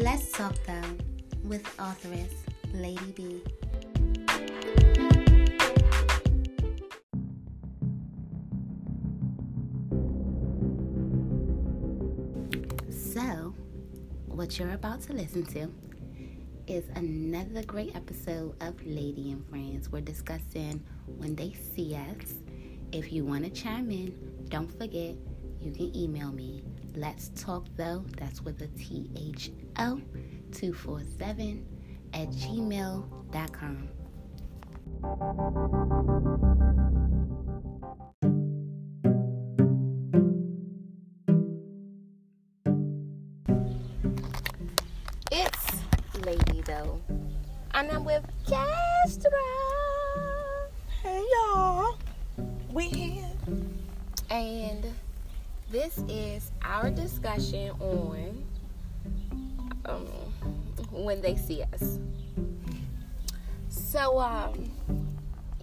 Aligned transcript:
Let's 0.00 0.30
talk 0.30 0.54
though 0.64 0.96
with 1.42 1.66
authoress 1.76 2.32
Lady 2.72 3.12
B. 3.16 3.42
So, 12.88 13.52
what 14.26 14.56
you're 14.56 14.70
about 14.70 15.02
to 15.02 15.14
listen 15.14 15.44
to 15.46 15.68
is 16.68 16.84
another 16.94 17.64
great 17.64 17.96
episode 17.96 18.54
of 18.62 18.80
Lady 18.86 19.32
and 19.32 19.44
Friends. 19.48 19.90
We're 19.90 20.00
discussing 20.00 20.80
when 21.16 21.34
they 21.34 21.56
see 21.74 21.96
us. 21.96 22.34
If 22.92 23.12
you 23.12 23.24
want 23.24 23.42
to 23.42 23.50
chime 23.50 23.90
in, 23.90 24.14
don't 24.48 24.70
forget 24.78 25.16
you 25.60 25.72
can 25.72 25.96
email 25.96 26.30
me. 26.30 26.62
Let's 26.94 27.30
talk 27.30 27.66
though, 27.76 28.04
that's 28.16 28.42
with 28.42 28.62
a 28.62 28.68
T 28.68 29.10
H 29.16 29.50
247 29.78 31.64
at 32.12 32.28
gmail.com. 32.30 33.88
It's 45.30 45.66
Lady 46.24 46.62
though. 46.66 47.00
And 47.74 47.90
I'm 47.92 48.04
with 48.04 48.24
Castro. 48.48 49.30
Hey 51.02 51.22
y'all, 51.32 51.96
we 52.72 52.88
here. 52.88 53.30
And 54.30 54.84
this 55.70 55.98
is 56.08 56.50
our 56.62 56.90
discussion 56.90 57.70
on 57.78 58.27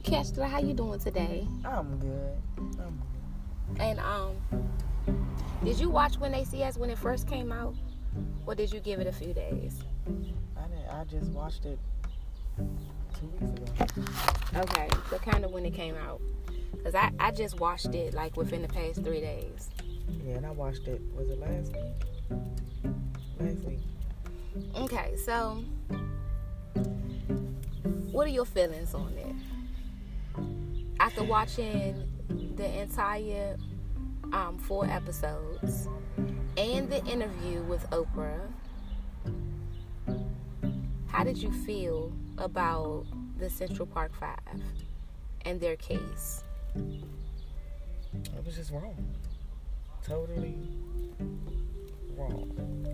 Castro, 0.06 0.44
how 0.45 0.59
you 0.59 0.75
doing 0.75 1.00
today? 1.00 1.48
I'm 1.66 1.98
good. 1.98 2.38
I'm 2.58 3.02
good. 3.73 3.81
And 3.81 4.00
um, 4.00 4.36
did 5.64 5.80
you 5.80 5.89
watch 5.89 6.20
when 6.20 6.31
they 6.31 6.44
see 6.44 6.61
us 6.61 6.78
when 6.78 6.92
it 6.92 6.98
first 7.00 7.28
came 7.28 7.52
out, 7.52 7.73
or 8.45 8.53
did 8.53 8.72
you 8.72 8.80
give 8.80 9.00
it 9.00 9.08
a 9.08 9.11
few 9.11 9.33
days? 9.33 9.80
I 10.08 10.67
didn't. 10.67 10.89
I 10.92 11.03
just 11.06 11.31
watched 11.31 11.66
it 11.66 11.80
two 13.17 13.28
weeks 13.39 13.59
ago. 13.59 13.95
Okay, 14.58 14.89
so 15.09 15.17
kind 15.17 15.44
of 15.44 15.52
when 15.52 15.66
it 15.66 15.73
came 15.73 15.95
out, 15.95 16.22
cause 16.83 16.94
I 16.94 17.11
I 17.20 17.31
just 17.31 17.59
watched 17.59 17.95
it 17.95 18.14
like 18.14 18.38
within 18.38 18.61
the 18.61 18.67
past 18.67 19.03
three 19.03 19.22
days. 19.22 19.70
Yeah, 20.23 20.36
and 20.36 20.45
I 20.45 20.52
watched 20.52 20.88
it. 20.88 21.02
Was 21.16 21.31
it 21.31 21.39
last 21.39 21.73
week? 21.73 22.39
Last 23.39 23.66
week. 23.66 23.80
Okay, 24.76 25.16
so 25.26 25.64
what 28.11 28.28
are 28.28 28.31
your 28.31 28.45
feelings 28.45 28.94
on 28.94 29.11
it? 29.17 29.55
After 31.00 31.23
watching 31.23 32.08
the 32.55 32.81
entire 32.81 33.58
um, 34.33 34.58
four 34.58 34.86
episodes 34.86 35.88
and 36.58 36.89
the 36.89 37.03
interview 37.05 37.61
with 37.64 37.89
Oprah, 37.92 38.42
how 41.08 41.23
did 41.23 41.38
you 41.38 41.52
feel 41.52 42.11
about 42.38 43.05
the 43.38 43.50
Central 43.50 43.86
Park 43.86 44.14
Five 44.19 44.39
and 45.45 45.59
their 45.59 45.75
case? 45.75 46.44
It 46.75 48.45
was 48.45 48.55
just 48.55 48.72
wrong. 48.72 49.16
Totally 50.03 50.58
wrong. 52.16 52.86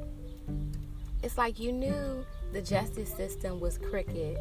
It's 1.23 1.38
like 1.38 1.59
you 1.59 1.72
knew 1.72 2.26
the 2.52 2.61
justice 2.61 3.14
system 3.14 3.59
was 3.59 3.78
crooked. 3.78 4.38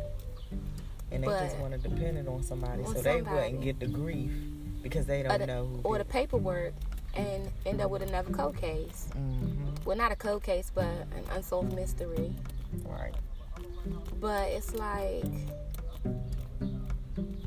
And 1.12 1.25
they 1.25 1.28
just 1.28 1.56
want 1.59 1.72
to 1.72 1.78
depend 1.78 2.19
it 2.19 2.28
on 2.28 2.43
somebody 2.43 2.82
On 2.84 2.94
so 2.94 3.03
they 3.03 3.16
somebody. 3.19 3.37
wouldn't 3.37 3.60
get 3.62 3.81
the 3.81 3.87
grief 3.87 4.31
because 4.82 5.06
they 5.06 5.22
don't 5.22 5.38
the, 5.38 5.47
know 5.47 5.66
who 5.66 5.81
or 5.82 5.98
the 5.98 6.04
paperwork 6.04 6.72
and 7.15 7.50
end 7.66 7.81
up 7.81 7.91
with 7.91 8.03
another 8.03 8.32
cold 8.32 8.56
case. 8.56 9.09
Mhm. 9.15 9.84
Well, 9.84 9.97
not 9.97 10.12
a 10.12 10.16
cold 10.16 10.43
case, 10.43 10.70
but 10.75 10.84
an 10.84 11.25
unsolved 11.32 11.75
mystery. 11.75 12.32
Right. 12.84 13.15
But 14.20 14.49
it's 14.50 14.75
like 14.75 15.25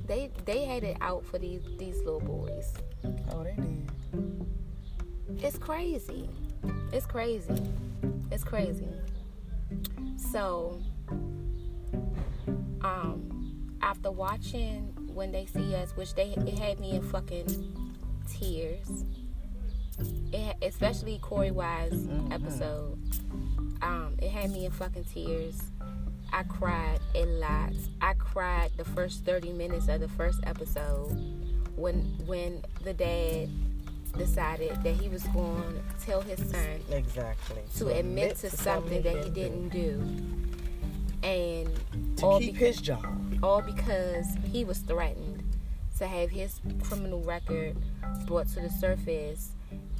they 0.05 0.31
they 0.45 0.65
had 0.65 0.83
it 0.83 0.97
out 0.99 1.23
for 1.25 1.37
these 1.37 1.61
these 1.77 1.97
little 1.99 2.19
boys. 2.19 2.73
Oh, 3.31 3.43
they 3.43 3.55
did. 3.55 3.89
It's 5.43 5.57
crazy. 5.57 6.29
It's 6.91 7.05
crazy. 7.05 7.61
It's 8.31 8.43
crazy. 8.43 8.87
So, 10.17 10.79
after 13.93 14.09
watching 14.09 14.91
when 15.13 15.31
they 15.31 15.45
see 15.45 15.75
us, 15.75 15.95
which 15.95 16.15
they 16.15 16.33
it 16.35 16.57
had 16.57 16.79
me 16.79 16.95
in 16.95 17.01
fucking 17.03 17.47
tears. 18.27 19.05
It, 20.31 20.55
especially 20.63 21.19
Korey 21.21 21.51
Wise 21.51 21.91
Mhm. 21.93 22.31
episode. 22.33 22.97
Um, 23.83 24.15
it 24.19 24.31
had 24.31 24.49
me 24.49 24.65
in 24.65 24.71
fucking 24.71 25.03
tears. 25.03 25.61
I 26.31 26.41
cried 26.41 26.99
a 27.13 27.25
lot. 27.25 27.73
I 28.01 28.15
cried 28.15 28.71
the 28.77 28.83
first 28.85 29.25
30 29.25 29.51
minutes 29.51 29.87
of 29.87 29.99
the 30.01 30.07
first 30.07 30.39
episode 30.47 31.11
when 31.75 31.97
when 32.25 32.63
the 32.83 32.93
dad 32.95 33.49
decided 34.17 34.71
that 34.83 34.95
he 34.95 35.07
was 35.07 35.21
going 35.25 35.73
to 35.99 36.05
tell 36.05 36.21
his 36.21 36.39
son 36.49 36.79
Exactly. 36.91 37.61
to 37.77 37.89
admit 37.89 38.37
to 38.37 38.49
something 38.49 39.03
that 39.03 39.23
he 39.23 39.29
didn't 39.29 39.69
do. 39.69 40.01
And 41.23 41.69
To 42.17 42.39
keep 42.39 42.55
his 42.57 42.81
job. 42.81 43.05
All 43.43 43.61
because 43.61 44.25
he 44.51 44.63
was 44.63 44.79
threatened 44.79 45.43
to 45.97 46.07
have 46.07 46.29
his 46.31 46.59
criminal 46.81 47.21
record 47.21 47.75
brought 48.25 48.47
to 48.47 48.61
the 48.61 48.69
surface 48.69 49.51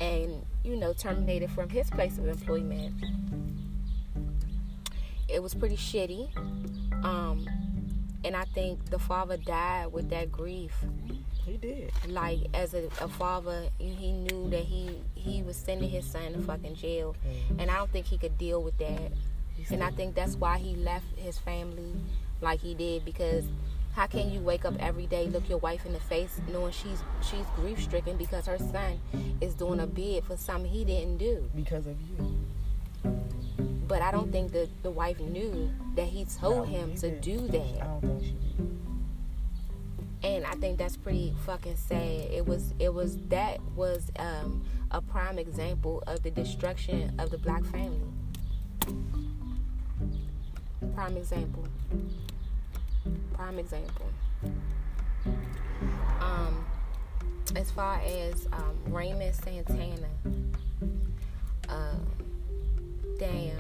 and, 0.02 0.44
you 0.64 0.76
know, 0.76 0.94
terminated 0.94 1.52
from 1.52 1.70
his 1.70 1.90
place 1.90 2.18
of 2.18 2.28
employment. 2.28 2.94
It 5.28 5.42
was 5.42 5.54
pretty 5.54 5.78
shitty. 5.78 6.36
Um, 7.04 7.46
and 8.24 8.36
I 8.36 8.44
think 8.46 8.90
the 8.90 9.00
father 9.00 9.38
died 9.38 9.92
with 9.92 10.10
that 10.10 10.32
grief 10.32 10.74
He 11.46 11.58
did. 11.58 11.92
like 12.08 12.40
as 12.54 12.74
a, 12.74 12.86
a 13.02 13.08
father 13.10 13.68
he 13.78 14.14
knew 14.14 14.50
that 14.50 14.64
he 14.64 15.02
he 15.16 15.44
was 15.44 15.58
sending 15.58 15.90
his 15.90 16.06
son 16.06 16.32
to 16.32 16.40
fucking 16.40 16.76
jail 16.76 17.18
and 17.60 17.70
i 17.70 17.76
don't 17.76 17.92
think 17.92 18.06
he 18.06 18.18
could 18.18 18.38
deal 18.38 18.64
with 18.64 18.78
that 18.78 19.12
and 19.70 19.84
i 19.84 19.92
think 19.92 20.16
that's 20.16 20.38
why 20.38 20.58
he 20.58 20.74
left 20.78 21.06
his 21.18 21.38
family 21.38 21.92
like 22.44 22.60
he 22.60 22.74
did 22.74 23.04
because 23.06 23.46
how 23.94 24.08
can 24.08 24.32
you 24.32 24.40
wake 24.40 24.66
up 24.66 24.74
every 24.80 25.06
day 25.08 25.28
look 25.28 25.48
your 25.50 25.60
wife 25.60 25.86
in 25.86 25.94
the 25.94 26.00
face 26.00 26.40
knowing 26.52 26.72
she's 26.72 27.02
she's 27.22 27.46
grief 27.56 27.82
stricken 27.82 28.18
because 28.18 28.46
her 28.46 28.58
son 28.58 29.00
is 29.42 29.54
doing 29.54 29.80
a 29.80 29.88
bid 29.88 30.24
for 30.24 30.36
something 30.38 30.70
he 30.70 30.84
didn't 30.84 31.18
do 31.18 31.50
because 31.56 31.86
of 31.88 31.96
you. 32.02 32.40
but 33.88 34.02
i 34.02 34.12
don't 34.12 34.32
think 34.32 34.52
that 34.52 34.68
the 34.84 34.92
wife 34.92 35.20
knew 35.20 35.70
that 35.96 36.08
he 36.08 36.26
told 36.26 36.68
No, 36.68 36.74
him 36.78 36.92
he 36.92 36.98
to 36.98 37.20
do 37.20 37.36
I 37.46 37.48
that 37.48 37.80
don't 37.80 38.02
think 38.02 38.24
she 38.24 38.32
did. 38.34 38.70
and 40.24 40.46
I 40.46 40.52
think 40.54 40.78
that's 40.78 40.96
pretty 40.96 41.36
fucking 41.46 41.76
sad. 41.76 42.00
It 42.32 42.46
was 42.46 42.74
it 42.80 42.94
was 42.94 43.18
that 43.28 43.60
was 43.76 44.10
um, 44.18 44.64
a 44.92 45.02
prime 45.02 45.38
example 45.38 46.02
of 46.08 46.24
the 46.24 46.32
destruction 46.32 47.14
of 47.20 47.30
the 47.30 47.38
black 47.38 47.64
family. 47.66 48.00
Prime 50.96 51.18
example. 51.18 51.66
Prime 53.34 53.60
example. 53.60 54.06
Um, 56.20 56.66
as 57.56 57.70
far 57.72 58.00
as 58.06 58.48
um, 58.54 58.78
Raymond 58.94 59.36
Santana, 59.36 60.08
uh, 61.70 61.96
damn, 63.20 63.58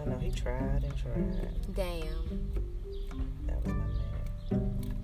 I 0.00 0.04
know 0.08 0.18
he 0.18 0.30
tried 0.30 0.84
and 0.84 0.96
tried. 0.96 1.74
damn. 1.74 2.50
That 3.46 3.64
was 3.64 3.74
my 3.74 4.58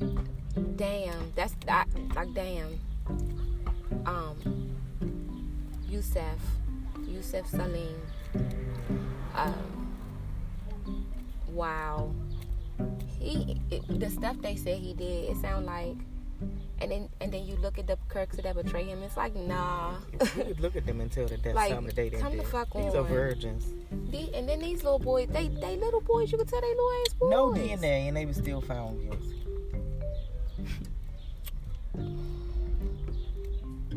man. 0.07 0.77
damn 0.77 1.33
that's 1.35 1.55
I, 1.69 1.85
like 2.15 2.33
damn 2.35 2.79
um 4.07 4.37
Yusef, 5.89 6.39
yusuf 7.07 7.47
salim 7.49 8.01
um 9.35 9.95
wow 11.53 12.11
he 13.19 13.61
it, 13.71 14.01
the 14.01 14.11
stuff 14.11 14.37
they 14.41 14.57
said 14.57 14.79
he 14.79 14.95
did 14.95 15.31
it 15.31 15.37
sound 15.39 15.67
like 15.67 15.97
and 16.81 16.91
then 16.91 17.09
and 17.21 17.31
then 17.33 17.45
you 17.45 17.57
look 17.57 17.79
at 17.79 17.87
the 17.87 17.99
Kirks 18.09 18.37
that 18.39 18.57
betray 18.57 18.85
him 18.85 19.03
it's 19.03 19.17
like 19.17 19.35
nah 19.37 19.95
you 20.11 20.45
could 20.45 20.61
look 20.61 20.75
at 20.77 20.87
them 20.87 21.01
and 21.01 21.13
tell 21.13 21.27
that 21.27 21.43
that's 21.43 21.55
Like, 21.55 21.69
something 21.71 21.87
that 21.89 21.97
they 21.97 22.09
didn't 22.09 22.23
come 22.23 22.33
do. 22.33 22.39
the 22.39 22.45
fuck 22.45 22.73
These 22.73 22.95
are 22.95 23.01
on. 23.01 23.07
virgins. 23.09 23.67
The- 24.11 24.35
and 24.35 24.49
then 24.49 24.61
these 24.61 24.83
little 24.83 24.99
boys 24.99 25.29
they 25.29 25.49
they 25.49 25.77
little 25.77 26.01
boys 26.01 26.33
you 26.33 26.39
could 26.39 26.49
tell 26.49 26.61
they 26.63 26.69
little 26.69 26.91
ass 27.07 27.15
boys 27.15 27.31
No 27.31 27.53
DNA, 27.53 28.09
and 28.09 28.17
they 28.17 28.25
were 28.25 28.33
still 28.33 28.61
found 28.63 29.03
guilty. 29.03 29.37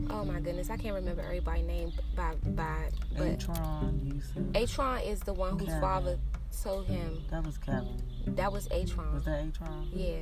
oh 0.10 0.26
my 0.26 0.40
goodness 0.40 0.70
I 0.70 0.78
can't 0.78 0.96
remember 0.96 1.22
everybody's 1.22 1.66
name 1.66 1.92
by 2.16 2.34
by 2.48 2.90
but 3.18 3.40
Atron, 3.40 4.22
Atron 4.54 5.08
is 5.08 5.20
the 5.22 5.34
one 5.34 5.58
whose 5.58 5.68
Karen. 5.68 5.82
father 5.82 6.20
told 6.64 6.86
him 6.88 7.22
That 7.32 7.46
was 7.46 7.58
Kevin. 7.58 8.02
that 8.28 8.52
was 8.52 8.68
Atron. 8.70 9.14
Was 9.14 9.26
that 9.26 9.52
Atron? 9.52 9.88
Yeah. 9.92 10.16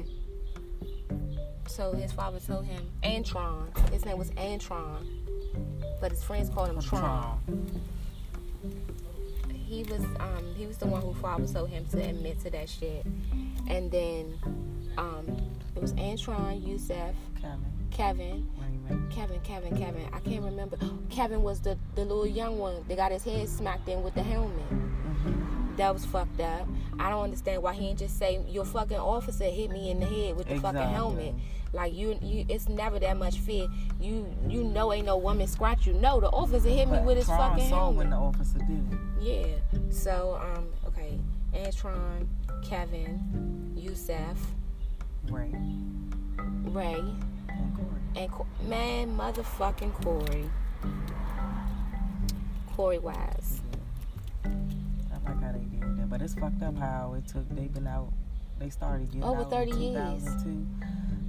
So 1.67 1.93
his 1.93 2.11
father 2.11 2.39
told 2.39 2.65
him 2.65 2.89
Antron. 3.03 3.77
His 3.91 4.05
name 4.05 4.17
was 4.17 4.31
Antron, 4.31 5.05
but 6.01 6.11
his 6.11 6.23
friends 6.23 6.49
called 6.49 6.69
him 6.69 6.81
Tron. 6.81 7.39
He 9.53 9.83
was 9.83 10.01
um 10.19 10.43
he 10.57 10.65
was 10.65 10.77
the 10.77 10.87
one 10.87 11.01
who 11.01 11.13
father 11.13 11.45
told 11.47 11.69
him 11.69 11.85
to 11.91 12.01
admit 12.01 12.39
to 12.41 12.49
that 12.49 12.67
shit, 12.69 13.05
and 13.69 13.89
then 13.91 14.37
um 14.97 15.25
it 15.75 15.81
was 15.81 15.93
Antron, 15.93 16.65
Yusef, 16.67 17.15
Kevin. 17.39 17.65
Kevin, 17.91 18.47
Kevin, 19.09 19.39
Kevin, 19.41 19.77
Kevin. 19.77 20.05
I 20.13 20.19
can't 20.19 20.43
remember. 20.43 20.77
Kevin 21.09 21.41
was 21.43 21.61
the 21.61 21.77
the 21.95 22.01
little 22.01 22.27
young 22.27 22.57
one 22.57 22.83
that 22.87 22.97
got 22.97 23.11
his 23.11 23.23
head 23.23 23.47
smacked 23.47 23.87
in 23.87 24.03
with 24.03 24.13
the 24.15 24.23
helmet. 24.23 24.63
That 25.81 25.95
was 25.95 26.05
fucked 26.05 26.39
up. 26.39 26.67
I 26.99 27.09
don't 27.09 27.23
understand 27.23 27.63
why 27.63 27.73
he 27.73 27.87
didn't 27.87 27.97
just 27.97 28.19
say 28.19 28.39
your 28.47 28.65
fucking 28.65 28.97
officer 28.99 29.45
hit 29.45 29.71
me 29.71 29.89
in 29.89 29.99
the 29.99 30.05
head 30.05 30.35
with 30.37 30.47
the 30.47 30.59
fucking 30.59 30.79
helmet. 30.79 31.33
Like 31.73 31.95
you, 31.95 32.19
you, 32.21 32.45
it's 32.49 32.69
never 32.69 32.99
that 32.99 33.17
much 33.17 33.39
fear. 33.39 33.67
You, 33.99 34.27
you 34.47 34.63
know, 34.63 34.93
ain't 34.93 35.07
no 35.07 35.17
woman 35.17 35.47
scratch 35.47 35.87
you. 35.87 35.93
No, 35.93 36.19
the 36.19 36.27
officer 36.29 36.69
hit 36.69 36.87
me 36.87 36.97
But 36.97 37.05
with 37.05 37.17
his 37.17 37.25
Tron 37.25 37.53
fucking 37.53 37.69
saw 37.69 37.75
helmet. 37.77 37.97
when 37.97 38.09
the 38.11 38.15
officer 38.15 38.59
did 38.59 38.93
it. 38.93 38.99
Yeah. 39.19 39.79
So, 39.89 40.39
um, 40.39 40.67
okay. 40.85 41.17
Antron, 41.55 42.27
Kevin, 42.63 43.73
Yusef, 43.75 44.37
Ray 45.31 45.49
Ray, 46.65 46.93
and 47.49 47.75
Korey. 47.75 48.21
and 48.21 48.31
Co- 48.31 48.45
man, 48.67 49.17
motherfucking 49.17 49.93
Korey. 50.03 50.47
Korey 52.77 53.01
Wise. 53.01 53.61
Like 55.25 55.41
how 55.41 55.51
they 55.51 55.59
did 55.59 55.97
that, 55.97 56.09
but 56.09 56.21
it's 56.21 56.33
fucked 56.35 56.61
up 56.63 56.77
how 56.77 57.15
it 57.17 57.27
took. 57.27 57.47
They've 57.49 57.73
been 57.73 57.87
out. 57.87 58.11
They 58.59 58.69
started 58.69 59.07
getting 59.07 59.23
Over 59.23 59.41
out 59.41 59.49
30 59.49 59.71
in 59.71 59.77
years. 59.81 60.23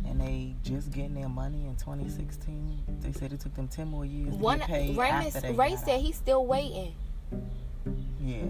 and 0.06 0.21
they 0.21 0.55
just 0.62 0.91
getting 0.91 1.15
their 1.15 1.29
money 1.29 1.67
in 1.67 1.77
2016. 1.77 2.79
They 3.00 3.12
said 3.12 3.33
it 3.33 3.41
took 3.41 3.55
them 3.55 3.69
10 3.69 3.89
more 3.89 4.05
years 4.05 4.35
One 4.35 4.61
to 4.61 4.67
get 4.67 4.69
paid 4.69 4.97
Ray, 4.97 5.09
after 5.09 5.41
they 5.41 5.53
Ray 5.53 5.77
said 5.77 6.00
he's 6.00 6.17
still 6.17 6.44
waiting. 6.47 6.94
Yeah, 8.21 8.44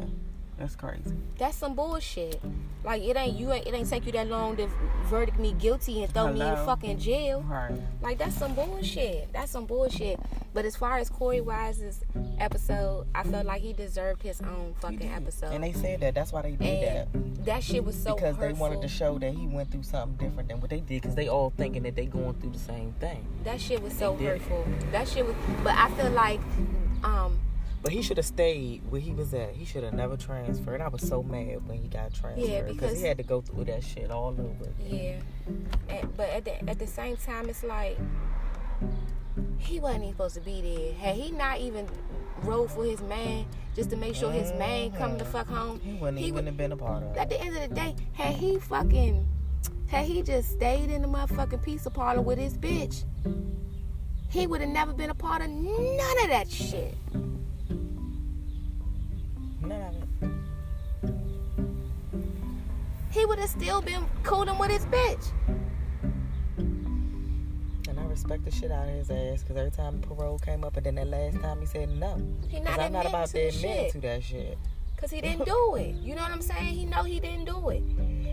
that's 0.62 0.76
crazy. 0.76 1.02
That's 1.38 1.56
some 1.56 1.74
bullshit. 1.74 2.40
Like 2.84 3.02
it 3.02 3.16
ain't 3.16 3.36
you 3.36 3.52
ain't 3.52 3.66
it 3.66 3.74
ain't 3.74 3.88
take 3.88 4.06
you 4.06 4.12
that 4.12 4.28
long 4.28 4.56
to 4.56 4.68
verdict 5.06 5.38
me 5.38 5.52
guilty 5.58 6.02
and 6.04 6.12
throw 6.14 6.32
me 6.32 6.40
in 6.40 6.54
fucking 6.64 6.98
jail. 7.00 7.42
Right. 7.42 7.72
Like 8.00 8.18
that's 8.18 8.36
some 8.36 8.54
bullshit. 8.54 9.32
That's 9.32 9.50
some 9.50 9.66
bullshit. 9.66 10.20
But 10.54 10.64
as 10.64 10.76
far 10.76 10.98
as 10.98 11.10
Korey 11.10 11.42
Wise's 11.42 12.00
episode, 12.38 13.06
I 13.14 13.24
felt 13.24 13.46
like 13.46 13.60
he 13.62 13.72
deserved 13.72 14.22
his 14.22 14.40
own 14.40 14.74
fucking 14.80 15.10
episode. 15.12 15.52
And 15.52 15.64
they 15.64 15.72
said 15.72 16.00
that. 16.00 16.14
That's 16.14 16.32
why 16.32 16.42
they 16.42 16.52
did 16.52 16.88
that. 16.88 17.08
And 17.14 17.36
that 17.44 17.64
shit 17.64 17.84
was 17.84 18.00
so 18.00 18.14
because 18.14 18.36
hurtful. 18.36 18.54
they 18.54 18.60
wanted 18.60 18.82
to 18.82 18.88
show 18.88 19.18
that 19.18 19.32
he 19.34 19.46
went 19.48 19.70
through 19.72 19.82
something 19.82 20.16
different 20.28 20.48
than 20.48 20.60
what 20.60 20.70
they 20.70 20.80
did. 20.80 21.02
Because 21.02 21.14
they 21.16 21.28
all 21.28 21.52
thinking 21.56 21.82
that 21.84 21.96
they 21.96 22.06
going 22.06 22.34
through 22.34 22.50
the 22.50 22.58
same 22.58 22.92
thing. 23.00 23.26
that 23.44 23.60
shit 23.60 23.82
was 23.82 23.94
so 23.94 24.12
They 24.16 24.24
did. 24.24 24.42
hurtful. 24.42 24.64
That 24.92 25.08
shit 25.08 25.26
was. 25.26 25.34
But 25.64 25.74
I 25.76 25.90
feel 25.92 26.10
like, 26.10 26.40
um, 27.02 27.40
But 27.82 27.90
he 27.92 28.00
should 28.00 28.16
have 28.16 28.26
stayed 28.26 28.82
where 28.90 29.00
he 29.00 29.10
was 29.12 29.34
at. 29.34 29.54
He 29.54 29.64
should 29.64 29.82
have 29.82 29.92
never 29.92 30.16
transferred. 30.16 30.80
I 30.80 30.86
was 30.88 31.02
so 31.06 31.22
mad 31.22 31.66
when 31.66 31.78
he 31.78 31.88
got 31.88 32.14
transferred 32.14 32.66
because- 32.68 33.00
he 33.00 33.04
had 33.06 33.16
to 33.18 33.24
go 33.24 33.40
through 33.40 33.64
that 33.64 33.82
shit 33.82 34.10
all 34.10 34.28
over. 34.28 34.42
again. 34.80 35.22
yeah. 35.88 35.96
And, 35.96 36.16
but 36.16 36.28
at 36.30 36.44
the 36.44 36.70
at 36.70 36.78
the 36.78 36.86
same 36.86 37.16
time, 37.16 37.48
it's 37.48 37.64
like 37.64 37.98
he 39.58 39.80
wasn't 39.80 40.02
even 40.04 40.14
supposed 40.14 40.34
to 40.36 40.40
be 40.40 40.60
there. 40.62 40.92
Had 40.94 41.16
he 41.16 41.32
not 41.32 41.58
even 41.58 41.88
rode 42.42 42.70
for 42.70 42.84
his 42.84 43.00
man 43.02 43.46
just 43.74 43.90
to 43.90 43.96
make 43.96 44.14
sure 44.14 44.30
his 44.30 44.52
man 44.52 44.92
come 44.92 45.18
the 45.18 45.24
fuck 45.24 45.46
home, 45.48 45.80
He 45.80 45.94
wouldn't 45.94 46.18
He 46.18 46.24
even 46.26 46.34
would- 46.36 46.46
have 46.46 46.56
been 46.56 46.72
a 46.72 46.76
part 46.76 47.02
of 47.02 47.12
it. 47.12 47.18
at 47.18 47.28
the 47.30 47.40
end 47.40 47.56
of 47.56 47.68
the 47.68 47.74
day, 47.74 47.94
had 48.12 48.34
he 48.36 48.58
fucking, 48.58 49.26
had 49.88 50.04
he 50.04 50.22
just 50.22 50.50
stayed 50.52 50.90
in 50.90 51.02
the 51.02 51.08
motherfucking 51.08 51.62
pizza 51.62 51.90
parlor 51.90 52.22
with 52.22 52.38
his 52.38 52.56
bitch, 52.56 53.04
he 54.28 54.46
would 54.46 54.60
have 54.60 54.70
never 54.70 54.92
been 54.92 55.10
a 55.10 55.14
part 55.14 55.42
of 55.42 55.48
none 55.50 56.18
of 56.22 56.28
that 56.28 56.48
shit. 56.50 56.94
Have 63.42 63.50
still 63.50 63.82
been 63.82 64.06
cooling 64.22 64.56
with 64.56 64.70
his 64.70 64.86
bitch. 64.86 65.32
And 67.88 67.98
I 67.98 68.04
respect 68.04 68.44
the 68.44 68.52
shit 68.52 68.70
out 68.70 68.88
of 68.88 68.94
his 68.94 69.10
ass 69.10 69.42
because 69.42 69.56
every 69.56 69.72
time 69.72 70.00
parole 70.00 70.38
came 70.38 70.62
up 70.64 70.76
and 70.76 70.86
then 70.86 70.94
that 70.94 71.08
last 71.08 71.40
time 71.40 71.58
he 71.60 71.66
said 71.66 71.90
no. 71.90 72.22
He 72.48 72.60
not 72.60 72.78
I'm 72.78 72.92
not 72.92 73.06
about 73.06 73.28
to 73.30 73.40
admit 73.40 73.90
to 73.92 74.00
that 74.00 74.22
shit. 74.22 74.56
Cause 74.96 75.10
he 75.10 75.20
didn't 75.20 75.46
do 75.46 75.74
it. 75.74 75.96
You 75.96 76.14
know 76.14 76.22
what 76.22 76.30
I'm 76.30 76.40
saying? 76.40 76.74
He 76.74 76.84
know 76.84 77.02
he 77.02 77.18
didn't 77.18 77.46
do 77.46 77.70
it. 77.70 77.82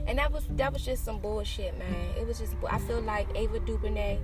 And 0.06 0.20
that 0.20 0.32
was 0.32 0.46
that 0.52 0.72
was 0.72 0.86
just 0.86 1.04
some 1.04 1.20
bullshit, 1.20 1.78
man. 1.80 1.96
It 2.16 2.28
was 2.28 2.38
just 2.38 2.54
I 2.70 2.78
feel 2.78 3.02
like 3.02 3.28
Ava 3.36 3.60
DuVernay 3.62 4.20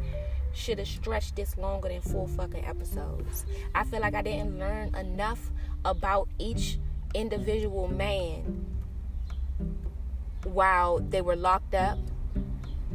should 0.53 0.77
have 0.77 0.87
stretched 0.87 1.35
this 1.35 1.57
longer 1.57 1.89
than 1.89 2.01
four 2.01 2.27
fucking 2.27 2.63
episodes. 2.63 3.47
I 3.73 3.85
feel 3.85 4.01
like 4.01 4.13
I 4.13 4.21
didn't 4.21 4.59
learn 4.59 4.93
enough 4.93 5.49
about 5.83 6.29
each 6.37 6.77
individual 7.15 7.87
man 7.87 8.74
while 10.45 10.99
they 10.99 11.21
were 11.21 11.35
locked 11.35 11.75
up. 11.75 11.97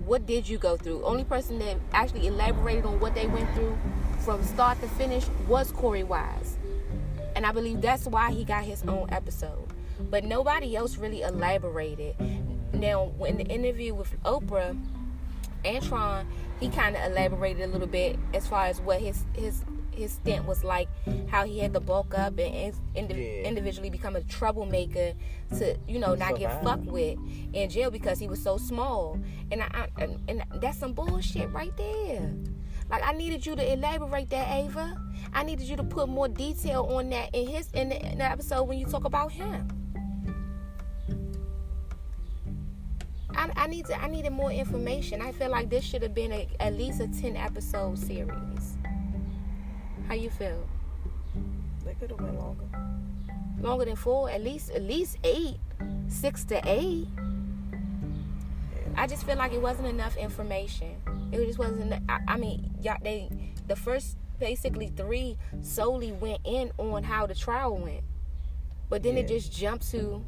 What 0.04 0.26
did 0.26 0.48
you 0.48 0.58
go 0.58 0.76
through? 0.76 1.04
Only 1.04 1.24
person 1.24 1.58
that 1.58 1.76
actually 1.92 2.26
elaborated 2.26 2.84
on 2.86 2.98
what 3.00 3.14
they 3.14 3.26
went 3.26 3.52
through 3.54 3.76
from 4.20 4.42
start 4.42 4.80
to 4.80 4.88
finish 4.88 5.26
was 5.46 5.72
Korey 5.72 6.04
Wise. 6.04 6.56
And 7.36 7.46
I 7.46 7.52
believe 7.52 7.80
that's 7.80 8.06
why 8.06 8.32
he 8.32 8.44
got 8.44 8.64
his 8.64 8.82
own 8.84 9.08
episode. 9.10 9.68
But 10.10 10.24
nobody 10.24 10.76
else 10.76 10.96
really 10.96 11.22
elaborated. 11.22 12.16
Now, 12.72 13.12
in 13.26 13.36
the 13.36 13.44
interview 13.44 13.94
with 13.94 14.14
Oprah, 14.22 14.76
Antron, 15.64 16.24
he 16.58 16.68
kind 16.68 16.96
of 16.96 17.04
elaborated 17.10 17.62
a 17.62 17.72
little 17.72 17.86
bit 17.86 18.18
as 18.34 18.46
far 18.46 18.66
as 18.66 18.80
what 18.80 19.00
his 19.00 19.24
his 19.34 19.64
his 19.94 20.12
stint 20.12 20.44
was 20.46 20.64
like, 20.64 20.88
how 21.28 21.44
he 21.44 21.58
had 21.58 21.72
to 21.74 21.80
bulk 21.80 22.16
up 22.18 22.38
and 22.38 22.74
indi- 22.94 23.14
Yeah. 23.14 23.48
individually 23.48 23.90
become 23.90 24.16
a 24.16 24.22
troublemaker 24.22 25.12
to 25.58 25.76
you 25.88 25.98
know 25.98 26.14
not 26.14 26.38
get 26.38 26.62
fucked 26.62 26.86
with 26.86 27.18
in 27.52 27.68
jail 27.70 27.90
because 27.90 28.18
he 28.18 28.28
was 28.28 28.42
so 28.42 28.56
small. 28.56 29.18
And 29.50 29.62
I, 29.62 29.66
I 29.96 30.02
and, 30.04 30.20
and 30.28 30.44
that's 30.60 30.78
some 30.78 30.92
bullshit 30.92 31.50
right 31.52 31.76
there. 31.76 32.32
Like 32.90 33.02
I 33.06 33.12
needed 33.12 33.46
you 33.46 33.54
to 33.56 33.72
elaborate 33.72 34.30
that, 34.30 34.48
Ava. 34.52 35.00
I 35.32 35.44
needed 35.44 35.66
you 35.68 35.76
to 35.76 35.84
put 35.84 36.08
more 36.08 36.26
detail 36.28 36.84
on 36.90 37.10
that 37.10 37.34
in 37.34 37.46
his 37.48 37.70
in 37.72 37.88
the, 37.90 38.10
in 38.12 38.18
the 38.18 38.24
episode 38.24 38.64
when 38.64 38.78
you 38.78 38.86
talk 38.86 39.04
about 39.04 39.30
him. 39.30 39.68
I, 43.36 43.48
I 43.56 43.66
need 43.68 43.86
to 43.86 44.00
I 44.00 44.08
needed 44.08 44.32
more 44.32 44.50
information. 44.50 45.22
I 45.22 45.32
feel 45.32 45.50
like 45.50 45.70
this 45.70 45.84
should 45.84 46.02
have 46.02 46.14
been 46.14 46.32
a, 46.32 46.48
at 46.58 46.74
least 46.74 47.00
a 47.00 47.08
ten 47.08 47.36
episode 47.36 47.98
series. 47.98 48.69
How 50.10 50.16
you 50.16 50.28
feel? 50.28 50.66
They 51.84 51.94
could 51.94 52.10
have 52.10 52.20
went 52.20 52.36
longer. 52.36 52.64
Longer 53.60 53.84
than 53.84 53.94
four? 53.94 54.28
At 54.28 54.42
least 54.42 54.72
at 54.72 54.82
least 54.82 55.18
eight, 55.22 55.54
six 56.08 56.42
to 56.46 56.60
eight. 56.64 57.06
I 58.96 59.06
just 59.06 59.24
feel 59.24 59.36
like 59.36 59.52
it 59.52 59.62
wasn't 59.62 59.86
enough 59.86 60.16
information. 60.16 60.96
It 61.30 61.46
just 61.46 61.60
wasn't. 61.60 61.94
I, 62.08 62.18
I 62.26 62.36
mean, 62.38 62.74
y'all, 62.82 62.96
they 63.00 63.30
the 63.68 63.76
first 63.76 64.16
basically 64.40 64.88
three 64.88 65.38
solely 65.62 66.10
went 66.10 66.40
in 66.42 66.72
on 66.76 67.04
how 67.04 67.26
the 67.26 67.34
trial 67.36 67.78
went, 67.78 68.02
but 68.88 69.04
then 69.04 69.16
it 69.16 69.28
just 69.28 69.52
jumped 69.52 69.88
to 69.92 70.24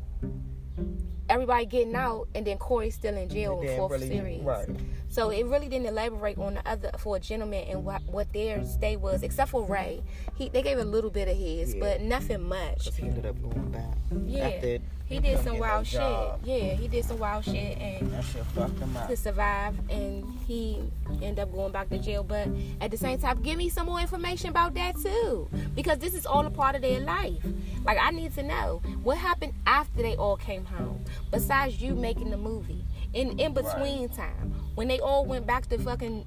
everybody 1.33 1.67
getting 1.67 1.95
mm-hmm. 1.95 1.97
out, 1.97 2.29
and 2.35 2.47
then 2.47 2.59
Korey 2.59 2.93
still 2.93 3.17
in 3.17 3.29
jail 3.29 3.61
didn't 3.61 3.77
fourth 3.77 3.93
really- 3.93 4.09
series. 4.09 4.43
Right. 4.43 4.69
So 5.09 5.29
it 5.29 5.45
really 5.45 5.69
didn't 5.69 5.87
elaborate 5.89 6.39
on 6.39 6.55
the 6.55 6.67
other 6.67 6.91
for 6.99 7.17
a 7.17 7.21
gentleman 7.21 7.65
and 7.69 7.85
what 7.85 8.03
what 8.07 8.33
their 8.33 8.65
stay 8.65 8.97
was, 8.97 9.23
except 9.23 9.51
for 9.51 9.62
Ray. 9.62 10.03
He 10.37 10.49
they 10.49 10.62
gave 10.62 10.79
a 10.79 10.85
little 10.85 11.11
bit 11.11 11.29
of 11.29 11.37
his, 11.37 11.75
Yeah. 11.75 11.81
but 11.81 12.01
nothing 12.01 12.49
much. 12.49 12.95
He 12.97 13.03
ended 13.03 13.27
up 13.27 13.41
going 13.43 13.71
back. 13.71 13.95
Yeah. 14.27 14.47
After 14.47 14.79
He 15.12 15.21
did 15.21 15.38
some 15.40 15.59
wild 15.59 15.81
no 15.81 15.85
shit. 15.85 16.00
job. 16.00 16.40
Yeah, 16.45 16.75
he 16.75 16.88
did 16.88 17.04
some 17.04 17.19
wild 17.19 17.45
shit 17.45 17.78
and 17.78 18.11
That 18.12 18.25
shit 18.25 18.45
fucked 18.47 18.78
him 18.78 18.97
up. 18.97 19.09
to 19.09 19.16
survive 19.16 19.75
and 19.90 20.25
he 20.47 20.83
ended 21.23 21.40
up 21.40 21.52
going 21.52 21.71
back 21.73 21.88
to 21.90 21.99
jail. 21.99 22.23
But 22.25 22.49
at 22.81 22.90
the 22.90 22.97
same 22.97 23.19
time, 23.19 23.42
give 23.42 23.59
me 23.59 23.69
some 23.69 23.87
more 23.87 24.00
information 24.00 24.49
about 24.50 24.75
that 24.75 24.97
too. 24.97 25.49
Because 25.75 25.99
this 25.99 26.14
is 26.14 26.25
all 26.25 26.47
a 26.47 26.50
part 26.50 26.75
of 26.76 26.83
their 26.83 27.00
life. 27.00 27.45
Like 27.85 27.99
I 28.00 28.11
need 28.11 28.35
to 28.37 28.42
know 28.42 28.81
what 29.02 29.19
happened 29.19 29.52
after 29.66 30.02
they 30.02 30.16
all 30.16 30.37
came 30.37 30.64
home. 30.64 31.04
Besides 31.31 31.81
you 31.83 31.95
making 31.95 32.31
the 32.31 32.38
movie. 32.38 32.85
In 33.12 33.38
in 33.38 33.52
between 33.52 34.09
time. 34.09 34.54
When 34.75 34.88
they 34.88 34.99
all 34.99 35.26
went 35.26 35.47
back 35.47 35.66
to 35.69 35.76
fucking 35.78 36.25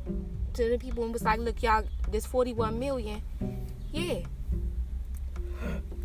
to 0.53 0.69
the 0.69 0.77
people 0.77 1.03
and 1.03 1.11
was 1.11 1.23
like, 1.23 1.39
look, 1.39 1.63
y'all, 1.63 1.83
this 2.11 2.25
forty 2.27 2.53
one 2.53 2.77
million. 2.79 3.21
Yeah. 3.91 4.19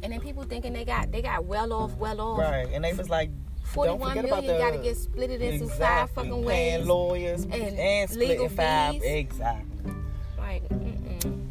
And 0.02 0.12
then 0.12 0.20
people 0.20 0.44
thinking 0.44 0.72
they 0.72 0.84
got 0.84 1.12
they 1.12 1.22
got 1.22 1.44
well 1.44 1.72
off, 1.72 1.96
well 1.96 2.20
off. 2.20 2.38
Right. 2.38 2.68
And 2.72 2.84
they 2.84 2.92
was 2.92 3.10
like, 3.10 3.30
don't 3.74 3.98
41 4.00 4.08
forget 4.08 4.24
million 4.24 4.44
about 4.44 4.52
the 4.52 4.58
got 4.58 4.76
to 4.76 4.82
get 4.82 4.96
split 4.96 5.30
it 5.30 5.42
into 5.42 5.66
five 5.68 6.10
fucking 6.10 6.44
ways. 6.44 6.86
lawyers 6.86 7.44
and 7.44 7.54
and, 7.54 8.10
splitting 8.10 8.28
legal 8.40 8.48
five. 8.48 8.94
fees. 8.94 9.02
Exactly. 9.04 9.92
Like, 10.38 10.68
mm-mm. 10.68 11.46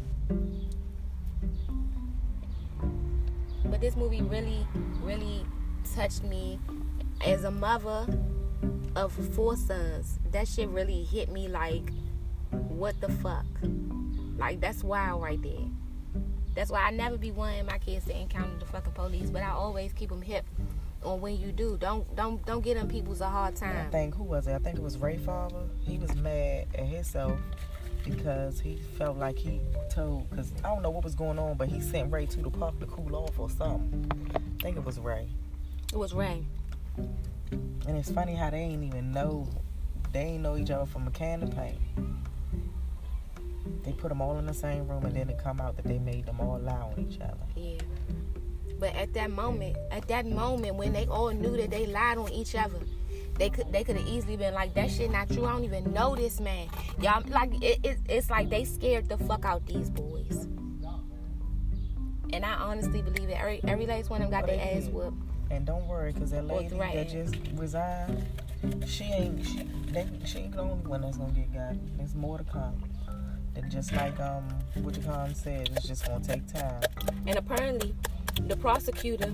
But 3.64 3.80
this 3.80 3.96
movie 3.96 4.22
really, 4.22 4.66
really 5.02 5.44
touched 5.94 6.24
me 6.24 6.58
as 7.24 7.44
a 7.44 7.50
mother 7.50 8.06
of 8.96 9.12
four 9.34 9.56
sons. 9.56 10.18
That 10.32 10.48
shit 10.48 10.68
really 10.68 11.04
hit 11.04 11.30
me 11.30 11.48
like, 11.48 11.90
what 12.50 13.00
the 13.00 13.08
fuck? 13.08 13.46
Like 14.36 14.60
that's 14.60 14.82
wild 14.82 15.22
right 15.22 15.40
there. 15.42 15.69
That's 16.54 16.70
why 16.70 16.80
I 16.80 16.90
never 16.90 17.16
be 17.16 17.30
wanting 17.30 17.66
my 17.66 17.78
kids 17.78 18.06
to 18.06 18.18
encounter 18.18 18.58
the 18.58 18.66
fucking 18.66 18.92
police, 18.92 19.30
but 19.30 19.42
I 19.42 19.50
always 19.50 19.92
keep 19.92 20.10
them 20.10 20.22
hip 20.22 20.44
on 21.04 21.20
when 21.20 21.38
you 21.38 21.52
do. 21.52 21.76
Don't 21.78 22.14
don't 22.16 22.44
don't 22.44 22.62
get 22.62 22.74
them 22.76 22.88
people's 22.88 23.20
a 23.20 23.28
hard 23.28 23.56
time. 23.56 23.86
I 23.86 23.90
think 23.90 24.14
who 24.14 24.24
was 24.24 24.46
it? 24.46 24.54
I 24.54 24.58
think 24.58 24.76
it 24.76 24.82
was 24.82 24.98
Ray 24.98 25.16
Father. 25.16 25.62
He 25.80 25.98
was 25.98 26.14
mad 26.16 26.66
at 26.74 26.86
himself 26.86 27.38
because 28.04 28.60
he 28.60 28.80
felt 28.98 29.16
like 29.16 29.38
he 29.38 29.60
told. 29.90 30.28
Because 30.30 30.52
I 30.64 30.68
don't 30.68 30.82
know 30.82 30.90
what 30.90 31.04
was 31.04 31.14
going 31.14 31.38
on, 31.38 31.56
but 31.56 31.68
he 31.68 31.80
sent 31.80 32.12
Ray 32.12 32.26
to 32.26 32.42
the 32.42 32.50
park 32.50 32.78
to 32.80 32.86
cool 32.86 33.14
off 33.14 33.38
or 33.38 33.48
something. 33.48 34.10
I 34.34 34.62
think 34.62 34.76
it 34.76 34.84
was 34.84 34.98
Ray. 34.98 35.28
It 35.92 35.98
was 35.98 36.12
Ray. 36.12 36.44
And 36.96 37.96
it's 37.96 38.10
funny 38.10 38.34
how 38.34 38.50
they 38.50 38.58
ain't 38.58 38.84
even 38.84 39.12
know. 39.12 39.48
They 40.12 40.20
ain't 40.20 40.42
know 40.42 40.56
each 40.56 40.70
other 40.70 40.86
from 40.86 41.06
a 41.06 41.10
can 41.10 41.42
of 41.42 41.54
paint. 41.54 41.78
They 43.84 43.92
put 43.92 44.08
them 44.08 44.20
all 44.20 44.38
in 44.38 44.46
the 44.46 44.54
same 44.54 44.86
room, 44.86 45.04
and 45.04 45.14
then 45.14 45.28
it 45.28 45.38
come 45.42 45.60
out 45.60 45.76
that 45.76 45.86
they 45.86 45.98
made 45.98 46.26
them 46.26 46.40
all 46.40 46.58
lie 46.58 46.72
on 46.72 46.94
each 46.98 47.20
other. 47.20 47.36
Yeah. 47.56 47.78
But 48.80 48.94
at 48.94 49.12
that 49.12 49.30
moment, 49.30 49.76
at 49.90 50.08
that 50.08 50.26
moment 50.26 50.76
when 50.76 50.94
they 50.94 51.06
all 51.06 51.30
knew 51.30 51.56
that 51.58 51.70
they 51.70 51.86
lied 51.86 52.16
on 52.16 52.32
each 52.32 52.54
other, 52.54 52.78
they 53.38 53.50
could 53.50 53.70
they 53.70 53.84
could 53.84 53.96
have 53.96 54.06
easily 54.06 54.36
been 54.36 54.54
like, 54.54 54.74
that 54.74 54.90
shit 54.90 55.10
not 55.10 55.28
true. 55.28 55.44
I 55.44 55.52
don't 55.52 55.64
even 55.64 55.92
know 55.92 56.16
this 56.16 56.40
man. 56.40 56.68
Y'all 57.00 57.22
like 57.28 57.52
it, 57.62 57.80
it, 57.84 57.98
it's 58.08 58.30
like 58.30 58.48
they 58.48 58.64
scared 58.64 59.08
the 59.08 59.18
fuck 59.18 59.44
out 59.44 59.66
these 59.66 59.90
boys. 59.90 60.48
And 62.32 62.44
I 62.44 62.54
honestly 62.54 63.02
believe 63.02 63.28
it. 63.28 63.36
Every 63.38 63.60
every 63.64 63.86
last 63.86 64.08
one 64.08 64.22
of 64.22 64.30
them 64.30 64.40
got 64.40 64.48
Well, 64.48 64.56
their 64.56 64.76
ass 64.76 64.88
whooped. 64.88 65.16
And 65.50 65.66
don't 65.66 65.86
worry, 65.86 66.12
cause 66.12 66.30
that 66.30 66.46
lady 66.46 66.68
that 66.68 67.08
just 67.10 67.34
resigned, 67.54 68.24
she 68.86 69.04
ain't 69.04 69.44
she 69.44 69.68
they, 69.90 70.06
she 70.24 70.38
ain't 70.38 70.52
the 70.52 70.60
only 70.60 70.86
one 70.86 71.02
that's 71.02 71.18
gonna 71.18 71.32
get 71.32 71.52
got. 71.52 71.74
There's 71.96 72.14
more 72.14 72.38
to 72.38 72.44
come. 72.44 72.80
That 73.54 73.68
just 73.68 73.92
like 73.92 74.18
um 74.20 74.44
what 74.82 74.96
you 74.96 75.02
call 75.02 75.28
said, 75.34 75.68
it's 75.76 75.86
just 75.86 76.06
gonna 76.06 76.24
take 76.24 76.46
time. 76.52 76.80
And 77.26 77.36
apparently, 77.36 77.94
the 78.46 78.56
prosecutor 78.56 79.32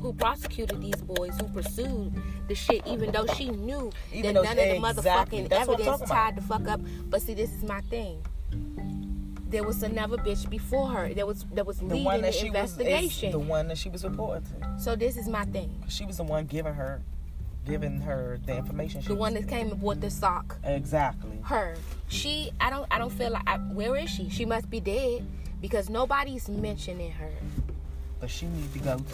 who 0.00 0.12
prosecuted 0.14 0.80
these 0.82 1.00
boys, 1.02 1.38
who 1.38 1.46
pursued 1.48 2.12
the 2.48 2.54
shit, 2.54 2.84
even 2.86 3.12
though 3.12 3.26
she 3.36 3.50
knew 3.50 3.92
Even 4.12 4.34
that 4.34 4.42
none 4.44 4.52
of 4.52 4.56
the 4.56 4.76
exactly. 4.76 5.40
motherfucking 5.42 5.48
That's 5.48 5.68
evidence 5.68 6.02
tied 6.08 6.36
the 6.36 6.42
fuck 6.42 6.66
up. 6.66 6.80
But 7.08 7.22
see, 7.22 7.34
this 7.34 7.52
is 7.52 7.62
my 7.62 7.80
thing. 7.82 8.24
There 9.48 9.62
was 9.64 9.82
another 9.82 10.16
bitch 10.16 10.48
before 10.48 10.88
her. 10.88 11.12
There 11.14 11.26
was 11.26 11.44
that 11.52 11.66
was 11.66 11.78
The 11.78 11.84
leading 11.84 12.04
the 12.22 12.26
was 12.28 12.42
investigation. 12.42 13.28
is 13.28 13.32
the 13.34 13.38
one 13.38 13.68
that 13.68 13.78
she 13.78 13.90
was 13.90 14.02
reported 14.02 14.44
to. 14.46 14.80
so 14.80 14.96
this 14.96 15.16
is 15.16 15.28
my 15.28 15.44
thing. 15.44 15.84
She 15.88 16.04
was 16.06 16.16
the 16.16 16.24
one 16.24 16.46
giving 16.46 16.72
her 16.74 17.02
giving 17.66 18.00
her 18.00 18.38
the 18.46 18.56
information. 18.56 19.02
She 19.02 19.08
The 19.08 19.14
one 19.14 19.34
that 19.34 19.48
came 19.48 19.70
and 19.70 19.80
bought 19.80 20.00
the 20.00 20.10
sock. 20.10 20.56
Exactly. 20.64 21.38
Her. 21.42 21.74
She. 22.08 22.50
I 22.60 22.70
don't. 22.70 22.86
I 22.90 22.98
don't 22.98 23.12
feel 23.12 23.30
like. 23.30 23.42
I, 23.46 23.58
where 23.58 23.96
is 23.96 24.10
she? 24.10 24.28
She 24.28 24.44
must 24.44 24.68
be 24.70 24.80
dead 24.80 25.26
because 25.60 25.88
nobody's 25.88 26.48
mentioning 26.48 27.12
her. 27.12 27.30
But 28.20 28.30
she 28.30 28.46
need 28.46 28.72
to 28.72 28.78
go 28.78 28.96
to 28.98 29.04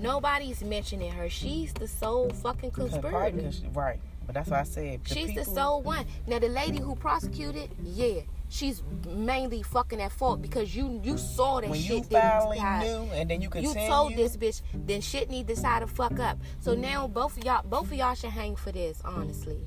Nobody's 0.00 0.62
mentioning 0.62 1.12
her. 1.12 1.28
She's 1.28 1.72
the 1.74 1.86
sole 1.86 2.30
fucking 2.30 2.70
conspirator. 2.70 3.50
right. 3.72 4.00
But 4.26 4.34
that's 4.34 4.50
why 4.50 4.60
I 4.60 4.62
said 4.62 5.04
the 5.04 5.14
She's 5.14 5.28
people, 5.28 5.44
the 5.44 5.50
sole 5.50 5.82
one. 5.82 6.06
Now 6.26 6.38
the 6.38 6.48
lady 6.48 6.78
who 6.78 6.94
prosecuted, 6.94 7.70
yeah, 7.82 8.20
she's 8.50 8.82
mainly 9.08 9.62
fucking 9.62 10.00
at 10.00 10.12
fault 10.12 10.42
because 10.42 10.74
you 10.76 11.00
you 11.02 11.16
saw 11.16 11.60
that 11.60 11.70
when 11.70 11.80
shit 11.80 11.90
you 11.90 12.00
didn't 12.02 12.10
finally 12.10 12.58
knew 12.58 13.10
and 13.12 13.30
then 13.30 13.40
you 13.40 13.48
could 13.48 13.62
You 13.62 13.72
told 13.72 14.14
this 14.16 14.36
bitch, 14.36 14.60
then 14.74 15.00
shit 15.00 15.30
need 15.30 15.48
to 15.48 15.54
decide 15.54 15.80
to 15.80 15.86
fuck 15.86 16.18
up. 16.18 16.38
So 16.58 16.74
now 16.74 17.06
both 17.06 17.38
of 17.38 17.44
y'all, 17.44 17.62
both 17.64 17.86
of 17.86 17.94
y'all 17.94 18.14
should 18.14 18.30
hang 18.30 18.56
for 18.56 18.72
this, 18.72 19.00
honestly. 19.04 19.58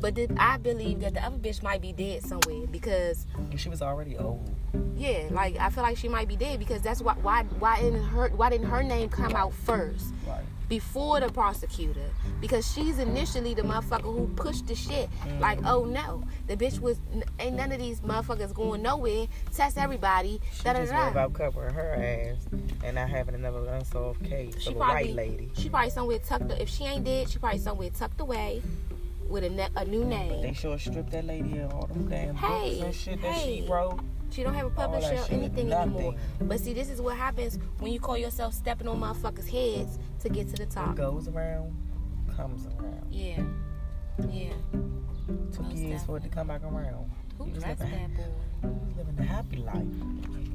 But 0.00 0.14
did 0.14 0.34
I 0.38 0.56
believe 0.56 1.00
that 1.00 1.14
the 1.14 1.22
other 1.24 1.36
bitch 1.36 1.62
might 1.62 1.80
be 1.82 1.92
dead 1.92 2.22
somewhere 2.24 2.66
because 2.66 3.26
She 3.56 3.68
was 3.68 3.82
already 3.82 4.16
old. 4.16 4.48
yeah, 4.96 5.28
like 5.30 5.56
I 5.58 5.68
feel 5.70 5.82
like 5.82 5.96
she 5.96 6.08
might 6.08 6.28
be 6.28 6.36
dead 6.36 6.58
because 6.58 6.80
that's 6.82 7.02
why 7.02 7.14
why 7.14 7.42
why 7.58 7.80
didn't 7.80 8.04
her 8.04 8.28
why 8.30 8.50
didn't 8.50 8.68
her 8.68 8.82
name 8.82 9.08
come 9.08 9.34
out 9.34 9.52
first? 9.52 10.14
Right. 10.26 10.44
Before 10.78 11.20
the 11.20 11.28
prosecutor 11.28 12.02
because 12.40 12.72
she's 12.72 12.98
initially 12.98 13.54
the 13.54 13.62
motherfucker 13.62 14.02
who 14.12 14.26
pushed 14.34 14.66
the 14.66 14.74
shit. 14.74 15.08
Mm. 15.24 15.38
Like, 15.38 15.60
oh 15.64 15.84
no, 15.84 16.24
the 16.48 16.56
bitch 16.56 16.80
was 16.80 16.98
ain't 17.38 17.54
none 17.54 17.70
of 17.70 17.78
these 17.78 18.00
motherfuckers 18.00 18.52
going 18.52 18.82
nowhere. 18.82 19.26
Test 19.54 19.78
everybody. 19.78 20.40
She 20.52 20.64
Da, 20.64 20.74
just 20.74 20.90
da. 20.90 21.10
about 21.10 21.32
covering 21.32 21.72
her 21.74 21.94
ass 21.94 22.44
and 22.82 22.96
not 22.96 23.08
having 23.08 23.36
another 23.36 23.64
unsolved 23.68 24.24
case 24.24 24.54
She 24.60 24.70
of 24.70 24.76
a 24.76 24.78
probably 24.80 25.04
white 25.06 25.14
lady. 25.14 25.50
she 25.54 25.68
probably 25.68 25.90
somewhere 25.90 26.18
tucked. 26.18 26.50
If 26.50 26.68
she 26.68 26.84
ain't 26.86 27.04
dead, 27.04 27.30
she 27.30 27.38
probably 27.38 27.60
somewhere 27.60 27.90
tucked 27.90 28.20
away 28.20 28.60
with 29.28 29.44
a 29.44 29.50
ne- 29.50 29.68
a 29.76 29.84
new 29.84 30.04
name. 30.04 30.42
They 30.42 30.54
sure 30.54 30.76
stripped 30.76 31.12
that 31.12 31.24
lady 31.24 31.58
of 31.60 31.72
all 31.72 31.86
them 31.86 32.08
damn 32.08 32.34
Hey, 32.34 32.70
books 32.80 32.82
and 32.82 32.94
shit 32.96 33.22
that 33.22 33.32
hey. 33.32 33.62
she 33.62 33.70
wrote. 33.70 34.00
She 34.30 34.42
don't 34.42 34.54
have 34.54 34.66
a 34.66 34.70
publisher 34.70 35.14
or 35.14 35.26
anything 35.30 35.68
nothing. 35.68 35.94
anymore. 35.94 36.14
But 36.40 36.58
see, 36.58 36.72
this 36.72 36.90
is 36.90 37.00
what 37.00 37.16
happens 37.16 37.56
when 37.78 37.92
you 37.92 38.00
call 38.00 38.18
yourself 38.18 38.52
stepping 38.52 38.88
on 38.88 38.98
motherfuckers' 39.00 39.48
heads 39.48 39.96
to 40.24 40.28
get 40.30 40.48
to 40.48 40.56
the 40.56 40.64
What 40.64 40.70
top. 40.70 40.96
goes 40.96 41.28
around, 41.28 41.74
comes 42.36 42.66
around. 42.66 43.06
Yeah, 43.10 43.42
yeah. 44.28 44.52
Took 45.52 45.62
Most 45.66 45.76
years 45.76 46.02
for 46.04 46.16
it 46.16 46.22
to 46.24 46.28
come 46.28 46.48
back 46.48 46.62
around. 46.64 47.10
Who 47.38 47.46
dressed 47.50 47.80
living, 47.80 47.90
that 47.90 48.16
boy? 48.62 48.78
he 48.88 48.94
living 48.96 49.16
a 49.18 49.22
happy 49.22 49.56
life. 49.56 49.84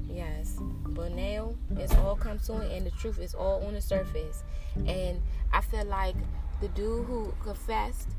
Yes, 0.09 0.57
but 0.89 1.11
now 1.13 1.53
it's 1.77 1.93
all 1.95 2.15
come 2.15 2.39
to 2.39 2.57
it, 2.61 2.71
and 2.75 2.85
the 2.85 2.91
truth 2.91 3.19
is 3.19 3.33
all 3.33 3.63
on 3.65 3.73
the 3.73 3.81
surface. 3.81 4.43
And 4.85 5.21
I 5.53 5.61
feel 5.61 5.85
like 5.85 6.15
the 6.61 6.67
dude 6.69 7.05
who 7.05 7.33
confessed, 7.41 8.09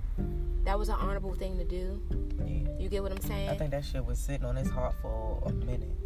that 0.65 0.79
was 0.79 0.89
an 0.89 0.97
honorable 0.97 1.35
thing 1.35 1.59
to 1.59 1.65
do. 1.65 2.01
Yeah. 2.47 2.71
You 2.79 2.89
get 2.89 3.03
what 3.03 3.13
I'm 3.13 3.21
saying? 3.21 3.49
I 3.51 3.57
think 3.57 3.71
that 3.73 3.85
shit 3.85 4.05
was 4.05 4.19
sitting 4.19 4.47
on 4.47 4.57
his 4.57 4.71
heart 4.71 4.95
for 5.03 5.43
a 5.47 5.53
minute. 5.53 5.97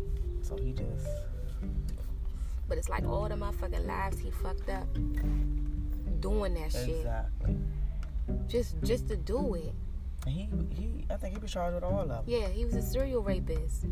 So 0.43 0.57
he 0.57 0.73
just 0.73 1.07
But 2.75 2.81
it's 2.81 2.89
like 2.89 3.07
all 3.07 3.29
the 3.29 3.37
motherfucking 3.37 3.87
lives 3.87 4.19
he 4.19 4.33
fucked 4.33 4.69
up 4.69 4.89
doing 6.19 6.55
that 6.55 6.73
shit, 6.73 6.89
exactly. 6.89 7.57
just 8.49 8.75
just 8.83 9.07
to 9.11 9.17
do 9.17 9.55
it. 9.55 9.73
He 10.27 10.49
he 10.71 11.07
I 11.09 11.15
think 11.15 11.37
he 11.37 11.41
was 11.41 11.53
charged 11.53 11.77
with 11.77 11.85
all 11.85 12.01
of 12.01 12.09
them. 12.09 12.25
Yeah, 12.27 12.49
he 12.49 12.65
was 12.65 12.75
a 12.75 12.83
serial 12.83 13.23
rapist. 13.23 13.87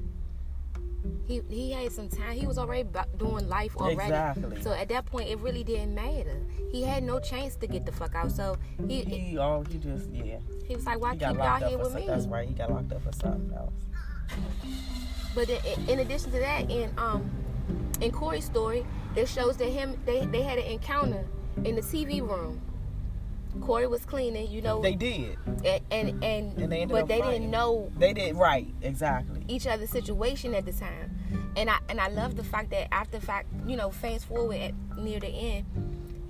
He 1.29 1.43
he 1.49 1.71
had 1.71 1.93
some 1.93 2.09
time. 2.09 2.33
He 2.33 2.45
was 2.45 2.59
already 2.59 2.89
doing 3.19 3.49
life 3.49 3.77
already. 3.77 4.01
Exactly. 4.01 4.61
So 4.63 4.73
at 4.73 4.89
that 4.89 5.07
point, 5.07 5.29
it 5.29 5.39
really 5.39 5.63
didn't 5.63 5.95
matter. 5.95 6.45
He 6.73 6.83
had 6.83 7.05
no 7.05 7.21
chance 7.21 7.55
to 7.55 7.69
get 7.69 7.87
the 7.87 7.93
fuck 7.93 8.17
out. 8.17 8.33
So 8.33 8.59
he 8.89 9.03
he, 9.05 9.39
all 9.39 9.63
he 9.63 9.79
just 9.79 10.11
yeah. 10.11 10.39
He 10.67 10.75
was 10.75 10.87
like, 10.87 11.01
why 11.01 11.13
keep 11.13 11.21
y'all 11.21 11.69
here 11.69 11.79
with 11.79 11.95
me? 11.95 12.05
That's 12.09 12.27
right. 12.27 12.49
He 12.49 12.55
got 12.55 12.73
locked 12.73 12.91
up 12.91 13.05
for 13.05 13.13
something 13.13 13.57
else. 13.57 13.75
But 15.37 15.49
in, 15.49 15.89
in 15.89 15.99
addition 16.01 16.33
to 16.33 16.41
that, 16.41 16.69
in 16.69 16.93
um 16.99 17.31
in 18.01 18.11
Korey's 18.13 18.45
story, 18.45 18.85
it 19.17 19.29
shows 19.29 19.57
that 19.59 19.69
him 19.69 19.97
they 20.07 20.25
they 20.27 20.43
had 20.43 20.59
an 20.59 20.65
encounter 20.67 21.25
in 21.65 21.75
the 21.77 21.83
TV 21.83 22.21
room. 22.21 22.61
Korey 23.61 23.89
was 23.89 24.07
cleaning, 24.07 24.51
you 24.51 24.63
know, 24.63 24.81
They 24.81 24.95
did. 24.95 25.37
and 25.47 25.83
and, 25.91 26.25
and, 26.25 26.59
And 26.59 26.73
they 26.73 26.87
but 26.87 27.07
they 27.07 27.19
fighting. 27.21 27.41
didn't 27.43 27.51
know 27.51 27.93
They 27.99 28.15
did 28.15 28.35
right. 28.37 28.67
Exactly. 28.81 29.45
each 29.47 29.67
other's 29.67 29.91
situation 29.91 30.55
at 30.55 30.65
the 30.65 30.73
time. 30.73 31.19
And 31.57 31.69
I 31.69 31.79
and 31.91 32.01
I 32.01 32.09
love 32.09 32.37
the 32.37 32.45
fact 32.45 32.71
that 32.71 32.93
after 32.95 33.21
fact, 33.21 33.49
you 33.67 33.77
know, 33.77 33.91
fast 33.91 34.25
forward 34.27 34.57
at 34.57 34.73
near 34.97 35.21
the 35.21 35.27
end, 35.29 35.67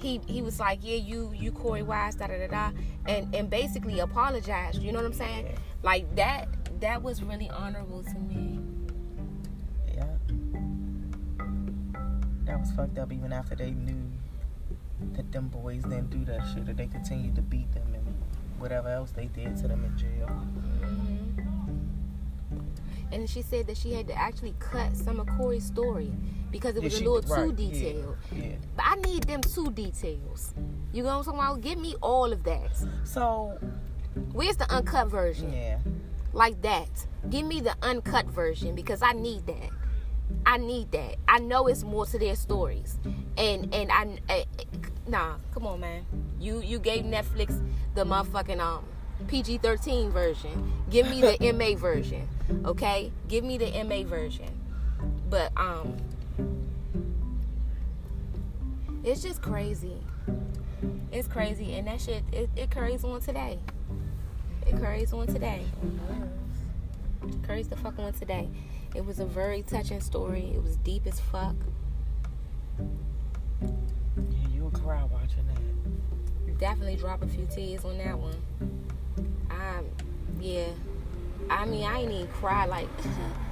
he 0.00 0.20
he 0.26 0.42
was 0.42 0.58
like, 0.58 0.80
Yeah, 0.82 0.96
you 0.96 1.32
you 1.32 1.52
Korey 1.52 1.84
Wise, 1.86 2.16
da 2.16 2.26
da 2.26 2.38
da 2.38 2.48
da 2.48 2.70
and 3.06 3.32
and 3.32 3.48
basically 3.48 4.00
apologized. 4.00 4.82
You 4.82 4.90
know 4.90 4.98
what 4.98 5.06
I'm 5.06 5.12
saying? 5.12 5.56
Like 5.84 6.12
that 6.16 6.48
that 6.80 7.04
was 7.04 7.22
really 7.22 7.48
honorable 7.50 8.02
to 8.02 8.18
me. 8.18 8.58
That 12.52 12.60
was 12.60 12.70
fucked 12.72 12.98
up 12.98 13.10
even 13.10 13.32
after 13.32 13.54
they 13.54 13.70
knew 13.70 14.10
that 15.16 15.32
them 15.32 15.48
boys 15.48 15.84
didn't 15.84 16.10
do 16.10 16.22
that 16.26 16.42
shit, 16.52 16.66
that 16.66 16.76
they 16.76 16.86
continued 16.86 17.34
to 17.36 17.40
beat 17.40 17.72
them 17.72 17.94
and 17.94 18.04
whatever 18.58 18.90
else 18.90 19.10
they 19.12 19.24
did 19.24 19.56
to 19.56 19.68
them 19.68 19.82
in 19.86 19.96
jail. 19.96 20.26
Mm-hmm. 20.28 21.38
And 23.10 23.30
she 23.30 23.40
said 23.40 23.66
that 23.68 23.78
she 23.78 23.94
had 23.94 24.06
to 24.08 24.14
actually 24.14 24.54
cut 24.58 24.94
some 24.98 25.18
of 25.18 25.28
Korey's 25.28 25.64
story 25.64 26.12
because 26.50 26.76
it 26.76 26.82
Yeah, 26.82 26.88
was 26.88 26.98
she- 26.98 27.06
a 27.06 27.10
little 27.10 27.26
too 27.26 27.32
right, 27.52 27.58
yeah, 27.58 27.70
detailed. 27.70 28.16
Yeah. 28.36 28.52
But 28.76 28.84
I 28.86 28.94
need 28.96 29.22
them 29.22 29.40
two 29.40 29.70
details. 29.70 30.52
You 30.92 31.04
know 31.04 31.08
what 31.08 31.16
I'm 31.20 31.24
talking 31.24 31.40
about? 31.40 31.60
Give 31.62 31.78
me 31.78 31.94
all 32.02 32.34
of 32.34 32.44
that. 32.44 32.76
So, 33.04 33.58
Where's 34.32 34.58
the 34.58 34.70
uncut 34.70 35.08
version? 35.08 35.54
yeah. 35.54 35.78
Like 36.34 36.60
that. 36.60 37.06
Give 37.30 37.46
me 37.46 37.60
the 37.60 37.74
uncut 37.80 38.26
version 38.26 38.74
because 38.74 39.00
I 39.00 39.12
need 39.12 39.46
that. 39.46 39.70
I 40.44 40.58
need 40.58 40.90
that. 40.92 41.16
I 41.28 41.38
know 41.38 41.66
it's 41.66 41.82
more 41.82 42.06
to 42.06 42.18
their 42.18 42.36
stories. 42.36 42.98
And 43.36 43.72
and 43.74 43.90
I, 43.90 44.18
I 44.28 44.46
nah, 45.06 45.36
come 45.54 45.66
on 45.66 45.80
man. 45.80 46.04
You 46.40 46.60
you 46.60 46.78
gave 46.78 47.04
Netflix 47.04 47.60
the 47.94 48.04
motherfucking 48.04 48.60
um 48.60 48.84
PG-13 49.28 50.10
version. 50.10 50.72
Give 50.90 51.08
me 51.08 51.20
the 51.20 51.52
MA 51.52 51.78
version. 51.78 52.28
Okay? 52.64 53.12
Give 53.28 53.44
me 53.44 53.56
the 53.58 53.70
MA 53.84 54.02
version. 54.02 54.48
But 55.30 55.52
um 55.56 55.96
it's 59.04 59.22
just 59.22 59.42
crazy. 59.42 59.96
It's 61.10 61.28
crazy, 61.28 61.74
and 61.74 61.86
that 61.86 62.00
shit 62.00 62.22
it, 62.32 62.48
it 62.56 62.70
carries 62.70 63.04
on 63.04 63.20
today. 63.20 63.58
It 64.66 64.78
carries 64.78 65.12
on 65.12 65.26
today. 65.26 65.64
Carries 67.46 67.68
the 67.68 67.76
fuck 67.76 67.98
on 67.98 68.12
today. 68.12 68.48
It 68.94 69.04
was 69.06 69.20
a 69.20 69.24
very 69.24 69.62
touching 69.62 70.00
story. 70.00 70.52
It 70.54 70.62
was 70.62 70.76
deep 70.76 71.06
as 71.06 71.18
fuck. 71.18 71.54
Yeah, 72.78 74.48
you'll 74.52 74.70
cry 74.70 75.02
watching 75.10 75.46
that. 75.46 76.58
Definitely 76.58 76.96
drop 76.96 77.22
a 77.22 77.26
few 77.26 77.46
tears 77.46 77.84
on 77.84 77.96
that 77.98 78.18
one. 78.18 78.36
Um, 79.50 79.86
yeah. 80.40 80.68
I 81.48 81.64
mean, 81.64 81.84
I 81.84 82.00
ain't 82.00 82.12
even 82.12 82.28
cry 82.28 82.66
like 82.66 82.88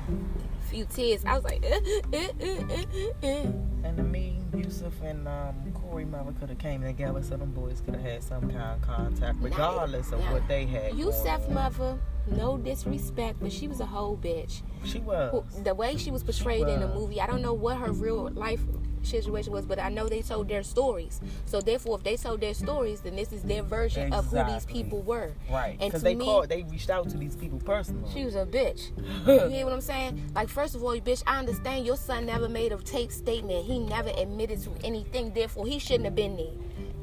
a 0.09 0.69
few 0.69 0.85
tears. 0.85 1.25
I 1.25 1.35
was 1.35 1.45
like, 1.45 1.65
And 3.23 3.97
to 3.97 4.03
me, 4.03 4.41
Yusef 4.55 5.01
and 5.03 5.27
um, 5.27 5.55
Korey 5.73 6.09
mother 6.09 6.33
could 6.39 6.51
have 6.51 6.59
came 6.59 6.83
together 6.83 7.23
so 7.23 7.37
them 7.37 7.53
boys 7.53 7.81
could 7.85 7.95
have 7.95 8.05
had 8.05 8.23
some 8.23 8.43
kind 8.43 8.81
of 8.81 8.83
contact, 8.83 9.39
regardless 9.41 10.13
of 10.13 10.21
what 10.31 10.47
they 10.49 10.67
had. 10.67 10.95
Yusef 10.95 11.49
mother. 11.49 11.85
on. 11.85 12.01
No 12.31 12.57
disrespect, 12.59 13.39
but 13.41 13.53
she 13.53 13.69
was 13.69 13.81
a 13.81 13.87
whole 13.87 14.17
bitch. 14.17 14.63
She 14.85 14.99
was. 15.01 15.45
The 15.63 15.75
way 15.75 15.97
she 15.97 16.11
was 16.11 16.23
portrayed 16.23 16.69
in 16.69 16.81
the 16.81 16.89
movie, 16.89 17.21
I 17.21 17.27
don't 17.27 17.43
know 17.43 17.53
what 17.55 17.77
her 17.79 17.93
real 17.93 18.31
life 18.31 18.61
situation 19.03 19.51
was, 19.53 19.65
but 19.65 19.79
I 19.79 19.89
know 19.89 20.09
they 20.09 20.21
told 20.21 20.49
their 20.49 20.63
stories. 20.63 21.21
So 21.47 21.61
therefore, 21.61 21.97
if 21.99 22.05
they 22.05 22.17
told 22.17 22.41
their 22.43 22.53
stories, 22.55 23.01
then 23.01 23.17
this 23.17 23.33
is 23.33 23.43
their 23.43 23.63
version 23.63 24.13
of 24.13 24.27
who 24.27 24.45
these 24.45 24.67
people 24.67 25.01
were. 25.03 25.33
Right. 25.51 25.71
And 25.81 25.91
Because 25.91 26.01
to 26.03 26.05
they 26.05 26.15
me- 26.15 26.25
called, 26.27 26.49
they 26.51 26.63
reached 26.65 26.91
out 26.91 27.09
to 27.11 27.17
these 27.17 27.35
people 27.35 27.59
personally. 27.61 28.11
She 28.13 28.25
was 28.25 28.35
a 28.37 28.45
bitch. 28.47 28.91
You 29.27 29.49
hear 29.49 29.65
what 29.65 29.73
I'm 29.75 29.81
saying? 29.81 30.31
Like, 30.35 30.49
first 30.49 30.75
of 30.75 30.83
all, 30.85 30.95
bitch, 31.01 31.23
I 31.27 31.39
understand 31.39 31.87
your 31.87 31.97
son 31.97 32.27
never 32.27 32.49
made 32.49 32.73
a 32.73 32.77
tape 32.79 33.11
statement. 33.13 33.65
He 33.65 33.79
never 33.79 34.11
admitted 34.17 34.63
to 34.65 34.71
anything. 34.85 35.33
Therefore, 35.33 35.67
he 35.67 35.79
shouldn't 35.79 36.05
have 36.05 36.15
been 36.15 36.37
there. 36.37 36.53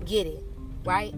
Get 0.05 0.27
it, 0.27 0.43
right? 0.85 1.13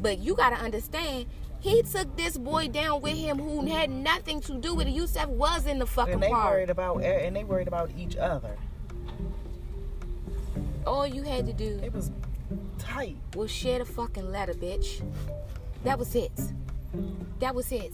But 0.00 0.18
you 0.18 0.34
gotta 0.36 0.56
understand, 0.56 1.26
he 1.60 1.82
took 1.82 2.16
this 2.16 2.36
boy 2.38 2.68
down 2.68 3.00
with 3.02 3.16
him 3.16 3.38
who 3.38 3.66
had 3.66 3.90
nothing 3.90 4.40
to 4.42 4.58
do 4.58 4.74
with 4.74 4.86
it. 4.86 4.90
Yusef 4.92 5.28
was 5.28 5.66
in 5.66 5.78
the 5.78 5.86
fucking 5.86 6.14
and 6.14 6.22
they 6.22 6.28
part. 6.30 6.52
worried 6.54 6.70
about 6.70 7.02
and 7.02 7.36
they 7.36 7.44
worried 7.44 7.68
about 7.68 7.90
each 7.96 8.16
other. 8.16 8.56
All 10.86 11.06
you 11.06 11.22
had 11.22 11.46
to 11.46 11.52
do 11.52 11.78
It 11.82 11.92
was 11.92 12.10
tight. 12.78 13.16
was 13.36 13.50
share 13.50 13.78
the 13.80 13.84
fucking 13.84 14.30
letter, 14.30 14.54
bitch. 14.54 15.02
That 15.84 15.98
was 15.98 16.14
it. 16.14 16.32
That 17.38 17.54
was 17.54 17.70
it. 17.70 17.92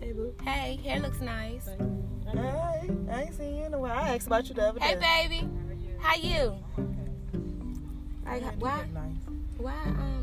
Hey, 0.00 0.12
boo. 0.12 0.34
Hey, 0.44 0.78
hair 0.82 1.00
looks 1.00 1.20
nice. 1.20 1.66
Hey, 1.66 2.90
I 3.10 3.22
ain't 3.22 3.34
seen 3.34 3.56
you 3.56 3.64
in 3.64 3.74
a 3.74 3.78
while. 3.78 3.98
I 3.98 4.14
asked 4.14 4.26
about 4.28 4.48
you 4.48 4.54
the 4.54 4.68
other 4.68 4.80
Hey, 4.80 4.94
day. 4.94 5.00
Hey, 5.04 5.28
baby. 5.28 5.48
How 5.98 6.14
you? 6.16 6.54
Like, 8.24 8.40
Yeah, 8.42 8.52
you 8.52 8.58
why? 8.58 8.84
nice. 8.94 9.12
Why? 9.58 9.72
Um. 9.84 10.19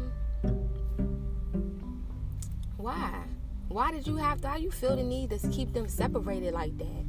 Why? 2.88 3.12
Why 3.68 3.92
did 3.92 4.08
you 4.08 4.16
have 4.16 4.40
to? 4.40 4.48
How 4.48 4.56
you 4.56 4.72
feel 4.72 4.96
the 4.96 5.04
need 5.04 5.32
to 5.32 5.50
keep 5.50 5.74
them 5.74 5.90
separated 5.90 6.54
like 6.54 6.78
that? 6.78 7.06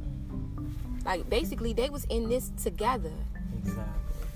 Like 1.05 1.29
basically, 1.29 1.71
they 1.71 1.89
was 1.89 2.03
in 2.09 2.27
this 2.27 2.51
together, 2.61 3.13
Exactly. 3.59 3.83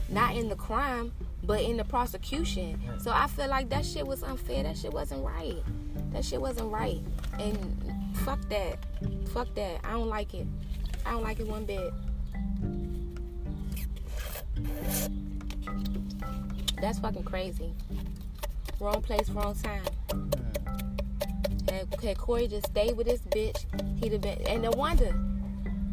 not 0.08 0.38
in 0.38 0.48
the 0.48 0.56
crime, 0.56 1.12
but 1.44 1.60
in 1.62 1.76
the 1.76 1.84
prosecution. 1.84 2.80
So 2.98 3.12
I 3.12 3.28
feel 3.28 3.50
like 3.50 3.68
that 3.72 3.86
shit 3.86 4.08
was 4.08 4.24
unfair. 4.24 4.64
That 4.64 4.78
shit 4.78 4.94
wasn't 4.94 5.22
right. 5.26 5.58
That 6.14 6.24
shit 6.24 6.40
wasn't 6.40 6.72
right. 6.72 7.02
And 7.38 7.58
fuck 8.20 8.40
that. 8.48 8.78
Fuck 9.34 9.54
that. 9.56 9.82
I 9.84 9.92
don't 9.92 10.08
like 10.08 10.34
it. 10.34 10.48
I 11.06 11.12
don't 11.12 11.24
like 11.24 11.42
it 11.42 11.48
one 11.50 11.66
bit. 11.66 11.92
That's 16.80 17.00
fucking 17.00 17.24
crazy. 17.26 17.74
Wrong 18.80 19.02
place, 19.02 19.30
wrong 19.30 19.56
time. 19.56 19.84
Had, 21.92 22.02
had 22.02 22.18
Korey 22.18 22.50
just 22.50 22.68
stayed 22.68 22.96
with 22.96 23.08
this 23.08 23.22
bitch, 23.22 23.66
he'd 24.00 24.14
have 24.14 24.22
been. 24.22 24.42
And 24.48 24.62
no 24.62 24.72
wonder, 24.72 25.14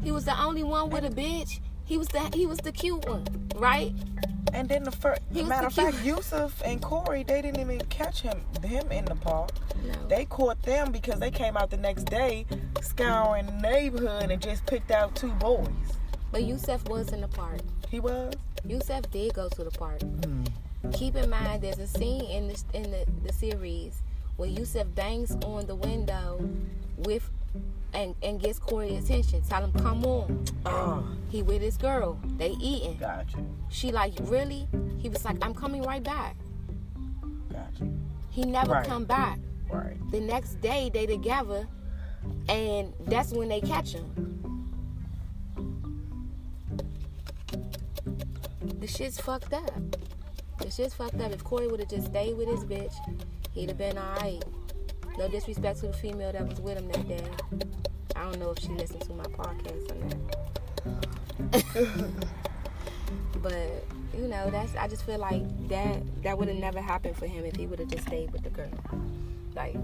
he 0.03 0.13
was 0.13 0.25
the 0.25 0.41
only 0.41 0.63
one 0.63 0.91
with 0.91 1.05
a 1.05 1.11
bitch. 1.11 1.61
He 1.85 1.99
was 1.99 2.09
the 2.09 2.21
he 2.35 2.47
was 2.47 2.59
the 2.59 2.73
cute 2.73 3.09
one, 3.09 3.27
right? 3.57 3.93
And 4.53 4.69
then 4.69 4.85
the 4.85 4.91
first, 4.91 5.21
matter 5.33 5.67
of 5.67 5.73
fact, 5.73 6.05
Yusef 6.05 6.63
and 6.65 6.81
Korey, 6.81 7.27
they 7.27 7.43
didn't 7.43 7.61
even 7.61 7.81
catch 7.87 8.21
him 8.21 8.41
him 8.65 8.91
in 8.91 9.05
the 9.05 9.15
park. 9.17 9.51
No. 9.85 9.95
They 10.09 10.25
caught 10.25 10.63
them 10.63 10.93
because 10.93 11.21
they 11.21 11.31
came 11.31 11.57
out 11.57 11.71
the 11.71 11.77
next 11.77 12.05
day 12.05 12.47
scouring 12.81 13.47
the 13.47 13.53
neighborhood 13.53 14.31
and 14.31 14.41
just 14.41 14.67
picked 14.67 14.91
out 14.91 15.15
two 15.15 15.33
boys. 15.33 15.69
But 16.33 16.45
Yusef 16.45 16.89
was 16.89 17.13
in 17.13 17.21
the 17.21 17.29
park. 17.29 17.61
He 17.89 18.01
was. 18.01 18.35
Yusef 18.65 19.11
did 19.11 19.35
go 19.35 19.49
to 19.49 19.65
the 19.65 19.71
park. 19.71 20.03
Hmm. 20.03 20.45
Keep 20.93 21.17
in 21.17 21.29
mind, 21.29 21.63
there's 21.63 21.79
a 21.79 21.87
scene 21.87 22.25
in 22.25 22.49
the 22.49 22.63
in 22.73 22.91
the, 22.91 23.05
the 23.25 23.33
series 23.33 24.03
where 24.41 24.49
Yusef 24.49 24.87
bangs 24.95 25.37
on 25.45 25.67
the 25.67 25.75
window 25.75 26.41
with 26.97 27.29
and 27.93 28.15
and 28.23 28.41
gets 28.41 28.59
Korey 28.59 28.99
attention. 28.99 29.43
Tell 29.43 29.63
him, 29.63 29.73
come 29.75 30.03
on. 30.07 30.45
Oh, 30.65 31.07
He 31.29 31.43
with 31.43 31.61
his 31.61 31.77
girl. 31.77 32.19
They 32.39 32.53
eating. 32.53 32.97
got 32.97 33.31
you. 33.35 33.47
She 33.69 33.93
like, 33.93 34.15
really? 34.23 34.67
He 34.97 35.11
was 35.11 35.27
like, 35.27 35.37
I'm 35.45 35.53
coming 35.55 35.83
right 35.83 36.03
back. 36.03 36.37
Got 37.53 37.81
you. 37.81 37.93
He 38.31 38.47
never 38.47 38.73
Right. 38.73 38.87
come 38.87 39.05
back. 39.05 39.39
Right. 39.69 39.99
The 40.11 40.21
next 40.21 40.55
day 40.63 40.91
they 40.93 41.05
together, 41.05 41.69
and 42.49 42.95
that's 43.09 43.33
when 43.33 43.49
they 43.51 43.61
catch 43.61 43.93
him. 43.93 44.07
The 48.81 48.87
shit's 48.87 49.21
fucked 49.21 49.53
up. 49.53 49.71
The 50.61 50.71
shit's 50.71 50.95
fucked 50.95 51.21
up. 51.21 51.31
If 51.33 51.45
Korey 51.45 51.71
would 51.71 51.81
have 51.81 51.91
just 51.91 52.07
stayed 52.07 52.39
with 52.39 52.49
his 52.49 52.65
bitch, 52.65 52.95
he'd 53.53 53.69
have 53.69 53.79
been 53.79 53.99
alright. 53.99 54.45
No 55.19 55.29
disrespect 55.29 55.81
to 55.81 55.89
the 55.89 55.93
female 55.93 56.33
that 56.33 56.49
was 56.49 56.61
with 56.61 56.79
him 56.79 56.89
that 56.89 57.09
day. 57.09 57.25
I 58.17 58.25
don't 58.25 58.39
know 58.39 58.51
if 58.51 58.59
she 58.59 58.69
listened 58.69 59.03
to 59.03 59.13
my 59.13 59.25
podcast 59.25 59.91
or 59.91 59.97
not. 60.05 60.17
but 63.43 63.85
you 64.17 64.29
know, 64.29 64.51
that's 64.51 64.75
I 64.77 64.89
just 64.89 65.05
feel 65.05 65.19
like 65.19 65.43
that 65.69 66.03
that 66.23 66.39
would 66.39 66.49
have 66.49 66.57
never 66.57 66.81
happened 66.81 67.17
for 67.17 67.27
him 67.27 67.45
if 67.45 67.57
he 67.57 67.67
would 67.67 67.79
have 67.79 67.89
just 67.89 68.07
stayed 68.07 68.33
with 68.33 68.43
the 68.43 68.51
girl. 68.51 68.71
Like 69.55 69.77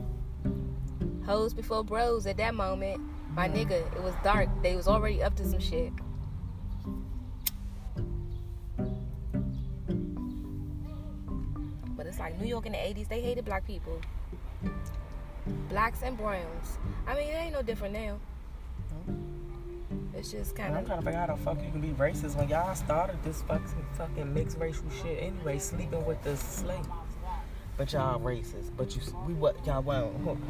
hoes 1.25 1.53
before 1.53 1.85
bros 1.85 2.27
at 2.27 2.37
that 2.37 2.55
moment. 2.55 3.01
My 3.35 3.49
nigga, 3.49 3.73
it 3.95 4.03
was 4.03 4.15
dark. 4.23 4.49
They 4.63 4.77
was 4.77 4.89
already 4.89 5.23
up 5.23 5.35
to 5.37 5.45
some 5.45 5.61
shit. 5.61 5.93
Like 12.19 12.41
New 12.41 12.47
York 12.47 12.67
in 12.67 12.73
the 12.73 12.79
80s, 12.79 13.09
they 13.09 13.21
hated 13.21 13.45
black 13.45 13.67
people. 13.67 14.01
Blacks 15.69 16.03
and 16.03 16.17
browns. 16.17 16.79
I 17.07 17.15
mean, 17.15 17.29
it 17.29 17.35
ain't 17.35 17.53
no 17.53 17.63
different 17.63 17.95
now. 17.95 18.19
It's 20.15 20.31
just 20.31 20.57
kind 20.57 20.73
of. 20.73 20.79
I'm 20.79 20.87
trying 20.87 20.99
to 21.01 21.05
figure 21.05 21.21
out 21.21 21.29
how 21.29 21.37
the 21.37 21.43
fuck 21.43 21.63
you 21.63 21.71
can 21.71 21.81
be 21.81 21.89
racist 21.89 22.37
when 22.37 22.49
y'all 22.49 22.75
started 22.75 23.23
this 23.23 23.43
fucking 23.43 23.87
fucking 23.95 24.33
mixed 24.33 24.59
racial 24.59 24.85
shit 25.03 25.23
anyway, 25.23 25.59
sleeping 25.59 26.05
with 26.07 26.23
the 26.23 26.37
slaves. 26.37 26.89
But 27.77 27.93
y'all 27.93 28.19
racist. 28.19 28.71
But 28.77 28.97
you, 28.97 29.03
we 29.27 29.35
what 29.35 29.65
y'all 29.67 29.83
won't. 29.83 30.39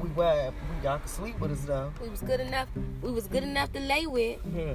We 0.00 0.08
were, 0.08 0.52
we 0.52 0.84
y'all 0.84 0.98
could 0.98 1.08
sleep 1.08 1.38
with 1.38 1.52
us 1.52 1.60
though. 1.60 1.92
We 2.02 2.08
was 2.08 2.20
good 2.20 2.40
enough. 2.40 2.66
We 3.00 3.12
was 3.12 3.28
good 3.28 3.44
enough 3.44 3.72
to 3.74 3.80
lay 3.80 4.08
with. 4.08 4.40
Hmm. 4.40 4.74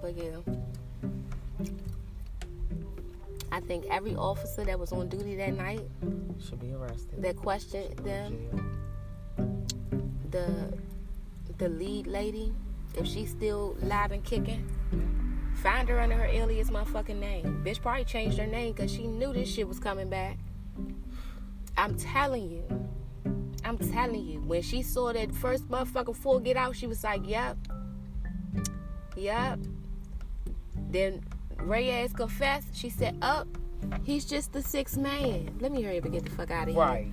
But 0.00 0.16
yeah, 0.16 0.36
I 3.50 3.60
think 3.60 3.84
every 3.90 4.14
officer 4.16 4.64
that 4.64 4.78
was 4.78 4.92
on 4.92 5.08
duty 5.08 5.36
that 5.36 5.54
night 5.54 5.82
Should 6.40 6.60
be 6.60 6.72
arrested. 6.72 7.22
that 7.22 7.36
questioned 7.36 7.98
them, 7.98 8.80
the 10.30 10.72
the 11.58 11.68
lead 11.68 12.06
lady, 12.06 12.52
if 12.96 13.06
she's 13.06 13.30
still 13.30 13.76
live 13.82 14.10
and 14.10 14.24
kicking, 14.24 14.66
find 15.62 15.88
her 15.88 16.00
under 16.00 16.16
her 16.16 16.24
alias 16.24 16.70
motherfucking 16.70 17.20
name. 17.20 17.62
Bitch 17.64 17.80
probably 17.80 18.04
changed 18.04 18.38
her 18.38 18.46
name 18.46 18.72
because 18.72 18.90
she 18.92 19.06
knew 19.06 19.32
this 19.32 19.52
shit 19.52 19.68
was 19.68 19.78
coming 19.78 20.08
back. 20.08 20.38
I'm 21.76 21.94
telling 21.96 22.50
you. 22.50 22.64
I'm 23.64 23.78
telling 23.78 24.26
you. 24.26 24.40
When 24.40 24.62
she 24.62 24.82
saw 24.82 25.12
that 25.12 25.32
first 25.32 25.68
motherfucking 25.68 26.16
fool 26.16 26.40
get 26.40 26.56
out, 26.56 26.74
she 26.74 26.86
was 26.86 27.04
like, 27.04 27.28
Yep. 27.28 27.58
Yep. 29.16 29.58
Then 30.90 31.22
Ray 31.58 31.90
ass 31.90 32.12
confessed. 32.12 32.74
She 32.74 32.90
said, 32.90 33.16
Up. 33.22 33.46
He's 34.04 34.24
just 34.24 34.52
the 34.52 34.62
sixth 34.62 34.96
man. 34.96 35.56
Let 35.60 35.72
me 35.72 35.82
hurry 35.82 35.98
up 35.98 36.04
and 36.04 36.12
get 36.14 36.24
the 36.24 36.30
fuck 36.30 36.50
out 36.50 36.68
of 36.68 36.74
here. 36.74 36.82
Right. 36.82 37.12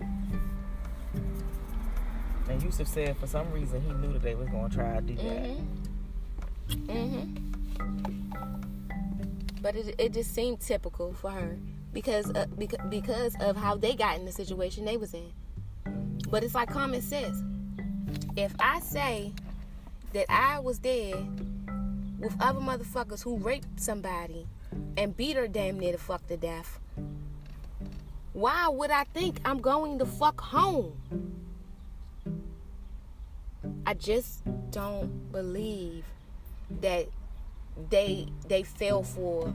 And 2.48 2.62
Yusef 2.64 2.88
said 2.88 3.18
for 3.18 3.28
some 3.28 3.52
reason 3.52 3.82
he 3.82 3.92
knew 3.94 4.14
that 4.14 4.22
they 4.24 4.36
was 4.36 4.48
gonna 4.50 4.70
try 4.70 4.96
to 4.96 5.02
do 5.02 5.16
that. 5.16 5.50
Mhm. 6.70 6.86
Mhm. 6.88 7.36
But 9.62 9.76
it 9.76 9.96
it 9.98 10.14
just 10.14 10.34
seemed 10.34 10.60
typical 10.62 11.14
for 11.14 11.32
her 11.32 11.58
because 11.94 12.30
uh, 12.32 12.46
because 12.58 12.80
because 12.90 13.36
of 13.40 13.56
how 13.56 13.76
they 13.76 13.94
got 13.96 14.18
in 14.18 14.26
the 14.26 14.32
situation 14.32 14.86
they 14.86 14.98
was 14.98 15.14
in. 15.14 15.32
But 16.30 16.44
it's 16.44 16.56
like 16.56 16.70
common 16.70 17.02
sense. 17.02 17.44
If 18.36 18.54
I 18.60 18.80
say 18.80 19.34
that 20.14 20.26
I 20.30 20.60
was 20.60 20.80
there 20.80 21.16
with 22.20 22.36
other 22.42 22.60
motherfuckers 22.60 23.24
who 23.24 23.38
raped 23.38 23.80
somebody 23.80 24.48
and 24.98 25.16
beat 25.16 25.36
her 25.38 25.48
damn 25.48 25.80
near 25.80 25.94
to 25.94 25.98
fuck 25.98 26.28
to 26.28 26.38
death. 26.38 26.80
Why 28.34 28.68
would 28.68 28.92
I 28.92 29.06
think 29.06 29.40
I'm 29.46 29.60
going 29.60 30.00
to 30.00 30.06
fuck 30.06 30.40
home? 30.40 30.94
I 33.86 33.94
just 33.94 34.44
don't 34.72 35.32
believe 35.32 36.06
that 36.82 37.08
they 37.90 38.28
they 38.48 38.64
fell 38.64 39.04
for 39.04 39.54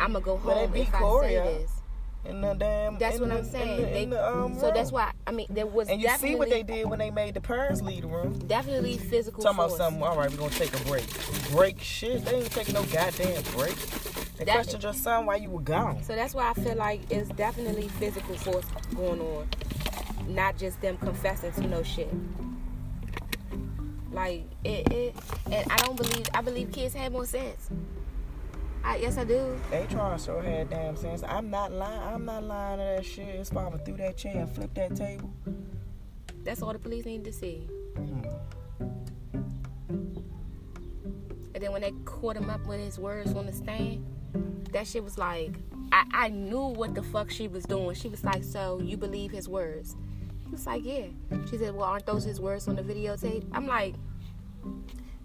I'm 0.00 0.12
gonna 0.12 0.20
go 0.20 0.36
home 0.36 0.74
if 0.74 0.94
I 0.94 1.20
say 1.20 1.34
this. 1.36 1.77
In 2.24 2.40
the 2.42 2.54
damn. 2.54 2.98
That's 2.98 3.18
what 3.20 3.28
the- 3.30 3.38
I'm 3.38 3.44
saying. 3.44 3.70
In 3.70 3.76
the, 3.82 3.88
They, 3.88 4.02
in 4.02 4.10
the, 4.10 4.28
um, 4.28 4.58
so 4.58 4.70
that's 4.70 4.92
why 4.92 5.12
I 5.26 5.30
mean 5.30 5.46
there 5.50 5.66
was 5.66 5.88
And 5.88 6.00
you 6.02 6.08
see 6.18 6.34
what 6.34 6.50
they 6.50 6.62
did 6.62 6.86
when 6.88 6.98
they 6.98 7.10
made 7.10 7.34
the 7.34 7.40
parents 7.40 7.80
leave 7.80 8.02
the 8.02 8.08
room. 8.08 8.38
definitely 8.46 8.98
physical 8.98 9.42
Talking 9.42 9.58
about 9.58 9.72
something. 9.76 10.02
All 10.02 10.16
right, 10.16 10.30
we're 10.30 10.36
gonna 10.36 10.50
take 10.50 10.78
a 10.78 10.84
break. 10.84 11.06
Break 11.50 11.80
shit. 11.80 12.24
They 12.24 12.36
ain't 12.36 12.50
taking 12.50 12.74
no 12.74 12.82
goddamn 12.84 13.42
break. 13.56 13.76
They 14.36 14.44
That- 14.44 14.54
questioned 14.54 14.82
your 14.82 14.92
son 14.92 15.26
while 15.26 15.40
you 15.40 15.50
were 15.50 15.60
gone. 15.60 16.02
So 16.02 16.14
that's 16.14 16.34
why 16.34 16.50
I 16.50 16.54
feel 16.54 16.76
like 16.76 17.00
it's 17.10 17.28
definitely 17.30 17.88
physical 17.88 18.36
force 18.36 18.66
going 18.94 19.20
on, 19.20 19.48
not 20.28 20.58
just 20.58 20.80
them 20.80 20.96
confessing 20.98 21.52
to 21.52 21.66
no 21.66 21.82
shit. 21.82 22.12
Like 24.12 24.44
it, 24.64 24.92
it 24.92 25.14
and 25.50 25.70
I 25.70 25.76
don't 25.78 25.96
believe 25.96 26.26
I 26.34 26.40
believe 26.40 26.72
kids 26.72 26.94
have 26.94 27.12
more 27.12 27.26
sense. 27.26 27.68
I 28.84 28.96
yes 28.96 29.18
I 29.18 29.24
do. 29.24 29.58
To 29.70 30.18
show 30.18 30.40
had 30.40 30.70
damn 30.70 30.96
sense. 30.96 31.22
I'm 31.22 31.50
not 31.50 31.72
lying. 31.72 32.02
I'm 32.02 32.24
not 32.24 32.44
lying 32.44 32.78
to 32.78 32.84
that 32.84 33.04
shit. 33.04 33.28
It's 33.28 33.50
probably 33.50 33.80
through 33.84 33.98
that 33.98 34.16
chair 34.16 34.38
and 34.38 34.50
flip 34.50 34.72
that 34.74 34.96
table. 34.96 35.32
That's 36.44 36.62
all 36.62 36.72
the 36.72 36.78
police 36.78 37.04
need 37.04 37.24
to 37.24 37.32
see. 37.32 37.68
Hmm. 37.96 38.22
And 41.54 41.64
then 41.64 41.72
when 41.72 41.82
they 41.82 41.92
caught 42.04 42.36
him 42.36 42.48
up 42.50 42.64
with 42.66 42.78
his 42.78 42.98
words 42.98 43.34
on 43.34 43.46
the 43.46 43.52
stand, 43.52 44.06
that 44.72 44.86
shit 44.86 45.02
was 45.02 45.18
like, 45.18 45.52
I, 45.90 46.04
I 46.12 46.28
knew 46.28 46.66
what 46.66 46.94
the 46.94 47.02
fuck 47.02 47.30
she 47.30 47.48
was 47.48 47.64
doing. 47.64 47.94
She 47.96 48.08
was 48.08 48.22
like, 48.24 48.44
So 48.44 48.80
you 48.80 48.96
believe 48.96 49.32
his 49.32 49.48
words? 49.48 49.96
He 50.44 50.50
was 50.50 50.66
like, 50.66 50.84
Yeah. 50.84 51.06
She 51.50 51.58
said, 51.58 51.74
Well, 51.74 51.84
aren't 51.84 52.06
those 52.06 52.24
his 52.24 52.40
words 52.40 52.68
on 52.68 52.76
the 52.76 52.82
videotape? 52.82 53.44
I'm 53.52 53.66
like, 53.66 53.94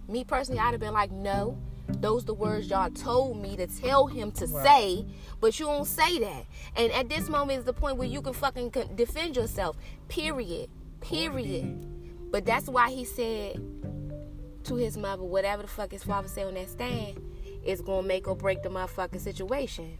Me 0.08 0.24
personally, 0.24 0.60
I'd 0.60 0.72
have 0.72 0.80
been 0.80 0.92
like, 0.92 1.10
No. 1.10 1.56
Those 1.88 2.24
the 2.24 2.34
words 2.34 2.68
y'all 2.70 2.90
told 2.90 3.40
me 3.40 3.56
to 3.56 3.66
tell 3.66 4.06
him 4.06 4.30
to 4.32 4.46
Right. 4.46 4.64
say, 4.64 5.06
but 5.40 5.58
you 5.60 5.66
don't 5.66 5.86
say 5.86 6.18
that. 6.18 6.46
And 6.76 6.92
at 6.92 7.08
this 7.08 7.28
moment 7.28 7.58
is 7.60 7.64
the 7.64 7.72
point 7.72 7.96
where 7.98 8.08
you 8.08 8.22
can 8.22 8.32
fucking 8.32 8.70
defend 8.94 9.36
yourself. 9.36 9.76
Period. 10.08 10.70
Period. 11.00 12.30
But 12.30 12.46
that's 12.46 12.68
why 12.68 12.90
he 12.90 13.04
said 13.04 13.60
to 14.64 14.74
his 14.76 14.96
mother, 14.96 15.22
whatever 15.22 15.62
the 15.62 15.68
fuck 15.68 15.92
his 15.92 16.02
father 16.02 16.28
said 16.28 16.46
on 16.46 16.54
that 16.54 16.68
stand, 16.70 17.20
is 17.64 17.80
gonna 17.80 18.06
make 18.06 18.26
or 18.28 18.34
break 18.34 18.62
the 18.62 18.68
motherfucking 18.70 19.20
situation. 19.20 19.98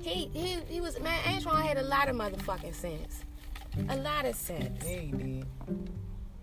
He 0.00 0.28
he 0.32 0.58
he 0.68 0.80
was 0.80 0.98
man, 1.00 1.18
Antoine 1.26 1.62
had 1.62 1.78
a 1.78 1.82
lot 1.82 2.08
of 2.08 2.16
motherfucking 2.16 2.74
sense. 2.74 3.22
A 3.88 3.96
lot 3.96 4.24
of 4.24 4.34
sense. 4.34 4.84
Yeah, 4.86 4.98
he 4.98 5.10
did. 5.12 5.46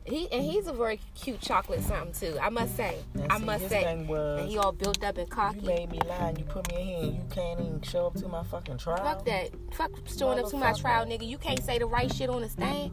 He 0.03 0.31
and 0.31 0.43
he's 0.43 0.67
a 0.67 0.73
very 0.73 0.99
cute 1.15 1.41
chocolate 1.41 1.83
something 1.83 2.13
too. 2.13 2.37
I 2.39 2.49
must 2.49 2.75
say. 2.75 2.97
And 3.13 3.31
I 3.31 3.37
see, 3.37 3.45
must 3.45 3.69
say. 3.69 4.05
was- 4.07 4.41
and 4.41 4.49
he 4.49 4.57
all 4.57 4.71
built 4.71 5.03
up 5.03 5.17
and 5.17 5.29
cocky. 5.29 5.59
You 5.59 5.65
made 5.67 5.91
me 5.91 5.99
lie 6.07 6.29
and 6.29 6.37
you 6.39 6.43
put 6.45 6.67
me 6.71 6.81
in 6.81 6.87
here 6.87 6.97
and 7.03 7.15
you 7.15 7.23
can't 7.29 7.59
even 7.59 7.81
show 7.81 8.07
up 8.07 8.15
to 8.15 8.27
my 8.27 8.43
fucking 8.43 8.77
trial. 8.79 8.97
Fuck 8.97 9.25
that. 9.25 9.51
Fuck 9.73 9.91
showing 10.17 10.39
up 10.39 10.49
to 10.49 10.57
my 10.57 10.73
trial, 10.73 11.05
nigga. 11.05 11.27
You 11.27 11.37
can't 11.37 11.63
say 11.63 11.77
the 11.77 11.85
right 11.85 12.11
shit 12.11 12.29
on 12.29 12.41
the 12.41 12.49
stand. 12.49 12.91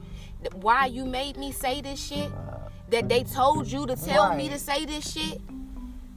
Why 0.55 0.87
you 0.87 1.05
made 1.05 1.37
me 1.37 1.51
say 1.51 1.81
this 1.81 1.99
shit? 1.99 2.31
That 2.90 3.09
they 3.09 3.25
told 3.25 3.66
you 3.71 3.87
to 3.87 3.97
tell 3.97 4.35
me 4.35 4.49
to 4.51 4.59
say 4.59 4.85
this 4.85 5.11
shit? 5.12 5.40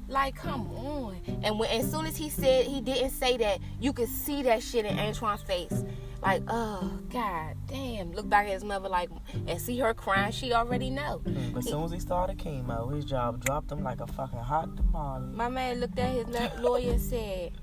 Like, 0.08 0.36
come 0.36 0.67
on. 0.73 1.15
And 1.41 1.58
when 1.58 1.69
as 1.69 1.89
soon 1.89 2.06
as 2.06 2.17
he 2.17 2.30
said 2.30 2.65
he 2.65 2.82
didn't 2.82 3.12
say 3.12 3.38
that, 3.38 3.60
you 3.80 3.93
could 3.93 4.10
see 4.10 4.43
that 4.43 4.62
shit 4.62 4.86
in 4.86 4.99
Antoine's 4.99 5.41
face. 5.41 5.86
Like, 6.21 6.43
oh 6.47 6.99
god 7.10 7.57
damn. 7.67 8.12
Look 8.13 8.29
back 8.29 8.45
at 8.45 8.53
his 8.53 8.63
mother 8.63 8.89
like 8.89 9.10
and 9.47 9.60
see 9.60 9.79
her 9.79 9.93
crying, 9.93 10.31
she 10.31 10.53
already 10.53 10.89
know. 10.89 11.21
Mm, 11.25 11.53
but 11.53 11.60
as 11.60 11.69
soon 11.69 11.84
as 11.84 11.91
he 11.91 11.99
started 11.99 12.38
chemo, 12.38 12.93
his 12.93 13.05
job 13.05 13.43
dropped 13.43 13.71
him 13.71 13.84
like 13.84 14.01
a 14.01 14.07
fucking 14.07 14.39
hot 14.39 14.75
tamale. 14.77 15.34
My 15.34 15.49
man 15.49 15.79
looked 15.79 15.97
at 15.97 16.12
his 16.12 16.27
lawyer 16.60 16.91
and 16.91 17.01
said, 17.01 17.53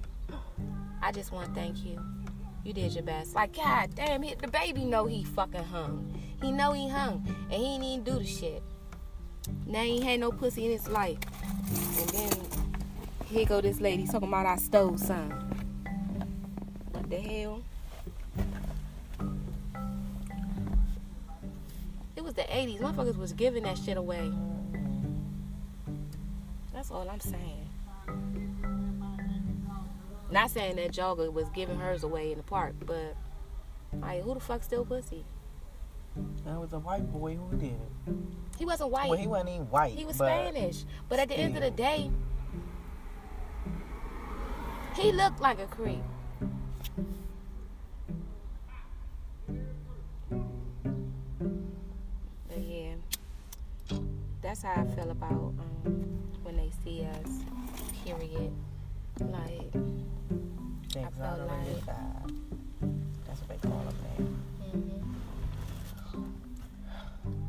I 1.01 1.12
just 1.12 1.31
want 1.33 1.55
to 1.55 1.61
thank 1.61 1.85
you. 1.85 2.01
You 2.64 2.73
did 2.73 2.92
your 2.92 3.05
best. 3.05 3.35
Like, 3.35 3.55
God 3.55 3.94
damn, 3.94 4.23
he, 4.23 4.35
the 4.35 4.49
baby 4.49 4.85
know 4.85 5.07
he 5.07 5.25
fucking 5.25 5.62
hung. 5.64 6.21
He 6.42 6.51
know 6.51 6.73
he 6.73 6.88
hung. 6.88 7.25
And 7.51 7.53
he 7.53 7.75
ain't 7.75 7.85
even 7.85 8.05
do 8.05 8.18
the 8.18 8.27
shit. 8.27 8.62
Now 9.66 9.83
he 9.83 9.97
ain't 9.97 10.05
had 10.05 10.21
no 10.21 10.33
pussy 10.33 10.66
in 10.66 10.73
his 10.73 10.88
life. 10.88 11.18
And 11.99 12.09
then 12.11 12.33
here 13.27 13.47
go 13.47 13.61
this 13.61 13.81
lady 13.81 14.07
talking 14.07 14.29
about 14.29 14.47
I 14.47 14.57
stole 14.57 14.99
some. 14.99 15.31
What 16.92 17.09
the 17.09 17.16
hell? 17.16 17.62
Was 22.29 22.35
the 22.35 22.43
80s. 22.43 22.79
Motherfuckers 22.81 23.17
was 23.17 23.33
giving 23.33 23.62
that 23.62 23.79
shit 23.79 23.97
away. 23.97 24.31
That's 26.75 26.91
all 26.91 27.09
I'm 27.09 27.21
saying. 27.21 27.69
Not 30.31 30.51
saying 30.51 30.77
that 30.77 30.93
Jogger 30.93 31.33
was 31.33 31.49
giving 31.49 31.79
hers 31.79 32.03
away 32.03 32.33
in 32.33 32.37
the 32.37 32.45
park, 32.45 32.75
but 32.85 33.17
like, 33.99 34.23
who 34.23 34.35
the 34.35 34.41
fuck 34.41 34.62
still 34.62 34.85
pussy? 34.85 35.25
That 36.45 36.61
was 36.61 36.75
a 36.75 36.79
white 36.79 37.11
boy 37.11 37.37
who 37.37 37.57
did 37.57 37.73
it. 37.73 38.14
He 38.59 38.67
wasn't 38.67 38.91
white. 38.91 39.09
Well, 39.09 39.19
he 39.19 39.27
wasn't 39.27 39.51
even 39.51 39.71
white. 39.71 39.95
He 39.95 40.05
was 40.05 40.19
but 40.19 40.27
Spanish. 40.27 40.85
But 41.09 41.21
at 41.21 41.29
the 41.29 41.38
end 41.38 41.57
of 41.57 41.62
the 41.62 41.71
day, 41.71 42.11
he 44.97 45.12
looked 45.12 45.41
like 45.41 45.61
a 45.61 45.67
creep. 45.67 46.03
That's 54.42 54.62
how 54.62 54.72
I 54.72 54.85
feel 54.94 55.11
about 55.11 55.33
um, 55.33 56.22
when 56.42 56.57
they 56.57 56.70
see 56.85 57.05
us. 57.05 57.40
Period. 58.05 58.53
Like, 59.20 59.74
Exonerated 60.94 61.77
like- 61.77 61.87
guy. 61.87 62.22
That's 63.27 63.40
what 63.40 63.48
they 63.61 63.68
call 63.68 63.81
him 63.81 64.31
now. 66.14 66.24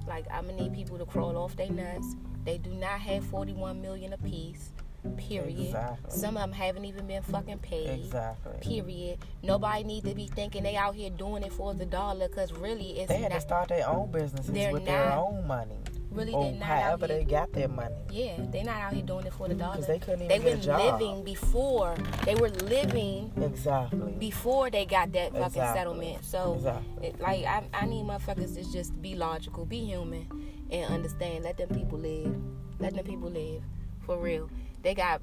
Like 0.08 0.25
I'm 0.34 0.47
gonna 0.47 0.62
need 0.62 0.73
people 0.73 0.97
to 0.97 1.06
crawl 1.06 1.38
off 1.38 1.56
their 1.56 1.69
nuts. 1.71 2.15
They 2.43 2.58
do 2.58 2.71
not 2.71 2.99
have 3.02 3.23
41 3.25 3.82
million 3.82 4.13
apiece. 4.13 4.71
Period. 5.17 5.58
Exactly. 5.60 6.12
Some 6.12 6.36
of 6.36 6.41
them 6.41 6.52
haven't 6.52 6.84
even 6.86 7.08
been 7.08 7.21
fucking 7.23 7.60
paid. 7.60 7.99
Exactly. 8.06 8.54
Period. 8.62 9.19
Nobody 9.43 9.84
needs 9.84 10.10
to 10.10 10.15
be 10.15 10.28
thinking 10.28 10.63
they 10.63 10.75
out 10.75 10.95
here 10.95 11.10
doing 11.10 11.43
it 11.43 11.54
for 11.54 11.73
the 11.73 11.86
dollar, 11.86 12.28
cause 12.28 12.52
really 12.52 12.99
it's 12.99 13.08
They 13.10 13.19
had 13.19 13.32
to 13.32 13.39
start 13.39 13.69
their 13.69 13.88
own 13.88 14.12
businesses 14.12 14.52
with 14.73 14.86
their 14.86 15.13
own 15.13 15.47
money. 15.47 15.78
Really, 16.12 16.34
Or 16.34 16.43
they're 16.43 16.54
not 16.54 16.63
however 16.63 17.06
out 17.06 17.10
here. 17.12 17.19
they 17.19 17.24
got 17.26 17.54
their 17.54 17.67
money. 17.67 17.95
Yeah, 18.12 18.38
they're 18.52 18.63
not 18.63 18.78
out 18.82 18.93
here 18.93 19.04
doing 19.04 19.26
it 19.28 19.34
for 19.34 19.48
the 19.48 19.54
dollar. 19.54 19.74
Because 19.76 19.88
they 19.88 20.00
couldn't 20.00 20.24
even 20.24 20.28
They 20.28 20.39
get 20.39 20.48
a 20.48 20.56
been 20.56 20.62
job. 20.62 21.00
living 21.02 21.24
before. 21.24 21.95
They 22.26 22.36
were 22.36 22.50
living 22.50 23.32
Exactly. 23.38 24.13
before 24.13 24.72
they 24.72 24.86
got 24.86 25.12
that 25.13 25.32
fucking 25.34 25.45
Exactly. 25.45 25.80
settlement. 25.80 26.26
So, 26.26 26.56
Exactly. 26.56 27.08
it, 27.08 27.19
like, 27.22 27.45
I, 27.45 27.63
I 27.74 27.86
need 27.86 28.06
motherfuckers 28.06 28.56
to 28.56 28.72
just 28.72 29.00
be 29.02 29.15
logical, 29.15 29.65
be 29.65 29.86
human, 29.86 30.28
and 30.72 30.91
understand. 30.91 31.43
Let 31.43 31.58
them 31.58 31.69
people 31.69 32.00
live. 32.00 32.36
Let 32.80 32.95
them 32.95 33.06
people 33.06 33.30
live. 33.30 33.62
For 34.02 34.17
real. 34.17 34.50
They 34.82 34.95
got 34.95 35.22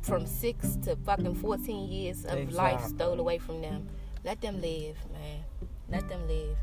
from 0.00 0.26
six 0.26 0.74
to 0.84 0.96
fucking 0.96 1.36
14 1.36 1.88
years 1.88 2.24
of 2.24 2.52
life 2.52 2.74
Exactly. 2.74 2.88
stole 2.96 3.20
away 3.20 3.38
from 3.38 3.60
them. 3.62 3.88
Let 4.24 4.40
them 4.40 4.60
live, 4.60 4.96
man. 5.12 5.44
Let 5.88 6.08
them 6.08 6.26
live. 6.26 6.56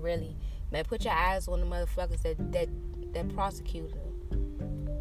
Really. 0.00 0.36
Man, 0.74 0.84
put 0.86 1.04
your 1.04 1.14
eyes 1.14 1.46
on 1.46 1.60
the 1.60 1.66
motherfuckers 1.66 2.20
that 2.22 2.50
that 2.50 2.68
that 3.12 3.32
prosecutor 3.32 3.94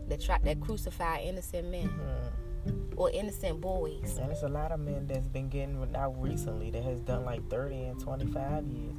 that 0.07 0.21
try 0.21 0.37
that 0.43 0.61
crucify 0.61 1.17
innocent 1.21 1.67
men 1.67 1.89
Mm. 1.89 2.93
or 2.95 3.09
innocent 3.09 3.59
boys. 3.59 4.19
And 4.21 4.31
it's 4.31 4.43
a 4.43 4.47
lot 4.47 4.71
of 4.71 4.79
men 4.79 5.07
that's 5.07 5.27
been 5.27 5.49
getting 5.49 5.83
out 5.95 6.13
recently 6.21 6.69
that 6.69 6.83
has 6.83 7.01
done 7.01 7.25
like 7.25 7.49
30 7.49 7.85
and 7.85 7.99
25 7.99 8.67
years 8.67 8.93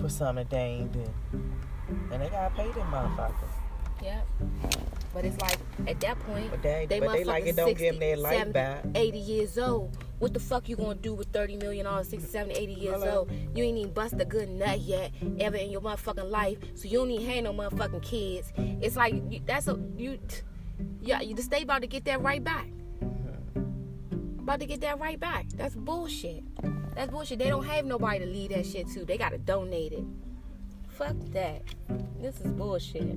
for 0.00 0.08
something 0.08 0.42
that 0.44 0.50
they 0.50 0.58
ain't 0.80 0.90
did. 0.92 1.10
And 2.10 2.20
they 2.20 2.28
gotta 2.28 2.52
pay 2.56 2.66
them 2.72 2.90
motherfuckers. 2.90 3.54
Yeah. 4.02 4.20
But 5.14 5.24
it's 5.26 5.40
like 5.40 5.58
at 5.86 6.00
that 6.00 6.18
point, 6.18 6.50
But 6.50 6.62
they, 6.62 6.86
they 6.86 6.98
but 6.98 7.12
they 7.12 7.22
like 7.22 7.46
it 7.46 7.54
don't 7.54 7.78
give 7.78 7.94
them 7.94 8.00
their 8.00 8.16
life 8.16 8.32
70, 8.38 8.52
back. 8.52 8.84
80 8.96 9.18
years 9.18 9.58
old. 9.58 9.96
What 10.18 10.34
the 10.34 10.40
fuck 10.40 10.68
you 10.68 10.76
gonna 10.76 10.96
do 10.96 11.14
with 11.14 11.28
30 11.28 11.56
million 11.58 11.84
dollars, 11.84 12.08
60, 12.08 12.28
70, 12.28 12.54
80 12.54 12.72
years 12.72 12.94
Hello. 12.94 13.18
old? 13.20 13.30
You 13.54 13.64
ain't 13.64 13.78
even 13.78 13.92
bust 13.92 14.14
a 14.18 14.24
good 14.24 14.48
nut 14.48 14.80
yet 14.80 15.12
ever 15.38 15.56
in 15.56 15.70
your 15.70 15.80
motherfucking 15.80 16.30
life, 16.30 16.58
so 16.74 16.88
you 16.88 16.98
don't 16.98 17.10
even 17.10 17.26
have 17.26 17.44
no 17.44 17.52
motherfucking 17.52 18.02
kids. 18.02 18.52
It's 18.56 18.96
like 18.96 19.14
you, 19.30 19.40
that's 19.46 19.68
a 19.68 19.78
you, 19.96 20.18
yeah, 21.00 21.20
you 21.20 21.34
just 21.34 21.48
stay 21.48 21.62
about 21.62 21.82
to 21.82 21.86
get 21.86 22.04
that 22.06 22.20
right 22.20 22.42
back. 22.42 22.66
About 24.40 24.60
to 24.60 24.66
get 24.66 24.80
that 24.80 24.98
right 24.98 25.20
back. 25.20 25.46
That's 25.54 25.74
bullshit. 25.76 26.42
That's 26.94 27.10
bullshit. 27.10 27.38
They 27.38 27.48
don't 27.48 27.66
have 27.66 27.84
nobody 27.84 28.18
to 28.20 28.26
lead 28.26 28.50
that 28.50 28.66
shit 28.66 28.88
to. 28.88 29.04
They 29.04 29.18
gotta 29.18 29.38
donate 29.38 29.92
it. 29.92 30.04
Fuck 30.88 31.16
that. 31.32 31.62
This 32.20 32.40
is 32.40 32.50
bullshit. 32.52 33.16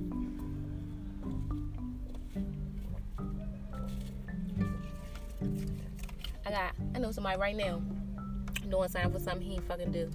I 6.44 6.50
got 6.50 6.74
I 6.94 6.98
know 6.98 7.12
somebody 7.12 7.38
right 7.38 7.56
now 7.56 7.82
doing 8.68 8.88
something 8.88 9.12
for 9.12 9.18
something 9.18 9.46
he 9.46 9.54
ain't 9.54 9.68
fucking 9.68 9.92
do. 9.92 10.10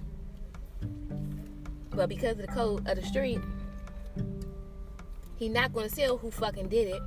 But 1.90 2.08
because 2.08 2.32
of 2.32 2.38
the 2.38 2.46
code 2.48 2.86
of 2.88 2.96
the 2.96 3.02
street, 3.02 3.40
he 5.36 5.48
not 5.48 5.72
gonna 5.72 5.88
tell 5.88 6.16
who 6.18 6.30
fucking 6.30 6.68
did 6.68 6.88
it. 6.88 7.02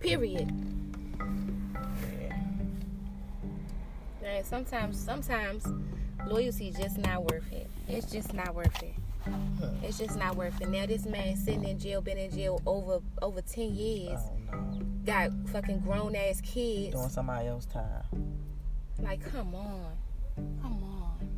Period. 0.00 0.50
Yeah. 2.20 2.36
And 4.24 4.46
sometimes, 4.46 4.98
sometimes 4.98 5.66
loyalty 6.26 6.72
just 6.76 6.98
not 6.98 7.24
worth 7.30 7.50
it. 7.52 7.68
It's 7.88 8.10
just 8.10 8.34
not 8.34 8.54
worth 8.54 8.82
it. 8.82 8.94
It's 9.82 9.98
just 9.98 10.16
not 10.18 10.36
worth 10.36 10.60
it. 10.60 10.68
Now 10.68 10.86
this 10.86 11.06
man 11.06 11.36
sitting 11.36 11.64
in 11.64 11.78
jail, 11.78 12.00
been 12.00 12.18
in 12.18 12.30
jail 12.30 12.60
over 12.66 13.00
over 13.22 13.40
ten 13.40 13.74
years, 13.74 14.20
no. 14.52 14.80
got 15.04 15.30
fucking 15.52 15.80
grown 15.80 16.14
ass 16.16 16.40
kids. 16.40 16.94
Doing 16.94 17.08
somebody 17.08 17.48
else's 17.48 17.72
time. 17.72 18.02
Like, 19.00 19.20
come 19.32 19.54
on, 19.54 19.92
come 20.62 20.82
on. 20.82 21.28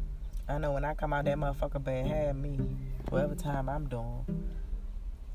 I 0.49 0.59
know 0.59 0.73
when 0.73 0.85
I 0.85 0.95
come 0.95 1.13
out 1.13 1.25
that 1.27 1.37
motherfucker 1.37 1.83
bed 1.83 2.07
had 2.07 2.37
me. 2.37 2.59
Whatever 3.11 3.35
time 3.35 3.69
I'm 3.69 3.87
doing. 3.89 4.25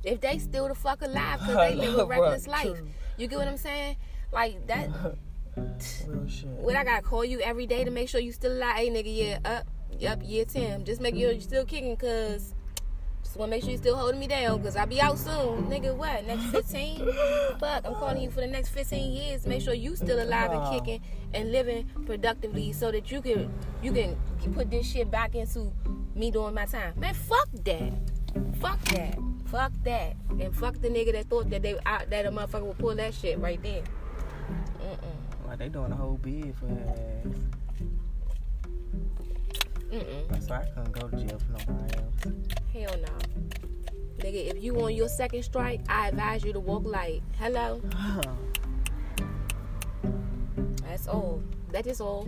If 0.04 0.22
they 0.22 0.38
still 0.38 0.68
the 0.68 0.76
fuck 0.76 1.02
alive 1.02 1.40
because 1.40 1.56
they 1.70 1.76
live 1.76 2.00
a 2.00 2.06
reckless 2.06 2.48
life, 2.48 2.78
true. 2.78 2.88
you 3.18 3.28
get 3.28 3.40
what 3.40 3.48
I'm 3.48 3.58
saying? 3.58 3.96
Like 4.32 4.66
that. 4.68 4.90
Real 5.56 6.28
shit. 6.28 6.48
What 6.48 6.76
I 6.76 6.84
gotta 6.84 7.04
call 7.04 7.24
you 7.24 7.40
every 7.42 7.68
day 7.68 7.84
to 7.84 7.92
make 7.92 8.10
sure 8.10 8.20
you 8.20 8.32
still 8.32 8.54
alive? 8.54 8.76
Hey 8.76 8.90
nigga, 8.90 9.04
yeah, 9.16 9.40
up, 9.46 9.68
yep, 10.00 10.22
year 10.24 10.46
ten. 10.46 10.84
Just 10.84 11.00
make 11.00 11.16
sure 11.16 11.32
you 11.32 11.42
still 11.42 11.66
kicking, 11.66 11.96
cause 11.96 12.56
just 13.34 13.40
wanna 13.40 13.50
make 13.50 13.64
sure 13.64 13.72
you 13.72 13.78
still 13.78 13.96
holding 13.96 14.20
me 14.20 14.28
down, 14.28 14.62
cause 14.62 14.76
I'll 14.76 14.86
be 14.86 15.02
out 15.02 15.18
soon, 15.18 15.64
nigga. 15.64 15.96
What 15.96 16.24
next 16.28 16.52
fifteen? 16.52 17.00
Fuck, 17.60 17.84
I'm 17.84 17.96
calling 17.96 18.22
you 18.22 18.30
for 18.30 18.42
the 18.42 18.48
next 18.48 18.70
fifteen 18.70 19.12
years. 19.12 19.48
Make 19.48 19.64
sure 19.64 19.74
you 19.74 19.96
still 19.96 20.22
alive 20.22 20.52
and 20.52 20.72
kicking 20.72 21.02
and 21.34 21.52
living 21.52 21.90
productively, 22.06 22.74
so 22.74 22.92
that 22.92 23.10
you 23.10 23.24
can 23.24 23.52
you 23.82 23.92
can 23.92 24.16
put 24.54 24.70
this 24.70 24.88
shit 24.88 25.10
back 25.10 25.34
into 25.34 25.74
me 26.14 26.30
doing 26.30 26.54
my 26.54 26.66
time. 26.66 26.94
Man, 27.00 27.16
fuck 27.16 27.50
that. 27.64 27.94
Fuck 28.60 28.80
that. 28.90 29.18
Fuck 29.46 29.72
that. 29.84 30.16
And 30.30 30.56
fuck 30.56 30.80
the 30.80 30.90
nigga 30.90 31.14
that 31.14 31.26
thought 31.28 31.50
that 31.50 31.64
they 31.64 31.76
out 31.88 32.12
that 32.12 32.28
a 32.28 32.32
motherfucker 32.32 32.68
would 32.68 32.78
pull 32.78 32.94
that 32.94 33.16
shit 33.16 33.40
right 33.40 33.60
there. 33.64 33.82
Mm-mm. 34.80 35.48
Like 35.48 35.58
they 35.58 35.70
doing 35.70 35.92
a 35.92 35.96
whole 35.96 36.20
bid 36.22 36.54
for 36.56 36.68
her 36.68 36.96
ass. 37.26 37.34
Mm-mm. 39.94 40.28
That's 40.30 40.48
why 40.48 40.62
I 40.62 40.66
couldn't 40.66 40.92
go 40.92 41.08
to 41.08 41.16
jail 41.18 41.40
for 41.40 41.52
nobody 41.52 41.98
else. 41.98 42.16
Hell 42.74 42.96
no. 43.00 43.14
Nigga, 44.18 44.48
if 44.56 44.64
you 44.64 44.82
on 44.82 44.96
your 44.96 45.08
second 45.08 45.44
strike, 45.44 45.82
I 45.88 46.08
advise 46.08 46.44
you 46.44 46.52
to 46.54 46.60
walk 46.60 46.84
light. 46.84 47.22
Hello? 47.38 47.80
That's 50.84 51.08
all. 51.08 51.44
That 51.72 51.86
is 51.86 52.02
all. 52.02 52.28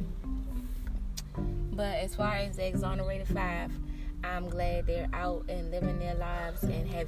But 1.72 1.96
as 1.96 2.16
far 2.16 2.36
as 2.36 2.58
the 2.58 2.68
exonerated 2.68 3.28
five, 3.30 3.72
I'm 4.24 4.48
glad 4.48 4.86
they're 4.86 5.10
out 5.14 5.46
and 5.50 5.72
living 5.72 5.98
their 5.98 6.16
lives 6.16 6.62
and 6.64 6.88
have 6.90 7.08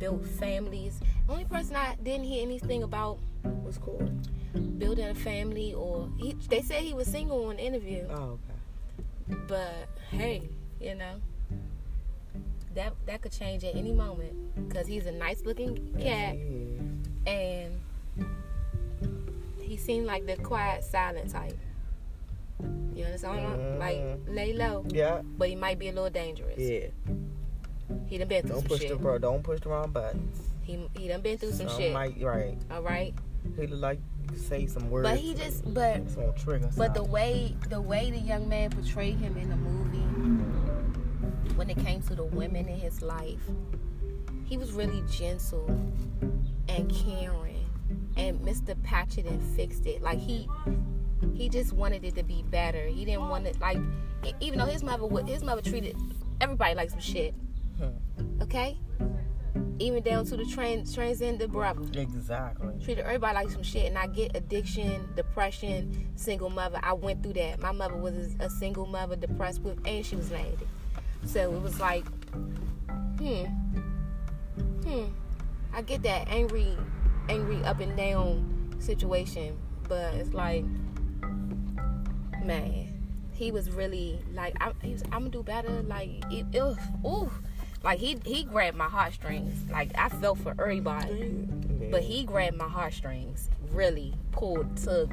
built 0.00 0.26
families. 0.26 1.00
Only 1.28 1.44
person 1.44 1.76
I 1.76 1.94
didn't 2.02 2.24
hear 2.24 2.42
anything 2.42 2.82
about 2.82 3.20
was 3.44 3.78
Korey. 3.78 4.10
Building 4.78 5.06
a 5.06 5.14
family 5.14 5.74
or 5.74 6.08
he, 6.18 6.34
they 6.48 6.60
said 6.60 6.82
he 6.82 6.92
was 6.92 7.06
single 7.06 7.44
on 7.46 7.56
the 7.56 7.62
interview. 7.62 8.04
oh, 8.10 8.38
okay. 8.40 8.51
But 9.48 9.88
hey, 10.10 10.42
you 10.80 10.94
know, 10.94 11.14
that 12.74 12.92
that 13.06 13.20
could 13.22 13.32
change 13.32 13.64
at 13.64 13.74
any 13.74 13.92
moment 13.92 14.32
because 14.68 14.86
he's 14.86 15.06
a 15.06 15.12
nice 15.12 15.42
looking 15.44 15.94
cat 16.00 16.36
and 17.26 17.80
he 19.60 19.76
seemed 19.76 20.06
like 20.06 20.26
the 20.26 20.36
quiet, 20.36 20.84
silent 20.84 21.30
type. 21.30 21.56
You 22.94 23.04
understand? 23.04 23.78
Like 23.78 23.96
Mhm. 23.96 24.34
lay 24.34 24.52
low, 24.52 24.84
Yeah. 24.88 25.22
but 25.38 25.48
he 25.48 25.54
might 25.56 25.78
be 25.78 25.88
a 25.88 25.92
little 25.92 26.10
dangerous. 26.10 26.58
Yeah. 26.58 26.88
He 28.06 28.18
done 28.18 28.28
been 28.28 28.42
through 28.42 28.50
Don't 28.50 28.60
some 28.60 28.68
push 28.68 28.80
shit. 28.80 28.88
the 28.90 28.96
bro. 28.96 29.18
Don't 29.18 29.42
push 29.42 29.60
the 29.60 29.68
wrong 29.70 29.90
buttons. 29.90 30.50
He 30.62 30.78
he 30.96 31.08
done 31.08 31.22
been 31.22 31.38
through 31.38 31.52
some 31.52 31.68
Some 31.68 31.78
shit. 31.80 31.92
Might, 31.92 32.20
right. 32.22 32.56
All 32.70 32.82
right, 32.82 33.14
He 33.56 33.66
look 33.66 33.80
like 33.80 33.98
say 34.36 34.66
some 34.66 34.90
words. 34.90 35.08
but 35.08 35.18
he 35.18 35.34
just 35.34 35.72
but 35.72 35.96
It's 35.98 36.14
gonna 36.14 36.32
trigger. 36.32 36.70
But 36.76 36.94
the 36.94 37.04
way 37.04 37.56
the 37.68 37.80
way 37.80 38.10
the 38.10 38.18
young 38.18 38.48
man 38.48 38.70
portrayed 38.70 39.16
him 39.16 39.36
in 39.36 39.48
the 39.50 39.56
movie, 39.56 39.98
when 41.56 41.70
it 41.70 41.78
came 41.78 42.02
to 42.02 42.14
the 42.14 42.24
women 42.24 42.68
in 42.68 42.78
his 42.78 43.02
life, 43.02 43.40
he 44.44 44.56
was 44.56 44.72
really 44.72 45.02
gentle 45.10 45.66
and 46.68 46.90
caring, 46.90 47.66
and 48.16 48.40
Mr. 48.40 48.80
Patchett 48.82 49.26
and 49.26 49.42
fixed 49.56 49.86
it. 49.86 50.02
Like 50.02 50.18
he 50.18 50.48
he 51.34 51.48
just 51.48 51.72
wanted 51.72 52.04
it 52.04 52.14
to 52.16 52.22
be 52.22 52.44
better. 52.50 52.86
He 52.86 53.04
didn't 53.04 53.28
want 53.28 53.46
it 53.46 53.60
like 53.60 53.78
even 54.40 54.58
though 54.58 54.66
his 54.66 54.82
mother 54.82 55.06
would 55.06 55.28
his 55.28 55.42
mother 55.42 55.62
treated 55.62 55.96
everybody 56.40 56.74
like 56.74 56.90
some 56.90 57.00
shit. 57.00 57.34
Hmm. 57.78 58.42
Okay, 58.42 58.76
even 59.78 60.02
down 60.02 60.24
to 60.24 60.36
the 60.36 60.44
trans 60.46 60.96
transgender 60.96 61.48
brother 61.48 61.82
Exactly. 61.94 62.72
treated 62.84 63.04
everybody 63.04 63.34
like 63.34 63.50
some 63.50 63.62
shit 63.62 63.86
and 63.86 63.98
I 63.98 64.06
get 64.06 64.36
addiction, 64.36 65.08
depression, 65.16 66.08
single 66.14 66.50
mother. 66.50 66.78
I 66.82 66.92
went 66.92 67.22
through 67.22 67.34
that. 67.34 67.60
My 67.60 67.72
mother 67.72 67.96
was 67.96 68.36
a 68.38 68.48
single 68.48 68.86
mother, 68.86 69.16
depressed 69.16 69.60
with 69.62 69.78
and 69.86 70.04
she 70.04 70.16
was 70.16 70.30
married. 70.30 70.58
So 71.26 71.52
it 71.52 71.60
was 71.62 71.80
like, 71.80 72.04
hmm, 73.18 73.44
hmm. 74.84 75.04
I 75.74 75.82
get 75.82 76.02
that 76.02 76.28
angry, 76.28 76.76
angry 77.28 77.62
up 77.64 77.80
and 77.80 77.96
down 77.96 78.76
situation, 78.78 79.56
but 79.88 80.14
it's 80.14 80.34
like, 80.34 80.64
man, 82.44 82.88
he 83.32 83.50
was 83.50 83.70
really 83.70 84.20
like, 84.32 84.54
I, 84.60 84.72
he 84.82 84.92
was, 84.92 85.02
I'm 85.04 85.20
gonna 85.20 85.30
do 85.30 85.42
better. 85.42 85.82
Like, 85.82 86.10
it, 86.30 86.46
it, 86.52 86.76
ooh, 87.04 87.30
like 87.84 87.98
he 87.98 88.18
he 88.24 88.44
grabbed 88.44 88.76
my 88.76 88.88
heartstrings. 88.88 89.70
Like 89.70 89.92
I 89.96 90.08
felt 90.08 90.38
for 90.38 90.50
everybody. 90.50 91.46
But 91.90 92.02
he 92.02 92.24
grabbed 92.24 92.56
my 92.56 92.68
heartstrings, 92.68 93.50
really 93.70 94.14
pulled, 94.30 94.78
took 94.78 95.12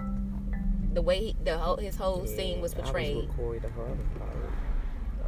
the 0.94 1.02
way 1.02 1.20
he, 1.20 1.36
the 1.44 1.58
whole, 1.58 1.78
his 1.78 1.96
whole 1.96 2.26
scene 2.26 2.62
was 2.62 2.74
portrayed. 2.74 3.30
was 3.38 3.38
with 3.38 3.62
the 3.62 3.70
Hunter. 3.70 3.98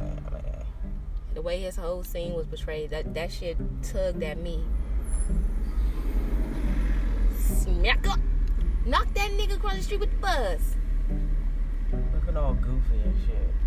man, 0.00 0.32
man. 0.32 0.64
The 1.34 1.42
way 1.42 1.60
his 1.60 1.76
whole 1.76 2.02
scene 2.02 2.34
was 2.34 2.46
portrayed, 2.46 2.90
that 2.90 3.14
that 3.14 3.30
shit 3.30 3.56
tugged 3.82 4.22
at 4.22 4.38
me. 4.38 4.64
Smack 7.38 8.08
up, 8.08 8.18
knock 8.86 9.12
that 9.14 9.30
nigga 9.30 9.56
across 9.56 9.76
the 9.76 9.82
street 9.82 10.00
with 10.00 10.10
the 10.10 10.16
bus. 10.18 10.76
Looking 12.14 12.36
all 12.36 12.54
goofy 12.54 13.00
and 13.04 13.14
shit. 13.26 13.61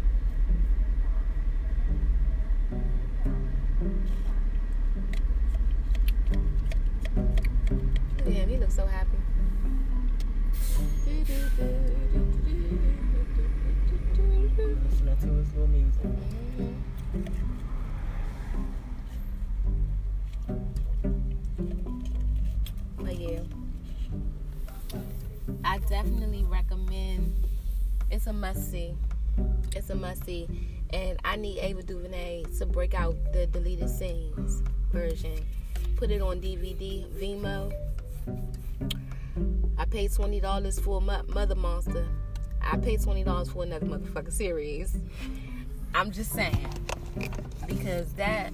Damn, 8.25 8.49
he 8.49 8.57
looks 8.57 8.75
so 8.75 8.87
happy. 8.87 9.17
Listening 14.57 15.17
to 15.21 15.27
his 15.27 15.53
little 15.53 15.67
music. 15.67 16.09
But 22.97 23.15
yeah, 23.19 23.41
I 25.63 25.77
definitely 25.77 26.43
recommend. 26.43 27.33
It's 28.09 28.25
a 28.27 28.33
must 28.33 28.71
see. 28.71 28.95
It's 29.75 29.89
a 29.89 29.95
must 29.95 30.23
see, 30.25 30.47
and 30.95 31.19
I 31.25 31.35
need 31.35 31.59
Ava 31.59 31.83
DuVernay 31.83 32.45
to 32.57 32.65
break 32.65 32.93
out 32.93 33.15
the 33.33 33.47
deleted 33.47 33.89
scenes 33.89 34.63
version. 34.93 35.37
Put 35.97 36.09
it 36.09 36.21
on 36.21 36.39
DVD, 36.39 37.05
Vimeo. 37.09 37.73
I 39.77 39.83
paid 39.83 40.13
twenty 40.13 40.39
dollars 40.39 40.79
for 40.79 41.01
Mother 41.01 41.55
Monster. 41.55 42.07
I 42.61 42.77
paid 42.77 43.01
twenty 43.01 43.25
dollars 43.25 43.49
for 43.49 43.63
another 43.63 43.85
motherfucking 43.85 44.31
series. 44.31 44.97
I'm 45.93 46.11
just 46.11 46.31
saying 46.31 46.65
because 47.67 48.13
that 48.13 48.53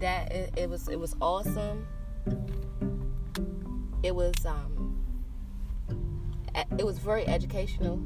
that 0.00 0.32
it, 0.32 0.52
it 0.56 0.68
was 0.68 0.88
it 0.88 0.98
was 0.98 1.14
awesome 1.20 1.86
it 4.02 4.14
was 4.14 4.34
um 4.44 5.00
it 6.76 6.84
was 6.84 6.98
very 6.98 7.26
educational 7.28 8.00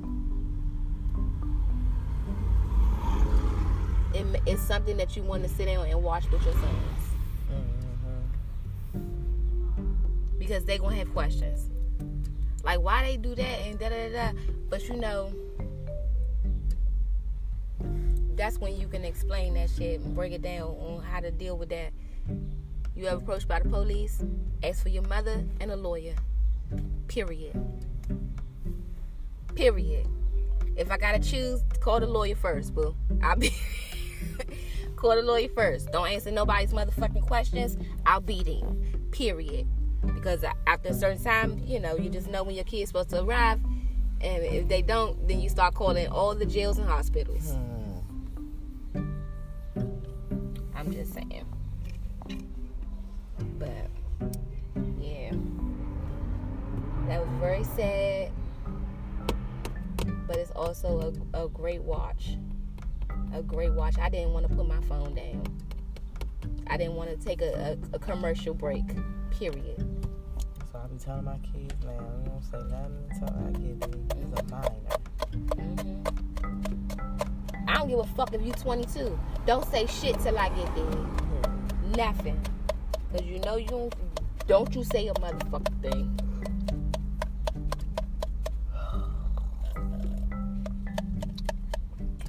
it, 4.15 4.27
it's 4.47 4.63
something 4.63 4.97
that 4.97 5.17
you 5.17 5.23
want 5.23 5.43
to 5.43 5.49
sit 5.49 5.67
down 5.67 5.87
and 5.87 6.03
watch 6.03 6.31
with 6.31 6.43
your 6.45 6.55
sons 6.55 7.03
Mm-hmm. 8.97 9.03
because 10.39 10.65
they're 10.65 10.79
gonna 10.79 10.97
have 10.97 11.13
questions 11.13 11.71
like 12.65 12.81
why 12.81 13.05
they 13.05 13.17
do 13.17 13.35
that 13.35 13.61
and 13.61 13.79
da 13.79 13.89
da 13.89 14.09
da 14.09 14.31
but 14.69 14.83
you 14.89 14.97
know 14.97 15.33
that's 18.35 18.59
when 18.59 18.79
you 18.79 18.89
can 18.89 19.05
explain 19.05 19.55
that 19.55 19.71
shit 19.71 20.01
and 20.01 20.15
break 20.15 20.33
it 20.33 20.43
down 20.43 20.63
on 20.63 21.03
how 21.03 21.21
to 21.21 21.31
deal 21.31 21.57
with 21.57 21.69
that 21.69 21.93
you 22.97 23.07
ever 23.07 23.19
approached 23.19 23.47
by 23.47 23.59
the 23.59 23.69
police, 23.69 24.25
ask 24.63 24.83
for 24.83 24.89
your 24.89 25.03
mother 25.03 25.45
and 25.61 25.71
a 25.71 25.77
lawyer. 25.77 26.15
Period. 27.09 27.53
Period. 29.55 30.07
If 30.77 30.91
I 30.91 30.97
gotta 30.97 31.19
choose, 31.19 31.61
call 31.81 32.01
the 32.01 32.07
lawyer 32.07 32.35
first, 32.35 32.75
boo. 32.75 32.97
I'll 33.23 33.37
be 33.37 33.53
call 34.97 35.17
the 35.17 35.23
lawyer 35.23 35.49
first. 35.49 35.93
Don't 35.93 36.09
answer 36.09 36.31
nobody's 36.31 36.73
motherfucking 36.73 37.27
questions. 37.27 37.77
I'll 38.05 38.21
beat 38.21 38.47
him. 38.47 39.09
Period. 39.13 39.67
Because 40.15 40.45
after 40.67 40.91
a 40.91 40.95
certain 40.95 41.23
time, 41.23 41.63
you 41.67 41.81
know, 41.81 41.97
you 41.97 42.11
just 42.11 42.29
know 42.29 42.43
when 42.43 42.55
your 42.55 42.65
kid's 42.65 42.91
supposed 42.91 43.11
to 43.11 43.23
arrive. 43.23 43.61
And 44.21 44.43
if 44.45 44.69
they 44.69 44.83
don't, 44.83 45.29
then 45.29 45.41
you 45.41 45.49
start 45.49 45.75
calling 45.75 46.09
all 46.09 46.35
the 46.35 46.47
jails 46.47 46.79
and 46.79 46.89
hospitals. 46.89 47.53
Hmm. 47.53 47.77
I'm 50.75 50.93
just 50.93 51.13
saying. 51.13 51.45
But 53.59 53.91
yeah, 55.01 55.33
that 57.09 57.21
was 57.21 57.29
very 57.41 57.65
sad. 57.65 58.31
But 60.27 60.37
it's 60.37 60.51
also 60.53 61.13
a, 61.35 61.45
a 61.45 61.49
great 61.49 61.83
watch. 61.83 62.37
A 63.35 63.43
great 63.43 63.73
watch. 63.73 63.99
I 63.99 64.09
didn't 64.09 64.33
want 64.33 64.49
to 64.49 64.55
put 64.55 64.67
my 64.67 64.81
phone 64.83 65.15
down. 65.15 65.43
I 66.69 66.77
didn't 66.77 66.95
want 66.95 67.11
to 67.11 67.17
take 67.17 67.43
a, 67.43 67.77
a, 67.93 67.97
a 67.97 67.99
commercial 67.99 68.55
break. 68.55 68.85
Period. 69.31 69.77
So 70.73 70.79
I 70.83 70.87
be 70.87 70.99
telling 70.99 71.25
my 71.25 71.39
kids 71.39 71.75
man, 71.85 72.01
you 72.25 72.31
don't 72.31 72.43
say 72.43 72.59
nothing 72.71 73.05
until 73.11 73.29
I 73.29 73.51
get 73.53 74.19
is 74.19 74.33
a 74.33 74.43
minor. 74.51 74.97
hmm 75.57 76.03
I 77.69 77.75
don't 77.75 77.89
give 77.89 77.99
a 77.99 78.05
fuck 78.05 78.33
if 78.33 78.43
you 78.45 78.53
22. 78.53 79.19
Don't 79.47 79.69
say 79.71 79.87
shit 79.87 80.19
till 80.21 80.39
I 80.39 80.49
get 80.51 80.75
there. 80.75 81.07
Nothing. 81.97 82.41
Cause 83.13 83.23
you 83.23 83.39
know 83.41 83.57
you 83.57 83.67
don't. 83.67 83.95
Don't 84.47 84.75
you 84.75 84.85
say 84.85 85.09
a 85.09 85.15
motherfucking 85.15 85.83
thing. 85.83 86.26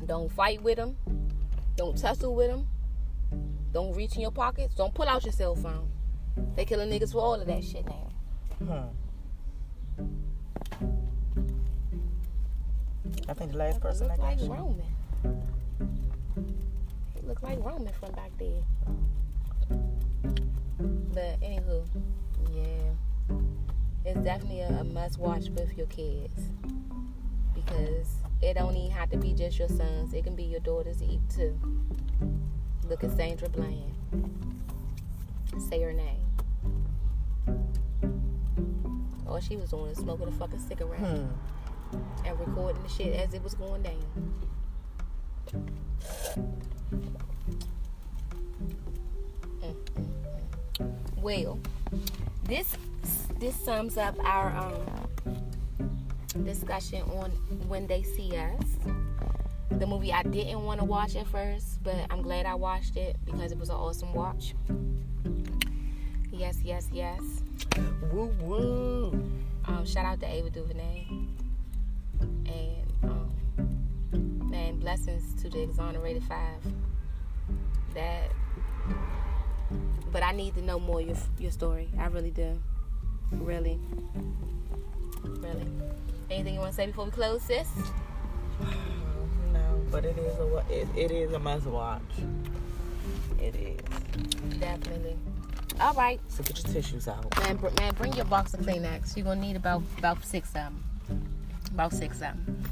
Don't 0.08 0.32
fight 0.32 0.64
with 0.64 0.78
them. 0.78 0.96
Don't 1.76 1.98
tussle 1.98 2.34
with 2.34 2.50
them. 2.50 2.68
Don't 3.74 3.94
reach 3.96 4.16
in 4.16 4.22
your 4.22 4.32
pockets. 4.32 4.74
Don't 4.74 4.94
pull 4.94 5.08
out 5.08 5.24
your 5.26 5.34
cell 5.34 5.56
phone. 5.56 5.90
They 6.56 6.66
killing 6.66 6.90
niggas 6.90 7.12
for 7.12 7.20
all 7.20 7.36
of 7.36 7.46
that 7.46 7.64
shit 7.64 7.86
now. 7.86 8.12
Hmm. 8.60 8.88
I 13.30 13.34
think 13.34 13.52
the 13.52 13.58
last 13.58 13.82
person 13.82 14.08
that 14.08 14.20
like 14.20 14.40
got 14.40 14.48
shot. 14.48 14.58
Roman. 14.58 14.86
He 17.16 17.28
looked 17.28 17.44
like 17.44 17.60
Roman 17.64 17.94
from 17.94 18.14
back 18.14 18.32
there. 18.40 18.64
But 21.14 21.42
anywho, 21.42 21.86
yeah, 22.54 23.36
it's 24.06 24.24
definitely 24.24 24.62
a, 24.62 24.70
a 24.70 24.84
must 24.84 25.20
watch 25.20 25.50
with 25.50 25.78
your 25.78 25.88
kids 25.88 26.50
because 27.54 28.16
it 28.42 28.54
don't 28.56 28.76
even 28.76 28.92
have 28.92 29.10
to 29.12 29.18
be 29.18 29.34
just 29.34 29.58
your 29.60 29.68
sons. 29.68 30.14
It 30.14 30.24
can 30.24 30.36
be 30.36 30.44
your 30.44 30.60
daughters 30.60 31.02
e- 31.02 31.20
too. 31.34 31.58
Look 32.88 33.04
at 33.04 33.16
Sandra 33.18 33.50
Bland. 33.50 33.94
Say 35.70 35.82
her 35.82 35.94
name. 35.94 36.22
All 39.28 39.40
she 39.40 39.58
was 39.58 39.72
doing 39.72 39.92
is 39.92 39.98
smoking 39.98 40.28
a 40.28 40.32
fucking 40.32 40.60
cigarette 40.60 41.00
Hmm. 41.00 41.26
and 42.26 42.40
recording 42.40 42.82
the 42.84 42.90
shit 42.90 43.14
as 43.16 43.34
it 43.34 43.44
was 43.44 43.54
going 43.56 43.82
down. 43.84 44.34
Mm, 45.52 45.68
mm, 46.92 47.16
mm. 50.80 50.96
Well, 51.18 51.60
this 52.46 52.76
this 53.40 53.56
sums 53.56 53.98
up 53.98 54.16
our 54.24 54.56
um, 54.56 55.07
discussion 56.44 57.02
on 57.04 57.32
when 57.68 57.88
they 57.88 58.04
see 58.04 58.36
us. 58.36 58.78
The 59.70 59.86
movie 59.86 60.12
I 60.14 60.24
didn't 60.24 60.64
want 60.64 60.80
to 60.80 60.86
watch 60.86 61.16
at 61.16 61.28
first, 61.28 61.84
but 61.84 61.96
I'm 62.10 62.22
glad 62.22 62.46
I 62.46 62.56
watched 62.56 62.96
it 62.98 63.18
because 63.26 63.52
it 63.52 63.58
was 63.58 63.70
an 63.70 63.76
awesome 63.76 64.14
watch. 64.14 64.56
Yes, 66.32 66.60
yes, 66.64 66.88
yes. 66.92 67.22
Woo 68.12 68.32
woo. 68.42 69.12
Um, 69.66 69.86
shout 69.86 70.06
out 70.06 70.20
to 70.22 70.26
Ava 70.26 70.50
DuVernay. 70.50 71.08
And 72.20 72.94
um, 73.04 74.50
man, 74.50 74.80
blessings 74.80 75.42
to 75.42 75.50
the 75.50 75.62
exonerated 75.62 76.24
five. 76.24 76.62
That, 77.94 78.32
but 80.12 80.24
I 80.24 80.32
need 80.32 80.56
to 80.56 80.62
know 80.62 80.80
more 80.80 81.02
your 81.02 81.18
your 81.40 81.52
story. 81.52 81.90
I 82.00 82.06
really 82.06 82.32
do. 82.32 82.60
Really, 83.32 83.80
really. 85.24 85.68
Anything 86.30 86.56
you 86.56 86.60
want 86.60 86.72
to 86.72 86.76
say 86.76 86.86
before 86.88 87.06
we 87.06 87.12
close, 87.12 87.42
sis? 87.44 87.68
No, 89.54 89.82
but 89.92 90.06
it 90.06 90.18
is 90.18 90.38
a 90.38 90.64
it, 90.70 90.88
it 90.96 91.12
is 91.12 91.32
a 91.34 91.40
must 91.40 91.66
watch. 91.66 92.02
It 93.40 93.56
is. 93.56 93.80
Definitely. 94.60 95.16
All 95.80 95.94
right, 95.94 96.20
So 96.28 96.44
get 96.44 96.64
your 96.64 96.74
tissues 96.74 97.08
out. 97.08 97.26
man. 97.40 97.56
Br- 97.58 97.70
man, 97.80 97.94
bring 97.96 98.14
your 98.14 98.26
box 98.26 98.54
of 98.54 98.62
Kleenex. 98.62 99.16
You're 99.16 99.26
gonna 99.26 99.40
need 99.42 99.56
about 99.56 99.84
about 99.98 100.24
six 100.26 100.50
of 100.50 100.54
them. 100.56 100.84
About 101.72 101.94
six 101.94 102.16
of 102.16 102.20
them. 102.22 102.64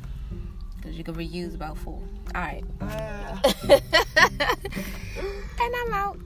Cause 0.84 0.94
you 0.96 1.04
can 1.04 1.16
reuse 1.16 1.56
about 1.56 1.78
four. 1.78 2.02
All 2.36 2.42
right. 2.42 2.64
Ah. 2.82 3.42
and 3.70 3.82
I'm 5.60 5.94
out. 5.94 6.20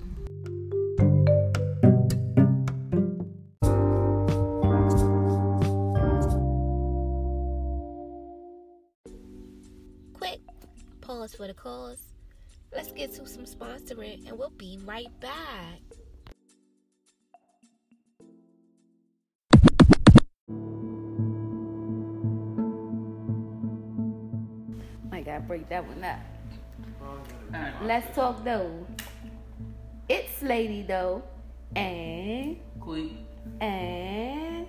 Pause 11.64 11.64
for 11.64 11.70
the 11.70 11.70
cause. 11.70 12.04
Let's 12.74 12.92
get 12.92 13.14
to 13.16 13.28
some 13.28 13.46
sponsoring 13.46 14.28
and 14.28 14.38
we'll 14.38 14.52
be 14.52 14.80
right 14.86 15.08
back. 15.20 15.80
I 25.12 25.22
gotta 25.22 25.42
break 25.42 25.68
that 25.70 25.86
one 25.88 26.04
up. 26.04 26.20
Let's 27.84 28.16
talk 28.16 28.44
though. 28.44 28.86
It's 30.08 30.42
Lady 30.42 30.84
though, 30.84 31.24
and 31.76 32.58
Queen. 32.80 33.26
and 33.62 34.68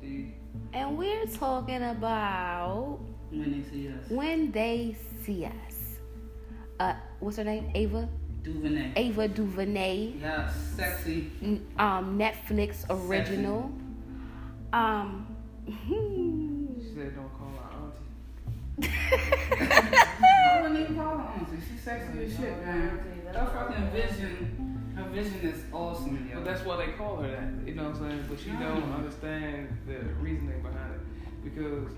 D. 0.00 0.32
and 0.72 0.96
we're 0.96 1.26
talking 1.26 1.82
about 1.82 3.00
When 3.30 3.52
they 3.62 3.68
see 3.70 3.88
us. 3.88 4.10
when 4.10 4.52
they 4.52 4.96
see 5.24 5.44
us. 5.46 5.52
Uh, 6.82 6.94
what's 7.20 7.36
her 7.36 7.44
name? 7.44 7.70
Ava. 7.76 8.08
DuVernay. 8.42 8.92
Ava 8.96 9.28
DuVernay. 9.28 10.14
Yeah, 10.20 10.50
sexy. 10.50 11.30
n- 11.40 11.64
Um, 11.78 12.18
Netflix 12.18 12.84
original. 12.90 13.70
Um. 14.72 15.36
She 15.64 16.88
said 16.94 17.14
don't 17.14 17.30
call 17.38 17.52
her 17.60 17.68
auntie. 17.78 18.88
I 20.24 20.60
wouldn't 20.62 20.80
even 20.80 20.96
call 20.96 21.18
her 21.18 21.28
auntie. 21.38 21.56
She's 21.70 21.80
sexy 21.82 22.24
as 22.24 22.36
shit, 22.36 22.66
man. 22.66 22.98
Her 23.32 23.46
fucking 23.46 23.90
vision, 23.92 24.92
her 24.96 25.08
vision 25.10 25.38
is 25.42 25.62
awesome, 25.72 26.28
yo. 26.28 26.34
But 26.38 26.44
that's 26.44 26.64
why 26.64 26.84
they 26.84 26.92
call 26.94 27.18
her 27.18 27.30
that. 27.30 27.48
You 27.68 27.76
know 27.76 27.84
what 27.90 27.94
I'm 28.02 28.08
saying? 28.10 28.24
But 28.28 28.40
she 28.40 28.50
don't 28.50 28.92
understand 28.92 29.68
the 29.86 29.98
reasoning 30.20 30.60
behind 30.62 30.94
it 30.94 31.00
because 31.44 31.92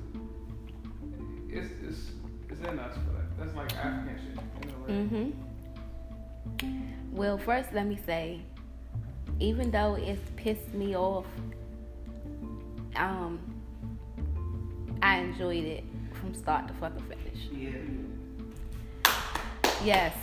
it's 1.48 1.72
it's 1.88 2.10
it's 2.50 2.60
in 2.60 2.78
us 2.78 2.94
for 2.96 3.12
that. 3.16 3.23
That's 3.38 3.54
like 3.56 3.74
African 3.76 4.18
shit. 4.18 4.38
You 4.62 4.70
know, 4.70 4.78
like, 4.86 5.08
hmm 6.60 6.76
Well, 7.12 7.38
first, 7.38 7.72
let 7.72 7.86
me 7.86 7.98
say, 8.06 8.40
even 9.40 9.70
though 9.70 9.94
it's 9.96 10.20
pissed 10.36 10.72
me 10.74 10.96
off, 10.96 11.26
um, 12.96 13.38
I 15.02 15.18
enjoyed 15.18 15.64
it 15.64 15.84
from 16.14 16.34
start 16.34 16.68
to 16.68 16.74
fucking 16.74 17.04
finish. 17.04 17.48
Yeah. 17.52 17.78
Yes. 19.84 20.16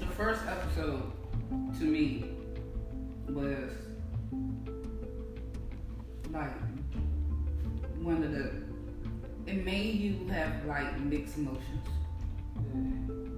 The 0.00 0.06
first 0.16 0.42
episode 0.48 1.12
to 1.78 1.84
me 1.84 2.30
was 3.28 3.70
like 6.32 6.50
one 8.06 8.22
of 8.22 8.30
the. 8.30 8.52
It 9.50 9.64
made 9.64 9.96
you 9.96 10.28
have 10.28 10.64
like 10.64 10.98
mixed 11.00 11.36
emotions. 11.36 11.86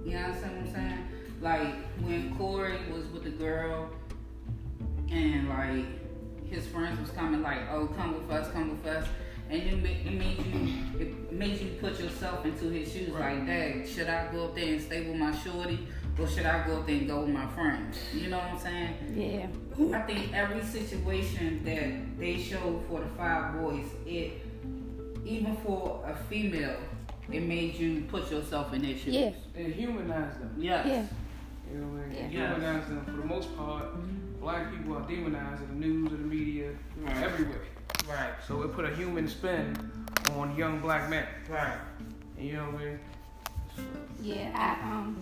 You 0.05 0.13
know 0.13 0.29
what 0.29 0.45
I'm 0.45 0.73
saying? 0.73 1.07
Like 1.41 1.73
when 2.01 2.35
Korey 2.35 2.91
was 2.93 3.05
with 3.07 3.23
the 3.23 3.31
girl 3.31 3.89
and 5.09 5.49
like 5.49 5.85
his 6.47 6.67
friends 6.67 6.99
was 6.99 7.09
coming 7.11 7.41
like, 7.41 7.61
oh 7.71 7.87
come 7.87 8.13
with 8.13 8.29
us, 8.31 8.51
come 8.51 8.69
with 8.69 8.85
us. 8.85 9.07
And 9.49 9.63
it 9.63 9.81
made, 9.81 10.05
it 10.05 10.13
made 10.13 10.37
you 10.45 10.99
it 10.99 11.31
made 11.31 11.59
you 11.59 11.71
put 11.81 11.99
yourself 11.99 12.45
into 12.45 12.69
his 12.69 12.91
shoes 12.91 13.09
like, 13.09 13.47
dang, 13.47 13.87
should 13.87 14.07
I 14.07 14.31
go 14.31 14.45
up 14.45 14.55
there 14.55 14.67
and 14.67 14.81
stay 14.81 15.07
with 15.07 15.15
my 15.15 15.35
shorty 15.35 15.87
or 16.19 16.27
should 16.27 16.45
I 16.45 16.67
go 16.67 16.77
up 16.77 16.85
there 16.85 16.97
and 16.97 17.07
go 17.07 17.21
with 17.21 17.29
my 17.29 17.47
friends? 17.47 17.97
You 18.13 18.29
know 18.29 18.37
what 18.37 18.51
I'm 18.51 18.59
saying? 18.59 18.95
Yeah. 19.15 19.97
I 19.97 20.01
think 20.01 20.33
every 20.33 20.63
situation 20.63 21.63
that 21.63 22.19
they 22.19 22.37
show 22.37 22.83
for 22.87 22.99
the 22.99 23.07
five 23.17 23.59
boys, 23.59 23.85
it 24.05 24.41
even 25.29 25.55
for 25.57 26.03
a 26.05 26.15
female, 26.29 26.77
it 27.31 27.43
made 27.43 27.75
you 27.75 28.01
put 28.09 28.31
yourself 28.31 28.73
in 28.73 28.81
their 28.81 28.97
shoes. 28.97 29.13
Yeah. 29.13 29.31
It 29.55 29.73
humanized 29.75 30.41
them. 30.41 30.55
Yes. 30.57 30.87
Yeah. 30.87 31.05
You 31.71 31.79
know 31.79 31.87
what 31.87 32.03
I 32.03 32.07
mean? 32.07 32.31
Yeah. 32.31 32.53
humanized 32.53 32.89
them 32.89 33.05
for 33.05 33.11
the 33.11 33.25
most 33.25 33.55
part. 33.55 33.85
Black 34.41 34.71
people 34.71 34.97
are 34.97 35.07
demonized 35.07 35.61
in 35.63 35.79
the 35.79 35.87
news, 35.87 36.11
in 36.11 36.21
the 36.29 36.35
media, 36.35 36.71
everywhere. 37.07 37.61
Right. 38.09 38.33
So 38.47 38.63
it 38.63 38.73
put 38.73 38.85
a 38.85 38.95
human 38.95 39.27
spin 39.27 39.77
on 40.35 40.55
young 40.55 40.79
black 40.79 41.09
men. 41.09 41.27
Right. 41.47 41.77
You 42.39 42.53
know 42.53 42.71
what 42.71 42.81
I 42.81 42.85
mean? 42.85 42.99
Yeah, 44.21 44.51
I 44.55 44.91
um 44.91 45.21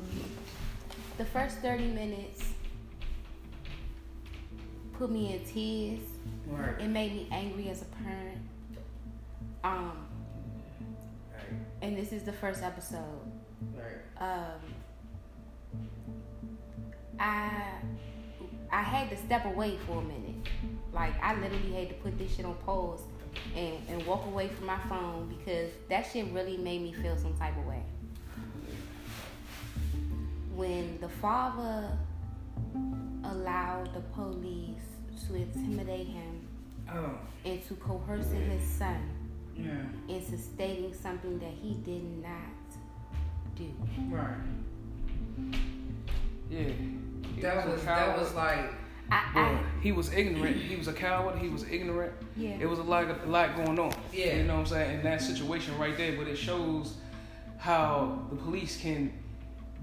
the 1.18 1.26
first 1.26 1.58
thirty 1.58 1.88
minutes 1.88 2.44
put 4.98 5.12
me 5.12 5.34
in 5.34 5.44
tears. 5.46 6.08
Right. 6.48 6.80
It 6.80 6.88
made 6.88 7.14
me 7.14 7.28
angry 7.32 7.70
as 7.70 7.82
a 7.82 7.86
parent. 7.86 8.37
Um 9.68 9.92
and 11.82 11.98
this 11.98 12.12
is 12.12 12.24
the 12.24 12.34
first 12.34 12.64
episode. 12.64 13.22
Right. 13.76 14.02
Um 14.20 14.62
I 17.20 17.62
I 18.72 18.82
had 18.82 19.10
to 19.10 19.18
step 19.18 19.46
away 19.46 19.78
for 19.86 20.00
a 20.00 20.04
minute. 20.04 20.36
Like 20.94 21.14
I 21.24 21.36
literally 21.36 21.74
had 21.74 21.90
to 21.90 21.96
put 21.96 22.18
this 22.18 22.36
shit 22.36 22.46
on 22.46 22.56
pause 22.56 23.02
and, 23.56 23.76
and 23.90 24.06
walk 24.06 24.26
away 24.26 24.48
from 24.50 24.66
my 24.68 24.80
phone 24.90 25.34
because 25.38 25.72
that 25.90 26.08
shit 26.12 26.26
really 26.32 26.58
made 26.58 26.82
me 26.82 26.94
feel 26.94 27.18
some 27.18 27.36
type 27.38 27.58
of 27.58 27.66
way. 27.66 27.84
When 30.56 30.98
the 31.02 31.10
father 31.10 31.98
allowed 33.24 33.94
the 33.94 34.02
police 34.02 34.82
to 35.28 35.36
intimidate 35.36 36.08
him 36.08 36.48
Oh. 36.90 37.12
and 37.44 37.62
to 37.68 37.74
coercing 37.76 38.50
his 38.50 38.64
son 38.66 39.10
Yeah. 39.58 40.16
into 40.16 40.38
stating 40.38 40.94
something 40.94 41.40
that 41.40 41.52
he 41.62 41.74
did 41.76 42.04
not 42.22 42.56
do. 43.56 43.72
Right. 44.10 44.36
Yeah. 46.50 46.60
He 47.36 47.42
That 47.42 47.68
a 47.68 47.72
was 47.72 47.84
that 47.84 48.18
was 48.18 48.34
like 48.34 48.74
I, 49.10 49.24
I 49.36 49.60
he 49.82 49.92
was 49.92 50.12
ignorant. 50.14 50.58
He 50.58 50.76
was 50.76 50.88
a 50.88 50.94
coward. 50.94 51.38
He 51.40 51.50
was 51.50 51.64
ignorant. 51.70 52.14
yeah. 52.36 52.58
It 52.60 52.66
was 52.66 52.80
a 52.80 52.84
lot, 52.84 53.06
a 53.10 53.26
lot 53.26 53.56
going 53.56 53.80
on. 53.80 53.94
Yeah. 54.14 54.36
You 54.38 54.44
know 54.44 54.56
what 54.56 54.60
I'm 54.62 54.66
saying? 54.66 54.98
In 55.00 55.04
that 55.04 55.22
situation 55.22 55.78
right 55.78 55.96
there, 55.96 56.18
but 56.18 56.28
it 56.28 56.36
shows 56.36 56.96
how 57.58 58.20
the 58.30 58.36
police 58.36 58.80
can 58.80 59.14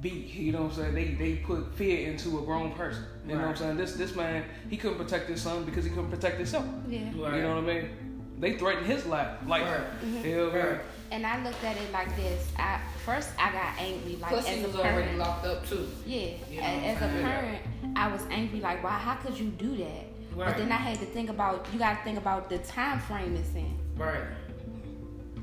be. 0.01 0.11
You 0.11 0.53
know 0.53 0.63
what 0.63 0.73
I'm 0.73 0.77
saying? 0.77 0.95
They 0.95 1.15
they 1.15 1.37
put 1.37 1.75
fear 1.75 2.09
into 2.11 2.39
a 2.39 2.43
grown 2.43 2.73
person. 2.73 3.05
You 3.27 3.35
know 3.37 3.41
what 3.43 3.49
I'm 3.51 3.57
saying? 3.57 3.77
This 3.79 3.95
this 3.95 4.15
man, 4.15 4.45
he 4.69 4.77
couldn't 4.77 4.99
protect 4.99 5.29
his 5.29 5.41
son 5.41 5.65
because 5.65 5.85
he 5.85 5.91
couldn't 5.91 6.11
protect 6.11 6.37
himself. 6.37 6.67
yeah. 6.89 7.01
right. 7.17 7.37
You 7.37 7.43
know 7.43 7.55
what 7.57 7.65
I 7.65 7.75
mean? 7.75 8.14
They 8.39 8.55
threatened 8.59 8.87
his 8.87 9.07
life. 9.07 9.29
Like, 9.47 9.63
Right. 9.65 9.81
you 10.25 10.37
know 10.37 10.47
what 10.49 10.55
I 10.57 10.63
mean? 10.71 10.79
And 11.13 11.27
I 11.27 11.43
looked 11.45 11.63
at 11.63 11.77
it 11.77 11.93
like 11.93 12.15
this. 12.17 12.51
I 12.59 12.81
first 13.05 13.31
I 13.39 13.53
got 13.53 13.79
angry 13.79 14.17
like 14.17 14.31
Plus 14.31 14.49
as 14.49 14.57
he 14.57 14.65
a 14.65 14.67
was 14.67 14.77
already 14.77 15.17
locked 15.17 15.47
up 15.47 15.67
too. 15.69 15.87
Yeah, 16.05 16.31
You 16.51 16.61
know 16.61 16.67
a- 16.67 16.75
what 16.75 16.85
as 16.85 16.97
a 16.97 17.23
parent, 17.23 17.63
I 17.95 18.09
was 18.09 18.23
angry 18.31 18.61
like, 18.61 18.83
why? 18.83 18.91
How 18.91 19.15
could 19.15 19.39
you 19.39 19.51
do 19.51 19.77
that? 19.77 20.07
But 20.37 20.57
then 20.57 20.73
I 20.73 20.77
had 20.77 20.99
to 20.99 21.07
think 21.07 21.31
about 21.31 21.69
you 21.73 21.79
got 21.79 21.99
to 21.99 22.03
think 22.05 22.19
about 22.19 22.49
the 22.49 22.59
time 22.59 22.99
frame 22.99 23.37
it's 23.37 23.55
in. 23.55 23.79
Right. 23.97 24.23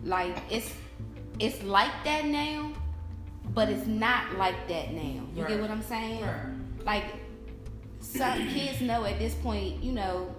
Like 0.03 0.37
it's 0.49 0.73
it's 1.39 1.63
like 1.63 1.91
that 2.03 2.25
now, 2.25 2.73
but 3.53 3.69
it's 3.69 3.87
not 3.87 4.37
like 4.37 4.67
that 4.67 4.91
now. 4.93 5.01
You 5.35 5.43
Right. 5.43 5.47
get 5.47 5.61
what 5.61 5.71
I'm 5.71 5.81
saying? 5.83 6.21
Right. 6.23 6.83
Like 6.85 7.05
some 8.01 8.47
kids 8.49 8.81
know 8.81 9.05
at 9.05 9.19
this 9.19 9.35
point, 9.35 9.81
you 9.83 9.93
know, 9.93 10.35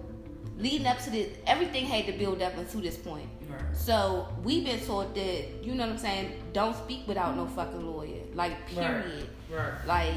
leading 0.57 0.87
up 0.87 0.99
to 0.99 1.09
this, 1.09 1.29
everything 1.47 1.85
had 1.85 2.05
to 2.05 2.11
build 2.13 2.41
up 2.41 2.55
until 2.57 2.81
this 2.81 2.95
point. 2.97 3.27
Right. 3.49 3.61
So 3.75 4.27
we've 4.43 4.63
been 4.65 4.79
taught 4.85 5.13
that, 5.15 5.63
you 5.63 5.73
know 5.75 5.83
what 5.85 5.93
I'm 5.93 5.97
saying, 5.97 6.31
don't 6.53 6.75
speak 6.75 7.07
without 7.07 7.35
no 7.35 7.45
fucking 7.47 7.85
lawyer. 7.85 8.21
Like 8.33 8.67
period. 8.67 9.27
Right. 9.51 9.73
Like 9.85 10.13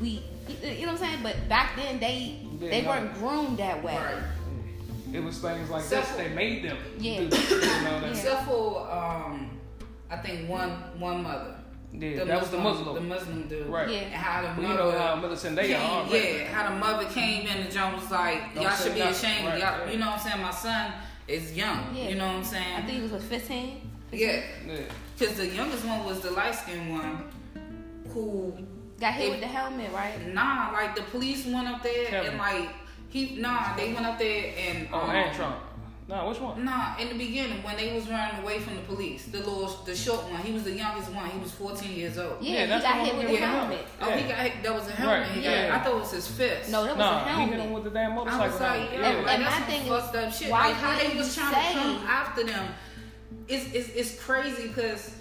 we, 0.00 0.22
you 0.62 0.86
know 0.86 0.92
what 0.92 1.02
I'm 1.02 1.08
saying. 1.08 1.18
But 1.22 1.48
back 1.48 1.76
then 1.76 2.00
they 2.00 2.38
Yeah, 2.60 2.70
they 2.70 2.82
no. 2.82 2.88
weren't 2.88 3.14
groomed 3.14 3.58
that 3.58 3.82
way. 3.82 3.96
Right. 3.96 4.22
It 5.12 5.22
was 5.24 5.38
things 5.38 5.68
like 5.70 5.82
So- 5.82 5.96
this 5.96 6.08
that 6.12 6.34
made 6.34 6.64
them. 6.64 6.76
Yeah. 6.98 7.18
do 7.18 7.22
you 7.24 7.28
know, 7.30 7.60
that- 7.60 8.02
Yeah. 8.02 8.10
Except 8.10 8.44
for 8.46 8.88
um, 8.90 9.58
I 10.10 10.16
think 10.16 10.48
one 10.48 10.70
one 10.98 11.22
mother. 11.22 11.56
Yeah, 11.92 12.24
that 12.24 12.40
was 12.40 12.50
the 12.50 12.58
Muslim. 12.58 12.94
The 12.94 13.00
Muslim 13.00 13.48
dude. 13.48 13.66
Right. 13.66 13.88
Yeah. 13.88 13.98
And 13.98 14.12
how 14.14 14.42
the 14.42 14.48
Well, 14.48 14.70
you 14.72 14.78
mother. 14.78 14.92
know 14.92 14.98
how 14.98 15.16
militant 15.16 15.56
they 15.56 15.66
came, 15.68 15.76
are. 15.80 16.02
right? 16.04 16.12
Yeah, 16.38 16.44
how 16.52 16.70
the 16.70 16.76
mother 16.78 17.04
came 17.08 17.46
in 17.46 17.56
and 17.58 17.70
John 17.70 17.94
was 17.94 18.10
like, 18.10 18.54
Don't 18.54 18.62
y'all 18.62 18.72
should 18.76 18.94
be 18.94 19.00
nothing. 19.00 19.14
ashamed. 19.30 19.46
Right, 19.48 19.58
Y'all, 19.60 19.86
yeah. 19.86 19.90
You 19.92 19.98
know 19.98 20.06
what 20.06 20.20
I'm 20.20 20.30
saying? 20.30 20.42
My 20.42 20.50
son 20.52 20.92
is 21.26 21.56
young. 21.56 21.94
Yeah. 21.94 22.08
You 22.10 22.14
know 22.14 22.26
what 22.28 22.36
I'm 22.36 22.44
saying? 22.44 22.76
I 22.76 22.82
think 22.82 22.96
he 22.96 23.02
was 23.02 23.12
what 23.12 23.22
15. 23.22 23.90
Yeah, 24.12 24.42
Yeah. 24.66 24.76
because 25.18 25.36
the 25.36 25.46
youngest 25.48 25.84
one 25.84 26.04
was 26.04 26.20
the 26.20 26.30
light 26.30 26.54
skinned 26.54 26.90
one 26.92 27.24
who, 28.12 28.56
Got 29.00 29.14
hit 29.14 29.24
If- 29.26 29.30
with 29.32 29.40
the 29.40 29.46
helmet, 29.46 29.90
right? 29.94 30.34
nah, 30.34 30.70
like 30.72 30.94
the 30.94 31.02
police 31.02 31.46
went 31.46 31.66
up 31.66 31.82
there 31.82 32.04
Kevin. 32.06 32.30
and 32.32 32.38
like, 32.38 32.68
he, 33.08 33.36
nah, 33.40 33.74
they 33.74 33.92
went 33.94 34.04
up 34.06 34.18
there 34.18 34.52
and. 34.58 34.88
Oh, 34.92 35.00
um, 35.00 35.10
and 35.10 35.34
Trump. 35.34 35.56
Nah, 36.10 36.28
which 36.28 36.40
one? 36.40 36.64
Nah, 36.64 36.96
in 36.98 37.08
the 37.08 37.14
beginning 37.14 37.62
when 37.62 37.76
they 37.76 37.94
was 37.94 38.08
running 38.10 38.42
away 38.42 38.58
from 38.58 38.74
the 38.74 38.82
police, 38.82 39.26
the 39.26 39.38
little, 39.38 39.68
the 39.86 39.94
short 39.94 40.24
one, 40.24 40.40
he 40.42 40.52
was 40.52 40.64
the 40.64 40.72
youngest 40.72 41.12
one. 41.12 41.30
He 41.30 41.38
was 41.38 41.52
14 41.52 41.92
years 41.92 42.18
old. 42.18 42.38
Yeah, 42.42 42.52
Yeah, 42.52 42.60
he 42.62 42.66
that's 42.66 42.82
got 42.82 42.98
the 42.98 43.04
hit 43.04 43.16
with 43.16 43.30
were 43.30 43.36
a 43.44 43.46
helmet. 43.48 43.86
about. 43.96 44.08
Oh, 44.12 44.16
he 44.16 44.22
got 44.28 44.38
hit. 44.38 44.62
That 44.64 44.74
was 44.74 44.88
a 44.88 44.92
helmet. 44.92 45.20
Right, 45.28 45.30
He 45.36 45.42
got- 45.42 45.50
yeah. 45.52 45.76
I 45.76 45.84
thought 45.84 45.94
it 45.96 46.00
was 46.00 46.10
his 46.10 46.26
fist. 46.26 46.70
No, 46.72 46.82
that 46.84 46.96
was 46.96 47.06
a 47.06 47.10
Nah, 47.10 47.24
he 47.46 47.50
hit 47.52 47.60
him 47.60 47.72
with 47.72 47.84
the 47.84 47.90
damn 47.90 48.10
I 48.10 48.14
motorcycle. 48.16 48.46
was 48.50 48.60
like, 48.60 48.80
helmet. 48.90 48.92
yo, 48.92 49.04
And- 49.04 49.24
like 49.26 49.34
and 49.36 49.42
that's 49.44 49.50
my 49.54 49.58
some 49.60 49.66
thing 49.68 49.82
is, 49.82 49.88
fucked 49.88 50.16
up 50.16 50.32
shit. 50.32 50.50
why 50.50 50.66
Like 50.66 50.74
how 50.76 50.98
they 50.98 51.16
was 51.16 51.34
trying 51.36 51.54
say- 51.54 51.72
to 51.74 51.78
come 51.78 51.96
after 52.08 52.42
them. 52.44 52.66
It's 53.46 53.72
it's 53.72 53.88
it's 53.90 54.24
crazy 54.24 54.66
because 54.68 55.14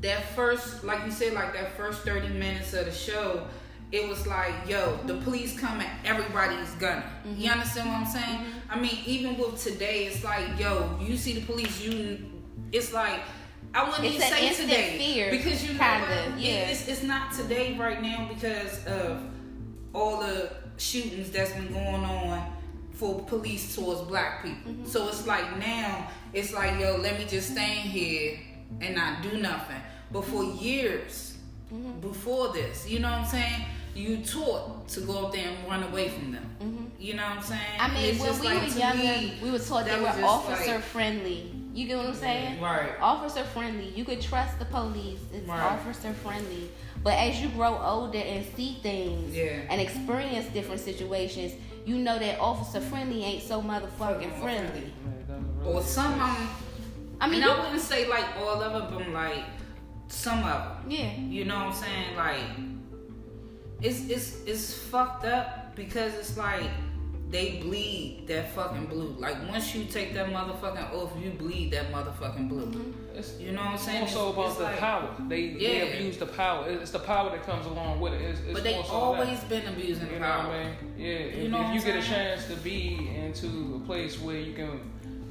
that 0.00 0.24
first, 0.34 0.84
like 0.84 1.04
you 1.04 1.10
said, 1.10 1.34
like 1.34 1.52
that 1.52 1.76
first 1.76 2.00
thirty 2.02 2.28
minutes 2.28 2.72
of 2.72 2.86
the 2.86 2.92
show, 2.92 3.46
it 3.92 4.08
was 4.08 4.26
like, 4.26 4.54
yo, 4.66 4.98
the 5.06 5.14
police 5.18 5.58
coming, 5.58 5.86
everybody's. 6.04 6.70
You 6.80 6.88
Mm-hmm. 6.88 7.48
understand 7.48 7.88
what 7.90 7.98
I'm 7.98 8.06
saying? 8.06 8.40
I 8.70 8.80
mean, 8.80 8.98
even 9.06 9.36
with 9.36 9.62
today, 9.62 10.06
it's 10.06 10.24
like, 10.24 10.58
yo, 10.58 10.98
you 11.00 11.16
see 11.16 11.34
the 11.34 11.42
police, 11.42 11.80
you, 11.82 12.18
it's 12.72 12.92
like. 12.92 13.20
I 13.74 13.84
wouldn't 13.88 14.04
It's 14.04 14.16
even 14.16 14.28
say 14.28 14.54
today 14.54 14.98
fear, 14.98 15.30
because 15.30 15.62
you 15.64 15.72
know 15.74 15.78
kinda, 15.78 16.34
yeah. 16.38 16.68
It's, 16.68 16.88
it's 16.88 17.02
not 17.02 17.32
today 17.32 17.74
right 17.78 18.02
now 18.02 18.28
because 18.28 18.84
of 18.86 19.22
all 19.94 20.20
the 20.20 20.50
shootings 20.76 21.30
that's 21.30 21.52
been 21.52 21.72
going 21.72 22.04
on 22.04 22.52
for 22.92 23.20
police 23.24 23.74
towards 23.74 24.02
black 24.02 24.42
people. 24.44 24.72
Mm-hmm. 24.72 24.84
So 24.86 25.08
it's 25.08 25.26
like 25.26 25.58
now, 25.58 26.08
it's 26.34 26.52
like, 26.52 26.78
yo, 26.80 26.96
let 26.96 27.18
me 27.18 27.24
just 27.26 27.52
stand 27.52 27.88
here 27.88 28.38
and 28.82 28.94
not 28.94 29.22
do 29.22 29.38
nothing. 29.38 29.80
But 30.10 30.24
for 30.24 30.44
years 30.44 31.28
Mm-hmm. 31.72 32.00
before 32.00 32.52
this, 32.52 32.86
you 32.86 32.98
know 32.98 33.10
what 33.10 33.20
I'm 33.20 33.26
saying? 33.26 33.64
You 33.94 34.18
taught 34.18 34.88
to 34.88 35.00
go 35.00 35.26
up 35.26 35.32
there 35.32 35.48
and 35.48 35.68
run 35.68 35.82
away 35.82 36.08
from 36.08 36.32
them. 36.32 36.46
Mhm. 36.60 36.90
You 36.98 37.14
know 37.14 37.22
what 37.24 37.36
I'm 37.38 37.42
saying? 37.42 37.60
I 37.78 37.88
mean, 37.92 38.04
It's 38.14 38.20
when 38.20 38.40
we 38.40 38.46
like, 38.46 38.62
were 38.72 38.78
younger, 38.78 39.02
me, 39.02 39.38
we 39.42 39.50
were 39.50 39.58
taught 39.58 39.84
they 39.84 40.00
were 40.00 40.08
officer 40.24 40.74
like- 40.74 40.82
friendly. 40.82 41.52
You 41.74 41.86
get 41.86 41.96
what 41.96 42.06
I'm 42.06 42.14
saying? 42.14 42.60
Right. 42.60 42.90
Officer 43.00 43.44
friendly. 43.44 43.88
You 43.96 44.04
could 44.04 44.20
trust 44.20 44.58
the 44.58 44.64
police. 44.66 45.20
It's 45.32 45.46
Right. 45.48 45.60
officer 45.62 46.12
friendly. 46.12 46.70
But 47.02 47.14
as 47.14 47.40
you 47.40 47.48
grow 47.48 47.78
older 47.82 48.18
and 48.18 48.46
see 48.56 48.78
things 48.82 49.34
Yeah. 49.34 49.60
and 49.70 49.80
experience 49.80 50.46
different 50.52 50.80
situations, 50.80 51.52
you 51.86 51.96
know 51.96 52.18
that 52.18 52.38
officer 52.38 52.80
friendly 52.80 53.24
ain't 53.24 53.42
so 53.42 53.60
motherfucking 53.62 53.98
Fucking 53.98 54.40
friendly. 54.40 54.92
Or 55.64 55.82
some 55.82 56.12
of 56.12 56.18
them, 56.38 56.48
I 57.20 57.26
mean, 57.28 57.42
and 57.42 57.50
I 57.52 57.60
wouldn't 57.64 57.80
say 57.80 58.06
like 58.06 58.26
all 58.38 58.60
of 58.62 58.72
them, 58.72 58.94
but 58.98 59.08
like 59.08 59.44
some 60.08 60.38
of 60.40 60.44
them. 60.44 60.90
yeah. 60.90 61.16
You 61.18 61.44
know 61.46 61.56
what 61.56 61.66
I'm 61.68 61.72
saying? 61.72 62.16
Like, 62.16 62.44
it's 63.82 64.08
it's 64.08 64.44
it's 64.46 64.74
fucked 64.74 65.24
up 65.24 65.74
because 65.76 66.14
it's 66.14 66.36
like 66.36 66.64
they 67.30 67.60
bleed 67.62 68.24
that 68.28 68.50
fucking 68.52 68.84
blue. 68.86 69.16
Like 69.18 69.36
once 69.48 69.74
you 69.74 69.84
take 69.84 70.12
that 70.12 70.26
motherfucking 70.28 70.92
oath, 70.92 71.12
you 71.18 71.30
bleed 71.30 71.70
that 71.72 71.90
motherfucking 71.90 72.46
blue. 72.48 72.66
Mm-hmm. 72.66 73.16
It's 73.18 73.40
You 73.40 73.52
know 73.52 73.62
what 73.62 73.70
I'm 73.72 73.78
saying? 73.78 74.02
also 74.02 74.28
It's- 74.30 74.34
about 74.34 74.46
it's 74.48 74.56
the 74.58 74.64
like- 74.64 74.78
power. 74.78 75.16
They, 75.28 75.40
Yeah. 75.40 75.68
they 75.86 75.94
abuse 75.96 76.16
the 76.18 76.26
power. 76.26 76.68
It's 76.68 76.90
the 76.90 76.98
power 76.98 77.30
that 77.30 77.42
comes 77.46 77.64
along 77.64 78.00
with 78.00 78.12
it. 78.12 78.20
It's, 78.20 78.40
it's 78.40 78.52
But 78.52 78.64
they 78.64 78.74
more 78.74 78.84
always 78.90 79.40
that. 79.40 79.48
been 79.48 79.66
abusing 79.66 80.10
You 80.12 80.18
know 80.18 80.26
power. 80.26 80.46
what 80.48 80.56
I 80.56 80.64
mean? 80.64 80.74
Yeah. 80.98 81.06
If, 81.08 81.50
know 81.50 81.60
if 81.60 81.64
what 81.64 81.74
you 81.74 81.80
I'm 81.80 81.86
get 81.86 81.96
a 82.04 82.06
chance 82.06 82.46
to 82.48 82.56
be 82.56 83.10
into 83.16 83.80
a 83.82 83.86
place 83.86 84.20
where 84.20 84.36
you 84.38 84.52
can 84.52 84.80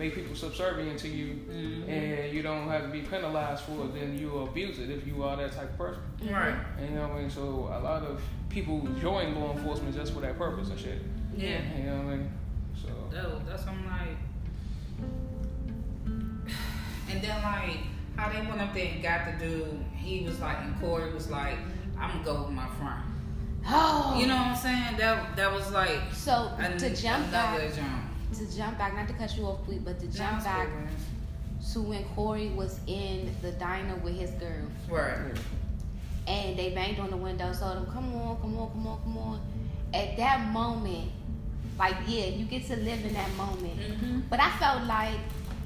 make 0.02 0.16
people 0.16 0.36
subservient 0.36 0.98
to 1.00 1.08
you 1.08 1.28
Mhm. 1.50 1.88
and 1.88 2.34
you 2.34 2.42
don't 2.42 2.68
have 2.68 2.82
to 2.84 2.88
be 2.90 3.02
penalized 3.02 3.64
for 3.66 3.86
it, 3.86 3.94
then 3.94 4.18
you 4.18 4.40
abuse 4.40 4.80
it 4.80 4.90
if 4.90 5.06
you 5.06 5.24
are 5.24 5.38
that 5.38 5.52
type 5.52 5.70
of 5.74 5.78
person. 5.78 6.02
Right. 6.30 6.56
And 6.80 6.90
you 6.90 6.96
know 6.96 7.08
what 7.08 7.18
I 7.18 7.22
mean? 7.22 7.30
So 7.30 7.70
a 7.72 7.80
lot 7.80 8.02
of 8.04 8.20
people 8.50 8.80
join 9.00 9.36
law 9.40 9.52
enforcement 9.56 9.96
just 9.96 10.14
for 10.14 10.22
that 10.22 10.38
purpose 10.40 10.70
and 10.72 10.80
shit. 10.80 11.02
Yeah. 11.38 11.60
You 11.78 11.84
know 11.84 11.98
what 11.98 12.14
I 12.14 12.16
mean? 12.18 12.32
So 12.82 12.88
That, 13.14 13.46
that's 13.48 13.66
I'm 13.68 13.86
like. 13.86 14.18
And 17.12 17.22
then 17.22 17.44
like 17.44 17.78
how 18.18 18.30
they 18.32 18.40
went 18.48 18.60
up 18.62 18.74
there 18.74 18.88
and 18.94 19.04
got 19.04 19.20
the 19.40 19.46
dude. 19.46 19.86
He 19.96 20.24
was 20.26 20.40
like, 20.40 20.58
and 20.62 20.76
Korey 20.82 21.14
was 21.14 21.30
like, 21.30 21.58
I'm 22.00 22.10
gonna 22.12 22.24
go 22.24 22.42
with 22.44 22.52
my 22.52 22.68
friend. 22.80 23.04
Oh, 23.68 24.16
You 24.20 24.26
know 24.28 24.36
what 24.36 24.48
I'm 24.48 24.56
saying? 24.56 24.98
That 24.98 25.36
that 25.36 25.52
was 25.54 25.72
like 25.72 26.00
So 26.14 26.52
an- 26.58 26.78
to 26.80 26.96
jump 26.96 27.30
back, 27.32 27.60
another 27.60 27.76
jump. 27.76 28.04
To 28.42 28.58
jump 28.58 28.78
back, 28.80 28.96
not 28.96 29.08
to 29.08 29.14
cut 29.14 29.38
you 29.38 29.46
off, 29.46 29.64
Bleak, 29.68 29.86
but 29.86 30.00
to 30.00 30.08
jump 30.08 30.38
it's 30.38 30.46
back 30.46 30.68
good, 30.68 31.74
to 31.74 31.82
when 31.82 32.04
Korey 32.16 32.54
was 32.56 32.80
in 32.88 33.30
the 33.44 33.52
diner 33.52 33.96
with 33.98 34.16
his 34.18 34.32
girl. 34.32 34.66
Right. 34.90 35.38
and 36.28 36.58
they 36.58 36.74
banged 36.74 37.00
on 37.00 37.12
the 37.12 37.18
window, 37.18 37.54
told 37.54 37.78
him, 37.78 37.86
"Come 37.88 38.16
on, 38.16 38.38
come 38.42 38.58
on, 38.58 38.70
come 38.72 38.88
on, 38.88 39.02
come 39.04 39.18
on." 39.18 39.42
At 39.94 40.18
that 40.18 40.48
moment, 40.52 41.12
like 41.78 41.96
yeah, 42.08 42.26
you 42.28 42.46
get 42.46 42.66
to 42.68 42.76
live 42.78 43.06
in 43.06 43.14
that 43.14 43.32
moment. 43.36 43.78
Mm-hmm. 43.80 44.20
But 44.30 44.40
I 44.40 44.50
felt 44.58 44.84
like, 44.86 45.18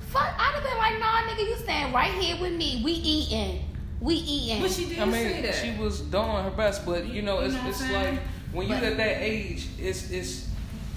fuck, 0.10 0.34
I'd 0.38 0.54
have 0.56 0.64
been 0.64 0.78
like, 0.78 1.00
nah, 1.00 1.22
nigga, 1.30 1.48
you 1.48 1.56
stand 1.58 1.94
right 1.94 2.12
here 2.14 2.36
with 2.42 2.54
me. 2.54 2.82
We 2.84 2.92
eating, 2.92 3.64
we 4.02 4.16
eating. 4.16 4.62
But 4.62 4.72
she 4.72 4.86
did 4.86 5.00
I 5.00 5.10
say 5.12 5.34
mean, 5.34 5.44
that. 5.44 5.56
she 5.56 5.78
was 5.82 6.02
doing 6.02 6.26
her 6.44 6.52
best, 6.58 6.86
but 6.86 7.06
you 7.08 7.22
know, 7.22 7.40
it's 7.40 7.54
You 7.54 7.62
know 7.62 7.70
it's 7.70 7.92
like 7.92 8.20
when 8.52 8.68
you 8.68 8.74
But- 8.76 8.84
at 8.84 8.98
that 8.98 9.22
age, 9.22 9.68
it's 9.80 10.10
it's 10.12 10.45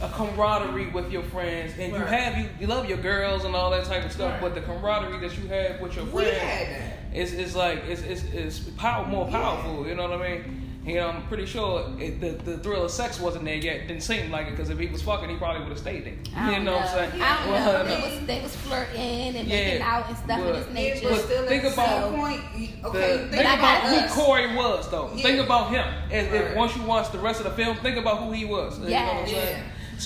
a 0.00 0.08
camaraderie 0.10 0.88
with 0.88 1.10
your 1.10 1.22
friends, 1.24 1.72
and 1.78 1.92
you 1.92 1.98
have 1.98 2.36
you 2.38 2.48
you 2.60 2.66
love 2.66 2.88
your 2.88 2.98
girls 2.98 3.44
and 3.44 3.54
all 3.56 3.70
that 3.70 3.84
type 3.84 4.04
of 4.04 4.12
stuff, 4.12 4.32
Right. 4.32 4.40
but 4.40 4.54
the 4.54 4.60
camaraderie 4.60 5.18
that 5.20 5.36
you 5.38 5.48
have 5.48 5.80
with 5.80 5.96
your 5.96 6.04
we 6.06 6.22
friends 6.24 6.38
had 6.38 6.68
that. 6.68 7.16
is 7.16 7.32
is 7.32 7.56
like 7.56 7.82
it's 7.88 8.02
it's, 8.02 8.22
it's 8.32 8.58
power 8.76 9.06
more 9.06 9.26
powerful. 9.26 9.86
You 9.86 9.94
know 9.96 10.08
what 10.08 10.20
I 10.20 10.28
mean? 10.38 10.64
You 10.86 10.94
know, 10.94 11.08
I'm 11.08 11.26
pretty 11.26 11.44
sure 11.44 11.84
it, 11.98 12.18
the 12.20 12.30
the 12.50 12.58
thrill 12.58 12.84
of 12.84 12.90
sex 12.90 13.18
wasn't 13.20 13.44
there 13.44 13.56
yet. 13.56 13.88
Didn't 13.88 14.02
seem 14.04 14.30
like 14.30 14.46
it 14.46 14.50
because 14.52 14.70
if 14.70 14.78
he 14.78 14.86
was 14.86 15.02
fucking, 15.02 15.28
he 15.28 15.36
probably 15.36 15.60
would 15.60 15.68
have 15.70 15.78
stayed 15.78 16.04
there. 16.06 16.14
You 16.46 16.50
don't 16.52 16.64
know, 16.64 16.76
what 16.76 16.82
I'm 16.88 17.10
saying? 17.10 17.20
I 17.22 17.42
don't 17.44 17.52
Well, 17.52 17.84
know. 17.84 17.84
They 17.84 18.00
was 18.18 18.26
they 18.26 18.40
was 18.40 18.56
flirting 18.56 19.36
and 19.36 19.48
Yeah, 19.48 19.64
making 19.64 19.82
out 19.82 20.08
and 20.08 20.16
stuff 20.16 20.38
of 20.38 20.44
but- 20.46 20.52
this 20.54 20.66
Yeah, 20.68 20.72
nature. 20.74 21.08
but 21.08 21.16
But 21.16 21.24
still 21.26 21.46
think 21.46 21.64
at 21.64 21.74
the 21.74 21.82
about 21.82 22.14
point, 22.14 22.40
you- 22.56 22.68
the- 22.82 22.88
okay, 22.88 23.18
think 23.18 23.30
think 23.32 23.46
I 23.46 23.54
about 23.54 23.82
got 23.82 23.90
who 23.90 23.96
us. 23.96 24.12
Korey 24.16 24.56
was, 24.56 24.90
though. 24.90 25.10
Yeah. 25.14 25.22
Think 25.24 25.40
about 25.44 25.70
him. 25.70 25.86
And 26.10 26.26
if, 26.34 26.44
Right. 26.46 26.56
once 26.56 26.76
you 26.76 26.82
watch 26.84 27.10
the 27.10 27.18
rest 27.18 27.40
of 27.40 27.44
the 27.44 27.62
film, 27.62 27.76
think 27.78 27.96
about 27.98 28.18
who 28.22 28.30
he 28.32 28.44
was. 28.46 28.78
You 28.78 28.84
know 28.90 29.24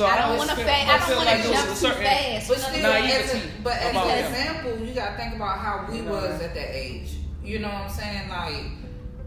what 0.01 0.12
I'm 0.12 0.18
Yes. 0.18 0.26
saying? 0.26 0.26
Yeah. 0.26 0.26
So 0.26 0.26
I 0.26 0.28
don't 0.28 0.38
want 0.38 0.51
to 0.51 0.57
feel- 0.57 0.64
fa- 0.64 0.72
I 0.72 0.99
don't 0.99 1.16
want 1.16 1.28
to 1.28 1.36
there 1.43 1.53
jump 1.53 1.68
too 1.68 1.74
certain- 1.74 2.03
fast. 2.03 2.49
But 2.49 2.59
still, 2.59 2.82
what 2.82 3.11
as 3.11 3.34
a, 3.34 3.40
but 3.62 3.76
as 3.76 3.95
an 3.97 4.24
example, 4.24 4.86
you 4.86 4.95
gotta 4.95 5.16
think 5.16 5.34
about 5.36 5.59
how 5.59 5.86
we 5.90 5.99
You 5.99 6.05
was 6.05 6.40
at 6.40 6.55
that 6.55 6.70
age. 6.76 7.11
You 7.45 7.59
know 7.59 7.68
what 7.68 7.76
I'm 7.84 7.90
saying? 7.90 8.28
Like 8.28 8.64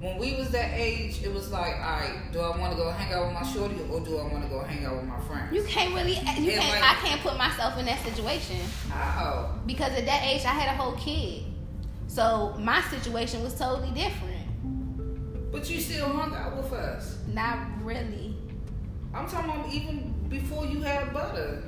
when 0.01 0.17
we 0.17 0.35
was 0.35 0.49
that 0.51 0.71
age, 0.73 1.21
it 1.23 1.33
was 1.33 1.51
like, 1.51 1.75
all 1.77 1.99
right, 1.99 2.31
do 2.31 2.39
I 2.39 2.55
want 2.57 2.71
to 2.71 2.77
go 2.77 2.91
hang 2.91 3.11
out 3.13 3.25
with 3.27 3.33
my 3.33 3.43
shorty 3.43 3.75
or 3.91 3.99
do 4.01 4.17
I 4.19 4.23
want 4.23 4.43
to 4.43 4.49
go 4.49 4.59
hang 4.63 4.85
out 4.85 4.95
with 4.97 5.05
my 5.05 5.19
friends? 5.21 5.53
You 5.53 5.63
can't 5.63 5.93
really, 5.95 6.13
you 6.13 6.21
Yeah, 6.51 6.59
can't. 6.59 6.81
like- 6.81 6.83
I 6.83 7.07
can't 7.07 7.21
put 7.21 7.37
myself 7.37 7.77
in 7.77 7.85
that 7.85 8.03
situation 8.03 8.57
oh, 8.93 9.49
because 9.65 9.91
at 9.93 10.05
that 10.05 10.23
age 10.23 10.45
I 10.45 10.49
had 10.49 10.67
a 10.73 10.77
whole 10.81 10.93
kid, 10.93 11.43
so 12.07 12.55
my 12.59 12.81
situation 12.89 13.43
was 13.43 13.53
totally 13.55 13.91
different. 13.91 14.31
but 15.51 15.69
you 15.69 15.79
still 15.79 16.09
hung 16.09 16.35
out 16.35 16.57
with 16.57 16.73
us. 16.73 17.17
Not 17.27 17.57
really, 17.81 18.35
I'm 19.13 19.25
talking 19.27 19.49
about 19.49 19.71
even 19.73 20.13
before 20.39 20.65
you 20.65 20.81
had 20.81 21.13
butter. 21.13 21.63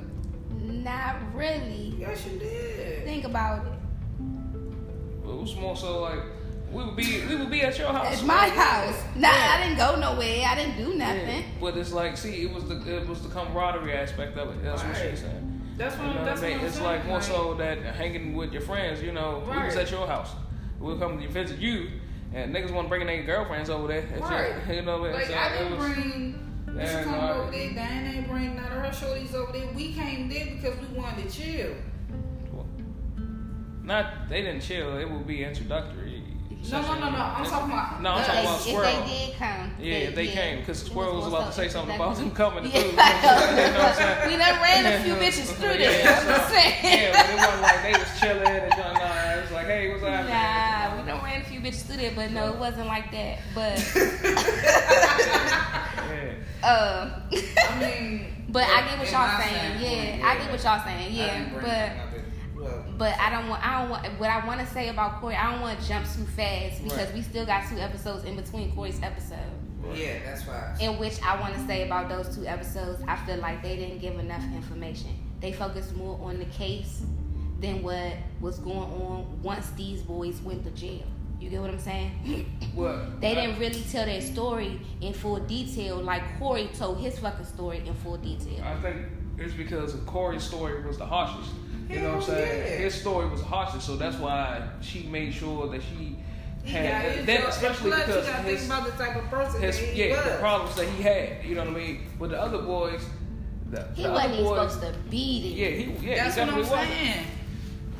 not 0.60 1.16
really. 1.34 1.94
Yes, 1.98 2.26
you 2.26 2.38
did. 2.38 3.04
Think 3.04 3.24
about 3.24 3.66
it. 3.66 3.72
It 5.28 5.34
was 5.36 5.56
more 5.56 5.76
so 5.76 6.00
like 6.02 6.20
we 6.72 6.84
would 6.84 6.96
be 6.96 7.22
we 7.28 7.36
would 7.36 7.50
be 7.50 7.62
at 7.62 7.78
your 7.78 7.88
house. 7.92 8.12
It's 8.12 8.22
my 8.22 8.46
Yeah. 8.46 8.62
house. 8.62 9.02
Nah, 9.16 9.28
Yeah. 9.28 9.54
I 9.56 9.62
didn't 9.64 9.78
go 9.78 9.96
nowhere. 9.98 10.44
I 10.46 10.54
didn't 10.54 10.76
do 10.76 10.90
Yeah. 10.96 11.06
nothing. 11.14 11.44
But 11.60 11.76
it's 11.76 11.92
like, 11.92 12.16
see, 12.16 12.42
it 12.42 12.52
was 12.52 12.64
the 12.68 12.76
it 12.96 13.08
was 13.08 13.22
the 13.22 13.28
camaraderie 13.28 13.92
aspect 13.94 14.36
of 14.38 14.50
it. 14.50 14.62
That's 14.62 14.82
what 14.82 14.92
Right. 14.94 15.10
she's 15.10 15.20
saying. 15.20 15.44
That's 15.76 15.96
You 15.96 16.02
what, 16.06 16.14
know 16.16 16.24
that's 16.24 16.40
what 16.40 16.46
I 16.46 16.50
mean? 16.50 16.56
what 16.58 16.62
I'm 16.62 16.66
It's 16.68 16.76
saying. 16.76 16.86
like 16.86 17.06
more 17.06 17.22
so 17.22 17.54
that 17.54 17.78
hanging 17.94 18.34
with 18.34 18.52
your 18.52 18.62
friends. 18.62 19.00
You 19.02 19.12
know, 19.12 19.42
we 19.50 19.56
was 19.56 19.76
at 19.76 19.90
your 19.90 20.06
house. 20.06 20.30
We'll 20.80 20.98
come 20.98 21.20
to 21.20 21.28
visit 21.28 21.58
you, 21.58 21.88
and 22.34 22.54
niggas 22.54 22.72
want 22.72 22.86
to 22.86 22.88
bring 22.88 23.06
their 23.06 23.22
girlfriends 23.22 23.70
over 23.70 23.86
there. 23.88 24.04
Right. 24.20 24.52
your- 24.66 24.76
you 24.76 24.82
know 24.82 24.98
what 25.00 25.10
I 25.10 25.12
mean? 25.12 25.20
Like 25.20 25.26
So 25.26 25.34
I 25.38 25.48
didn't 25.58 25.78
was- 25.78 25.92
bring. 25.94 26.44
Yeah, 26.78 26.98
She 26.98 27.04
come 27.04 27.12
no, 27.20 27.32
over 27.42 27.50
there. 27.50 27.70
Diane 27.72 28.14
ain't 28.14 28.28
bring 28.28 28.54
none 28.56 28.64
of 28.64 28.70
her 28.70 28.90
shorties 28.90 29.34
over 29.34 29.52
there. 29.52 29.66
We 29.74 29.92
came 29.92 30.28
there 30.28 30.46
because 30.46 30.74
we 30.78 30.96
wanted 30.98 31.28
to 31.28 31.36
chill. 31.40 31.74
Not 33.82 34.28
they 34.28 34.42
didn't 34.42 34.60
chill. 34.60 34.98
It 34.98 35.10
would 35.10 35.26
be 35.26 35.42
introductory. 35.44 36.22
No, 36.70 36.82
no, 36.82 36.94
no, 36.98 37.10
no. 37.10 37.16
I'm 37.16 37.44
talking 37.46 37.70
about. 37.70 38.02
No, 38.02 38.10
I'm 38.10 38.24
talking 38.24 38.34
they, 38.34 38.40
about 38.42 38.56
if 38.60 38.66
Squirrel. 38.66 39.06
they 39.06 39.26
did 39.26 39.36
come, 39.38 39.70
Yeah, 39.80 39.94
if 39.94 40.14
they 40.14 40.26
came, 40.26 40.58
because 40.58 40.82
Squirrel 40.82 41.16
was 41.16 41.26
more 41.28 41.38
about 41.38 41.52
to 41.52 41.56
say 41.56 41.68
something 41.68 41.94
about 41.94 42.16
them 42.16 42.30
coming 42.32 42.64
to 42.64 42.68
Yeah. 42.74 42.82
food. 42.82 42.90
you 42.90 42.96
know 42.96 43.78
what 43.78 43.88
I'm 43.88 43.94
saying? 43.94 44.18
We 44.28 44.36
done 44.36 44.60
ran 44.60 44.86
a 44.86 45.04
few 45.04 45.14
bitches 45.14 45.54
through 45.54 45.78
this. 45.78 46.04
Yeah, 46.04 46.18
I'm 46.18 46.26
just 46.26 46.48
so- 46.48 46.54
saying. 46.54 46.74
Yeah, 46.82 47.12
but 47.14 47.30
it 47.30 47.36
wasn't 47.36 47.62
like 47.62 47.82
they 47.82 47.92
was 47.92 48.20
chilling 48.20 48.42
and 48.46 48.72
trying. 48.72 48.94
Nah, 48.94 49.00
like, 49.00 49.27
hey, 49.68 49.90
what's 49.90 50.02
happening? 50.02 50.32
Nah, 50.34 51.00
we 51.02 51.06
done 51.08 51.24
ran 51.24 51.42
a 51.42 51.44
few 51.44 51.60
bitches 51.60 51.82
through 51.86 51.96
there, 51.98 52.12
but 52.14 52.30
no, 52.30 52.52
it 52.52 52.58
wasn't 52.58 52.86
like 52.86 53.10
that. 53.12 53.38
But, 53.54 53.78
Yeah. 56.08 56.34
uh, 56.62 57.20
I 57.32 57.78
mean. 57.80 58.26
but 58.48 58.64
I 58.64 58.80
get 58.88 58.98
what 58.98 59.10
y'all 59.10 59.26
my 59.28 59.40
saying. 59.44 59.78
standpoint, 59.78 60.20
Yeah, 60.20 60.26
I 60.26 60.36
get 60.38 60.50
what 60.50 60.62
y'all 60.64 60.84
saying. 60.84 61.14
Yeah, 61.14 61.48
but. 61.52 61.62
none 61.62 62.08
of 62.08 62.14
it. 62.14 62.24
Well, 62.56 62.84
But 62.96 63.18
I 63.20 63.30
don't 63.30 63.48
want. 63.48 63.64
I 63.66 63.80
don't 63.80 63.90
want. 63.90 64.06
What 64.18 64.30
I 64.30 64.44
want 64.46 64.60
to 64.60 64.66
say 64.66 64.88
about 64.88 65.20
Korey, 65.22 65.36
I 65.38 65.52
don't 65.52 65.60
want 65.60 65.80
to 65.80 65.86
jump 65.86 66.06
too 66.06 66.24
fast 66.24 66.82
because 66.82 66.98
Right. 66.98 67.14
we 67.14 67.22
still 67.22 67.46
got 67.46 67.68
two 67.68 67.78
episodes 67.78 68.24
in 68.24 68.34
between 68.36 68.72
Korey's 68.74 69.00
episode. 69.02 69.38
yeah, 69.94 70.18
that's 70.24 70.42
fine. 70.42 70.80
In 70.80 70.98
which 70.98 71.22
I 71.22 71.38
want 71.40 71.54
to 71.54 71.60
say 71.66 71.84
about 71.86 72.08
those 72.08 72.34
two 72.34 72.46
episodes, 72.46 73.00
I 73.06 73.16
feel 73.24 73.36
like 73.36 73.62
they 73.62 73.76
didn't 73.76 73.98
give 74.00 74.18
enough 74.18 74.42
information. 74.54 75.10
They 75.40 75.52
focused 75.52 75.94
more 75.94 76.18
on 76.20 76.38
the 76.40 76.46
case 76.46 77.02
than 77.60 77.82
what 77.82 78.12
was 78.40 78.58
going 78.58 78.76
on 78.78 79.40
once 79.42 79.70
these 79.70 80.02
boys 80.02 80.40
went 80.42 80.64
to 80.64 80.70
jail. 80.70 81.02
You 81.40 81.50
get 81.50 81.60
what 81.60 81.70
I'm 81.70 81.78
saying? 81.78 82.46
What? 82.74 82.96
They 83.20 83.34
didn't 83.34 83.58
really 83.60 83.82
tell 83.90 84.06
their 84.06 84.20
story 84.20 84.80
in 85.00 85.12
full 85.12 85.38
detail 85.40 85.96
like 85.96 86.22
Korey 86.38 86.76
told 86.76 86.98
his 86.98 87.18
fucking 87.18 87.46
story 87.46 87.82
in 87.86 87.94
full 87.94 88.16
detail. 88.16 88.62
I 88.64 88.74
think 88.80 89.06
it's 89.38 89.54
because 89.54 89.94
Korey's 89.94 90.42
story 90.42 90.84
was 90.84 90.98
the 90.98 91.06
harshest. 91.06 91.50
You 91.88 92.00
know 92.00 92.08
what 92.08 92.14
I'm 92.16 92.22
saying? 92.22 92.58
yeah. 92.58 92.76
His 92.84 92.94
story 92.94 93.28
was 93.28 93.40
the 93.40 93.46
harshest, 93.46 93.86
so 93.86 93.96
that's 93.96 94.16
why 94.16 94.68
she 94.82 95.04
made 95.04 95.32
sure 95.32 95.68
that 95.68 95.80
she 95.82 96.16
had 96.70 97.02
got 97.04 97.12
his 97.16 97.26
that, 97.26 97.48
especially 97.48 97.92
and 97.92 98.02
plus 98.02 98.06
because 98.06 98.26
you 98.26 98.32
gotta 98.32 98.42
his, 98.48 98.60
think 98.60 98.72
about 98.72 98.98
the 98.98 99.04
type 99.04 99.16
of 99.16 99.30
person 99.30 99.62
his 99.62 99.78
that 99.78 99.86
he 99.86 100.08
yeah, 100.08 100.16
was. 100.16 100.24
the 100.32 100.38
problems 100.38 100.76
that 100.76 100.88
he 100.88 101.02
had. 101.02 101.44
You 101.44 101.54
know 101.54 101.64
what 101.64 101.70
I 101.70 101.76
mean? 101.76 102.00
With 102.18 102.30
the 102.32 102.40
other 102.42 102.58
boys, 102.58 103.00
the, 103.70 103.86
He 103.94 104.02
the 104.02 104.10
wasn't 104.10 104.26
other 104.32 104.34
even 104.34 104.44
boys, 104.44 104.72
supposed 104.72 104.94
to 104.94 105.00
beat 105.08 105.44
it. 105.44 105.56
yeah, 105.56 105.68
he 105.68 106.06
yeah, 106.08 106.24
That's 106.24 106.34
he 106.34 106.40
what 106.40 106.48
I'm 106.50 106.60
definitely 106.62 107.16
was. 107.16 107.26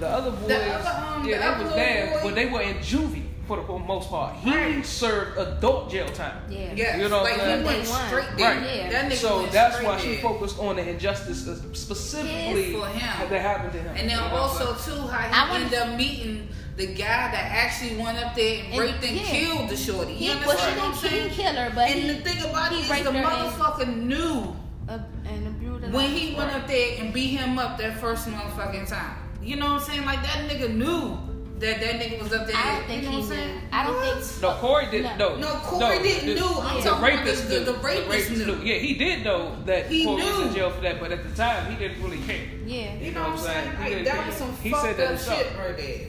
Saying. 0.00 0.12
The 0.12 0.16
other 0.16 0.30
boys, 0.30 0.50
other, 0.50 1.14
um, 1.16 1.28
yeah, 1.28 1.36
other 1.36 1.40
they 1.40 1.48
was 1.50 1.58
little 1.58 1.76
bad, 1.76 2.12
boy- 2.12 2.20
but 2.28 2.34
they 2.34 2.46
were 2.46 2.60
in 2.62 2.74
juvie 2.76 3.22
for 3.46 3.56
the 3.56 3.62
for 3.64 3.80
most 3.80 4.10
part. 4.10 4.36
He 4.36 4.50
Right. 4.54 4.84
served 4.84 5.38
adult 5.38 5.90
jail 5.90 6.06
time. 6.10 6.36
Yeah. 6.50 6.72
Yes, 6.76 6.98
You 7.00 7.08
know 7.08 7.22
what 7.22 7.24
like 7.24 7.32
I'm 7.34 7.38
saying? 7.40 7.58
he 7.60 7.64
went 7.66 7.78
They 7.78 7.84
straight 8.08 8.36
there. 8.36 8.54
Right. 8.56 8.76
Yeah. 8.76 8.90
That 8.90 9.12
So 9.14 9.46
that's 9.46 9.74
straight 9.76 9.86
why 9.88 9.98
she 10.00 10.16
focused 10.16 10.58
on 10.58 10.76
the 10.76 10.88
injustice 10.88 11.48
specifically 11.72 12.72
Yes, 12.72 12.80
for 12.80 12.86
him. 12.88 13.30
that 13.30 13.40
happened 13.40 13.72
to 13.72 13.78
him. 13.78 13.86
And 13.96 14.10
then 14.10 14.10
You 14.10 14.16
know 14.16 14.22
what 14.32 14.32
also 14.42 14.76
saying? 14.76 14.98
too, 14.98 15.06
how 15.08 15.18
he 15.28 15.34
I 15.34 15.50
wanna- 15.50 15.64
ended 15.64 15.78
up 15.78 15.88
meeting 15.96 16.48
the 16.76 16.86
guy 16.88 17.30
that 17.32 17.44
actually 17.50 17.96
went 17.96 18.18
up 18.18 18.34
there 18.36 18.62
and, 18.64 18.72
And- 18.74 18.80
raped 18.82 19.02
and 19.04 19.16
yeah. 19.16 19.22
killed 19.26 19.68
the 19.70 19.76
shorty. 19.76 20.14
He 20.14 20.26
You 20.26 20.30
well, 20.32 20.50
understand 20.50 20.74
she 20.74 20.78
what 20.80 20.86
I'm 20.86 20.92
didn't, 20.92 21.02
he 21.02 21.08
saying? 21.08 21.28
didn't 21.28 21.36
kill 21.54 21.62
her, 21.64 21.70
but 21.74 21.90
and 21.90 22.00
he, 22.00 22.08
the 22.08 22.14
thing 22.30 22.50
about 22.50 22.70
he 22.72 22.78
it 22.78 22.84
is 22.84 22.90
raped 22.90 23.04
the 23.04 23.12
her 23.12 23.18
and- 23.18 23.26
motherfucker 23.26 23.96
knew 23.96 24.56
uh, 24.88 24.98
and 25.26 25.46
abused 25.48 25.92
when 25.92 26.10
he 26.10 26.34
went 26.34 26.52
up 26.54 26.66
there 26.68 26.98
and 27.00 27.12
beat 27.14 27.28
him 27.38 27.58
up 27.58 27.78
that 27.78 27.98
first 27.98 28.28
motherfucking 28.28 28.88
time. 28.88 29.16
You 29.48 29.56
know 29.56 29.66
what 29.72 29.80
I'm 29.82 29.88
saying? 29.88 30.04
Like 30.04 30.22
that 30.22 30.48
nigga 30.50 30.74
knew 30.74 31.16
that 31.58 31.80
that 31.80 31.94
nigga 32.00 32.22
was 32.22 32.32
up 32.34 32.46
there. 32.46 32.54
I 32.54 32.76
don't 32.76 32.86
think 32.86 33.02
you 33.02 33.08
know 33.08 33.16
he 33.16 33.16
what 33.22 33.30
I'm 33.32 33.36
saying? 33.36 33.60
I 33.72 33.84
don't 33.86 33.96
What? 33.96 34.22
think. 34.24 34.42
No, 34.42 34.50
Korey 34.60 34.90
didn't 34.90 35.18
know. 35.18 35.36
No, 35.36 35.46
Korey 35.48 36.02
didn't 36.02 36.36
know. 36.36 36.60
I'm 36.60 36.76
the 36.76 36.82
talking 36.82 36.90
about 36.90 37.02
rapist 37.24 37.48
the- 37.48 37.58
knew. 37.60 37.64
the 37.64 37.74
rapist 37.74 38.30
knew. 38.30 38.60
Yeah, 38.62 38.74
he 38.78 38.94
did 38.94 39.24
know 39.24 39.56
that 39.64 39.86
He 39.86 40.04
Korey 40.06 40.16
was 40.38 40.46
in 40.48 40.54
jail 40.54 40.70
for 40.70 40.82
that, 40.82 41.00
but 41.00 41.12
at 41.12 41.22
the 41.28 41.34
time 41.34 41.70
he 41.72 41.78
didn't 41.78 42.02
really 42.02 42.18
care. 42.18 42.44
Yeah. 42.66 42.94
You 42.96 43.12
know 43.12 43.22
what 43.22 43.30
I'm 43.30 43.38
saying? 43.38 43.70
He 43.70 43.76
Like, 43.78 43.88
didn't 43.88 44.04
that 44.04 44.14
care. 44.16 44.26
was 44.26 44.34
some 44.36 44.56
He 44.62 44.70
fucked 44.70 44.82
said 44.84 44.96
that 44.98 45.04
up 45.04 45.08
himself. 45.12 45.38
shit 45.38 45.58
right 45.58 45.76
there. 45.78 46.00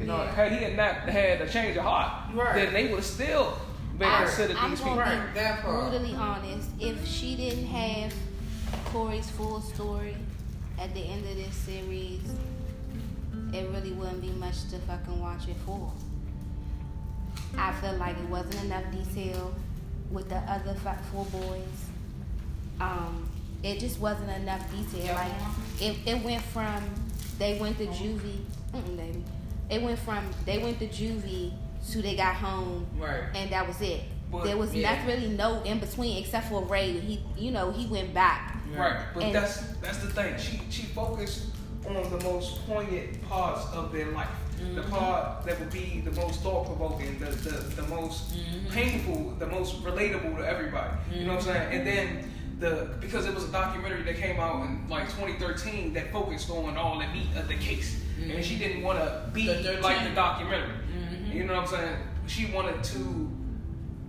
You 0.00 0.06
know, 0.06 0.16
Yeah. 0.16 0.32
had 0.34 0.52
he 0.52 0.58
had 0.64 0.76
not 0.76 0.94
had 1.08 1.40
a 1.42 1.48
change 1.48 1.76
of 1.76 1.84
heart, 1.84 2.10
Right. 2.34 2.54
then 2.56 2.72
they 2.74 2.86
would 2.88 2.96
have 2.96 3.04
still 3.04 3.56
been 3.98 4.08
I, 4.08 4.24
considered 4.24 4.56
I'm 4.56 4.70
these 4.70 4.80
gonna 4.80 5.02
people. 5.02 5.16
Right, 5.16 5.34
that 5.34 5.56
be 5.58 5.62
part. 5.62 5.90
brutally 5.92 6.14
honest. 6.16 6.68
If 6.80 7.06
she 7.06 7.36
didn't 7.36 7.66
have 7.66 8.12
Korey's 8.92 9.30
full 9.30 9.60
story 9.60 10.16
at 10.78 10.92
the 10.94 11.00
end 11.00 11.24
of 11.26 11.36
this 11.36 11.54
series, 11.54 12.20
it 13.52 13.68
really 13.70 13.92
wouldn't 13.92 14.20
be 14.20 14.30
much 14.30 14.68
to 14.70 14.78
fucking 14.80 15.20
watch 15.20 15.48
it 15.48 15.56
for. 15.66 15.92
I 17.56 17.72
feel 17.72 17.94
like 17.94 18.16
it 18.16 18.28
wasn't 18.28 18.64
enough 18.64 18.84
detail 18.92 19.54
with 20.10 20.28
the 20.28 20.36
other 20.36 20.74
four 21.12 21.24
boys. 21.26 21.66
Um, 22.80 23.28
it 23.62 23.78
just 23.78 24.00
wasn't 24.00 24.30
enough 24.30 24.64
detail. 24.70 25.14
Like 25.14 25.32
it, 25.80 25.96
it 26.06 26.24
went 26.24 26.42
from 26.42 26.82
they 27.38 27.58
went 27.58 27.78
to 27.78 27.86
juvie, 27.86 28.40
baby. 28.72 29.24
It 29.68 29.82
went 29.82 29.98
from 29.98 30.24
they 30.44 30.58
went 30.58 30.78
to 30.78 30.88
juvie 30.88 31.52
to 31.90 32.02
they 32.02 32.16
got 32.16 32.34
home 32.34 32.86
Right. 32.98 33.24
and 33.34 33.50
that 33.52 33.66
was 33.66 33.80
it. 33.80 34.02
But- 34.30 34.44
there 34.44 34.56
was 34.56 34.74
yeah. 34.74 34.94
not 34.94 35.06
really 35.06 35.28
no 35.28 35.62
in 35.62 35.80
between 35.80 36.22
except 36.22 36.48
for 36.48 36.62
Ray. 36.64 36.92
He, 36.92 37.20
you 37.36 37.50
know, 37.50 37.70
he 37.70 37.86
went 37.86 38.14
back. 38.14 38.56
Right, 38.74 39.04
but 39.12 39.24
And- 39.24 39.34
that's 39.34 39.60
that's 39.82 39.98
the 39.98 40.08
thing. 40.08 40.38
She 40.38 40.60
she 40.70 40.82
focused 40.86 41.46
on 41.86 42.10
the 42.10 42.24
most 42.24 42.66
poignant 42.66 43.22
parts 43.28 43.64
of 43.72 43.92
their 43.92 44.10
life. 44.12 44.28
the 44.58 44.82
mm-hmm. 44.82 44.90
part 44.90 45.44
that 45.46 45.58
would 45.58 45.72
be 45.72 46.02
the 46.04 46.10
most 46.12 46.40
thought 46.42 46.66
provoking, 46.66 47.18
the, 47.18 47.26
the 47.26 47.56
the 47.80 47.88
most 47.88 48.34
mm-hmm. 48.34 48.68
painful, 48.70 49.34
the 49.38 49.46
most 49.46 49.82
relatable 49.82 50.36
to 50.36 50.46
everybody. 50.46 50.90
You 51.12 51.24
know 51.24 51.34
what 51.34 51.46
I'm 51.46 51.54
saying? 51.54 51.78
And 51.78 51.86
then 51.86 52.30
the 52.58 52.90
because 53.00 53.26
it 53.26 53.34
was 53.34 53.44
a 53.44 53.52
documentary 53.52 54.02
that 54.02 54.16
came 54.16 54.38
out 54.38 54.66
in 54.66 54.86
like 54.88 55.08
2013 55.08 55.94
that 55.94 56.12
focused 56.12 56.50
on 56.50 56.76
all 56.76 56.98
the 56.98 57.06
meat 57.08 57.28
of 57.36 57.48
the 57.48 57.56
case, 57.56 58.02
and 58.20 58.32
mm-hmm. 58.32 58.42
she 58.42 58.56
didn't 58.56 58.82
want 58.82 58.98
to 58.98 59.30
be 59.32 59.46
The 59.46 59.80
like 59.80 60.06
the 60.06 60.14
documentary. 60.14 60.76
You 61.32 61.44
know 61.44 61.54
what 61.54 61.62
I'm 61.62 61.78
saying? 61.78 61.96
She 62.26 62.46
wanted 62.52 62.82
to 62.84 63.30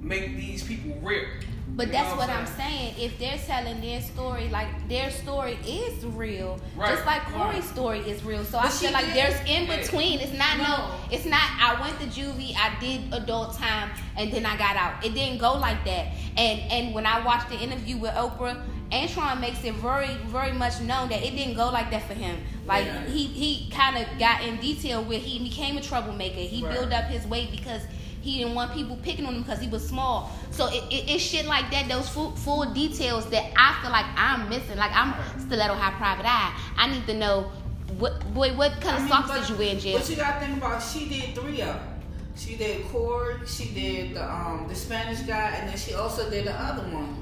make 0.02 0.36
these 0.36 0.64
people 0.64 0.98
real. 1.02 1.26
But 1.74 1.88
You 1.88 1.94
that's 1.94 2.16
what 2.18 2.30
I'm 2.30 2.42
I'm 2.42 2.46
saying. 2.48 2.96
If 3.00 3.18
they're 3.18 3.38
telling 3.38 3.82
their 3.82 4.02
story, 4.02 4.50
like 4.50 4.68
their 4.90 5.10
story 5.10 5.58
is 5.66 6.04
real, 6.06 6.60
Right. 6.76 6.90
just 6.92 7.06
like 7.06 7.22
Korey's 7.24 7.56
Right. 7.56 7.64
story 7.64 8.00
is 8.00 8.24
real. 8.24 8.44
So 8.44 8.58
I 8.58 8.64
But 8.64 8.72
she 8.74 8.86
feel 8.86 8.92
like 8.94 9.06
did- 9.06 9.16
there's 9.16 9.40
in 9.48 9.68
between. 9.68 10.20
It's 10.20 10.34
not 10.38 10.58
no. 10.58 10.64
No. 10.64 10.92
It's 11.12 11.26
not. 11.26 11.42
I 11.60 11.80
went 11.82 12.00
to 12.02 12.08
juvie. 12.08 12.56
I 12.56 12.78
did 12.80 13.14
adult 13.14 13.58
time, 13.58 13.90
and 14.18 14.32
then 14.32 14.46
I 14.46 14.58
got 14.58 14.76
out. 14.76 15.04
It 15.06 15.14
didn't 15.14 15.38
go 15.40 15.54
like 15.54 15.84
that. 15.86 16.08
And 16.38 16.60
and 16.72 16.94
when 16.94 17.06
I 17.06 17.22
watched 17.22 17.50
the 17.50 17.58
interview 17.60 17.98
with 17.98 18.12
Oprah, 18.16 18.58
Antron 18.92 19.40
makes 19.40 19.64
it 19.64 19.74
very 19.76 20.16
very 20.28 20.52
much 20.52 20.82
known 20.82 21.08
that 21.10 21.24
it 21.24 21.36
didn't 21.38 21.56
go 21.56 21.70
like 21.70 21.90
that 21.92 22.04
for 22.08 22.14
him. 22.14 22.38
Like 22.66 22.86
Yeah. 22.86 23.06
he 23.08 23.26
he 23.28 23.70
kind 23.72 23.98
of 23.98 24.06
got 24.20 24.42
in 24.44 24.58
detail 24.58 25.02
where 25.04 25.20
he 25.20 25.40
became 25.40 25.78
a 25.78 25.82
troublemaker. 25.82 26.42
He 26.42 26.62
Right. 26.64 26.74
built 26.74 26.92
up 26.92 27.06
his 27.06 27.26
weight 27.26 27.52
because 27.52 27.82
he 28.22 28.38
didn't 28.40 28.54
want 28.56 28.72
people 28.74 28.98
picking 29.04 29.26
on 29.26 29.34
him 29.36 29.42
because 29.44 29.60
he 29.60 29.68
was 29.68 29.88
small. 29.88 30.32
So 30.52 30.68
it, 30.68 30.84
it, 30.92 31.10
it's 31.10 31.24
shit 31.24 31.46
like 31.46 31.70
that, 31.72 31.88
those 31.90 32.08
full, 32.08 32.32
full 32.32 32.72
details 32.74 33.30
that 33.32 33.52
I 33.58 33.80
feel 33.82 33.92
like 33.92 34.06
I'm 34.16 34.48
missing. 34.50 34.78
Like 34.78 34.92
I'm 34.94 35.14
stiletto 35.40 35.74
high 35.74 35.92
private 35.98 36.26
eye. 36.28 36.56
I 36.78 36.92
need 36.92 37.06
to 37.08 37.14
know 37.16 37.52
what 37.98 38.22
boy 38.34 38.54
what 38.56 38.72
kind 38.80 38.96
I 38.96 38.96
of 38.98 39.02
mean, 39.02 39.10
socks 39.12 39.28
but- 39.30 39.40
did 39.42 39.50
you 39.50 39.56
wear 39.58 39.70
in 39.74 39.80
jail? 39.80 39.98
But 40.00 40.10
you 40.10 40.16
gotta 40.16 40.46
think 40.46 40.58
about 40.58 40.82
she 40.82 41.10
did 41.10 41.36
three 41.36 41.62
of 41.62 41.68
them. 41.76 41.88
She 42.34 42.56
did 42.56 42.86
Korey, 42.86 43.46
she 43.46 43.74
did 43.74 44.16
the 44.16 44.24
um 44.24 44.66
the 44.70 44.74
Spanish 44.76 45.20
guy, 45.22 45.50
and 45.58 45.68
then 45.70 45.78
she 45.78 45.94
also 45.94 46.30
did 46.30 46.46
the 46.46 46.54
other 46.54 46.82
one. 46.84 47.22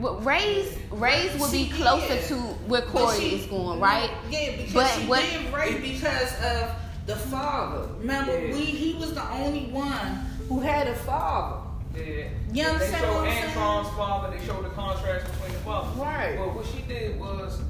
Well, 0.00 0.18
Ray's 0.20 0.76
Ray's 0.90 1.38
would 1.38 1.52
be 1.52 1.68
closer 1.68 2.08
did. 2.14 2.24
to 2.28 2.34
where 2.66 2.82
Korey 2.82 3.18
she- 3.20 3.34
is 3.36 3.46
going, 3.46 3.78
right? 3.80 4.10
Yeah, 4.30 4.56
because 4.56 4.72
But 4.72 4.88
she 4.98 5.06
what- 5.06 5.22
did 5.22 5.52
Ray 5.52 5.78
because 5.80 6.32
of 6.42 6.70
the 7.06 7.16
father. 7.16 7.86
Remember, 7.98 8.32
Yeah. 8.32 8.54
we 8.54 8.64
he 8.64 8.94
was 8.94 9.12
the 9.14 9.28
only 9.30 9.66
one 9.66 10.24
who 10.48 10.60
had 10.60 10.86
a 10.88 10.94
father. 10.94 11.62
Yeah. 11.96 12.02
You 12.52 12.78
they 12.78 12.90
showed 12.90 13.08
what 13.14 13.28
I'm 13.28 13.32
saying? 13.32 13.44
Antron's 13.54 13.88
father. 13.96 14.36
They 14.36 14.44
showed 14.44 14.64
the 14.64 14.68
contrast 14.70 15.26
between 15.32 15.52
the 15.52 15.58
fathers. 15.60 15.96
Right. 15.96 16.36
But 16.38 16.54
what 16.54 16.66
she 16.66 16.82
did 16.82 17.18
was, 17.18 17.60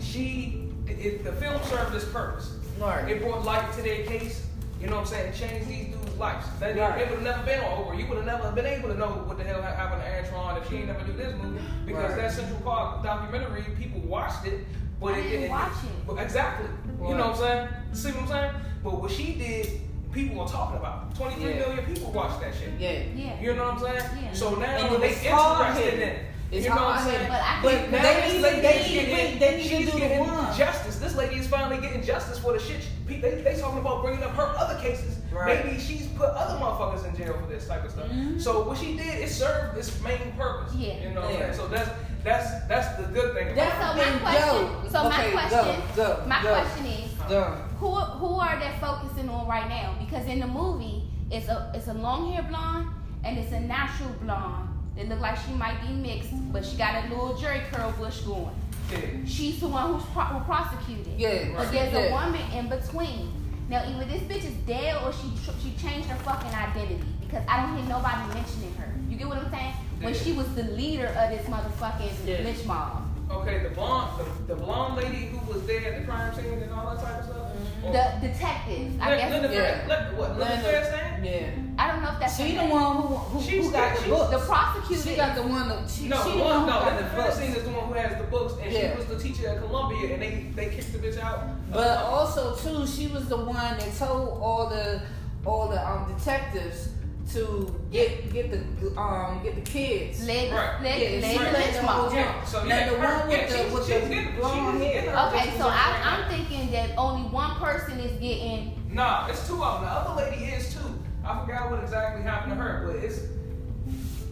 she 0.00 0.68
it, 0.86 1.24
the 1.24 1.32
film 1.32 1.60
served 1.64 1.94
its 1.94 2.04
purpose. 2.06 2.52
Right. 2.80 3.08
It 3.10 3.20
brought 3.22 3.44
light 3.44 3.72
to 3.74 3.82
their 3.82 4.04
case. 4.06 4.46
You 4.80 4.86
know 4.88 4.96
what 4.96 5.00
I'm 5.02 5.06
saying? 5.06 5.32
It 5.32 5.36
changed 5.36 5.68
these 5.68 5.86
dudes' 5.96 6.16
lives. 6.18 6.46
They, 6.60 6.74
they, 6.74 6.80
Right. 6.80 6.98
would 6.98 7.08
have 7.08 7.22
never 7.22 7.42
been 7.44 7.60
on 7.60 7.84
Oprah. 7.84 7.98
You 7.98 8.06
would 8.08 8.18
have 8.18 8.26
never 8.26 8.52
been 8.52 8.66
able 8.66 8.88
to 8.90 8.94
know 8.94 9.08
what 9.08 9.38
the 9.38 9.44
hell 9.44 9.62
happened 9.62 10.02
to 10.02 10.08
Antron 10.32 10.60
if 10.60 10.68
she 10.68 10.76
ain't 10.76 10.86
never 10.88 11.02
do 11.04 11.12
this 11.12 11.34
movie. 11.42 11.60
Because 11.86 12.10
Right. 12.10 12.16
that 12.20 12.32
Central 12.32 12.60
Park 12.60 13.02
documentary, 13.02 13.62
people 13.78 14.00
watched 14.02 14.46
it, 14.46 14.66
but 15.00 15.14
I 15.14 15.18
it 15.18 15.22
didn't 15.24 15.40
didn't. 15.40 15.50
watch 15.50 15.72
it. 15.82 16.06
But 16.06 16.16
exactly. 16.22 16.68
You 17.08 17.14
know 17.16 17.30
what 17.30 17.36
I'm 17.36 17.36
saying? 17.36 17.68
See 17.94 18.10
what 18.12 18.22
I'm 18.22 18.28
saying? 18.28 18.52
But 18.84 19.00
what 19.00 19.10
she 19.10 19.32
did, 19.34 19.80
people 20.16 20.42
were 20.42 20.48
talking 20.50 20.78
about. 20.78 21.14
23 21.14 21.50
Yeah. 21.50 21.58
million 21.60 21.84
people 21.84 22.10
watched 22.12 22.40
that 22.40 22.54
shit. 22.54 22.72
Yeah. 22.78 23.02
Yeah. 23.14 23.40
You 23.40 23.54
know 23.54 23.64
what 23.64 23.74
I'm 23.74 23.80
saying? 23.80 24.10
Yeah. 24.24 24.32
So 24.32 24.54
now 24.56 24.64
And 24.66 24.94
it 24.94 25.00
they 25.00 25.08
was 25.08 25.16
interested 25.16 25.30
hard-headed. 25.32 25.94
in 25.94 26.08
it. 26.08 26.18
It's 26.52 26.62
you 26.64 26.70
know 26.70 26.76
what 26.76 26.96
I'm 27.02 27.04
saying? 27.10 27.28
But 27.28 27.40
I 27.42 27.60
But 27.62 27.72
think 27.72 27.90
now 27.90 28.02
they 28.02 28.14
this 28.20 28.32
need- 28.34 28.42
lady 28.42 28.60
they 28.60 28.78
is 28.78 28.86
getting- 28.88 29.38
they 29.40 29.56
need 29.56 29.62
to 29.62 29.68
she's 29.68 29.86
do 29.86 29.92
the 29.92 29.98
getting 29.98 30.20
one. 30.20 30.56
justice. 30.56 30.96
This 30.96 31.14
lady 31.16 31.36
is 31.36 31.46
finally 31.48 31.78
getting 31.80 32.02
justice 32.02 32.38
for 32.38 32.52
the 32.52 32.60
shit. 32.60 32.82
she- 32.82 33.20
They, 33.20 33.42
they 33.42 33.60
talking 33.60 33.78
about 33.80 34.02
bringing 34.02 34.22
up 34.22 34.30
her 34.36 34.54
other 34.56 34.78
cases. 34.80 35.18
Right. 35.32 35.64
Maybe 35.66 35.78
she's 35.80 36.06
put 36.08 36.28
other 36.30 36.54
motherfuckers 36.58 37.04
in 37.08 37.16
jail 37.16 37.34
for 37.40 37.46
this 37.52 37.66
type 37.68 37.84
of 37.84 37.90
stuff. 37.90 38.06
Mhm. 38.08 38.40
So 38.40 38.62
what 38.62 38.78
she 38.78 38.96
did, 38.96 39.06
it 39.24 39.28
served 39.30 39.76
its 39.76 40.00
main 40.02 40.32
purpose. 40.38 40.72
Yeah. 40.74 40.94
You 41.02 41.10
know 41.14 41.22
what 41.22 41.30
I'm 41.30 41.36
saying? 41.38 41.54
So 41.54 41.66
that's 41.68 41.90
that's 42.24 42.48
that's 42.68 42.88
the 42.96 43.04
good 43.12 43.34
thing 43.34 43.48
about 43.50 43.56
That's 43.56 43.74
it. 43.74 44.04
so. 44.04 44.18
My 44.24 44.30
question. 44.30 44.66
go. 44.82 44.88
So 44.92 45.02
my 45.08 45.30
question. 45.30 45.82
go, 45.96 46.04
go, 46.16 46.22
my 46.26 46.42
go. 46.42 46.48
question 46.54 46.86
is. 46.86 47.10
Go. 47.28 47.54
Who 47.78 47.90
who 47.94 48.34
are 48.40 48.58
they 48.58 48.72
focusing 48.80 49.28
on 49.28 49.46
right 49.46 49.68
now? 49.68 49.94
Because 49.98 50.26
in 50.26 50.40
the 50.40 50.46
movie, 50.46 51.02
it's 51.30 51.48
a 51.48 51.70
it's 51.74 51.88
a 51.88 51.94
long 51.94 52.32
hair 52.32 52.42
blonde 52.48 52.88
and 53.24 53.38
it's 53.38 53.52
a 53.52 53.60
natural 53.60 54.10
blonde. 54.22 54.68
That 54.96 55.08
look 55.10 55.20
like 55.20 55.36
she 55.46 55.52
might 55.52 55.78
be 55.86 55.92
mixed, 55.92 56.30
but 56.52 56.64
she 56.64 56.74
got 56.78 57.04
a 57.04 57.08
little 57.08 57.36
jerry 57.36 57.60
curl 57.70 57.92
bush 57.98 58.20
going. 58.20 58.48
Yeah. 58.90 58.98
She's 59.26 59.60
the 59.60 59.68
one 59.68 59.92
who's 59.92 60.04
pro- 60.14 60.24
who 60.24 60.40
prosecuted. 60.46 61.18
Yeah, 61.18 61.48
But 61.54 61.66
right. 61.66 61.72
there's 61.72 62.08
a 62.08 62.12
woman 62.12 62.40
in 62.52 62.68
between. 62.70 63.30
Now 63.68 63.84
either 63.84 64.06
this 64.06 64.22
bitch 64.22 64.44
is 64.48 64.54
dead 64.66 64.96
or 65.04 65.12
she 65.12 65.28
tr- 65.44 65.58
she 65.62 65.74
changed 65.82 66.08
her 66.08 66.16
fucking 66.24 66.48
identity 66.54 67.04
because 67.20 67.44
I 67.46 67.60
don't 67.60 67.76
hear 67.76 67.86
nobody 67.88 68.32
mentioning 68.32 68.72
her. 68.76 68.88
You 69.10 69.16
get 69.18 69.28
what 69.28 69.36
I'm 69.38 69.50
saying? 69.50 69.74
When 70.00 70.14
Yeah. 70.14 70.20
she 70.20 70.32
was 70.32 70.48
the 70.54 70.62
leader 70.62 71.08
of 71.08 71.28
this 71.30 71.44
motherfucking 71.46 72.12
Yeah. 72.24 72.38
lynch 72.44 72.64
mob. 72.64 73.02
Okay, 73.30 73.58
the 73.64 73.70
blonde 73.70 74.12
the, 74.46 74.54
the 74.54 74.60
blonde 74.62 74.96
lady 74.96 75.26
who 75.26 75.52
was 75.52 75.66
there 75.66 75.92
at 75.92 76.00
the 76.00 76.06
crime 76.06 76.32
scene 76.34 76.46
and 76.62 76.72
all 76.72 76.94
that 76.94 77.04
type 77.04 77.18
of 77.18 77.24
stuff. 77.26 77.45
Or- 77.86 77.92
The 77.92 78.28
detectives, 78.28 78.96
I 79.00 79.08
Lin- 79.10 79.18
guess. 79.18 79.30
Linda 79.32 79.48
Yeah. 79.54 79.60
Fair- 79.60 79.88
Lin- 79.88 80.16
what? 80.18 80.30
Linda 80.38 80.54
Linda- 80.54 80.68
Fairstein? 80.68 81.24
Yeah. 81.24 81.82
I 81.82 81.86
don't 81.92 82.02
know 82.02 82.10
if 82.12 82.18
that's 82.20 82.36
She 82.36 82.52
the 82.52 82.62
name. 82.62 82.70
one 82.70 82.96
who 82.96 83.02
who, 83.16 83.42
She's 83.42 83.64
who 83.66 83.70
got 83.72 83.94
the- 83.94 83.98
the 84.00 84.04
she's- 84.06 84.18
books. 84.18 84.30
The 84.30 84.38
prosecutor. 84.38 85.02
She 85.02 85.16
got 85.16 85.34
the 85.36 85.42
one 85.42 85.68
that 85.68 85.90
she, 85.90 86.08
No, 86.08 86.16
she 86.24 86.30
the 86.30 86.36
the 86.36 86.42
one, 86.44 86.56
one 86.56 86.66
no, 86.66 86.72
who 86.72 86.86
Linda 86.86 87.02
the 87.02 87.16
books. 87.16 87.36
Fairstein 87.38 87.56
is 87.56 87.64
the 87.64 87.70
one 87.70 87.86
who 87.88 87.94
has 87.94 88.16
the 88.16 88.24
books, 88.24 88.54
and 88.62 88.72
Yeah. 88.72 88.90
she 88.92 88.96
was 88.96 89.06
the 89.06 89.18
teacher 89.18 89.48
at 89.48 89.58
Columbia, 89.58 90.14
and 90.14 90.22
they 90.22 90.46
they 90.56 90.66
kicked 90.74 90.92
the 90.92 90.98
bitch 90.98 91.22
out. 91.22 91.40
But 91.72 91.98
also 92.04 92.54
too, 92.56 92.86
she 92.86 93.06
was 93.08 93.26
the 93.28 93.36
one 93.36 93.76
that 93.78 93.96
told 93.98 94.40
all 94.42 94.66
the 94.68 95.00
all 95.44 95.68
the 95.68 95.80
um 95.86 96.12
detectives 96.16 96.88
to 97.32 97.74
get 97.90 98.32
get 98.32 98.50
the 98.50 98.98
um 99.00 99.42
get 99.42 99.54
the 99.56 99.60
kids. 99.62 100.24
Leg, 100.26 100.52
Right. 100.52 100.80
leg, 100.82 101.02
Yeah, 101.02 101.20
leg 101.20 101.32
she 101.32 101.38
lynch 101.38 101.52
let 101.52 101.74
the 101.74 101.82
mob. 101.82 102.12
Yeah, 102.12 102.44
so 102.44 102.62
Now 102.64 102.68
yeah, 102.76 102.90
the 102.90 102.96
her- 102.98 103.18
one 103.18 103.28
with 103.28 103.38
yeah, 103.38 103.46
the 103.46 103.52
she's- 103.56 103.72
with 103.72 103.86
she's 103.86 104.00
the 104.02 104.14
getting- 104.14 104.36
blonde 104.36 104.82
hair. 104.82 105.00
Okay, 105.28 105.58
so 105.58 105.66
I, 105.66 105.70
right 105.70 106.02
I'm 106.06 106.20
now. 106.22 106.28
thinking 106.28 106.70
that 106.72 106.90
only 106.96 107.28
one 107.30 107.56
person 107.56 107.98
is 108.00 108.12
getting. 108.20 108.72
Nah, 108.92 109.26
it's 109.28 109.46
two 109.46 109.62
of 109.62 109.80
them. 109.80 109.90
The 109.90 109.96
other 109.96 110.22
lady 110.22 110.44
is 110.44 110.72
too. 110.72 110.80
I 111.24 111.40
forgot 111.40 111.70
what 111.70 111.82
exactly 111.82 112.22
happened 112.22 112.52
to 112.52 112.56
her, 112.56 112.84
but 112.86 112.96
it's. 113.04 113.20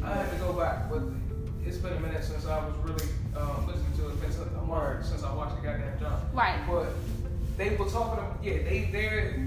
I 0.05 0.13
had 0.15 0.31
to 0.31 0.37
go 0.37 0.53
back, 0.53 0.89
but 0.91 1.03
it's 1.67 1.79
been 1.79 1.95
a 1.95 2.01
minute 2.01 2.23
since 2.23 2.47
I 2.47 2.59
was 2.65 2.75
really 2.85 3.09
um, 3.37 3.67
listening 3.67 3.93
to 3.99 4.09
it. 4.09 4.27
It's 4.29 4.37
been 4.37 4.49
a 4.59 4.63
month 4.63 5.05
since 5.07 5.25
I 5.25 5.35
watched 5.35 5.57
the 5.57 5.63
goddamn 5.67 5.99
John. 5.99 6.21
Right. 6.33 6.61
But 6.69 6.89
they 7.57 7.71
were 7.75 7.87
talking. 7.87 8.13
About, 8.23 8.37
yeah, 8.43 8.59
they 8.63 8.89
their 8.93 9.39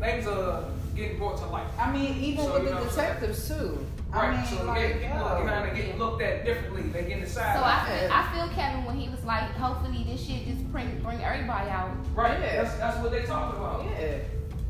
names 0.00 0.26
are 0.26 0.64
getting 0.94 1.18
brought 1.18 1.38
to 1.38 1.46
light. 1.46 1.66
I 1.78 1.90
mean, 1.92 2.16
even 2.22 2.44
So, 2.44 2.52
with 2.54 2.62
you 2.64 2.68
the 2.70 2.74
know, 2.76 2.84
detectives 2.84 3.48
too. 3.48 3.86
Right. 4.10 4.24
I 4.28 4.36
mean, 4.36 4.46
so 4.58 4.64
like, 4.66 4.80
yeah, 4.80 4.92
people 5.12 5.24
are 5.26 5.40
yo. 5.42 5.46
kind 5.48 5.70
of 5.70 5.76
getting 5.76 5.98
looked 5.98 6.22
at 6.22 6.44
differently. 6.44 6.82
They 6.82 7.02
getting 7.04 7.20
decided. 7.20 7.58
So 7.58 7.64
I, 7.64 7.86
feel, 7.86 8.10
I 8.12 8.32
feel 8.46 8.54
Kevin 8.54 8.84
when 8.84 8.96
he 8.98 9.08
was 9.08 9.24
like, 9.24 9.44
hopefully 9.52 10.04
this 10.06 10.22
shit 10.24 10.46
just 10.46 10.70
bring 10.70 10.98
bring 11.02 11.22
everybody 11.22 11.70
out. 11.70 11.90
right. 12.14 12.38
Yeah. 12.38 12.62
That's 12.62 12.76
that's 12.76 12.98
what 12.98 13.10
they 13.10 13.22
talked 13.22 13.56
about. 13.56 13.84
Yeah, 13.98 14.18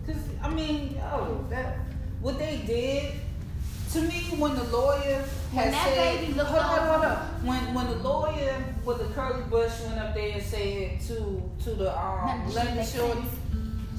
cause 0.06 0.16
I 0.42 0.48
mean, 0.48 0.94
yo, 0.96 1.44
that 1.50 1.78
what 2.20 2.38
they 2.38 2.58
did 2.66 3.14
to 3.92 4.00
me 4.02 4.20
when 4.38 4.54
the 4.54 4.64
lawyer 4.64 5.22
When 5.52 5.64
had 5.64 5.72
that 5.74 5.84
said, 5.94 6.20
baby 6.20 6.32
hold 6.38 6.48
on, 6.62 6.78
over- 6.78 6.92
hold 6.92 7.04
on, 7.04 7.18
when 7.46 7.74
when 7.74 7.86
the 7.88 7.96
lawyer 7.96 8.64
with 8.84 8.98
the 8.98 9.12
curly 9.12 9.42
bush 9.50 9.72
went 9.86 9.98
up 9.98 10.14
there 10.14 10.32
and 10.34 10.42
said 10.42 11.00
to 11.08 11.42
to 11.64 11.70
the 11.74 11.90
um 11.98 12.26
None 12.26 12.40
of 12.40 12.46
the 12.46 12.52
shit 12.52 12.54
Linda 12.64 12.74
makes 12.76 12.92
Shorty, 12.94 13.20
sense. 13.22 13.34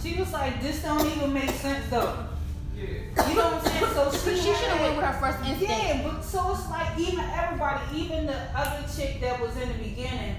She 0.04 0.20
was 0.20 0.32
like, 0.34 0.62
this 0.62 0.82
don't 0.84 1.06
even 1.16 1.34
make 1.34 1.50
sense 1.52 1.90
though. 1.90 2.26
Yeah. 2.76 3.30
You 3.30 3.36
know 3.36 3.50
what 3.52 3.54
I'm 3.54 3.66
saying? 3.66 3.94
So 3.94 4.12
she, 4.32 4.36
She 4.38 4.44
should 4.48 4.56
have 4.56 4.82
went 4.82 4.98
with 4.98 5.06
her 5.06 5.20
first 5.20 5.40
instinct. 5.50 5.72
Yeah, 5.72 6.02
but 6.04 6.22
so 6.24 6.54
it's 6.54 6.70
like 6.70 6.98
even 7.00 7.20
everybody, 7.20 7.82
even 7.98 8.26
the 8.26 8.38
other 8.56 8.86
chick 8.96 9.22
that 9.22 9.40
was 9.40 9.56
in 9.58 9.68
the 9.70 9.76
beginning 9.76 10.36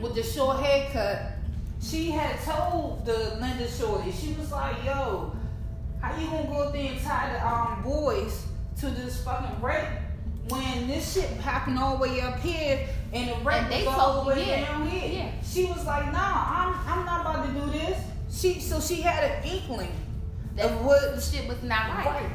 with 0.00 0.14
the 0.14 0.22
short 0.22 0.58
haircut, 0.62 1.32
she 1.80 2.10
had 2.10 2.38
told 2.44 3.06
the 3.06 3.36
Linda 3.40 3.68
Shorty, 3.70 4.12
she 4.12 4.32
was 4.34 4.50
like, 4.52 4.76
yo, 4.84 5.32
how 6.02 6.16
you 6.20 6.26
gonna 6.28 6.46
go 6.48 6.62
up 6.64 6.72
there 6.72 6.92
and 6.92 7.00
tie 7.00 7.32
the 7.32 7.46
um 7.48 7.82
boys 7.82 8.46
to 8.80 8.86
this 8.90 9.22
fucking 9.24 9.60
rape 9.62 9.88
when 10.48 10.88
this 10.88 11.14
shit 11.14 11.28
happened 11.40 11.78
all 11.78 11.96
the 11.96 12.02
way 12.02 12.20
up 12.20 12.38
here 12.40 12.86
and 13.12 13.28
the 13.30 13.34
rape 13.44 13.62
And 13.62 13.72
they 13.72 13.84
was 13.86 13.96
all 13.98 14.14
told- 14.24 14.26
the 14.26 14.40
way 14.40 14.46
yeah, 14.48 14.66
down 14.66 14.88
here? 14.88 15.08
yeah. 15.24 15.30
She 15.44 15.64
was 15.66 15.84
like, 15.86 16.12
nah, 16.12 16.44
I'm 16.46 16.74
I'm 16.98 17.06
not 17.06 17.20
about 17.22 17.46
to 17.46 17.52
do 17.52 17.70
this. 17.78 17.98
She 18.30 18.60
so 18.60 18.80
she 18.80 19.00
had 19.00 19.24
an 19.24 19.44
inkling 19.44 19.92
That 20.56 20.66
of 20.66 20.84
what 20.84 21.14
the 21.16 21.20
shit 21.20 21.48
was 21.48 21.62
not 21.62 21.88
right. 21.96 22.06
right. 22.06 22.30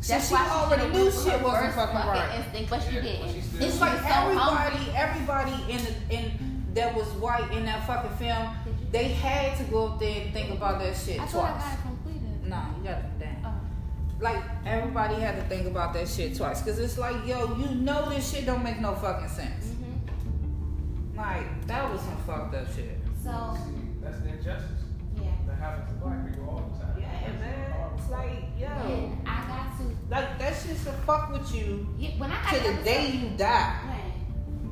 So 0.00 0.14
That's 0.14 0.28
she 0.28 0.34
why 0.34 0.48
already 0.48 0.82
should've 0.82 0.96
knew 0.96 1.04
went 1.04 1.14
shit 1.14 1.42
wasn't 1.42 1.64
first 1.64 1.76
fucking 1.76 1.96
right. 1.96 2.38
instinct, 2.38 2.70
but 2.70 2.80
she 2.82 2.94
Yeah, 2.96 3.00
didn't. 3.02 3.20
but 3.26 3.34
she 3.34 3.40
still- 3.42 3.62
It's 3.66 3.74
She 3.74 3.80
like 3.80 3.92
was 3.92 4.00
so 4.00 4.06
hungry. 4.08 4.94
everybody, 4.96 5.52
everybody 5.52 5.72
in 5.72 5.78
the, 5.84 6.14
in 6.14 6.64
that 6.74 6.94
was 6.94 7.06
white 7.20 7.50
in 7.52 7.64
that 7.66 7.86
fucking 7.86 8.16
film, 8.16 8.48
they 8.92 9.08
had 9.08 9.56
to 9.58 9.64
go 9.64 9.88
up 9.88 9.98
there 10.00 10.22
and 10.22 10.32
think 10.32 10.50
about 10.50 10.78
that 10.80 10.96
shit 10.96 11.20
I 11.20 11.26
thought 11.26 11.44
I 11.44 11.50
twice. 11.52 11.62
got 11.64 11.72
it 11.74 11.82
completed. 11.82 12.46
Nah, 12.48 12.64
you 12.78 12.84
got 12.84 12.98
it 12.98 13.18
down. 13.20 13.36
Oh. 13.44 14.22
Like 14.24 14.42
everybody 14.66 15.14
had 15.16 15.36
to 15.36 15.42
think 15.42 15.66
about 15.66 15.92
that 15.94 16.08
shit 16.08 16.36
twice, 16.36 16.62
cause 16.62 16.78
it's 16.78 16.96
like, 16.98 17.26
yo, 17.26 17.54
you 17.56 17.66
know 17.74 18.08
this 18.08 18.30
shit 18.32 18.46
don't 18.46 18.62
make 18.64 18.80
no 18.80 18.94
fucking 18.94 19.28
sense. 19.28 19.66
Mhm. 19.66 21.16
Like 21.16 21.66
that 21.66 21.90
was 21.92 22.00
some 22.00 22.16
fucked 22.26 22.54
up 22.54 22.66
shit. 22.74 22.98
So 23.22 23.54
See, 23.56 23.72
that's 24.02 24.20
the 24.20 24.28
injustice 24.30 24.80
yeah. 25.20 25.30
that 25.46 25.56
happens 25.58 25.88
to 25.89 25.89
black 26.02 26.26
people 26.26 26.48
all 26.50 26.70
the 26.96 27.02
time. 27.02 27.94
It's 27.98 28.10
like, 28.10 28.44
yo, 28.58 28.66
And 28.68 29.28
I 29.28 29.46
got 29.46 29.78
to 29.78 29.84
like 30.10 30.38
that 30.38 30.52
shit 30.54 30.76
should 30.78 30.94
fuck 31.06 31.30
with 31.32 31.54
you 31.54 31.86
yeah, 31.98 32.10
when 32.18 32.30
I 32.32 32.42
got 32.42 32.50
to 32.50 32.56
to 32.56 32.62
the 32.62 32.68
episode- 32.70 32.84
day 32.84 33.06
you 33.10 33.28
die. 33.36 33.80
Man, 33.86 34.12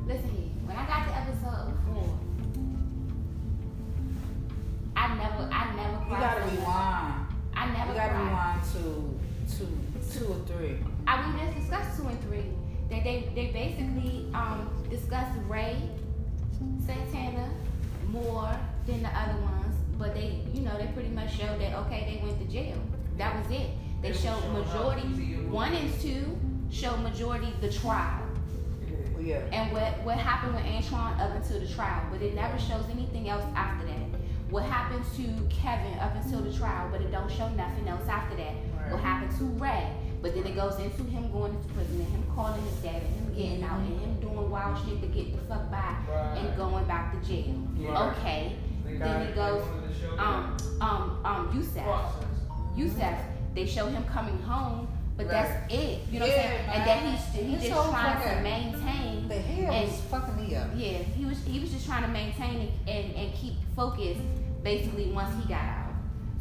listen 0.07 0.29
here. 0.29 0.49
When 0.65 0.75
I 0.75 0.85
got 0.87 1.07
to 1.07 1.15
episode 1.15 1.73
four, 1.87 2.19
I 4.95 5.15
never, 5.15 5.49
I 5.51 5.75
never 5.75 6.03
You 6.05 6.17
gotta 6.19 6.41
rewind. 6.51 7.25
I 7.55 7.65
never 7.71 7.91
You 7.91 7.97
gotta 7.97 8.13
cried. 8.13 8.25
rewind 8.25 8.63
to 8.73 9.19
to 9.57 10.19
two 10.19 10.25
or 10.33 10.39
three. 10.45 10.77
I 11.07 11.31
we 11.31 11.39
just 11.39 11.57
discussed 11.57 11.97
two 11.97 12.07
and 12.07 12.21
three. 12.23 12.45
They 12.89 12.99
they 13.01 13.31
they 13.35 13.51
basically 13.51 14.27
um 14.33 14.69
discussed 14.89 15.31
Ray, 15.47 15.77
Santana 16.85 17.49
more 18.07 18.55
than 18.85 19.03
the 19.03 19.09
other 19.09 19.39
ones, 19.41 19.68
but 19.99 20.15
they 20.15 20.41
you 20.53 20.61
know 20.61 20.75
they 20.77 20.87
pretty 20.87 21.09
much 21.09 21.37
showed 21.37 21.59
that 21.59 21.73
okay 21.85 22.07
they 22.09 22.25
went 22.25 22.39
to 22.39 22.45
jail. 22.51 22.77
That 23.17 23.35
was 23.35 23.51
it. 23.51 23.69
They 24.01 24.11
They 24.11 24.17
showed 24.17 24.41
majority 24.53 25.07
easy 25.11 25.33
it 25.33 25.43
was. 25.43 25.53
one 25.53 25.73
and 25.73 25.93
two 26.01 26.39
showed 26.71 27.01
majority 27.01 27.53
the 27.61 27.71
trial 27.71 28.23
yeah. 29.19 29.41
and 29.51 29.71
what 29.71 30.01
what 30.03 30.17
happened 30.17 30.55
with 30.55 30.63
Antron 30.63 31.19
up 31.19 31.35
until 31.35 31.59
the 31.59 31.67
trial, 31.67 32.01
but 32.11 32.21
it 32.21 32.33
never 32.33 32.57
shows 32.57 32.85
anything 32.89 33.29
else 33.29 33.43
after 33.55 33.85
that. 33.85 33.97
What 34.49 34.63
happened 34.63 35.05
to 35.17 35.55
Kevin 35.55 35.99
up 35.99 36.15
until 36.15 36.41
the 36.41 36.51
trial, 36.51 36.89
but 36.91 37.01
it 37.01 37.11
don't 37.11 37.31
show 37.31 37.47
nothing 37.49 37.87
else 37.87 38.07
after 38.07 38.35
that. 38.37 38.53
Right. 38.55 38.91
What 38.91 39.01
happened 39.01 39.37
to 39.37 39.43
Ray, 39.63 39.87
but 40.23 40.33
then 40.33 40.47
it 40.47 40.55
goes 40.55 40.79
into 40.79 41.03
him 41.03 41.31
going 41.31 41.53
into 41.53 41.67
prison 41.73 41.99
and 41.99 42.07
him 42.07 42.23
calling 42.33 42.61
his 42.63 42.75
dad 42.77 43.03
and 43.03 43.15
him 43.15 43.33
getting 43.35 43.63
out 43.63 43.79
and 43.79 43.99
him 43.99 44.19
doing 44.19 44.49
wild 44.49 44.83
shit 44.83 45.01
to 45.01 45.07
get 45.07 45.31
the 45.33 45.37
fuck 45.53 45.69
by 45.69 45.95
and 46.35 46.57
going 46.57 46.85
back 46.85 47.13
to 47.13 47.27
jail. 47.27 47.55
Right. 47.77 48.17
Okay. 48.17 48.55
They 48.91 48.97
Then 48.97 49.07
got 49.07 49.21
it 49.21 49.29
it. 49.29 49.35
goes, 49.35 49.63
They 49.63 49.69
wanted 49.71 49.93
to 49.93 49.99
show 50.01 50.17
Um, 50.19 50.57
um, 50.81 51.19
um, 51.25 51.55
Yusef. 51.55 51.83
process. 51.83 52.25
Yusef, 52.75 53.19
they 53.55 53.65
show 53.65 53.87
him 53.87 54.03
coming 54.05 54.37
home, 54.43 54.87
but 55.17 55.27
that's 55.29 55.71
it. 55.73 55.99
You 56.11 56.19
know 56.19 56.25
what 56.27 56.35
I'm 56.35 56.41
Yeah, 56.41 56.49
saying? 56.49 56.69
And 56.69 56.85
man. 56.85 56.87
that 56.87 56.99
he's 57.03 57.45
he 57.61 57.67
just 57.67 57.71
whole 57.79 57.91
trying 57.91 58.21
to 58.37 58.41
maintain 58.43 59.27
The 59.27 59.35
hell 59.35 59.73
And- 59.73 59.89
is 59.89 60.01
fucking 60.01 60.35
me 60.41 60.55
up. 60.55 60.67
yeah, 60.75 60.97
he 60.99 61.25
was 61.25 61.43
he 61.43 61.59
was 61.59 61.71
just 61.71 61.85
trying 61.85 62.03
to 62.03 62.07
maintain 62.09 62.71
and, 62.87 62.89
and, 62.89 63.15
and 63.15 63.33
keep 63.35 63.53
focus 63.75 64.17
basically 64.63 65.11
once 65.11 65.29
he 65.41 65.47
got 65.47 65.61
out. 65.61 65.93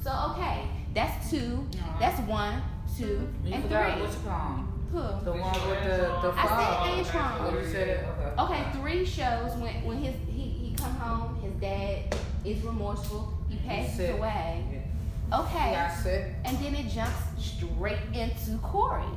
So 0.02 0.10
okay, 0.32 0.62
that's 0.94 1.28
two, 1.30 1.66
Uh-huh. 1.74 1.96
that's 2.00 2.20
one, 2.20 2.62
two, 2.96 3.28
You 3.44 3.54
and 3.54 3.64
three. 3.64 4.02
which 4.02 4.14
one? 4.24 4.68
Who? 4.92 5.00
The 5.24 5.32
one 5.32 5.52
with 5.68 5.84
the 5.84 5.98
the 6.22 6.32
I 6.34 6.46
father. 6.46 7.04
said 7.04 7.14
Antron. 7.14 7.36
Oh, 7.40 7.58
you 7.58 7.66
said? 7.70 8.08
Okay. 8.38 8.42
Okay, 8.42 8.78
three 8.80 9.04
shows 9.04 9.52
when 9.56 9.74
when 9.84 9.98
his 9.98 10.14
he, 10.30 10.42
he 10.42 10.74
come 10.76 10.94
home, 10.96 11.38
his 11.42 11.52
dad 11.60 12.14
is 12.52 12.62
remorseful, 12.62 13.32
he 13.48 13.56
passes 13.58 13.96
sick. 13.96 14.16
away. 14.16 14.64
Yeah. 14.72 15.40
Okay. 15.40 15.72
Yeah, 15.72 15.94
I 15.96 16.02
said. 16.02 16.36
And 16.44 16.58
then 16.58 16.74
it 16.74 16.88
jumps 16.88 17.16
straight 17.38 17.98
into 18.12 18.52
Korey. 18.58 19.16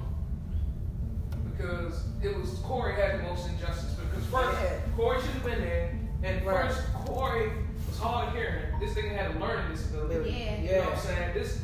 because 1.58 2.04
it 2.24 2.36
was 2.36 2.50
Korey 2.60 2.96
had 2.96 3.20
the 3.20 3.24
most 3.24 3.48
injustice. 3.48 3.94
Because 3.94 4.26
first, 4.28 4.58
Yeah. 4.62 4.80
Korey 4.98 5.22
should 5.22 5.30
have 5.32 5.44
been 5.44 5.62
there, 5.62 6.00
and 6.24 6.46
Right. 6.46 6.70
first 6.72 6.82
Korey 6.94 7.52
was 7.88 7.98
hard 8.00 8.30
of 8.30 8.34
hearing. 8.34 8.80
This 8.80 8.94
thing 8.94 9.14
had 9.14 9.34
to 9.34 9.40
learn 9.40 9.52
a 9.52 9.56
learning 9.62 9.72
disability. 9.76 10.30
Yeah. 10.32 10.62
You 10.62 10.72
know 10.72 10.90
what 10.90 10.94
I'm 10.94 11.00
saying? 11.00 11.34
This 11.34 11.62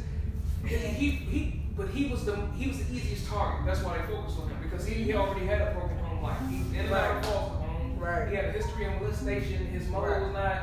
he, 0.65 0.75
he 0.75 1.09
he 1.11 1.61
but 1.75 1.89
he 1.89 2.05
was 2.07 2.25
the 2.25 2.35
he 2.57 2.67
was 2.67 2.77
the 2.83 2.93
easiest 2.93 3.27
target. 3.27 3.65
That's 3.65 3.81
why 3.81 3.97
they 3.97 4.03
focused 4.05 4.39
on 4.39 4.49
him 4.49 4.57
because 4.61 4.85
he, 4.85 4.95
he 4.95 5.11
mm-hmm. 5.11 5.21
already 5.21 5.45
had 5.45 5.61
a 5.61 5.71
broken 5.71 5.97
home 5.97 6.21
life. 6.23 6.37
He 6.49 6.59
was 6.59 6.71
in 6.73 6.79
and 6.85 6.93
out 6.93 7.17
of 7.17 7.25
foster 7.25 7.55
home. 7.55 7.99
Right. 7.99 8.29
He 8.29 8.35
had 8.35 8.45
a 8.45 8.51
history 8.51 8.85
of 8.85 9.01
molestation. 9.01 9.65
His 9.67 9.87
mother 9.89 10.07
Right. 10.11 10.21
was 10.23 10.33
not 10.33 10.57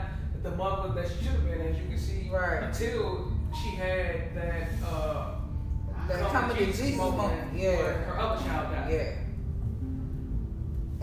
the 0.45 0.51
mother 0.53 0.92
that 0.95 1.09
she 1.11 1.24
should 1.24 1.32
have 1.32 1.45
been, 1.45 1.61
as 1.62 1.76
you 1.78 1.88
can 1.88 1.99
see. 1.99 2.30
Right. 2.30 2.62
Until 2.64 3.32
she 3.61 3.70
had 3.70 4.34
that 4.36 4.68
uh 4.86 5.36
The 6.07 6.14
come 6.18 6.30
coming 6.51 6.57
to 6.59 6.66
Jesus 6.66 6.97
moment. 6.97 7.57
Yeah. 7.57 7.76
where 7.78 7.92
her 7.95 8.18
other 8.20 8.45
child 8.45 8.70
died. 8.72 8.92
Yeah. 8.92 9.12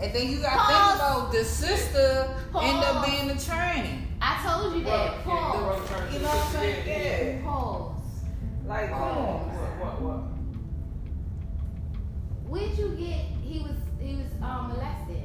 And 0.04 0.12
then 0.14 0.30
you 0.30 0.38
got 0.40 0.52
to 0.54 0.72
think 0.72 0.94
about 0.96 1.32
the 1.32 1.44
sister 1.44 2.34
end 2.60 2.78
up 2.84 3.04
being 3.04 3.26
the 3.28 3.34
tranny. 3.34 3.98
I 4.20 4.40
told 4.46 4.76
you 4.76 4.84
that. 4.84 5.14
yeah, 5.16 5.22
Pause. 5.24 5.58
the 5.58 5.64
brother 5.64 5.86
turned 5.88 6.14
You 6.14 6.18
know 6.20 6.28
what 6.28 6.46
I'm 6.46 6.52
saying? 6.52 6.76
sister, 6.76 6.90
Yeah. 7.34 7.42
Pause. 7.44 8.02
Like, 8.66 8.88
come 8.90 9.02
on. 9.02 9.40
What, 9.80 10.00
what, 10.00 10.02
what? 10.02 10.20
Where'd 12.48 12.78
you 12.78 12.88
get 12.90 13.24
he 13.42 13.58
was 13.60 13.76
he 14.00 14.14
was 14.16 14.26
um 14.42 14.68
molested? 14.68 15.24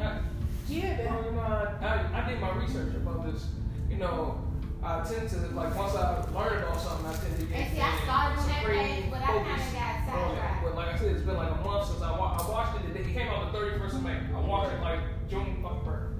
I, 0.00 0.20
Yeah, 0.68 1.10
well, 1.14 1.24
you 1.24 1.32
know, 1.32 1.40
I, 1.40 1.84
I, 1.84 2.22
I 2.22 2.28
did 2.28 2.40
my 2.40 2.54
research 2.56 2.94
about 2.94 3.24
this. 3.32 3.46
You 3.90 3.96
know, 3.96 4.42
I 4.82 5.02
tend 5.02 5.28
to, 5.30 5.36
like, 5.56 5.74
once 5.74 5.94
I 5.96 6.20
learn 6.32 6.62
about 6.62 6.80
something, 6.80 7.06
I 7.06 7.14
tend 7.14 7.38
to 7.40 7.46
get 7.46 7.58
And 7.58 7.72
see, 7.74 7.80
I 7.80 7.98
started 8.04 8.38
on 8.38 8.48
that 8.48 8.64
page, 8.64 9.04
but 9.10 9.22
I 9.22 9.26
focus 9.26 9.62
kinda 9.64 9.80
got 9.80 10.14
oh, 10.14 10.18
on 10.18 10.30
it. 10.30 10.36
sidetracked. 10.36 10.64
But 10.64 10.74
like 10.76 10.88
I 10.88 10.98
said, 10.98 11.08
it's 11.16 11.22
been 11.24 11.36
like 11.36 11.50
a 11.50 11.60
month 11.64 11.88
since 11.88 12.02
I, 12.02 12.10
wa- 12.12 12.36
I 12.38 12.50
watched 12.50 12.84
it. 12.84 12.96
It 13.00 13.12
came 13.14 13.28
out 13.28 13.52
the 13.52 13.58
31st 13.58 13.94
of 13.94 14.02
May. 14.04 14.18
I 14.34 14.40
watched 14.40 14.72
it 14.74 14.80
like 14.82 15.00
June 15.28 15.58
fucking 15.62 15.84
first. 15.84 16.14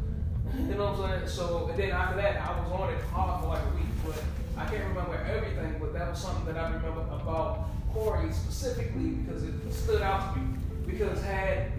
You 0.57 0.75
know 0.75 0.93
what 0.93 1.11
I'm 1.11 1.21
saying? 1.21 1.29
So, 1.29 1.69
and 1.69 1.79
then 1.79 1.91
after 1.91 2.17
that, 2.17 2.41
I 2.41 2.59
was 2.59 2.73
on 2.73 2.93
it 2.93 3.01
hard 3.13 3.43
for 3.43 3.49
like 3.49 3.63
a 3.63 3.77
week. 3.77 3.93
But 4.05 4.23
I 4.57 4.65
can't 4.67 4.85
remember 4.89 5.15
everything, 5.29 5.77
but 5.79 5.93
that 5.93 6.11
was 6.11 6.19
something 6.21 6.47
that 6.53 6.57
I 6.57 6.73
remember 6.73 7.03
about 7.03 7.69
Korey 7.95 8.33
specifically 8.33 9.11
because 9.23 9.45
it 9.45 9.53
stood 9.71 10.01
out 10.03 10.35
to 10.35 10.41
me. 10.41 10.57
Because 10.87 11.23
had 11.23 11.71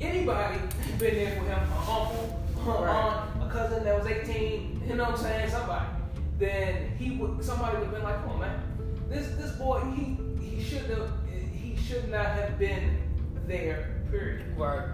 anybody 0.00 0.58
been 0.98 1.14
there 1.14 1.30
for 1.36 1.44
him, 1.44 1.58
an 1.58 1.68
uncle, 1.78 2.40
a 2.56 2.60
Right. 2.64 2.90
aunt, 2.90 3.42
a 3.42 3.48
cousin 3.52 3.84
that 3.84 3.98
was 3.98 4.06
18, 4.06 4.82
you 4.88 4.94
know 4.96 5.04
what 5.04 5.12
I'm 5.14 5.18
saying, 5.18 5.50
somebody, 5.50 5.84
then 6.38 6.90
he 6.98 7.10
would 7.12 7.44
somebody 7.44 7.76
would 7.76 7.84
have 7.84 7.94
been 7.94 8.02
like, 8.02 8.16
come 8.22 8.30
on 8.30 8.40
man, 8.40 8.60
this 9.08 9.28
this 9.36 9.52
boy 9.52 9.80
he 9.94 10.16
he 10.44 10.62
should 10.62 10.82
have 10.90 11.10
he 11.52 11.76
should 11.76 12.08
not 12.10 12.26
have 12.26 12.58
been 12.58 12.96
there. 13.46 13.90
Period. 14.10 14.44
Right. 14.56 14.88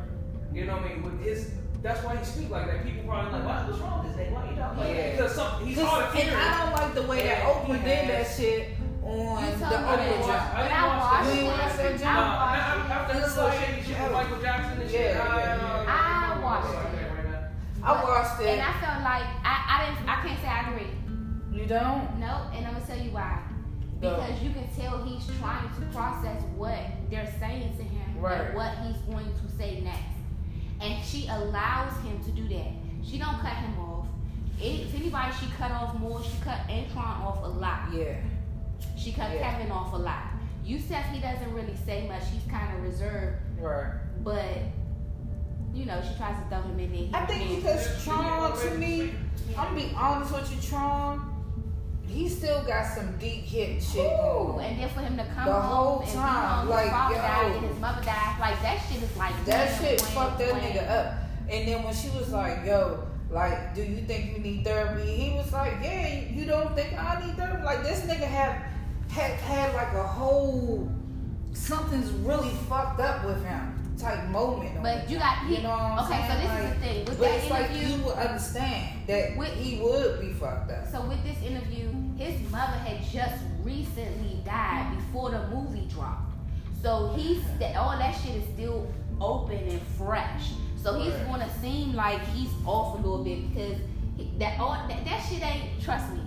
You 0.52 0.64
know 0.64 0.74
what 0.76 0.84
I 0.84 0.88
mean? 0.94 1.02
With 1.04 1.20
his 1.22 1.52
that's 1.82 2.02
why 2.04 2.16
he 2.16 2.24
speak 2.24 2.50
like 2.50 2.66
that. 2.66 2.84
People 2.84 3.04
probably 3.04 3.32
like, 3.32 3.44
why, 3.44 3.66
what's 3.66 3.78
wrong 3.80 4.04
with 4.04 4.16
this 4.16 4.26
nigga? 4.26 4.32
Why 4.32 4.50
you 4.50 4.56
talking 4.56 4.78
like 4.80 4.88
Yeah. 4.88 4.94
that? 5.02 5.16
Because 5.16 5.34
some, 5.34 5.64
he's 5.64 5.76
Just- 5.76 5.88
hard 5.88 6.04
of 6.04 6.16
and. 6.16 6.36
I 6.36 6.64
don't 6.64 6.72
like 6.82 6.94
the 6.94 7.02
way 7.04 7.16
that 7.22 7.38
Yeah, 7.38 7.44
Oprah 7.44 7.66
he 7.66 7.72
did 7.84 8.08
that 8.10 8.26
shit 8.36 8.68
on 9.10 9.44
You 9.44 9.50
the 9.50 9.58
told 9.58 9.70
me 9.70 9.76
I 9.76 9.96
that. 9.96 10.04
didn't 10.04 10.22
Oprah 10.22 10.26
job. 10.26 10.40
I 10.40 10.54
But 10.54 10.62
didn't 10.62 10.78
I 10.78 10.86
watched 10.86 11.10
that. 11.10 11.30
it. 11.30 11.34
You 11.34 11.40
ain't 11.40 11.58
watch 11.60 11.76
that 11.76 11.92
Nah, 11.92 11.98
job? 11.98 12.22
nah, 12.30 12.54
after 12.54 12.92
after 12.92 13.12
It's 13.18 13.26
this 13.26 13.36
little 13.36 13.50
like- 13.50 13.58
shady 13.60 13.82
shit 13.82 14.00
with. 14.00 14.12
Michael 14.12 14.40
Jackson 14.40 14.80
and 14.80 14.90
shit, 14.90 15.14
Yeah, 15.14 15.22
I, 15.22 15.38
yeah, 15.38 15.84
I 15.88 16.38
watched 16.40 16.70
it. 16.70 16.92
that 16.92 17.10
right 17.14 17.26
now. 17.30 17.88
I 17.88 18.04
watched 18.04 18.40
it. 18.40 18.46
And 18.48 18.60
I 18.62 18.72
felt 18.80 19.00
like 19.04 19.26
I, 19.44 19.54
I 19.72 19.76
didn't 19.84 20.08
I 20.08 20.16
can't 20.22 20.40
say 20.40 20.48
I 20.48 20.60
agree. 20.70 20.92
you 21.52 21.66
don't? 21.66 22.18
No, 22.20 22.32
and 22.54 22.66
I'm 22.66 22.74
gonna 22.74 22.86
tell 22.86 22.98
you 22.98 23.10
why. 23.10 23.38
No. 24.00 24.14
Because 24.16 24.42
you 24.42 24.50
can 24.50 24.66
tell 24.78 25.02
he's 25.04 25.26
trying 25.38 25.68
to 25.76 25.80
process 25.92 26.40
what 26.56 26.78
they're 27.10 27.30
saying 27.38 27.76
to 27.76 27.82
him 27.82 28.18
Right. 28.18 28.40
and 28.40 28.54
what 28.54 28.72
he's 28.78 28.96
going 29.12 29.26
to 29.26 29.56
say 29.58 29.80
next. 29.82 30.16
And 30.80 31.04
she 31.04 31.26
allows 31.28 31.92
him 32.04 32.18
to 32.24 32.30
do 32.30 32.48
that. 32.48 32.72
She 33.04 33.18
don't 33.18 33.38
cut 33.40 33.52
him 33.52 33.78
off. 33.78 34.06
If 34.58 34.94
anybody 34.94 35.34
she 35.38 35.46
cut 35.58 35.70
off 35.70 35.98
more, 35.98 36.22
she 36.22 36.32
cut 36.42 36.60
Antron 36.68 37.20
off 37.20 37.42
a 37.44 37.48
lot. 37.48 37.92
Yeah. 37.92 38.16
She 39.02 39.12
cut 39.12 39.30
Yeah. 39.32 39.50
Kevin 39.52 39.72
off 39.72 39.92
a 39.92 39.96
lot. 39.96 40.24
Yusef, 40.64 41.04
he 41.06 41.20
doesn't 41.20 41.52
really 41.54 41.74
say 41.86 42.06
much. 42.06 42.22
He's 42.32 42.44
kind 42.50 42.76
of 42.76 42.82
reserved, 42.84 43.36
Right. 43.58 43.92
but 44.22 44.44
you 45.72 45.86
know, 45.86 46.00
she 46.02 46.14
tries 46.18 46.36
to 46.36 46.44
throw 46.48 46.60
him 46.62 46.78
in 46.80 47.10
there. 47.12 47.22
I 47.22 47.26
think 47.26 47.56
because 47.62 48.04
Tron, 48.04 48.58
to 48.58 48.70
me, 48.76 49.12
I'm 49.56 49.68
gonna 49.68 49.76
be 49.76 49.92
honest 49.96 50.32
with 50.32 50.52
you, 50.54 50.60
Tron, 50.68 51.26
he 52.08 52.28
still 52.28 52.62
got 52.64 52.86
some 52.86 53.16
deep 53.18 53.44
hit 53.44 53.80
shit 53.80 54.00
Ooh, 54.04 54.58
and 54.58 54.78
then 54.80 54.88
for 54.88 54.98
him 55.00 55.16
to 55.16 55.24
come 55.26 55.46
The 55.46 55.52
home 55.52 55.62
whole 55.62 56.00
and 56.00 56.10
time, 56.10 56.66
be 56.66 56.72
home, 56.72 56.76
like, 56.76 56.82
his 56.82 56.90
father 56.90 57.14
yo. 57.14 57.20
died 57.22 57.56
and 57.56 57.66
his 57.66 57.78
mother 57.78 58.02
died, 58.04 58.36
like 58.40 58.62
that 58.62 58.78
shit 58.90 59.00
is 59.02 59.16
like 59.16 59.44
That 59.46 59.68
wham, 59.70 59.80
shit 59.80 60.00
wham, 60.02 60.10
fucked 60.10 60.38
that 60.40 60.52
wham. 60.52 60.60
nigga 60.60 60.90
up. 60.90 61.14
And 61.48 61.68
then 61.68 61.82
when 61.84 61.94
she 61.94 62.08
was 62.10 62.30
like, 62.32 62.66
yo, 62.66 63.06
like, 63.30 63.72
do 63.76 63.82
you 63.82 64.02
think 64.02 64.32
you 64.36 64.42
need 64.42 64.64
therapy? 64.64 65.06
He 65.08 65.36
was 65.36 65.52
like, 65.52 65.74
yeah, 65.82 66.18
you 66.30 66.46
don't 66.46 66.74
think 66.74 66.92
I 67.00 67.24
need 67.24 67.36
therapy? 67.36 67.62
Like, 67.62 67.84
this 67.84 68.00
nigga 68.00 68.24
have 68.26 68.56
had, 69.10 69.32
had 69.32 69.74
like 69.74 69.92
a 69.94 70.02
whole, 70.06 70.88
something's 71.52 72.10
really 72.26 72.50
fucked 72.68 73.00
up 73.00 73.24
with 73.24 73.42
him 73.44 73.76
type 73.98 74.28
moment. 74.30 74.82
But 74.82 75.10
you 75.10 75.18
got 75.18 75.46
he, 75.46 75.56
You 75.56 75.62
know 75.62 75.70
what 75.70 75.78
I'm 75.80 76.04
okay. 76.10 76.28
So 76.28 76.36
this 76.38 76.48
Like, 76.48 76.62
is 76.64 76.70
the 76.70 76.80
thing 76.80 77.04
with 77.04 77.18
But 77.18 77.30
it's 77.32 77.50
like 77.50 77.70
you 77.76 78.04
would 78.04 78.16
understand 78.16 79.06
that 79.08 79.36
With- 79.36 79.52
he 79.54 79.80
would 79.80 80.20
be 80.20 80.32
fucked 80.32 80.70
up. 80.70 80.88
so 80.90 81.02
with 81.02 81.22
this 81.22 81.36
interview, 81.42 81.88
his 82.16 82.40
mother 82.50 82.78
had 82.78 83.02
just 83.02 83.42
recently 83.62 84.40
died 84.44 84.96
before 84.96 85.30
the 85.32 85.46
movie 85.48 85.86
dropped. 85.90 86.32
So 86.82 87.12
he's 87.14 87.42
that 87.58 87.76
all 87.76 87.90
that 87.98 88.12
shit 88.22 88.36
is 88.36 88.44
still 88.54 88.86
open 89.20 89.58
and 89.58 89.82
fresh. 89.98 90.52
So 90.82 90.98
he's 90.98 91.12
Right. 91.12 91.26
gonna 91.26 91.50
seem 91.60 91.92
like 91.92 92.22
he's 92.28 92.48
off 92.64 92.94
a 92.94 92.96
little 93.02 93.22
bit 93.22 93.52
because 93.52 93.76
he, 94.16 94.30
that 94.38 94.58
all 94.58 94.72
that, 94.88 95.04
that 95.04 95.20
shit 95.28 95.42
ain't 95.44 95.78
trust 95.82 96.10
me. 96.14 96.20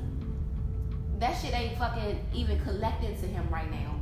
That 1.23 1.41
shit 1.41 1.53
ain't 1.53 1.77
fucking 1.77 2.19
even 2.33 2.59
collecting 2.65 3.15
to 3.15 3.25
him 3.25 3.47
right 3.49 3.71
now. 3.71 3.95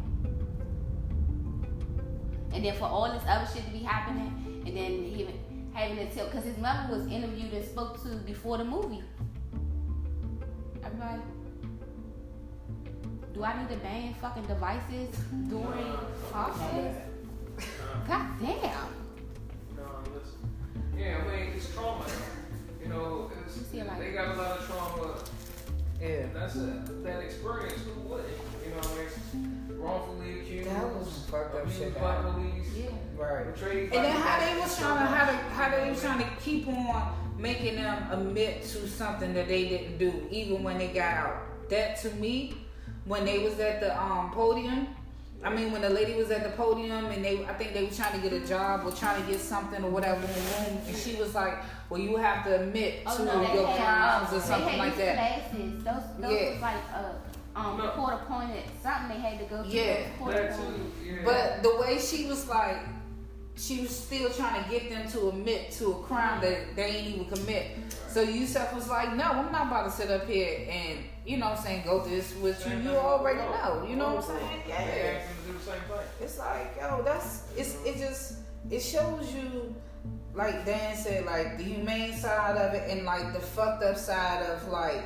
And 2.51 2.65
then 2.65 2.75
for 2.77 2.85
all 2.85 3.11
this 3.13 3.21
other 3.27 3.47
shit 3.53 3.63
to 3.63 3.69
be 3.69 3.83
happening, 3.83 4.63
and 4.65 4.75
then 4.75 5.03
him 5.05 5.27
having 5.71 5.97
to 5.97 6.11
tell, 6.15 6.25
because 6.25 6.43
his 6.45 6.57
mother 6.57 6.91
was 6.91 7.05
interviewed 7.05 7.53
and 7.53 7.63
spoke 7.63 8.01
to 8.01 8.15
before 8.25 8.57
the 8.57 8.63
movie. 8.63 9.03
Everybody. 10.83 11.21
Do 13.35 13.43
I 13.43 13.61
need 13.61 13.69
to 13.69 13.77
ban 13.77 14.15
fucking 14.15 14.47
devices 14.47 15.15
during 15.47 15.93
office? 16.33 16.97
God 18.07 18.27
damn. 18.41 18.95
No, 19.77 19.83
listen. 20.11 20.97
Yeah, 20.97 21.21
I 21.23 21.27
mean, 21.29 21.53
it's 21.55 21.71
trauma. 21.71 22.03
You 22.81 22.89
know, 22.89 23.31
it's, 23.45 23.57
You 23.57 23.63
see 23.71 23.83
like- 23.83 23.99
they 23.99 24.11
got 24.11 24.35
a 24.35 24.41
lot 24.41 24.57
of 24.57 24.65
trauma. 24.65 25.17
Yeah. 26.01 26.25
That's 26.33 26.55
a, 26.55 26.81
that 27.03 27.21
experience. 27.21 27.81
Who 27.83 28.09
wouldn't? 28.09 28.27
You 28.65 28.71
know, 28.71 29.01
it's 29.01 29.17
wrongfully 29.77 30.39
accused. 30.39 30.69
That 30.69 30.95
was 30.95 31.25
fucked 31.29 31.55
up 31.55 31.63
abused 31.63 31.79
shit, 31.79 31.99
by 31.99 32.21
police. 32.21 32.67
Yeah. 32.75 32.89
Right. 33.15 33.53
Betrayed 33.53 33.83
And 33.83 33.91
by 33.91 34.01
then 34.01 34.15
how 34.15 34.39
they 34.39 34.59
was 34.59 34.77
trying 34.77 34.97
to 34.97 35.05
how 35.05 35.25
they 35.31 35.37
how 35.53 35.69
they 35.69 35.89
was 35.91 36.01
trying 36.01 36.19
to 36.19 36.29
keep 36.41 36.67
on 36.67 37.35
making 37.37 37.75
them 37.75 38.11
admit 38.11 38.63
to 38.63 38.87
something 38.87 39.33
that 39.33 39.47
they 39.47 39.67
didn't 39.67 39.97
do, 39.97 40.27
even 40.31 40.63
when 40.63 40.77
they 40.77 40.87
got 40.87 41.13
out. 41.13 41.69
That 41.69 41.97
to 42.01 42.09
me, 42.15 42.55
when 43.05 43.25
they 43.25 43.39
was 43.39 43.59
at 43.59 43.79
the 43.79 43.99
um 44.01 44.31
podium, 44.31 44.87
I 45.43 45.53
mean 45.53 45.71
when 45.71 45.81
the 45.81 45.89
lady 45.89 46.15
was 46.15 46.31
at 46.31 46.43
the 46.43 46.49
podium 46.49 47.05
and 47.05 47.23
they 47.23 47.45
I 47.45 47.53
think 47.53 47.73
they 47.73 47.83
were 47.83 47.91
trying 47.91 48.19
to 48.19 48.27
get 48.27 48.41
a 48.41 48.45
job 48.45 48.85
or 48.85 48.91
trying 48.91 49.23
to 49.23 49.31
get 49.31 49.39
something 49.39 49.83
or 49.83 49.89
whatever 49.91 50.21
in 50.21 50.33
the 50.33 50.39
room 50.39 50.81
and 50.87 50.95
she 50.95 51.15
was 51.15 51.35
like, 51.35 51.57
Well 51.91 51.99
you 51.99 52.15
have 52.15 52.45
to 52.45 52.61
admit 52.61 53.01
Oh 53.05 53.17
to 53.17 53.25
no, 53.25 53.53
your 53.53 53.65
crimes 53.75 54.31
uh, 54.31 54.37
or 54.37 54.39
something 54.39 54.65
they 54.65 54.71
had 54.71 54.79
like 54.79 54.95
these 54.95 55.05
that. 55.05 55.15
classes. 55.17 55.83
Those, 55.83 56.21
those 56.21 56.31
Yeah. 56.41 56.51
was 56.53 56.61
like 56.61 56.75
a 56.95 57.59
um, 57.59 57.77
No. 57.77 57.89
court 57.89 58.13
appointed 58.13 58.63
something 58.81 59.09
they 59.17 59.21
had 59.21 59.39
to 59.39 59.45
go 59.45 59.61
through. 59.61 59.71
Yeah. 59.73 59.97
Court 60.17 60.33
That 60.35 60.51
appointed. 60.53 60.75
too, 60.77 61.05
yeah. 61.05 61.15
But 61.25 61.63
the 61.63 61.75
way 61.81 61.99
she 61.99 62.25
was 62.27 62.47
like, 62.47 62.77
she 63.57 63.81
was 63.81 63.89
still 63.93 64.29
trying 64.29 64.63
to 64.63 64.69
get 64.69 64.89
them 64.89 65.05
to 65.11 65.27
admit 65.27 65.71
to 65.71 65.91
a 65.91 65.95
crime 66.03 66.39
that 66.41 66.77
they 66.77 66.85
ain't 66.85 67.07
even 67.15 67.25
commit. 67.25 67.65
So 68.07 68.21
Yusef 68.21 68.73
was 68.73 68.87
like, 68.87 69.13
no, 69.17 69.25
I'm 69.25 69.51
not 69.51 69.67
about 69.67 69.83
to 69.85 69.91
sit 69.91 70.09
up 70.09 70.25
here 70.27 70.65
and, 70.69 70.99
you 71.25 71.35
know 71.37 71.49
what 71.49 71.57
I'm 71.59 71.63
saying, 71.65 71.83
go 71.85 71.99
this 71.99 72.33
with 72.37 72.65
you. 72.65 72.77
You 72.89 72.95
already 72.95 73.39
know. 73.39 73.85
You 73.87 73.97
know 73.97 74.13
what 74.13 74.29
I'm 74.29 74.39
saying? 74.39 74.61
Yeah. 74.69 74.75
asked 74.75 75.27
them 75.27 75.35
to 75.45 75.51
do 75.51 75.57
the 75.57 75.63
same 75.65 75.81
thing. 75.81 76.07
It's 76.21 76.39
like, 76.39 76.77
yo, 76.79 77.01
that's, 77.03 77.43
it's, 77.57 77.75
it 77.85 77.97
just, 77.97 78.35
it 78.69 78.79
shows 78.79 79.33
you, 79.35 79.75
like 80.33 80.65
Dan 80.65 80.95
said, 80.95 81.25
like 81.25 81.57
the 81.57 81.63
humane 81.63 82.13
side 82.13 82.57
of 82.57 82.73
it 82.73 82.89
and 82.89 83.05
like 83.05 83.33
the 83.33 83.39
fucked 83.39 83.83
up 83.83 83.97
side 83.97 84.43
of 84.43 84.67
like 84.69 85.03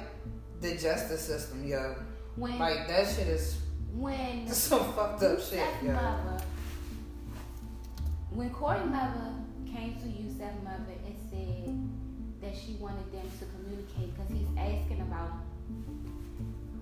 the 0.62 0.76
justice 0.76 1.22
system, 1.22 1.66
yo. 1.68 1.96
When 2.36 2.60
Like 2.60 2.88
that 2.88 3.08
shit 3.08 3.28
is 3.28 3.58
when 3.94 4.48
some 4.52 4.94
fucked 4.94 5.24
up 5.24 5.40
shit, 5.42 5.68
yo. 5.84 5.94
mother, 5.94 6.42
when 8.30 8.50
Korey 8.52 8.86
mother 8.90 9.34
came 9.66 9.96
to 9.96 10.08
Yusef's 10.08 10.64
mother 10.64 10.94
and 11.06 11.16
said 11.30 12.42
that 12.42 12.56
she 12.58 12.74
wanted 12.74 13.12
them 13.12 13.30
to 13.40 13.46
communicate 13.46 14.14
because 14.16 14.30
he's 14.32 14.48
asking 14.58 15.02
about 15.02 15.32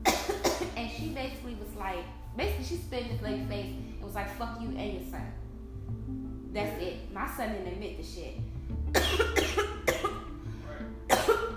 and 0.78 0.91
she 0.91 1.10
basically 1.10 1.56
was 1.56 1.74
like, 1.78 2.04
basically 2.36 2.66
she 2.66 2.76
spit 2.76 3.08
in 3.08 3.22
lady's 3.22 3.48
face 3.48 3.66
and 3.68 4.04
was 4.04 4.16
like, 4.16 4.30
fuck 4.38 4.60
you 4.60 4.68
and 4.70 4.94
your 4.94 5.04
son. 5.10 5.32
That's 6.54 6.82
it. 6.82 7.12
My 7.12 7.28
son 7.28 7.51
didn't 7.51 7.68
admit 7.74 7.97
the 7.97 8.04
shit. 8.04 8.36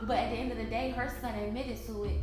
but 0.06 0.16
at 0.16 0.30
the 0.30 0.36
end 0.36 0.52
of 0.52 0.58
the 0.58 0.64
day, 0.64 0.90
her 0.90 1.12
son 1.20 1.34
admitted 1.34 1.84
to 1.86 2.04
it 2.04 2.16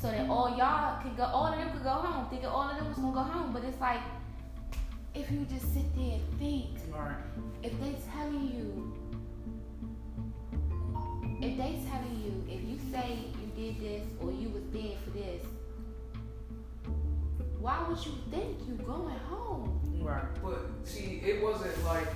so 0.00 0.08
that 0.08 0.28
all 0.28 0.56
y'all 0.56 1.02
could 1.02 1.16
go, 1.16 1.24
all 1.24 1.52
of 1.52 1.58
them 1.58 1.72
could 1.72 1.82
go 1.82 1.90
home, 1.90 2.26
thinking 2.30 2.48
all 2.48 2.70
of 2.70 2.76
them 2.76 2.88
was 2.88 2.96
gonna 2.96 3.12
go 3.12 3.20
home. 3.22 3.52
But 3.52 3.64
it's 3.64 3.80
like, 3.80 4.00
if 5.14 5.30
you 5.30 5.44
just 5.50 5.72
sit 5.74 5.84
there 5.96 6.14
and 6.14 6.38
think, 6.38 6.78
Right. 6.92 7.16
if 7.62 7.72
they 7.80 7.96
telling 8.12 8.46
you, 8.54 8.92
if 11.40 11.56
they 11.56 11.80
telling 11.90 12.22
you, 12.24 12.44
if 12.48 12.62
you 12.62 12.78
say 12.92 13.18
you 13.40 13.48
did 13.56 13.80
this 13.80 14.02
or 14.20 14.30
you 14.30 14.48
was 14.50 14.62
there 14.72 14.96
for 15.04 15.10
this, 15.10 15.42
why 17.62 17.84
would 17.88 18.04
you 18.04 18.12
think 18.30 18.58
you 18.66 18.74
going 18.84 19.16
home? 19.30 19.80
Right. 20.02 20.22
But 20.42 20.58
see, 20.84 21.22
it 21.24 21.42
wasn't 21.42 21.72
like 21.84 22.06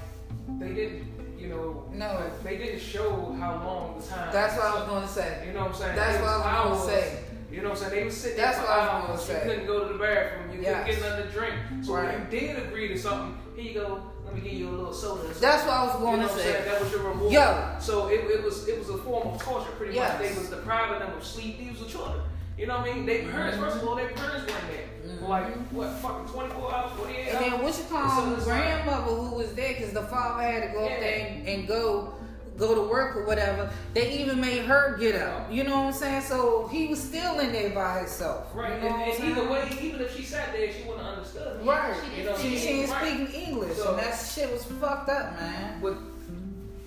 they 0.58 0.72
didn't, 0.74 1.06
you 1.38 1.48
know, 1.48 1.84
No. 1.92 2.14
like, 2.14 2.42
they 2.42 2.56
didn't 2.56 2.80
show 2.80 3.32
how 3.38 3.54
long 3.64 4.00
the 4.00 4.06
time. 4.06 4.30
That's 4.32 4.56
what 4.56 4.66
I 4.66 4.74
was 4.80 4.88
going 4.88 5.02
to 5.02 5.08
say. 5.08 5.44
You 5.46 5.52
know 5.52 5.60
what 5.60 5.68
I'm 5.70 5.74
saying? 5.76 5.96
That's 5.96 6.20
what 6.20 6.28
I 6.30 6.68
was 6.68 6.78
gonna 6.80 6.90
say. 6.92 7.18
You 7.52 7.62
know 7.62 7.70
what 7.70 7.78
I'm 7.78 7.84
saying? 7.84 7.94
They 7.94 8.04
were 8.04 8.10
sitting 8.10 8.36
That's 8.36 8.56
there 8.58 8.66
for 8.66 8.70
what 8.72 8.80
I 8.80 8.98
was 8.98 9.02
gonna 9.02 9.12
hours. 9.12 9.22
say. 9.24 9.34
You 9.44 9.50
couldn't 9.50 9.66
go 9.66 9.86
to 9.86 9.92
the 9.92 9.98
bathroom. 10.00 10.50
You 10.56 10.62
Yes. 10.62 10.84
couldn't 10.86 11.00
get 11.00 11.10
nothing 11.10 11.26
to 11.26 11.32
drink. 11.38 11.54
So 11.84 11.94
Right. 11.94 12.08
when 12.18 12.20
you 12.32 12.40
did 12.40 12.66
agree 12.66 12.88
to 12.88 12.98
something, 12.98 13.38
here 13.54 13.64
you 13.72 13.74
go. 13.80 14.02
Let 14.24 14.34
me 14.34 14.40
give 14.40 14.52
you 14.54 14.68
a 14.68 14.74
little 14.76 14.92
soda. 14.92 15.22
or. 15.30 15.32
That's 15.32 15.62
what 15.64 15.72
I 15.72 15.84
was 15.86 15.94
You 15.94 16.00
going 16.00 16.20
know 16.20 16.26
to 16.26 16.32
what 16.34 16.42
I'm 16.42 16.44
saying? 16.44 16.64
say. 16.64 16.68
That 16.70 16.80
was 16.82 16.90
your 16.92 17.02
reward. 17.02 17.32
Yo. 17.32 17.76
So 17.78 18.08
it, 18.08 18.20
it 18.28 18.42
was 18.42 18.66
it 18.66 18.78
was 18.78 18.88
a 18.90 18.98
form 18.98 19.28
of 19.28 19.40
torture, 19.40 19.70
pretty 19.78 19.94
Yes. 19.94 20.18
much. 20.20 20.28
They 20.28 20.34
was 20.38 20.50
depriving 20.50 20.98
them 20.98 21.16
of 21.16 21.24
sleep. 21.24 21.58
These 21.58 21.80
were 21.80 21.86
children. 21.88 22.20
You 22.58 22.66
know 22.66 22.78
what 22.78 22.90
I 22.90 22.94
mean? 22.94 23.06
They 23.06 23.22
parents, 23.22 23.58
first 23.58 23.76
of 23.76 23.88
all, 23.88 23.96
their 23.96 24.08
parents 24.08 24.50
weren't 24.50 24.66
there. 24.68 25.16
For 25.20 25.28
like 25.28 25.46
what, 25.68 25.90
fucking 25.98 26.26
24 26.32 26.74
hours, 26.74 26.92
48 26.98 27.16
Mm-hmm. 27.26 27.36
And 27.44 27.52
then 27.52 27.62
what 27.62 27.78
you 27.78 27.84
call 27.84 28.08
So 28.10 28.24
him, 28.26 28.34
it's 28.38 28.46
like- 28.46 28.62
grandmother 28.62 29.02
who 29.14 29.34
was 29.36 29.54
there 29.54 29.74
because 29.74 29.92
the 29.92 30.02
father 30.04 30.42
had 30.42 30.62
to 30.68 30.72
go 30.72 30.84
up 30.84 31.00
there 31.00 31.26
and, 31.26 31.46
and 31.48 31.68
go 31.68 32.14
go 32.58 32.74
to 32.74 32.80
work 32.90 33.14
or 33.16 33.26
whatever. 33.26 33.70
They 33.92 34.18
even 34.20 34.40
made 34.40 34.64
her 34.64 34.96
get 34.98 35.14
up. 35.20 35.52
You 35.52 35.64
know 35.64 35.76
what 35.76 35.86
I'm 35.88 35.92
saying? 35.92 36.22
So 36.22 36.66
he 36.68 36.86
was 36.86 37.02
still 37.02 37.38
in 37.40 37.52
there 37.52 37.68
by 37.68 37.98
himself. 37.98 38.46
Right, 38.54 38.82
You 38.82 38.88
know 38.88 38.96
and, 38.96 39.12
and 39.12 39.24
either 39.38 39.50
way, 39.50 39.68
even 39.82 40.00
if 40.00 40.16
she 40.16 40.22
sat 40.22 40.52
there, 40.54 40.72
she 40.72 40.80
wouldn't 40.84 41.04
have 41.04 41.18
understood. 41.18 41.66
Right. 41.66 41.94
She 42.14 42.20
You 42.20 42.24
know 42.24 42.30
what 42.32 42.40
I 42.40 42.42
She, 42.42 42.48
mean? 42.48 42.58
she 42.58 42.68
ain't 42.68 42.90
Right. 42.90 43.06
speaking 43.28 43.42
English, 43.42 43.76
So- 43.76 43.90
and 43.90 43.98
that 43.98 44.14
shit 44.18 44.50
was 44.50 44.64
fucked 44.64 45.10
up, 45.10 45.38
man. 45.38 45.80
But 45.82 45.96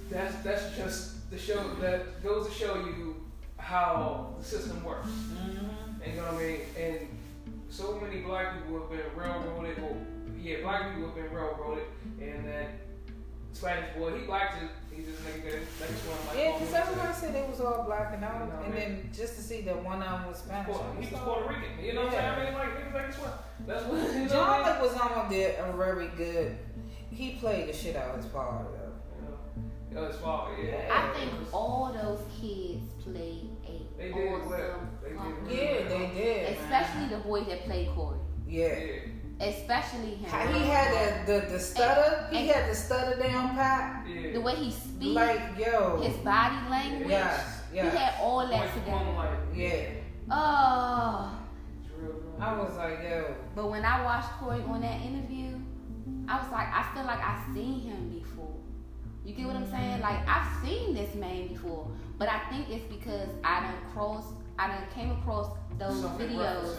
that's 0.10 0.36
that's 0.44 0.76
just 0.76 1.30
the 1.30 1.38
show 1.38 1.62
that 1.82 2.24
goes 2.24 2.48
to 2.48 2.54
show 2.54 2.74
you 2.74 3.09
how 3.60 4.34
the 4.38 4.44
system 4.44 4.84
works. 4.84 5.08
Mm-hmm. 5.10 6.02
And 6.02 6.14
you 6.14 6.22
know 6.22 6.28
what 6.28 6.42
I 6.42 6.46
mean? 6.46 6.60
And 6.78 7.08
so 7.70 8.00
many 8.02 8.22
black 8.22 8.56
people 8.58 8.80
have 8.80 8.90
been 8.90 9.02
railroaded, 9.16 9.78
or 9.80 9.96
yeah, 10.42 10.62
black 10.62 10.94
people 10.96 11.08
have 11.10 11.16
been 11.16 11.32
railroaded, 11.32 11.84
and 12.20 12.48
that 12.48 12.72
Spanish 13.54 13.96
boy, 13.98 14.18
he 14.18 14.26
black 14.26 14.60
too. 14.60 14.68
He 14.92 15.04
just 15.04 15.24
nigga 15.24 15.44
that 15.44 15.54
next 15.54 16.02
one 16.08 16.28
like 16.28 16.38
Yeah, 16.38 16.58
because 16.60 16.74
everybody 16.74 17.14
said. 17.14 17.34
they 17.34 17.48
was 17.48 17.62
all 17.62 17.84
black 17.84 18.14
and 18.14 18.26
all, 18.26 18.34
You 18.34 18.52
know, 18.52 18.60
and 18.66 18.74
then 18.74 19.10
just 19.16 19.36
to 19.36 19.42
see 19.42 19.62
that 19.62 19.84
one 19.84 20.02
of 20.02 20.10
them 20.10 20.28
was 20.28 20.38
Spanish. 20.40 20.76
He 21.00 21.14
was 21.14 21.24
Puerto 21.24 21.46
like, 21.46 21.56
Rican. 21.56 21.86
You 21.86 21.94
know 21.94 22.04
what 22.06 22.14
I'm 22.16 22.20
saying? 22.20 22.32
I 22.32 22.44
mean, 22.44 22.54
like 22.54 22.70
niggas 22.76 22.94
like 22.94 23.08
this 23.08 23.20
one. 23.20 23.32
That's 23.66 23.86
what 23.86 24.14
you 24.14 24.20
know 24.20 24.28
John? 24.28 24.66
Wick 24.66 24.82
was 24.82 25.00
on 25.00 25.30
there 25.30 25.64
a 25.64 25.78
very 25.78 26.08
good. 26.18 26.58
He 27.12 27.32
played 27.36 27.70
the 27.70 27.74
shit 27.74 27.96
out 27.96 28.10
of 28.16 28.24
his 28.24 28.26
part. 28.26 28.66
though. 28.66 28.92
You 29.16 29.28
know, 29.96 30.08
his 30.08 30.16
father, 30.18 30.56
yeah. 30.64 30.90
I 30.92 31.18
think 31.18 31.32
all 31.54 31.92
those 31.94 32.22
kids 32.40 32.84
played 33.04 33.50
a 33.66 33.98
They 33.98 34.12
did 34.12 34.34
awesome 34.34 34.50
well. 34.50 34.80
They 35.04 35.10
did 35.10 35.18
really 35.20 35.56
Yeah, 35.58 35.76
role. 35.76 35.90
they 35.90 36.08
did. 36.14 36.44
man. 36.44 36.54
Especially 36.64 37.08
the 37.16 37.24
boy 37.24 37.42
that 37.44 37.64
played 37.66 37.88
Korey. 37.90 38.18
Yeah. 38.48 38.68
Yeah. 38.68 39.46
Especially 39.48 40.16
him. 40.16 40.30
How 40.30 40.48
He 40.48 40.66
had 40.68 41.26
the, 41.26 41.32
the, 41.42 41.48
the 41.54 41.60
stutter. 41.60 42.28
And- 42.28 42.38
he 42.38 42.48
had 42.48 42.70
the 42.70 42.76
stutter 42.76 43.18
down 43.22 43.56
pat. 43.56 44.06
Yeah. 44.08 44.32
the 44.34 44.42
way 44.42 44.56
he 44.56 44.72
speaks, 44.72 45.06
Like, 45.16 45.58
yo. 45.58 46.02
his 46.02 46.16
body 46.18 46.56
language. 46.70 47.10
Yes, 47.10 47.62
He 47.72 47.78
had 47.78 48.16
all 48.22 48.40
that 48.48 48.52
Point 48.52 48.74
to 48.74 48.80
together. 48.80 48.98
point, 49.06 49.18
like, 49.18 49.30
Yeah. 49.56 49.86
Oh. 50.32 51.32
it's 51.82 51.94
real, 51.98 52.12
real. 52.12 52.36
I 52.40 52.54
was 52.60 52.76
like, 52.78 53.00
yo. 53.04 53.34
But 53.56 53.70
when 53.70 53.86
I 53.86 54.04
watched 54.04 54.30
Korey 54.40 54.68
on 54.70 54.82
that 54.82 55.02
interview, 55.02 55.58
I 56.28 56.38
was 56.42 56.52
like, 56.52 56.68
I 56.68 56.84
feel 56.94 57.06
like 57.06 57.20
I've 57.24 57.54
seen 57.56 57.80
him 57.82 58.10
before. 58.10 58.29
You 59.30 59.36
get 59.36 59.46
what 59.46 59.56
I'm 59.58 59.70
saying? 59.70 60.02
Like 60.02 60.28
I've 60.28 60.48
seen 60.66 60.96
this 60.96 61.14
man 61.14 61.50
before, 61.50 61.88
but 62.18 62.28
I 62.28 62.40
think 62.50 62.68
it's 62.72 62.84
because 62.92 63.30
I 63.44 63.60
done 63.62 63.76
crossed, 63.94 64.34
I 64.58 64.70
done 64.70 64.84
came 64.96 65.12
across 65.12 65.56
those 65.78 66.02
Something 66.02 66.30
videos. 66.32 66.76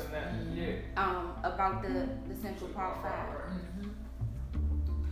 Yeah. 0.53 0.73
um 0.97 1.31
about 1.45 1.81
the 1.81 2.09
the 2.29 2.35
Central 2.43 2.71
Park 2.71 3.03
Five. 3.03 3.53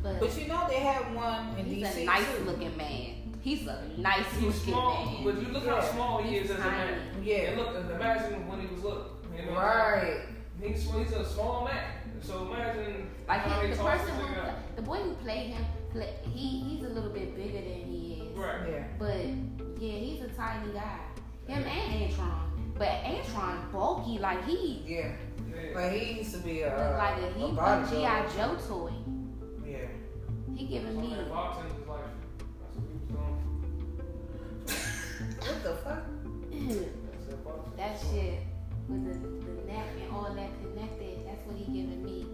But, 0.02 0.18
But 0.18 0.36
you 0.40 0.48
know 0.48 0.66
they 0.68 0.80
had 0.80 1.14
one 1.14 1.56
in 1.58 1.66
he's 1.66 1.86
DC 1.86 2.02
a 2.02 2.04
nice 2.06 2.26
too. 2.38 2.44
looking 2.44 2.76
man. 2.76 3.14
He's 3.40 3.68
a 3.68 3.84
nice 3.96 4.26
He's 4.32 4.42
looking 4.42 4.60
small, 4.74 5.04
man. 5.04 5.24
but 5.24 5.40
you 5.40 5.48
look 5.52 5.64
how 5.66 5.76
Yeah. 5.76 5.92
small 5.92 6.22
he 6.22 6.36
is 6.38 6.50
as 6.50 6.58
a 6.58 6.60
man. 6.60 7.00
Yeah. 7.22 7.36
And 7.36 7.58
look, 7.58 7.76
imagine 7.76 8.48
when 8.48 8.60
he 8.62 8.66
was 8.66 8.82
little. 8.82 9.06
You 9.36 9.46
know? 9.46 9.52
Right. 9.52 10.22
He's, 10.60 10.82
he's 10.92 11.12
a 11.12 11.24
small 11.24 11.64
man. 11.64 11.84
So 12.20 12.46
imagine 12.52 13.08
Like 13.28 13.42
how 13.42 13.60
he, 13.60 13.68
they 13.68 13.72
the 13.74 13.78
talk 13.78 13.98
person 14.00 14.14
who, 14.16 14.50
the 14.74 14.82
boy 14.82 14.96
who 14.96 15.14
played 15.14 15.50
him, 15.50 15.64
play, 15.64 15.77
he 16.32 16.60
he's 16.60 16.84
a 16.84 16.88
little 16.88 17.10
bit 17.10 17.34
bigger 17.34 17.58
than 17.58 17.84
he 17.88 18.22
is. 18.22 18.36
Right. 18.36 18.68
Yeah. 18.68 18.84
But 18.98 19.82
yeah, 19.82 19.98
he's 19.98 20.22
a 20.22 20.28
tiny 20.28 20.72
guy. 20.72 21.00
Him 21.46 21.64
and 21.64 22.12
Antron. 22.12 22.76
But 22.76 22.88
Antron 22.88 23.72
bulky 23.72 24.18
like 24.18 24.44
he 24.44 24.82
Yeah. 24.86 25.12
Yeah. 25.48 25.74
Like 25.74 25.92
he 25.92 26.18
used 26.18 26.34
to 26.34 26.40
be 26.40 26.62
a, 26.62 26.68
look 26.68 26.98
like 26.98 27.18
a 27.18 27.26
a 27.26 27.32
he 27.32 27.44
a 27.44 27.48
bodybuilder. 27.48 27.90
G.I. 27.90 28.28
Joe 28.36 28.56
toy. 28.68 28.92
Yeah. 29.66 29.78
He 30.54 30.66
giving 30.66 30.94
So 30.94 31.00
me 31.00 31.14
that 31.14 31.28
boxing 31.30 31.66
is 31.66 31.88
like, 31.88 32.00
that's 32.60 32.76
what 32.76 32.84
he 32.86 32.92
was 32.94 33.02
doing. 33.08 33.38
What 35.40 35.62
the 35.62 35.74
fuck? 35.82 36.02
That 37.76 37.76
that 37.76 38.00
shit 38.00 38.40
with 38.88 39.04
the, 39.04 39.18
the 39.44 39.72
neck 39.72 39.86
and 40.02 40.12
all 40.12 40.32
that 40.34 40.50
connected. 40.62 41.26
That's 41.26 41.46
what 41.46 41.56
he 41.56 41.64
giving 41.64 42.04
me. 42.04 42.26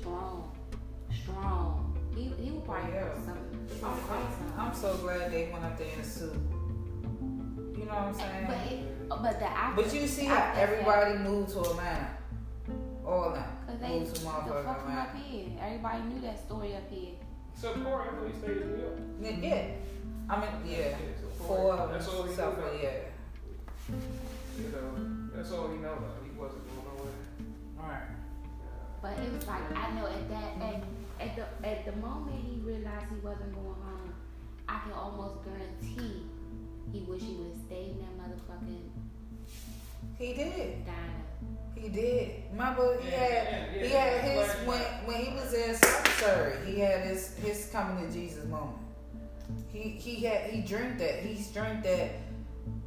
Strong. 0.00 0.52
Strong. 1.22 1.87
He 2.18 2.24
he 2.42 2.50
will 2.50 2.60
probably 2.62 2.92
Yeah. 2.92 3.00
hurt 3.00 3.24
some. 3.24 3.38
I'm, 3.38 3.90
will 3.94 4.02
hurt 4.10 4.32
some. 4.38 4.52
I'm, 4.58 4.66
I'm 4.68 4.74
so 4.74 4.96
glad 4.96 5.30
they 5.32 5.48
went 5.52 5.64
up 5.64 5.78
there 5.78 5.86
in 5.94 6.00
a 6.00 6.04
suit. 6.04 6.34
You 7.78 7.84
know 7.86 7.94
what 7.94 8.10
I'm 8.10 8.14
saying? 8.14 8.46
But 8.48 8.58
it, 8.72 9.08
but 9.08 9.38
the 9.38 9.46
actor, 9.48 9.82
But 9.82 9.94
you 9.94 10.06
see 10.08 10.24
how 10.24 10.34
actor 10.36 10.58
said- 10.60 10.68
everybody 10.68 11.18
moved 11.18 11.50
to 11.50 11.60
Atlanta. 11.60 12.08
all 13.06 13.30
that. 13.32 13.66
Cause 13.66 13.78
they 13.80 14.00
Move 14.00 14.08
some 14.16 14.24
the 14.46 14.54
fuck 14.64 14.84
him 14.86 14.98
up 14.98 15.14
here. 15.16 15.46
Everybody 15.62 16.02
knew 16.08 16.20
that 16.22 16.38
story 16.44 16.74
up 16.76 16.90
here. 16.90 17.12
So 17.54 17.72
Korey, 17.74 18.02
I 18.02 18.10
thought 18.16 18.26
he 18.32 18.38
stayed 18.38 18.56
in 18.62 18.72
New 18.72 18.82
York. 18.82 18.98
Yeah, 19.22 19.30
yeah. 19.30 19.64
I 20.28 20.40
mean, 20.40 20.50
yeah. 20.66 20.96
so 21.20 21.44
Four 21.44 21.74
Korey, 21.76 21.92
that's 21.92 22.08
all 22.08 22.22
he 22.24 22.34
stuff, 22.34 22.58
knew. 22.58 22.80
yeah. 22.82 22.98
You 24.58 24.68
know, 24.74 25.30
that's 25.34 25.52
all 25.52 25.68
he 25.68 25.78
know. 25.78 25.94
Though. 26.02 26.24
He 26.26 26.30
wasn't 26.38 26.62
going 26.68 26.84
nowhere. 26.98 27.18
Alright. 27.80 28.08
But 29.00 29.12
it 29.24 29.32
was 29.32 29.46
like 29.46 29.64
I 29.76 29.90
know 29.94 30.06
at 30.06 30.28
that 30.28 30.50
at, 30.60 30.82
at 31.20 31.36
the 31.36 31.68
at 31.68 31.84
the 31.84 31.92
moment 32.00 32.36
he 32.44 32.60
realized 32.60 33.06
he 33.10 33.16
wasn't 33.20 33.52
going 33.54 33.66
home, 33.66 34.14
I 34.68 34.80
can 34.84 34.92
almost 34.92 35.44
guarantee 35.44 36.26
he 36.92 37.00
wish 37.00 37.22
he 37.22 37.34
would 37.34 37.48
have 37.48 37.62
stayed 37.66 37.90
in 37.90 37.98
that 37.98 38.18
motherfucking 38.18 38.88
He 40.18 40.34
did. 40.34 40.84
diner. 40.86 41.24
He 41.74 41.88
did. 41.88 42.42
Remember, 42.50 43.00
he 43.00 43.08
Yeah, 43.10 43.16
had 43.18 43.76
yeah, 43.76 43.82
he 43.82 43.88
had 43.90 44.20
his 44.24 44.66
when 44.66 44.80
when 45.06 45.16
he 45.24 45.34
was 45.34 45.54
in 45.54 45.74
secretary. 45.76 46.66
He 46.66 46.80
had 46.80 47.02
his 47.02 47.34
his 47.36 47.68
coming 47.72 48.06
to 48.06 48.12
Jesus 48.12 48.44
moment. 48.46 48.78
He 49.72 49.90
he 49.90 50.24
had 50.24 50.50
he 50.50 50.60
dreamed 50.62 50.98
that 51.00 51.20
he's 51.20 51.48
dreamed 51.50 51.82
that 51.84 52.10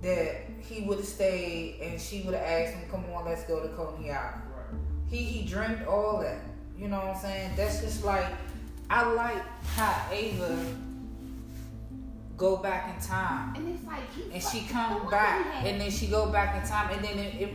that 0.01 0.35
he 0.59 0.81
would 0.81 0.97
have 0.97 1.07
stayed 1.07 1.79
and 1.81 1.99
she 2.01 2.21
would 2.21 2.33
have 2.33 2.43
asked 2.43 2.73
him, 2.75 2.89
"Come 2.89 3.05
on, 3.13 3.25
let's 3.25 3.43
go 3.45 3.61
to 3.61 3.69
Coney 3.69 4.11
Island." 4.11 4.41
Right. 4.55 4.79
He 5.09 5.17
he 5.23 5.47
dreamed 5.47 5.83
all 5.87 6.19
that. 6.19 6.39
You 6.81 6.87
know 6.87 6.97
what 6.97 7.15
I'm 7.15 7.21
saying? 7.21 7.51
That's 7.55 7.79
just 7.81 8.03
like 8.03 8.25
I 8.89 9.09
like 9.13 9.43
how 9.75 10.07
Ava 10.11 10.57
go 12.35 12.57
back 12.57 12.95
in 12.95 13.07
time. 13.07 13.55
And 13.55 13.69
it's 13.69 13.85
like 13.85 14.01
and 14.33 14.41
she 14.41 14.61
come 14.67 15.07
back 15.07 15.45
and 15.63 15.79
then 15.79 15.91
she 15.91 16.07
go 16.07 16.31
back 16.31 16.59
in 16.59 16.67
time 16.67 16.91
and 16.91 17.05
then 17.05 17.19
it, 17.19 17.41
it, 17.41 17.49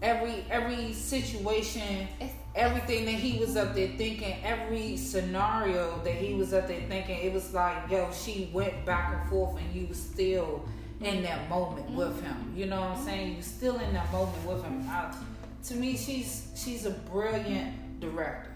every 0.00 0.42
every 0.50 0.94
situation 0.94 2.08
it's, 2.18 2.32
everything 2.54 3.04
that 3.04 3.14
he 3.14 3.38
was 3.38 3.58
up 3.58 3.74
there 3.74 3.88
thinking 3.98 4.34
every 4.42 4.96
scenario 4.96 6.00
that 6.02 6.14
he 6.14 6.32
was 6.32 6.54
up 6.54 6.66
there 6.66 6.80
thinking 6.88 7.18
it 7.18 7.34
was 7.34 7.52
like 7.52 7.90
yo 7.90 8.10
she 8.10 8.48
went 8.54 8.86
back 8.86 9.12
and 9.12 9.28
forth 9.28 9.60
and 9.60 9.74
you 9.74 9.86
was 9.86 10.00
still 10.00 10.66
in 11.02 11.22
that 11.22 11.46
moment 11.50 11.90
with 11.90 12.08
mm-hmm. 12.08 12.24
him. 12.24 12.54
You 12.56 12.66
know 12.66 12.80
what 12.80 12.96
i'm 12.96 13.04
saying? 13.04 13.36
You 13.36 13.42
still 13.42 13.78
in 13.80 13.92
that 13.92 14.10
moment 14.10 14.46
with 14.46 14.64
him. 14.64 14.82
I, 14.88 15.14
to 15.64 15.74
me 15.74 15.94
she's 15.94 16.48
she's 16.56 16.86
a 16.86 16.90
brilliant 16.90 17.85
director 18.00 18.52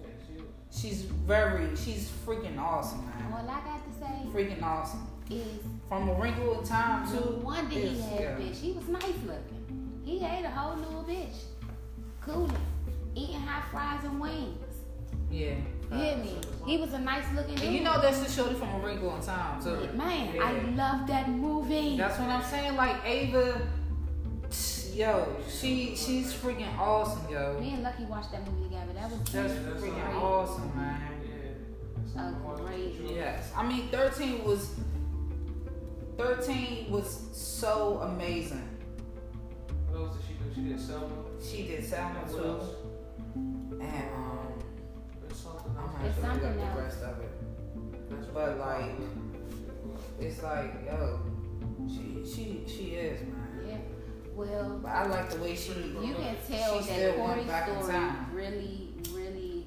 Yeah, 0.00 0.08
she 0.26 0.34
was. 0.42 0.46
she's 0.70 1.02
very 1.02 1.74
she's 1.76 2.10
freaking 2.26 2.58
awesome 2.58 3.04
man 3.06 3.32
all 3.32 3.48
I 3.48 3.60
got 3.64 3.80
to 3.84 3.92
say 3.98 4.28
freaking 4.32 4.62
awesome 4.62 5.06
is 5.30 5.46
from 5.88 6.08
a 6.08 6.14
wrinkle 6.14 6.60
in 6.60 6.66
time 6.66 7.12
no 7.12 7.20
too 7.20 7.30
wonder 7.42 7.74
he 7.74 8.00
had 8.00 8.20
yeah. 8.20 8.36
a 8.36 8.40
bitch. 8.40 8.56
He 8.56 8.72
was 8.72 8.86
nice 8.88 9.04
looking. 9.26 10.00
He 10.04 10.18
had 10.18 10.44
a 10.44 10.50
whole 10.50 10.76
little 10.76 11.04
bitch. 11.08 11.36
Cooling. 12.20 12.54
Eating 13.14 13.40
hot 13.40 13.70
fries 13.70 14.04
and 14.04 14.20
wings. 14.20 14.58
yeah 15.30 15.54
You 15.90 15.96
hear 15.96 16.16
me? 16.16 16.36
He 16.66 16.76
was 16.78 16.92
a 16.92 16.98
nice 16.98 17.24
looking 17.34 17.54
dude. 17.54 17.64
And 17.64 17.74
you 17.74 17.82
know 17.82 18.00
that's 18.00 18.20
the 18.20 18.30
shorty 18.30 18.54
from 18.56 18.68
A 18.74 18.78
Wrinkle 18.86 19.14
in 19.16 19.22
Time 19.22 19.62
too. 19.62 19.88
Man, 19.94 20.34
Yeah. 20.34 20.44
I 20.44 20.52
love 20.74 21.06
that 21.06 21.28
movie. 21.30 21.96
That's 21.96 22.18
what 22.18 22.28
I'm 22.28 22.42
saying. 22.44 22.76
Like 22.76 22.96
Ava, 23.06 23.60
yo, 24.94 25.36
she 25.48 25.94
she's 25.96 26.32
freaking 26.32 26.76
awesome, 26.78 27.28
yo. 27.32 27.58
Me 27.60 27.72
and 27.74 27.82
Lucky 27.82 28.04
watched 28.04 28.32
that 28.32 28.46
movie 28.50 28.64
together. 28.64 28.92
That 28.94 29.10
was 29.10 29.18
That's 29.30 29.52
That's 29.54 29.80
freaking 29.80 30.04
right. 30.04 30.14
awesome, 30.14 30.76
man. 30.76 31.00
Yeah. 32.14 32.28
a 32.28 32.56
great. 32.60 32.94
Yes, 33.14 33.50
I 33.56 33.66
mean 33.66 33.88
13 33.88 34.44
was 34.44 34.74
13 36.18 36.90
was 36.90 37.28
so 37.32 37.98
amazing. 38.02 38.68
What 39.90 40.00
else 40.08 40.16
did 40.16 40.24
she 40.26 40.34
do? 40.34 40.54
She 40.54 40.68
did 40.68 40.80
Selma. 40.80 41.06
She 41.42 41.62
did 41.66 41.84
Selma 41.84 42.20
What 42.20 42.30
too, 42.30 42.48
else? 42.48 42.68
and 43.34 44.10
um, 44.14 44.52
it's 45.28 45.40
something 45.40 45.72
I'm 45.78 45.84
else. 45.84 45.94
not 45.94 46.04
It's 46.04 46.14
sure 46.16 46.24
something 46.24 46.56
the 46.56 46.82
rest 46.82 47.02
of 47.02 47.20
it. 47.20 48.10
That's 48.10 48.26
but, 48.26 48.58
like, 48.58 48.90
It's 50.20 50.42
like, 50.42 50.74
yo, 50.86 51.20
she 51.88 52.22
she 52.30 52.64
she 52.66 52.84
is, 52.96 53.20
man. 53.22 53.41
Yeah. 54.44 54.50
Well, 54.62 54.80
But 54.82 54.88
I 54.90 55.06
like 55.06 55.30
the 55.30 55.36
way 55.38 55.54
she 55.56 55.72
you 55.72 56.14
can 56.14 56.36
tell 56.48 56.80
She 56.82 56.88
that 56.88 56.94
still 56.96 57.24
went 57.24 57.38
Korey's 57.40 57.46
back 57.46 57.68
in 57.68 57.76
story 57.82 57.92
time. 57.92 58.26
really, 58.34 58.88
really 59.12 59.66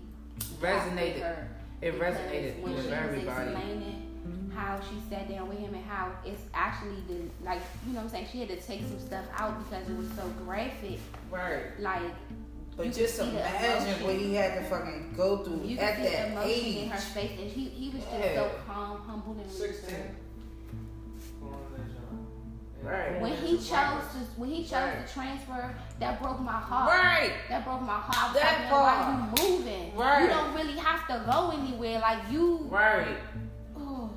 resonated. 0.60 1.20
her. 1.22 1.48
It 1.82 2.00
resonated 2.00 2.62
when 2.62 2.74
with 2.74 2.84
she 2.84 2.90
was 2.90 2.98
everybody. 3.00 3.52
explaining 3.52 4.02
how 4.56 4.80
she 4.80 4.96
sat 5.10 5.30
down 5.30 5.50
with 5.50 5.60
him 5.60 5.74
and 5.74 5.84
how 5.86 6.12
it's 6.26 6.42
actually 6.54 7.04
the 7.10 7.16
like 7.44 7.62
you 7.86 7.92
know 7.94 8.00
what 8.00 8.06
I'm 8.06 8.10
saying 8.10 8.28
she 8.32 8.40
had 8.40 8.50
to 8.50 8.56
take 8.56 8.82
some 8.88 9.00
stuff 9.00 9.26
out 9.38 9.58
because 9.70 9.88
it 9.90 9.98
was 9.98 10.08
so 10.16 10.28
graphic. 10.46 11.00
Right. 11.30 11.78
Like 11.80 12.02
But 12.78 12.94
just 12.94 13.18
can 13.20 13.26
see 13.28 13.32
the 13.32 13.40
imagine 13.40 13.88
emotion. 13.88 14.06
what 14.06 14.16
he 14.16 14.34
had 14.36 14.56
to 14.64 14.70
fucking 14.70 15.14
go 15.16 15.38
through 15.44 15.62
you 15.66 15.78
at 15.78 15.98
see 15.98 16.04
the 16.04 16.10
that 16.10 16.32
emotion 16.32 16.50
age. 16.52 16.76
in 16.78 16.90
her 16.90 16.98
face, 16.98 17.32
and 17.40 17.52
he 17.52 17.66
he 17.70 17.90
was 17.90 18.04
just 18.06 18.34
so 18.36 18.52
calm, 18.66 19.02
humble, 19.06 19.34
and 19.42 19.52
16. 19.52 19.70
reserved. 19.96 20.16
Right. 22.86 23.20
When 23.20 23.34
he 23.34 23.58
chose 23.58 24.06
to 24.14 24.20
when 24.38 24.50
he 24.50 24.64
chose 24.64 24.74
Right. 24.74 25.08
to 25.08 25.14
transfer, 25.14 25.76
that 26.00 26.22
broke 26.22 26.40
my 26.40 26.52
heart. 26.54 26.90
Right. 26.90 27.32
That 27.50 27.66
broke 27.66 27.82
my 27.82 28.00
heart. 28.00 28.34
That 28.36 28.72
like, 28.72 28.72
man, 28.72 29.32
why 29.34 29.42
you 29.42 29.50
moving? 29.58 29.96
Right. 29.96 30.22
You 30.22 30.28
don't 30.30 30.54
really 30.54 30.78
have 30.78 31.08
to 31.08 31.24
go 31.30 31.52
anywhere. 31.52 32.00
Like 32.00 32.20
you. 32.32 32.68
Right. 32.70 33.18
Oh, 33.78 34.12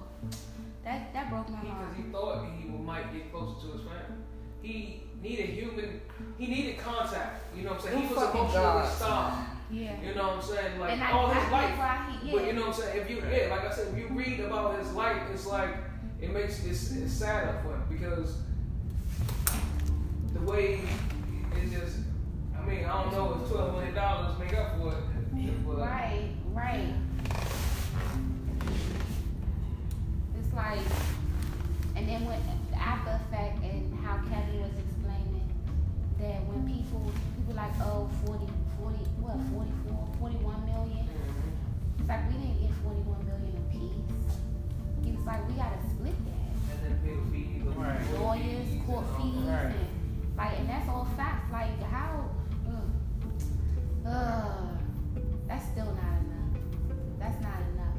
that 0.85 1.13
that 1.15 1.31
broke 1.31 1.49
my 1.49 1.57
heart. 1.57 1.91
Because 1.91 1.97
he 2.07 2.13
thought 2.13 2.45
he 2.61 2.69
might 2.69 3.13
get 3.13 3.33
closer 3.33 3.67
to 3.67 3.73
his 3.73 3.83
family. 3.83 4.23
He 4.63 5.03
needed 5.23 5.47
human. 5.51 6.01
He 6.39 6.47
needed 6.47 6.79
contact. 6.79 7.57
You 7.57 7.63
know 7.65 7.71
what 7.71 7.79
I'm 7.81 7.85
saying? 7.87 7.95
Them 8.01 8.09
he 8.09 8.15
was 8.15 8.23
fucking 8.25 8.41
emotionally 8.41 8.99
gods, 8.99 9.01
Yeah. 9.71 10.01
You 10.03 10.15
know 10.15 10.23
what 10.29 10.37
I'm 10.37 10.43
saying? 10.43 10.81
Like 10.81 10.93
and 10.93 11.03
I, 11.03 11.11
all 11.13 11.27
I 11.27 11.35
his 11.35 11.43
get 11.45 11.53
life. 11.53 11.79
why 11.79 12.19
he. 12.21 12.27
Yeah. 12.29 12.33
But 12.37 12.47
you 12.47 12.53
know 12.53 12.61
what 12.67 12.77
I'm 12.77 12.83
saying? 12.83 12.99
If 13.01 13.11
you 13.11 13.23
yeah, 13.31 13.49
like 13.51 13.65
I 13.65 13.71
said, 13.75 13.89
if 13.95 13.99
you 13.99 14.09
read 14.11 14.41
about 14.41 14.79
his 14.79 14.93
life, 14.93 15.23
it's 15.33 15.47
like 15.47 15.71
it 16.21 16.33
makes 16.33 16.65
it's, 16.65 16.93
it's 16.93 17.13
sadder 17.13 17.61
for 17.63 17.75
him 17.75 17.83
because 17.89 18.37
the 20.39 20.51
way 20.51 20.81
it 21.57 21.71
just. 21.71 21.99
I 22.57 22.65
mean, 22.67 22.85
I 22.85 23.03
don't 23.03 23.13
know 23.13 23.41
if 23.43 23.51
twelve 23.51 23.73
million 23.75 23.95
dollars 23.95 24.39
make 24.39 24.55
up 24.55 24.79
for 24.79 24.89
it. 24.93 25.67
But 25.67 25.79
Right, 25.79 26.31
right. 26.53 26.95
It's 30.39 30.53
like, 30.55 30.81
and 31.97 32.09
then 32.09 32.25
when 32.27 32.41
the 32.71 32.77
after 32.79 33.11
effect 33.11 33.63
and 33.63 33.95
how 34.05 34.17
Kevin 34.29 34.61
was 34.63 34.73
explaining 34.75 35.47
that 36.19 36.43
when 36.49 36.67
people, 36.67 37.13
people 37.37 37.55
like, 37.55 37.73
oh, 37.81 38.09
40, 38.27 38.47
40, 38.81 38.97
what, 39.21 39.37
44, 39.55 40.09
41 40.19 40.67
million? 40.67 41.07
Mm-hmm. 41.07 42.01
It's 42.01 42.09
like, 42.09 42.27
we 42.29 42.35
didn't 42.43 42.61
get 42.61 42.73
41 42.83 43.27
million 43.29 43.55
apiece. 43.69 44.35
He 45.05 45.13
was 45.15 45.25
like, 45.27 45.47
we 45.47 45.55
gotta 45.55 45.79
split 45.95 46.17
that. 46.27 46.49
And 46.75 46.79
then 46.83 46.95
pay 47.05 47.15
the 47.15 47.25
fees, 47.31 47.63
the 47.65 47.71
Right. 47.79 48.03
Lawyers, 48.19 48.69
court 48.87 49.07
fees. 49.21 49.47
Right. 49.47 49.77
and 49.79 49.98
like, 50.39 50.59
and 50.61 50.69
that's 50.69 50.89
all 50.89 51.07
facts. 51.17 51.51
Like, 51.53 51.83
how, 51.83 52.31
ugh, 52.69 52.91
ugh, 54.07 54.79
that's 55.49 55.67
still 55.67 55.87
not 55.87 56.15
enough. 56.23 56.63
That's 57.19 57.43
not 57.43 57.59
enough. 57.75 57.99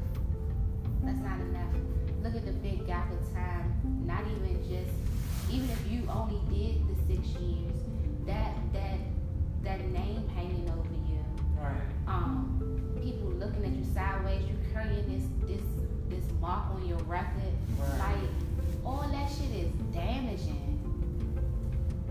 That's 1.04 1.20
not 1.20 1.38
enough. 1.40 1.74
Look 2.22 2.34
at 2.34 2.46
the 2.46 2.52
big 2.52 2.86
gap 2.86 3.12
of 3.12 3.32
time. 3.34 3.74
Not 4.06 4.22
even 4.22 4.56
just, 4.62 4.94
even 5.50 5.68
if 5.68 5.92
you 5.92 6.08
only 6.10 6.40
did 6.48 6.80
the 6.88 7.14
six 7.14 7.28
years, 7.40 7.74
that 8.26 8.54
that 8.72 8.98
that 9.62 9.80
name 9.90 10.26
hanging 10.34 10.68
over 10.70 10.94
you. 11.08 11.22
Right. 11.58 11.80
Um, 12.06 12.96
people 13.02 13.30
looking 13.32 13.64
at 13.64 13.72
you 13.72 13.84
sideways. 13.94 14.42
You 14.42 14.56
carrying 14.72 15.06
this 15.08 15.28
this 15.46 15.66
this 16.08 16.24
mark 16.40 16.70
on 16.74 16.86
your 16.86 16.98
record. 17.00 17.52
Right. 17.78 17.98
Like 17.98 18.30
all 18.84 19.06
that 19.10 19.30
shit 19.30 19.64
is 19.64 19.70
damaging. 19.92 20.79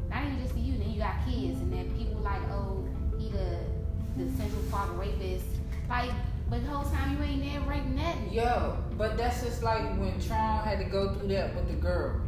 Not 0.10 0.24
even 0.26 0.39
just 0.39 0.53
for 0.53 0.60
you. 0.60 0.78
Then 0.78 0.91
you 0.91 0.99
got 0.99 1.26
kids, 1.26 1.60
and 1.60 1.72
then 1.72 1.89
people 1.97 2.22
like, 2.22 2.41
oh, 2.51 2.88
he 3.18 3.30
the 3.30 3.60
the 4.18 4.30
Central 4.38 4.62
Park 4.72 4.89
rapist. 4.97 5.45
Like, 5.89 6.12
but 6.49 6.64
the 6.64 6.70
whole 6.70 6.89
time 6.91 7.18
you 7.18 7.24
ain't 7.24 7.43
there 7.43 7.62
raping 7.62 7.95
nothing. 7.95 8.34
Yo, 8.34 8.78
but 8.97 9.18
that's 9.18 9.43
just 9.43 9.64
like 9.64 9.82
when 9.97 10.20
Tron 10.20 10.64
had 10.64 10.80
to 10.80 10.86
go 10.86 11.14
through 11.14 11.30
that 11.30 11.55
with 11.55 11.68
the 11.68 11.76
girl. 11.76 12.22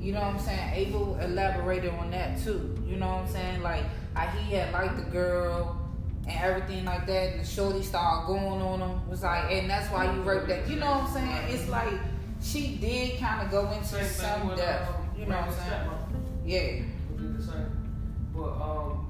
You 0.00 0.12
know 0.12 0.20
what 0.20 0.34
I'm 0.34 0.38
saying? 0.38 0.74
Abel 0.74 1.18
elaborated 1.20 1.92
on 1.94 2.10
that 2.10 2.42
too. 2.42 2.76
You 2.86 2.96
know 2.96 3.06
what 3.06 3.18
I'm 3.18 3.28
saying? 3.28 3.62
Like 3.62 3.84
how 4.14 4.26
he 4.26 4.54
had 4.54 4.72
liked 4.72 4.96
the 4.96 5.04
girl 5.04 5.78
and 6.26 6.38
everything 6.40 6.84
like 6.84 7.06
that, 7.06 7.32
and 7.32 7.40
the 7.40 7.44
shorty 7.44 7.82
started 7.82 8.26
going 8.26 8.60
on 8.60 8.80
him. 8.80 9.08
Was 9.08 9.22
like, 9.22 9.50
and 9.50 9.68
that's 9.70 9.90
why 9.90 10.12
you 10.12 10.20
raped 10.22 10.48
that. 10.48 10.68
You 10.68 10.76
know 10.76 10.90
what 10.90 11.04
I'm 11.04 11.12
saying? 11.14 11.54
It's 11.54 11.68
like 11.68 11.92
she 12.42 12.76
did 12.76 13.18
kind 13.18 13.42
of 13.42 13.50
go 13.50 13.70
into 13.70 14.04
some 14.04 14.56
depth. 14.56 14.92
You 15.16 15.26
know 15.26 15.36
what 15.36 15.48
I'm 15.48 15.54
saying? 15.54 15.90
Stepmom. 16.44 16.48
Yeah. 16.48 16.82
We 17.16 17.22
did 17.22 17.38
the 17.38 17.42
same. 17.42 17.66
But 18.34 18.50
um, 18.52 19.06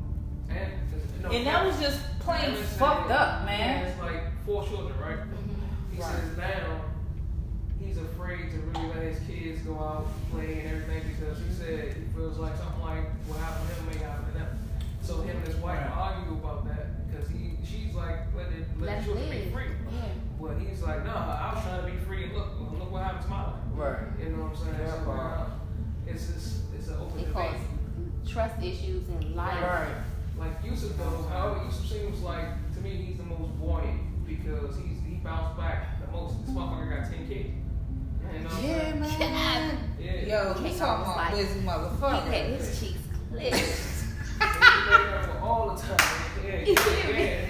and 0.50 0.72
you 1.16 1.22
know, 1.22 1.30
And 1.30 1.46
that 1.46 1.64
was 1.66 1.78
just 1.80 2.00
plain 2.20 2.40
Brandon 2.40 2.62
fucked 2.64 3.08
said 3.08 3.16
up, 3.16 3.40
He 3.40 3.46
man. 3.46 3.84
It's 3.86 4.00
like 4.00 4.22
four 4.44 4.64
children, 4.66 4.94
right? 5.00 5.18
He 5.92 6.00
Right. 6.00 6.10
says 6.10 6.36
now 6.36 6.80
he's 7.78 7.96
afraid 7.98 8.50
to 8.50 8.56
really 8.58 8.88
let 8.94 9.02
his 9.12 9.18
kids 9.26 9.60
go 9.62 9.74
out 9.78 10.06
play 10.32 10.60
and 10.60 10.68
everything 10.82 11.02
because 11.18 11.38
he 11.38 11.52
said 11.52 11.94
he 11.94 12.02
feels 12.14 12.38
like 12.38 12.56
something 12.56 12.80
like 12.82 13.04
what 13.26 13.38
happened 13.38 13.68
to 13.68 13.74
him 13.74 13.86
may 13.90 14.04
happen 14.04 14.32
to 14.32 14.38
them. 14.38 14.58
So 15.02 15.20
him 15.22 15.36
and 15.36 15.46
his 15.46 15.56
wife 15.56 15.78
Right. 15.80 15.90
argue 16.16 16.32
about 16.34 16.64
that 16.66 17.10
because 17.10 17.28
he, 17.28 17.58
she's 17.64 17.94
like, 17.94 18.20
let 18.36 18.46
it, 18.52 18.66
let, 18.78 18.86
Let 18.88 18.96
the 18.96 19.02
it 19.02 19.04
children 19.04 19.28
live. 19.28 19.44
be 19.44 19.50
free. 19.50 19.64
Yeah. 19.92 20.00
But 20.40 20.58
he's 20.58 20.82
like, 20.82 21.04
no, 21.04 21.12
I 21.12 21.52
was 21.54 21.62
trying 21.64 21.84
to 21.84 21.90
be 21.92 21.98
free, 22.04 22.24
and 22.24 22.32
look, 22.34 22.48
look 22.58 22.90
what 22.90 23.02
happened 23.04 23.22
to 23.24 23.28
my 23.30 23.42
life. 23.44 23.54
Right. 23.74 23.98
You 24.22 24.30
know 24.30 24.42
what 24.44 24.58
I'm 24.58 24.64
saying? 24.64 24.76
Yeah, 24.80 25.04
so, 25.04 25.10
uh, 25.10 25.50
it's 26.06 26.26
just, 26.26 26.38
it's 26.38 26.56
an 26.56 26.61
open 27.02 27.20
It 27.20 27.32
causes 27.32 27.60
trust 28.28 28.62
issues 28.62 29.08
in 29.08 29.34
life. 29.36 29.60
Right. 29.62 29.94
Like 30.38 30.64
Yusef 30.64 30.96
though, 30.96 31.26
however 31.28 31.64
Yusef 31.64 31.86
seems 31.86 32.20
like 32.20 32.46
to 32.74 32.80
me 32.80 32.90
he's 32.90 33.16
the 33.18 33.24
most 33.24 33.58
buoyant 33.60 34.26
because 34.26 34.76
he's 34.76 34.98
he 35.06 35.14
bounced 35.22 35.56
back 35.58 36.00
the 36.04 36.10
most. 36.12 36.34
This 36.46 36.54
motherfucker 36.54 37.02
got 37.02 37.10
10 37.12 37.28
kids. 37.28 37.48
You 38.32 38.38
uh, 38.38 38.42
know 38.42 38.48
I'm 38.50 38.64
Yeah, 38.64 39.06
saying? 39.18 39.32
man. 39.32 39.78
Yeah. 40.02 40.12
Yo, 40.46 40.54
King 40.54 40.72
you 40.72 40.78
talking 40.78 41.04
about 41.04 41.16
like- 41.16 41.34
busy 41.36 41.60
He 41.60 41.66
had 41.66 42.46
his 42.60 42.80
cheeks 42.80 42.98
clear. 43.30 43.50
He 44.42 44.90
made 44.90 45.14
up 45.14 45.24
for 45.26 45.38
all 45.40 45.74
the 45.74 45.80
time. 45.82 45.98
Yeah, 46.44 46.58
yeah, 46.66 47.41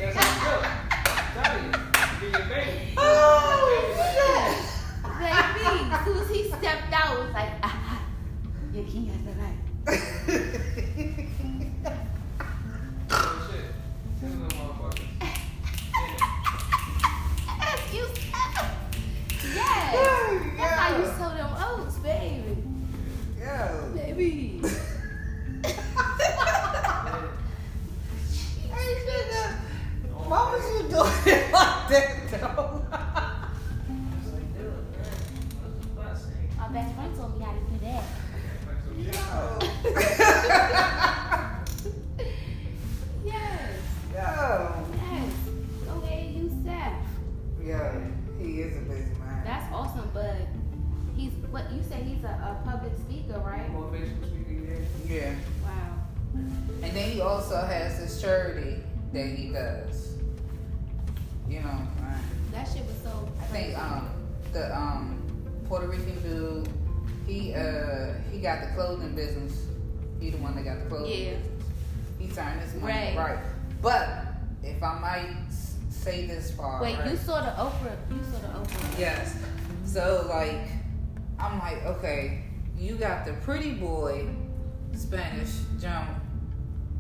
jump. 85.81 86.09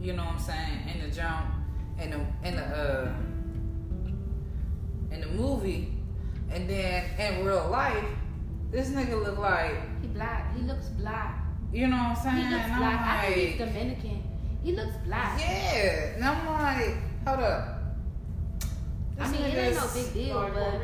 You 0.00 0.14
know 0.14 0.24
what 0.24 0.34
I'm 0.34 0.38
saying? 0.40 0.78
In 0.94 1.08
the 1.08 1.14
jump, 1.14 1.46
in 2.00 2.10
the 2.10 2.48
in 2.48 2.56
the 2.56 2.62
uh 2.62 3.14
in 5.10 5.20
the 5.20 5.26
movie, 5.28 5.92
and 6.50 6.68
then 6.68 7.04
in 7.18 7.44
real 7.46 7.68
life, 7.70 8.04
this 8.70 8.88
nigga 8.88 9.22
look 9.22 9.38
like, 9.38 9.74
He 10.00 10.08
black. 10.08 10.56
He 10.56 10.62
looks 10.62 10.86
black. 10.88 11.38
you 11.72 11.86
know 11.86 11.96
what 11.96 12.18
I'm 12.18 12.22
saying? 12.22 12.46
He 12.46 12.52
looks 12.54 12.64
And 12.64 12.72
I'm 12.72 12.78
black. 12.80 13.00
I 13.00 13.32
think 13.34 13.48
he's 13.50 13.58
Dominican. 13.58 14.22
He 14.64 14.72
looks 14.72 14.96
black. 15.04 15.40
yeah, 15.40 16.14
and 16.14 16.24
I'm 16.24 16.46
like, 16.46 16.96
hold 17.26 17.40
up. 17.40 17.78
I 19.20 19.30
mean, 19.30 19.42
it 19.42 19.54
ain't 19.54 19.76
no 19.76 19.86
big 19.94 20.12
deal, 20.14 20.36
Like 20.36 20.54
but 20.54 20.80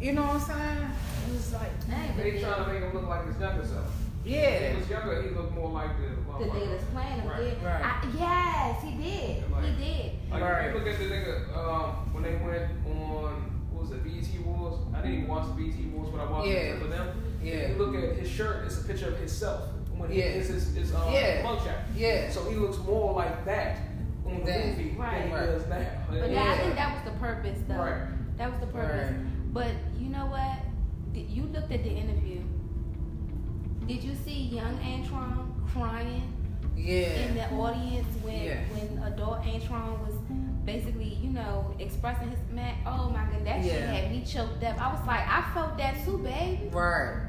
You 0.00 0.12
know 0.12 0.22
what 0.22 0.34
I'm 0.36 0.40
saying? 0.40 0.90
It 1.28 1.32
was 1.32 1.52
like, 1.54 1.70
it 1.88 2.16
They 2.16 2.40
trying 2.40 2.64
to 2.64 2.72
make 2.72 2.82
him 2.82 2.94
look 2.94 3.08
like 3.08 3.26
his 3.26 3.38
younger 3.40 3.64
self. 3.64 3.86
When 4.22 4.34
yeah, 4.34 4.72
he 4.72 4.76
was 4.80 4.90
younger, 4.90 5.22
he 5.22 5.28
looked 5.30 5.54
more 5.54 5.70
like 5.70 5.96
the. 5.98 6.15
The 6.38 6.44
nigga 6.46 6.70
that's 6.70 6.84
playing 6.84 7.20
him, 7.20 7.28
Right. 7.28 7.56
yeah. 7.62 7.74
Right. 7.74 7.84
I, 7.84 8.08
yes, 8.18 8.82
he 8.82 8.90
did. 8.92 9.50
Right. 9.50 9.64
He 9.64 9.84
did. 9.84 10.12
Like 10.30 10.42
Right. 10.42 10.66
if 10.66 10.72
you 10.74 10.78
look 10.80 10.88
at 10.88 10.98
the 10.98 11.04
nigga 11.04 11.56
um, 11.56 11.90
when 12.12 12.22
they 12.22 12.34
went 12.36 12.70
on 12.86 13.52
what 13.72 13.82
was 13.82 13.90
it 13.92 14.04
BET 14.04 14.28
Awards? 14.44 14.78
I 14.94 15.00
didn't 15.02 15.14
even 15.18 15.28
watch 15.28 15.46
the 15.48 15.52
BET 15.62 15.74
Awards, 15.92 16.10
but 16.10 16.20
I 16.20 16.30
watched 16.30 16.48
Yeah. 16.48 16.54
it 16.54 16.80
for 16.82 16.88
them. 16.88 17.22
yeah, 17.42 17.52
If 17.54 17.76
you 17.78 17.84
look 17.84 17.94
at 17.94 18.16
his 18.16 18.28
shirt, 18.28 18.64
it's 18.66 18.80
a 18.80 18.84
picture 18.84 19.08
of 19.08 19.18
himself 19.18 19.62
when 19.96 20.10
he 20.10 20.18
Yeah. 20.18 20.24
is 20.26 20.48
his, 20.48 20.74
his 20.74 20.94
um, 20.94 21.12
Yeah. 21.12 21.42
mugshot. 21.42 21.74
yeah. 21.94 22.30
So 22.30 22.48
he 22.50 22.56
looks 22.56 22.78
more 22.78 23.14
like 23.14 23.44
that 23.46 23.78
on 24.26 24.40
the 24.40 24.44
That- 24.46 24.66
movie 24.66 24.94
Right. 24.98 25.18
than 25.20 25.28
he 25.28 25.34
Right. 25.34 25.46
does 25.46 25.66
now. 25.68 25.86
But 26.10 26.20
that, 26.20 26.48
I 26.48 26.58
think 26.58 26.74
that 26.74 26.94
was 26.94 27.12
the 27.12 27.18
purpose, 27.18 27.58
though. 27.68 27.74
Right. 27.76 28.36
That 28.38 28.50
was 28.50 28.60
the 28.60 28.66
purpose. 28.66 29.10
Right. 29.12 29.52
But 29.54 29.68
you 29.98 30.08
know 30.10 30.26
what? 30.26 30.58
Did- 31.14 31.30
You 31.30 31.44
looked 31.44 31.72
at 31.72 31.82
the 31.82 31.90
interview. 31.90 32.40
Did 33.86 34.02
you 34.02 34.14
see 34.16 34.32
young 34.48 34.76
Antron 34.78 35.08
crying 35.08 35.45
Yeah. 36.86 37.26
in 37.26 37.34
the 37.34 37.44
audience 37.50 38.06
when 38.22 38.42
Yeah. 38.44 38.58
when 38.72 39.02
adult 39.12 39.42
Antron 39.42 39.98
was 40.06 40.14
basically, 40.64 41.14
you 41.22 41.30
know, 41.30 41.74
expressing 41.78 42.30
his 42.30 42.38
man? 42.52 42.74
Oh 42.86 43.08
my 43.10 43.24
god, 43.30 43.44
that 43.44 43.62
shit 43.64 43.82
had 43.82 44.10
me 44.10 44.22
choked 44.24 44.62
up. 44.64 44.80
I 44.80 44.92
was 44.92 45.06
like, 45.06 45.26
I 45.26 45.42
felt 45.54 45.76
that 45.78 46.04
too, 46.04 46.18
baby. 46.18 46.68
Right. 46.72 47.22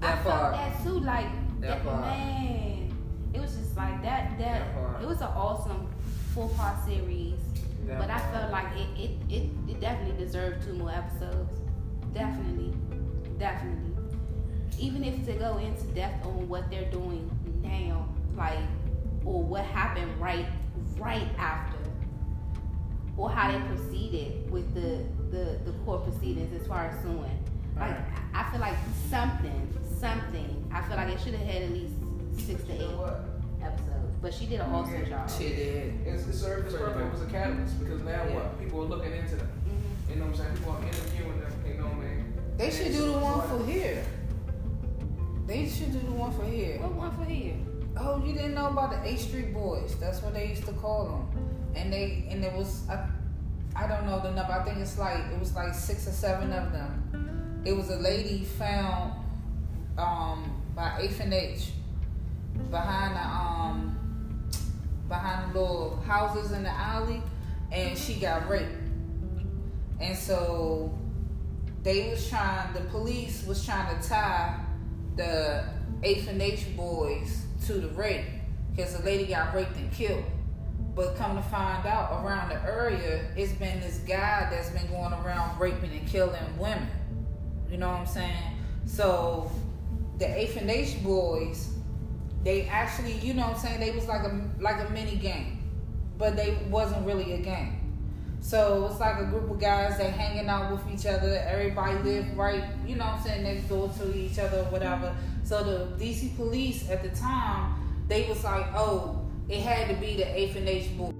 That 0.00 0.12
I 0.12 0.14
That 0.16 0.24
felt 0.24 0.52
that 0.52 0.82
too. 0.84 1.00
Like 1.00 1.26
That 1.60 1.82
that, 1.82 1.84
part. 1.84 2.00
man. 2.06 2.96
It 3.34 3.40
was 3.40 3.56
just 3.56 3.76
like 3.76 4.02
that. 4.02 4.38
That, 4.38 4.60
That 4.60 4.74
part. 4.74 5.02
it 5.02 5.06
was 5.08 5.20
an 5.20 5.28
awesome 5.28 5.88
four 6.34 6.48
part 6.50 6.84
series. 6.84 7.38
That 7.86 7.98
but 7.98 8.10
I 8.10 8.18
felt 8.32 8.50
like 8.52 8.66
it, 8.76 8.88
it, 9.04 9.10
it, 9.28 9.50
it 9.68 9.80
definitely 9.80 10.24
deserved 10.24 10.64
two 10.64 10.74
more 10.74 10.90
episodes. 10.92 11.58
Definitely. 12.14 12.72
Definitely. 13.38 13.92
Even 14.78 15.02
if 15.04 15.24
to 15.26 15.32
go 15.34 15.58
into 15.58 15.82
depth 15.94 16.24
on 16.26 16.48
what 16.48 16.70
they're 16.70 16.90
doing 16.90 17.28
now, 17.62 18.06
like 18.36 18.58
or 19.24 19.42
what 19.42 19.64
happened 19.64 20.10
right 20.20 20.46
right 20.98 21.28
after. 21.38 21.76
Or 23.16 23.30
how 23.30 23.50
they 23.52 23.58
proceeded 23.74 24.50
with 24.50 24.72
the, 24.74 25.04
the, 25.36 25.58
the 25.64 25.72
court 25.84 26.04
proceedings 26.04 26.58
as 26.58 26.66
far 26.66 26.86
as 26.86 27.02
suing. 27.02 27.18
Like 27.76 27.90
Right. 27.90 28.04
I 28.34 28.40
I 28.42 28.50
feel 28.50 28.60
like 28.60 28.76
something, 29.10 29.74
something. 29.98 30.70
I 30.72 30.82
feel 30.82 30.96
like 30.96 31.08
it 31.08 31.20
should 31.20 31.34
have 31.34 31.46
had 31.46 31.62
at 31.62 31.70
least 31.72 31.94
six 32.38 32.62
to 32.64 32.72
eight 32.72 32.96
what? 32.96 33.24
episodes. 33.62 34.16
But 34.22 34.32
she 34.32 34.46
did 34.46 34.60
an 34.60 34.70
awesome 34.70 35.02
Yeah. 35.02 35.08
job. 35.08 35.30
She 35.30 35.48
did. 35.50 36.06
It's, 36.06 36.26
it 36.26 36.32
served 36.34 36.66
its 36.68 36.76
purpose. 36.76 37.02
It 37.06 37.12
was 37.12 37.22
a 37.22 37.26
catalyst 37.26 37.78
because 37.80 38.00
now 38.02 38.10
Yeah. 38.24 38.34
what? 38.34 38.58
People 38.60 38.80
are 38.82 38.86
looking 38.86 39.12
into 39.12 39.36
them. 39.36 39.48
Mhm. 39.66 40.10
You 40.10 40.16
know 40.16 40.26
what 40.26 40.30
I'm 40.32 40.36
saying? 40.40 40.56
People 40.56 40.72
are 40.72 40.82
interviewing 40.82 41.40
them. 41.40 41.52
You 41.66 41.74
know 41.74 41.84
what 41.84 41.92
I 41.92 42.08
mean? 42.08 42.34
They 42.56 42.64
And 42.66 42.74
should 42.74 42.92
do 42.92 43.12
the 43.12 43.18
one 43.18 43.48
for 43.48 43.64
here. 43.70 44.04
They 45.46 45.68
should 45.68 45.92
do 45.92 45.98
the 45.98 46.12
one 46.12 46.32
for 46.32 46.44
here. 46.44 46.78
What 46.80 46.92
one 46.94 47.10
for 47.16 47.24
here? 47.24 47.54
Oh, 48.02 48.22
you 48.24 48.32
didn't 48.32 48.54
know 48.54 48.68
about 48.68 48.90
the 48.90 49.06
H 49.06 49.20
Street 49.20 49.52
Boys? 49.52 49.94
That's 50.00 50.22
what 50.22 50.32
they 50.32 50.48
used 50.48 50.64
to 50.64 50.72
call 50.72 51.04
them. 51.04 51.74
And 51.74 51.92
they 51.92 52.26
and 52.30 52.42
it 52.42 52.52
was 52.54 52.88
I, 52.88 53.06
I 53.76 53.86
don't 53.86 54.06
know 54.06 54.20
the 54.20 54.30
number. 54.30 54.52
I 54.52 54.64
think 54.64 54.78
it's 54.78 54.98
like 54.98 55.18
it 55.32 55.38
was 55.38 55.54
like 55.54 55.74
six 55.74 56.08
or 56.08 56.12
seven 56.12 56.50
of 56.52 56.72
them. 56.72 57.62
It 57.66 57.72
was 57.72 57.90
a 57.90 57.96
lady 57.96 58.44
found 58.44 59.12
um 59.98 60.62
by 60.74 60.98
Eighth 61.00 61.20
and 61.20 61.34
H 61.34 61.72
behind 62.70 63.16
the 63.16 63.20
um 63.20 63.98
behind 65.06 65.52
the 65.52 65.60
little 65.60 65.96
houses 66.06 66.52
in 66.52 66.62
the 66.62 66.70
alley, 66.70 67.22
and 67.70 67.98
she 67.98 68.14
got 68.14 68.48
raped. 68.48 68.72
And 70.00 70.16
so 70.16 70.98
they 71.82 72.08
was 72.08 72.26
trying. 72.30 72.72
The 72.72 72.80
police 72.80 73.44
was 73.46 73.62
trying 73.62 74.00
to 74.00 74.08
tie 74.08 74.58
the 75.16 75.64
Eighth 76.02 76.28
and 76.28 76.40
H 76.40 76.74
boys 76.74 77.44
to 77.66 77.74
the 77.74 77.88
rape 77.88 78.24
because 78.74 78.96
the 78.96 79.04
lady 79.04 79.26
got 79.26 79.54
raped 79.54 79.76
and 79.76 79.92
killed. 79.92 80.24
But 80.94 81.16
come 81.16 81.36
to 81.36 81.42
find 81.42 81.86
out, 81.86 82.24
around 82.24 82.48
the 82.48 82.60
area, 82.62 83.24
it's 83.36 83.52
been 83.52 83.80
this 83.80 83.98
guy 83.98 84.48
that's 84.50 84.70
been 84.70 84.86
going 84.88 85.12
around 85.12 85.58
raping 85.58 85.92
and 85.92 86.06
killing 86.08 86.58
women. 86.58 86.88
You 87.70 87.78
know 87.78 87.88
what 87.88 88.00
I'm 88.00 88.06
saying? 88.06 88.56
So 88.86 89.50
the 90.18 90.26
Eighth 90.26 90.56
and 90.56 90.70
H 90.70 91.02
boys, 91.02 91.70
they 92.42 92.66
actually, 92.66 93.12
you 93.18 93.34
know 93.34 93.42
what 93.42 93.56
I'm 93.56 93.60
saying, 93.60 93.80
they 93.80 93.92
was 93.92 94.08
like 94.08 94.22
a 94.22 94.40
like 94.58 94.88
a 94.88 94.90
mini 94.92 95.16
gang, 95.16 95.62
but 96.18 96.36
they 96.36 96.58
wasn't 96.68 97.06
really 97.06 97.34
a 97.34 97.38
gang. 97.38 97.79
So 98.40 98.88
it's 98.90 99.00
like 99.00 99.18
a 99.18 99.24
group 99.24 99.50
of 99.50 99.60
guys 99.60 99.98
that 99.98 100.12
hanging 100.12 100.48
out 100.48 100.72
with 100.72 100.80
each 100.92 101.06
other. 101.06 101.44
Everybody 101.46 101.98
live 102.02 102.36
right, 102.36 102.64
you 102.86 102.96
know 102.96 103.04
I'm 103.04 103.22
saying, 103.22 103.42
next 103.44 103.68
door 103.68 103.90
to 103.98 104.16
each 104.16 104.38
other 104.38 104.58
or 104.58 104.64
whatever. 104.64 105.14
So 105.44 105.62
the 105.62 106.04
DC 106.04 106.36
police 106.36 106.88
at 106.90 107.02
the 107.02 107.10
time, 107.10 107.74
they 108.08 108.28
was 108.28 108.42
like, 108.42 108.66
oh, 108.74 109.20
it 109.48 109.60
had 109.60 109.88
to 109.88 109.94
be 110.00 110.16
the 110.16 110.38
eighth 110.38 110.56
and 110.56 110.68
H 110.68 110.96
boy. 110.96 111.12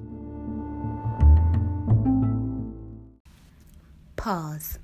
Pause. 4.16 4.78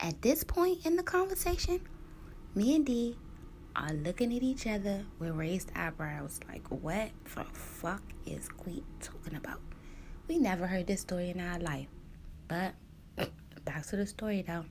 At 0.00 0.22
this 0.22 0.44
point 0.44 0.86
in 0.86 0.96
the 0.96 1.02
conversation, 1.02 1.80
me 2.54 2.76
and 2.76 2.86
D 2.86 3.16
are 3.74 3.92
looking 3.92 4.34
at 4.34 4.42
each 4.42 4.66
other 4.66 5.04
with 5.18 5.30
raised 5.34 5.70
eyebrows 5.74 6.40
like, 6.48 6.66
what 6.68 7.10
the 7.34 7.44
fuck 7.52 8.02
is 8.26 8.48
Queen 8.48 8.84
talking 9.00 9.36
about? 9.36 9.60
We 10.28 10.38
never 10.38 10.66
heard 10.66 10.86
this 10.86 11.00
story 11.00 11.30
in 11.30 11.40
our 11.40 11.58
life. 11.58 11.88
But 12.48 12.74
back 13.64 13.86
to 13.86 13.96
the 13.96 14.06
story 14.06 14.44
though. 14.46 14.64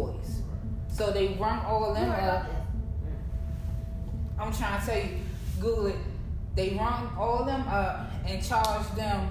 boys. 0.00 0.42
So 0.88 1.10
they 1.10 1.28
run 1.34 1.64
all 1.64 1.84
of 1.84 1.96
them 1.96 2.10
up. 2.10 2.46
I'm 4.38 4.52
trying 4.52 4.80
to 4.80 4.86
tell 4.86 4.98
you, 4.98 5.08
Google 5.60 5.86
it. 5.86 5.96
They 6.56 6.70
run 6.70 7.10
all 7.18 7.40
of 7.40 7.46
them 7.46 7.62
up 7.68 8.10
and 8.26 8.42
charge 8.44 8.88
them 8.96 9.30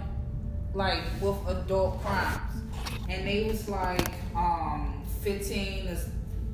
like 0.73 1.01
with 1.19 1.37
adult 1.47 2.01
crimes. 2.01 2.61
And 3.09 3.27
they 3.27 3.45
was 3.45 3.67
like 3.67 4.11
um 4.35 5.03
15 5.21 5.87
to 5.87 5.97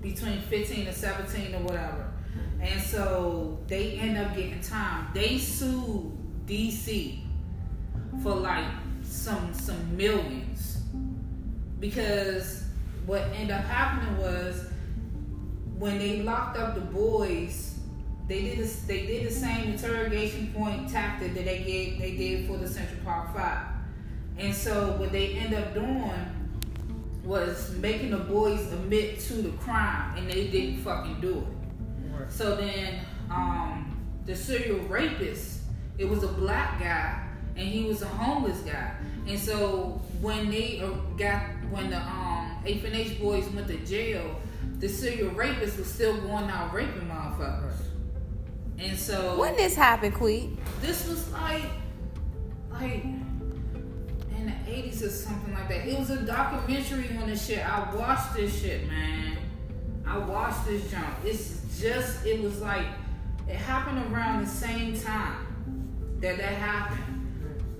between 0.02 0.39
15 0.39 0.88
and 0.88 0.95
17 0.95 1.56
or 1.56 1.60
whatever. 1.60 2.11
And 2.65 2.81
so 2.81 3.59
they 3.67 3.93
end 3.93 4.17
up 4.17 4.35
getting 4.35 4.59
time. 4.61 5.07
They 5.13 5.37
sued 5.37 6.11
DC 6.47 7.19
for 8.23 8.33
like 8.33 8.65
some 9.03 9.53
some 9.53 9.95
millions 9.95 10.79
because 11.79 12.63
what 13.05 13.21
ended 13.35 13.51
up 13.51 13.65
happening 13.65 14.17
was 14.17 14.67
when 15.77 15.99
they 15.99 16.21
locked 16.21 16.57
up 16.57 16.73
the 16.73 16.81
boys, 16.81 17.77
they 18.27 18.41
did 18.41 18.57
this, 18.57 18.81
they 18.81 19.05
did 19.05 19.27
the 19.27 19.31
same 19.31 19.73
interrogation 19.73 20.51
point 20.55 20.89
tactic 20.89 21.35
that 21.35 21.45
they 21.45 21.59
gave 21.59 21.99
they 21.99 22.15
did 22.15 22.47
for 22.47 22.57
the 22.57 22.67
Central 22.67 22.99
Park 23.03 23.35
Five, 23.35 23.67
and 24.39 24.53
so 24.53 24.93
what 24.93 25.11
they 25.11 25.33
end 25.33 25.53
up 25.53 25.73
doing 25.73 26.11
was 27.23 27.71
making 27.77 28.11
the 28.11 28.17
boys 28.17 28.61
admit 28.71 29.19
to 29.19 29.33
the 29.33 29.49
crime, 29.57 30.17
and 30.17 30.29
they 30.29 30.47
didn't 30.47 30.77
fucking 30.77 31.19
do 31.21 31.39
it. 31.39 31.55
So 32.30 32.56
then, 32.56 32.99
um, 33.30 33.97
the 34.26 34.35
serial 34.35 34.80
rapist, 34.88 35.60
it 35.97 36.06
was 36.10 36.23
a 36.23 36.27
black 36.27 36.80
guy, 36.80 37.23
and 37.56 37.68
he 37.68 37.84
was 37.85 38.02
a 38.02 38.07
homeless 38.07 38.60
guy. 38.61 38.91
And 39.27 39.39
so 39.39 40.02
when 40.22 40.49
they 40.49 40.81
uh, 40.81 40.89
got 41.18 41.41
when 41.72 41.89
the 41.89 41.97
um 41.97 42.61
H 42.65 42.84
and 42.84 42.95
H 42.95 43.19
boys 43.19 43.47
went 43.49 43.68
to 43.68 43.77
jail, 43.85 44.39
the 44.80 44.88
serial 44.89 45.31
rapist 45.31 45.77
was 45.77 45.88
still 45.91 46.19
going 46.22 46.45
out 46.49 46.73
raping 46.73 47.07
motherfuckers. 47.07 47.73
And 48.77 48.97
so 48.97 49.39
When 49.39 49.56
this 49.56 49.76
happened, 49.76 50.15
Queen? 50.15 50.57
this 50.81 51.07
was 51.07 51.31
like 51.31 51.64
like 52.72 53.03
in 53.06 54.45
the 54.45 54.72
eighties 54.72 55.02
or 55.02 55.10
something 55.10 55.53
like 55.53 55.69
that. 55.69 55.88
It 55.88 55.97
was 55.97 56.10
a 56.10 56.22
documentary 56.23 57.18
on 57.18 57.27
this 57.30 57.47
shit. 57.47 57.60
I 57.68 57.93
watched 57.95 58.35
this 58.35 58.61
shit, 58.61 58.88
man. 58.88 59.38
I 60.06 60.18
watched 60.18 60.65
this 60.68 60.91
jump. 60.91 61.07
It's 61.23 61.61
just 61.80 62.26
it 62.26 62.41
was 62.41 62.61
like 62.61 62.85
it 63.47 63.56
happened 63.56 64.14
around 64.14 64.43
the 64.43 64.49
same 64.49 64.99
time 64.99 65.45
that 66.19 66.38
that 66.38 66.53
happened. 66.53 67.02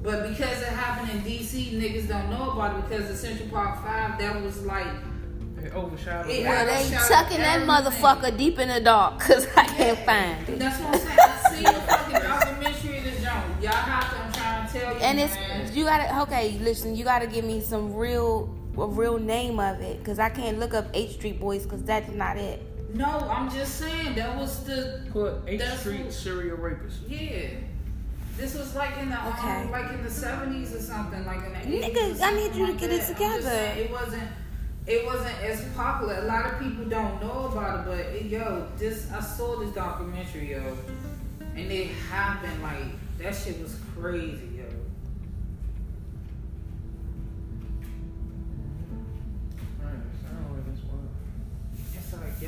But 0.04 0.30
because 0.30 0.62
it 0.62 0.68
happened 0.68 1.10
in 1.12 1.22
DC, 1.22 1.72
niggas 1.82 2.08
don't 2.08 2.30
know 2.30 2.52
about 2.52 2.78
it 2.78 2.88
because 2.88 3.08
the 3.08 3.16
Central 3.16 3.50
Park 3.50 3.84
Five 3.84 4.20
that 4.20 4.40
was 4.44 4.64
like 4.64 4.86
It 5.64 5.74
overshadowed. 5.74 6.30
It- 6.32 6.46
Well, 6.46 6.66
they 6.66 6.88
Shut 6.88 7.08
tucking 7.10 7.40
that 7.40 7.66
motherfucker 7.68 8.38
deep 8.38 8.60
in 8.60 8.68
the 8.68 8.80
dark 8.82 9.18
because 9.18 9.48
I 9.56 9.64
can't 9.66 9.98
find 10.00 10.48
it. 10.48 10.60
that's 10.60 10.80
what 10.80 10.94
I'm 10.94 11.00
saying. 11.00 11.20
I 11.20 11.50
seen 11.50 11.64
the 11.64 11.82
fucking 11.82 12.14
documentary 12.22 12.98
of 13.00 13.04
this 13.06 13.24
jump. 13.24 13.64
Y'all 13.64 13.72
have 13.72 14.10
to. 14.14 14.20
I'm 14.22 14.32
trying 14.34 14.68
to 14.68 14.74
tell 14.80 14.94
you. 14.94 15.00
And 15.00 15.20
it's 15.20 15.34
man. 15.34 15.74
you 15.76 15.86
gotta 15.86 16.22
okay. 16.22 16.60
Listen, 16.60 16.96
you 16.96 17.04
gotta 17.04 17.26
give 17.26 17.44
me 17.44 17.60
some 17.62 17.96
real 17.96 18.54
a 18.78 18.86
real 18.86 19.18
name 19.18 19.60
of 19.60 19.80
it 19.82 19.98
because 20.00 20.20
I 20.20 20.30
can't 20.30 20.60
look 20.60 20.74
up 20.76 20.86
H 20.94 21.14
Street 21.14 21.40
Boys 21.40 21.64
because 21.64 21.82
that's 21.84 22.12
not 22.12 22.38
it. 22.38 22.62
No, 22.94 23.20
I'm 23.30 23.50
just 23.52 23.76
saying 23.76 24.16
that 24.16 24.38
was 24.38 24.64
the 24.64 25.02
Put 25.12 25.42
H 25.48 25.62
Street 25.80 26.04
what- 26.06 26.14
serial 26.14 26.58
rapist. 26.58 27.00
yeah. 27.08 27.48
This 28.38 28.54
was 28.54 28.76
like 28.76 28.98
in 28.98 29.10
the 29.10 29.28
Okay. 29.30 29.62
um, 29.64 29.72
like 29.72 29.92
in 29.94 30.04
the 30.04 30.10
seventies 30.12 30.74
or 30.76 30.82
something, 30.82 31.26
like 31.26 31.38
in 31.46 31.54
the 31.54 31.60
80s 31.80 31.94
Nigga, 31.94 32.20
or 32.20 32.24
I 32.24 32.34
need 32.34 32.54
you 32.56 32.66
to 32.66 32.72
like 32.74 32.82
get 32.82 32.92
it 32.92 33.00
that. 33.02 33.08
I'm 33.10 33.14
together. 33.16 33.42
saying, 33.44 33.86
It 33.86 33.92
wasn't 33.92 34.24
it 34.88 35.06
wasn't 35.06 35.42
as 35.42 35.64
popular. 35.76 36.16
A 36.16 36.26
lot 36.26 36.46
of 36.46 36.60
people 36.60 36.86
don't 36.86 37.20
know 37.22 37.50
about 37.52 37.80
it, 37.80 37.86
but 37.90 38.00
it, 38.14 38.26
yo, 38.26 38.68
this 38.78 39.10
I 39.12 39.22
saw 39.22 39.58
this 39.60 39.74
documentary, 39.74 40.52
yo, 40.52 40.78
and 41.56 41.72
it 41.72 41.88
happened 42.12 42.62
like 42.62 42.84
that 43.20 43.34
shit 43.34 43.62
was 43.62 43.80
crazy, 43.98 44.55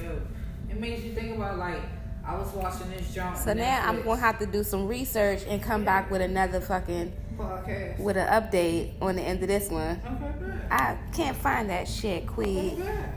yo, 0.03 0.21
it 0.69 0.79
makes 0.79 1.03
you 1.03 1.13
think 1.13 1.35
about 1.35 1.57
like 1.57 1.81
I 2.25 2.35
was 2.37 2.51
watching 2.53 2.89
this 2.91 3.13
jump. 3.13 3.37
So 3.37 3.53
now 3.53 3.81
I'm 3.87 4.01
gonna 4.03 4.19
have 4.19 4.37
to 4.39 4.45
do 4.45 4.63
some 4.63 4.87
research 4.87 5.43
and 5.47 5.61
come 5.61 5.83
back 5.85 6.11
with 6.11 6.21
another 6.21 6.59
fucking 6.59 7.13
podcast. 7.37 7.99
with 7.99 8.17
an 8.17 8.27
update 8.27 8.93
on 9.01 9.15
the 9.15 9.21
end 9.21 9.41
of 9.41 9.47
this 9.47 9.69
one. 9.69 10.01
Okay, 10.05 10.33
bad. 10.41 10.61
I 10.71 10.97
can't 11.15 11.37
find 11.37 11.69
that 11.69 11.87
shit, 11.87 12.23
Okay, 12.23 12.25
Queen. 12.33 12.79
bad. 12.79 13.13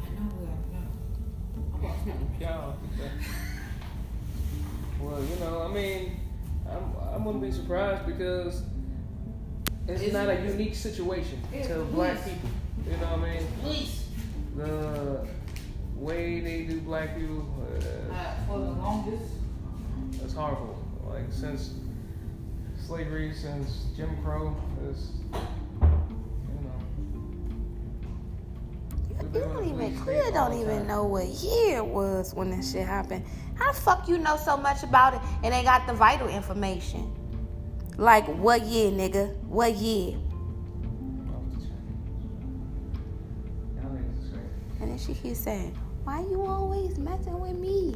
I 0.00 0.10
know 0.10 0.30
what 0.38 0.48
I 0.48 0.74
know. 0.74 1.74
I'm 1.74 1.84
about 1.84 2.04
to- 2.04 2.40
Y'all. 2.44 2.76
Well, 5.00 5.24
you 5.24 5.36
know, 5.40 5.62
I 5.62 5.68
mean, 5.74 6.20
I'm, 6.70 6.84
I 7.12 7.16
wouldn't 7.16 7.42
be 7.42 7.50
surprised 7.50 8.06
because 8.06 8.62
it's 9.88 10.02
It's- 10.02 10.12
not 10.12 10.28
a 10.28 10.40
unique 10.48 10.76
situation 10.76 11.40
to 11.64 11.84
black 11.92 12.24
people. 12.24 12.48
You 12.86 12.92
know 12.98 13.16
what 13.16 13.28
I 13.28 13.34
mean? 13.34 13.46
Please. 13.60 14.01
The 14.56 15.26
way 15.96 16.40
they 16.40 16.62
do 16.64 16.80
black 16.80 17.16
people, 17.16 17.46
uh, 17.60 18.12
Uh, 18.12 18.34
for 18.46 18.58
the 18.58 18.70
longest. 18.70 19.32
it's 20.22 20.34
horrible. 20.34 20.76
Like 21.08 21.24
since 21.30 21.74
slavery, 22.86 23.32
since 23.34 23.86
Jim 23.96 24.10
Crow, 24.22 24.54
is 24.90 25.10
you 25.32 25.38
know. 26.60 26.78
You 29.08 29.16
we've 29.20 29.32
been 29.32 29.42
on 29.42 29.52
don't 29.54 29.64
even 29.64 29.78
police 29.78 30.00
clear 30.02 30.30
don't 30.32 30.52
even 30.60 30.78
time. 30.78 30.86
know 30.86 31.04
what 31.04 31.26
year 31.26 31.78
it 31.78 31.86
was 31.86 32.34
when 32.34 32.50
that 32.50 32.64
shit 32.64 32.86
happened. 32.86 33.24
How 33.54 33.72
the 33.72 33.80
fuck 33.80 34.08
you 34.08 34.18
know 34.18 34.36
so 34.36 34.56
much 34.56 34.82
about 34.82 35.14
it 35.14 35.20
and 35.44 35.52
they 35.54 35.62
got 35.62 35.86
the 35.86 35.94
vital 35.94 36.28
information? 36.28 37.10
Like 37.96 38.26
what 38.26 38.62
year, 38.62 38.90
nigga? 38.90 39.34
What 39.46 39.74
year? 39.76 40.16
And 44.92 45.00
she 45.00 45.14
keeps 45.14 45.38
saying, 45.38 45.74
Why 46.04 46.20
you 46.20 46.44
always 46.44 46.98
messing 46.98 47.40
with 47.40 47.56
me? 47.56 47.94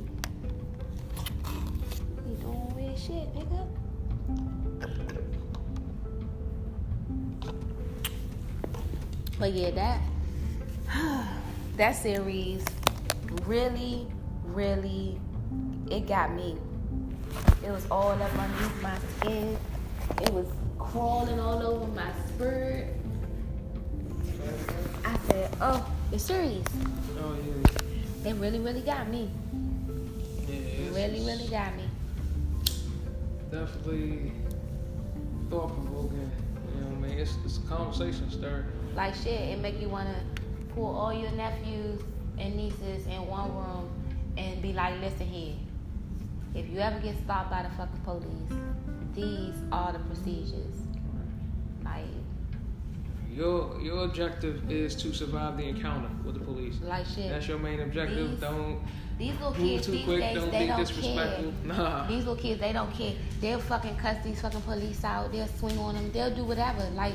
You 2.27 2.37
doing 2.37 2.75
weird 2.75 2.99
shit, 2.99 3.35
nigga. 3.35 3.69
But 9.39 9.53
yeah, 9.53 9.73
that 9.73 10.01
that 11.77 11.93
series 11.93 12.65
really, 13.45 14.07
really 14.45 15.21
it 15.91 16.07
got 16.07 16.33
me. 16.33 16.57
It 17.63 17.71
was 17.73 17.87
all 17.91 18.13
up 18.13 18.39
underneath 18.39 18.83
my 18.83 18.99
skin. 19.19 19.59
It 20.23 20.33
was 20.33 20.47
crawling 20.79 21.41
all 21.41 21.63
over 21.63 21.87
my 21.89 22.11
spirit. 22.31 22.97
I 25.05 25.19
said, 25.29 25.55
Oh, 25.61 25.87
the 26.11 26.19
series. 26.19 26.65
Oh 27.19 27.37
yeah. 27.37 27.79
They 28.23 28.33
really, 28.33 28.59
really 28.61 28.81
got 28.81 29.09
me. 29.09 29.31
Yeah, 30.49 30.91
Really, 30.91 31.21
really 31.27 31.49
got 31.49 31.75
me. 31.77 31.85
definitely 33.51 34.33
thought 35.51 35.69
provoking. 35.75 36.31
You 36.75 36.81
know 36.81 36.87
what 36.89 37.05
I 37.05 37.09
mean? 37.09 37.19
It's, 37.19 37.37
it's 37.45 37.59
a 37.59 37.61
conversation 37.63 38.31
starter. 38.31 38.67
Like 38.95 39.15
shit, 39.15 39.41
it 39.41 39.59
make 39.61 39.81
you 39.81 39.89
wanna 39.89 40.15
pull 40.75 40.87
all 40.97 41.13
your 41.13 41.31
nephews 41.33 42.01
and 42.39 42.57
nieces 42.57 43.07
in 43.07 43.27
one 43.27 43.55
room 43.55 43.89
and 44.37 44.61
be 44.63 44.73
like, 44.73 45.01
listen 45.01 45.27
here. 45.27 45.55
If 46.55 46.69
you 46.71 46.79
ever 46.81 46.99
get 47.01 47.17
stopped 47.25 47.51
by 47.51 47.63
the 47.63 47.71
fucking 47.71 48.01
police, 48.05 48.61
these 49.15 49.55
are 49.73 49.93
the 49.93 49.99
procedures. 50.01 50.75
Like, 53.37 53.45
Your 53.45 53.81
your 53.81 54.05
objective 54.05 54.71
is 54.71 54.95
to 54.97 55.13
survive 55.13 55.57
the 55.59 55.65
encounter 55.65 56.09
with 56.25 56.35
the 56.35 56.41
police. 56.41 56.77
like 56.83 57.07
shit. 57.07 57.29
That's 57.29 57.47
your 57.49 57.59
main 57.59 57.81
objective. 57.81 58.31
These- 58.31 58.41
Don't 58.41 58.81
These 59.19 59.33
little 59.35 59.51
move 59.51 59.59
kids 59.59 59.87
too 59.87 59.93
these 59.93 60.05
quick. 60.05 60.21
days, 60.21 60.37
Don't 60.37 60.51
they 60.51 60.61
be 60.61 60.67
don't 60.67 60.79
disrespectful. 60.81 61.45
care. 61.45 61.77
Nah. 61.77 62.07
These 62.07 62.19
little 62.25 62.37
kids, 62.37 62.61
they 62.61 62.73
don't 62.73 62.93
care. 62.95 63.13
They'll 63.41 63.61
fucking 63.61 63.97
cuss 63.97 64.17
these 64.25 64.41
fucking 64.41 64.61
police 64.63 65.05
out. 65.05 65.33
They'll 65.33 65.47
swing 65.59 65.79
on 65.79 65.95
them. 65.95 66.11
They'll 66.13 66.35
do 66.35 66.45
whatever. 66.45 66.89
Like, 66.95 67.15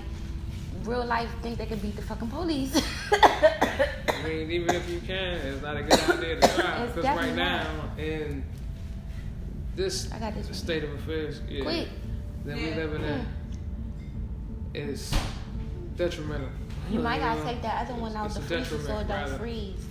real 0.84 1.06
life 1.06 1.30
think 1.44 1.58
they 1.60 1.66
can 1.68 1.78
beat 1.80 1.96
the 1.96 2.02
fucking 2.04 2.28
police. 2.30 2.74
I 3.12 4.24
mean, 4.24 4.50
even 4.52 4.76
if 4.76 4.90
you 4.90 5.00
can, 5.02 5.36
it's 5.36 5.62
not 5.62 5.78
a 5.78 5.84
good 5.84 6.00
idea 6.10 6.40
to 6.40 6.48
try. 6.48 6.86
Because 6.86 6.96
right 6.96 7.02
definitely 7.04 7.36
now, 7.36 7.68
in 7.98 8.44
this 9.76 10.12
I 10.12 10.20
got 10.20 10.34
this 10.36 10.46
one. 10.46 10.54
state 10.56 10.84
of 10.84 10.92
affairs 10.94 11.42
yeah, 11.50 11.64
Quick. 11.64 11.88
that 12.46 12.58
we 12.58 12.66
live 12.74 12.92
living 12.94 13.04
in, 13.04 13.28
is 14.74 15.12
mm. 15.12 15.18
Detrimental. 16.02 16.50
You 16.90 17.00
might 17.00 17.20
gotta 17.20 17.44
take 17.44 17.62
that 17.62 17.88
other 17.88 18.00
one 18.00 18.16
out 18.16 18.34
the 18.34 18.40
a 18.40 18.44
freezer 18.44 18.80
so 18.80 18.98
it 18.98 19.08
don't 19.08 19.38
freeze. 19.38 19.86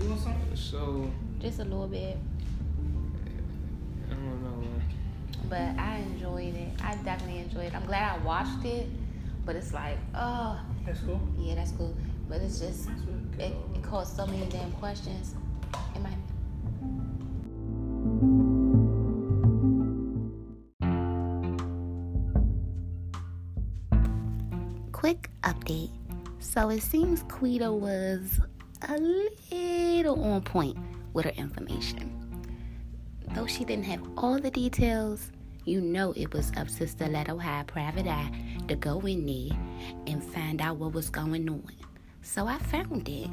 You 0.00 0.08
want 0.08 0.20
something? 0.20 0.56
So, 0.56 1.10
Just 1.38 1.58
a 1.60 1.64
little 1.64 1.86
bit. 1.86 2.16
I 4.10 4.14
don't 4.14 4.42
know. 4.42 4.64
But 5.48 5.78
I 5.78 5.98
enjoyed 5.98 6.54
it. 6.54 6.68
I 6.82 6.96
definitely 6.96 7.40
enjoyed 7.40 7.66
it. 7.66 7.74
I'm 7.74 7.84
glad 7.84 8.18
I 8.18 8.24
watched 8.24 8.64
it. 8.64 8.86
But 9.44 9.56
it's 9.56 9.74
like, 9.74 9.98
oh, 10.14 10.58
That's 10.86 11.00
cool. 11.00 11.20
yeah, 11.38 11.54
that's 11.56 11.72
cool. 11.72 11.94
But 12.28 12.40
it's 12.40 12.60
just, 12.60 12.88
it, 13.38 13.52
it 13.74 13.82
caused 13.82 14.16
so 14.16 14.26
many 14.26 14.46
damn 14.46 14.72
questions. 14.72 15.34
So 26.54 26.70
it 26.70 26.84
seems 26.84 27.24
Quita 27.24 27.72
was 27.72 28.38
a 28.88 28.96
little 29.50 30.22
on 30.22 30.40
point 30.42 30.78
with 31.12 31.24
her 31.24 31.32
information. 31.32 32.14
Though 33.34 33.48
she 33.48 33.64
didn't 33.64 33.86
have 33.86 34.00
all 34.16 34.38
the 34.38 34.52
details, 34.52 35.32
you 35.64 35.80
know 35.80 36.12
it 36.12 36.32
was 36.32 36.52
up 36.56 36.68
to 36.68 36.86
Stiletto 36.86 37.38
High 37.38 37.64
Private 37.66 38.06
Eye 38.06 38.30
to 38.68 38.76
go 38.76 39.00
in 39.00 39.26
there 39.26 39.58
and 40.06 40.22
find 40.22 40.62
out 40.62 40.76
what 40.76 40.92
was 40.92 41.10
going 41.10 41.48
on. 41.48 41.66
So 42.22 42.46
I 42.46 42.58
found 42.58 43.08
it. 43.08 43.30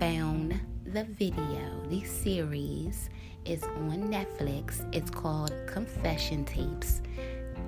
Found 0.00 0.60
the 0.86 1.04
video. 1.04 1.86
The 1.90 2.02
series 2.02 3.08
is 3.44 3.62
on 3.62 4.10
Netflix. 4.10 4.84
It's 4.92 5.12
called 5.12 5.52
Confession 5.68 6.44
Tapes, 6.44 7.02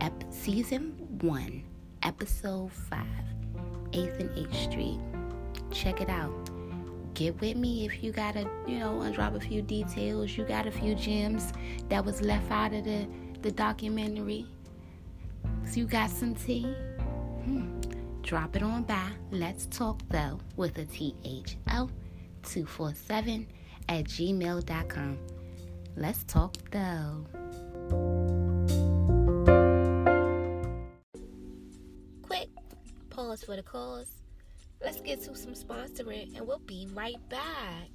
ep- 0.01 0.25
season 0.33 0.97
one, 1.21 1.63
episode 2.03 2.73
five, 2.73 3.07
8th 3.93 4.21
and 4.21 4.39
H 4.39 4.71
Street. 4.71 4.99
Check 5.71 6.01
it 6.01 6.09
out 6.09 6.51
get 7.15 7.41
with 7.41 7.57
me 7.57 7.87
if 7.87 8.03
you 8.03 8.13
gotta, 8.13 8.49
you 8.67 8.79
know, 8.79 9.01
and 9.03 9.15
drop 9.15 9.35
a 9.35 9.41
few 9.41 9.63
details. 9.63 10.37
You 10.37 10.45
got 10.45 10.67
a 10.67 10.71
few 10.71 10.95
gems 10.95 11.53
that 11.89 12.05
was 12.05 12.23
left 12.23 12.51
out 12.51 12.73
of 12.73 12.85
the, 12.85 13.07
the 13.43 13.51
documentary. 13.51 14.47
So 15.65 15.81
you 15.81 15.87
got 15.87 16.11
some 16.11 16.35
tea? 16.35 16.65
Hmm. 17.45 17.81
Drop 18.23 18.57
it 18.57 18.63
on 18.63 18.85
by. 18.85 19.11
Let's 19.31 19.67
talk 19.67 20.01
though 20.09 20.39
with 20.57 20.79
a 20.79 20.85
T 20.85 21.15
H 21.25 21.57
O 21.71 21.89
247 22.45 23.47
at 23.89 24.05
gmail.com. 24.05 25.19
Let's 25.97 26.25
talk 26.25 26.55
though. 26.71 28.42
For 33.41 33.57
the 33.57 33.63
cause. 33.63 34.11
Let's 34.83 35.01
get 35.01 35.23
to 35.23 35.35
some 35.35 35.55
sponsoring 35.55 36.37
and 36.37 36.47
we'll 36.47 36.59
be 36.59 36.89
right 36.93 37.17
back. 37.29 37.89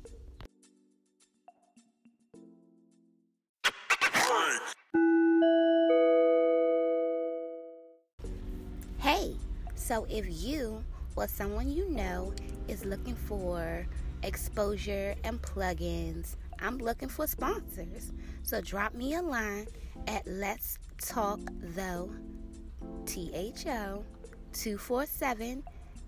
Hey, 9.00 9.36
so 9.76 10.08
if 10.10 10.26
you 10.44 10.84
or 11.16 11.28
someone 11.28 11.70
you 11.70 11.90
know 11.90 12.34
is 12.68 12.84
looking 12.86 13.16
for 13.16 13.86
exposure 14.24 15.14
and 15.24 15.42
plugins, 15.42 16.36
I'm 16.60 16.78
looking 16.78 17.10
for 17.10 17.28
sponsors. 17.28 18.12
So 18.44 18.62
drop 18.62 18.94
me 18.94 19.14
a 19.16 19.22
line 19.22 19.68
at 20.08 20.26
Let's 20.26 20.80
Talk 21.00 21.40
Though, 21.76 22.10
T 23.06 23.30
H 23.34 23.68
O 23.68 24.04
247 24.58 25.64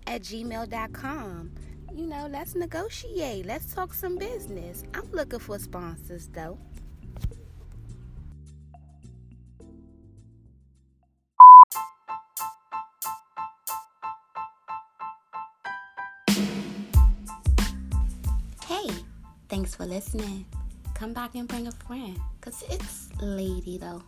at 0.06 0.22
gmail.com. 0.22 1.52
You 1.94 2.06
know, 2.06 2.28
let's 2.30 2.54
negotiate. 2.54 3.46
Let's 3.46 3.72
talk 3.74 3.94
some 3.94 4.16
business. 4.18 4.84
I'm 4.94 5.10
looking 5.12 5.38
for 5.38 5.58
sponsors 5.58 6.28
though. 6.28 6.58
Hey, 18.66 18.88
thanks 19.48 19.74
for 19.74 19.84
listening. 19.86 20.44
Come 20.94 21.12
back 21.12 21.34
and 21.34 21.48
bring 21.48 21.66
a 21.66 21.72
friend. 21.72 22.18
Cause 22.40 22.64
it's 22.68 23.08
lady 23.20 23.78
though. 23.78 24.02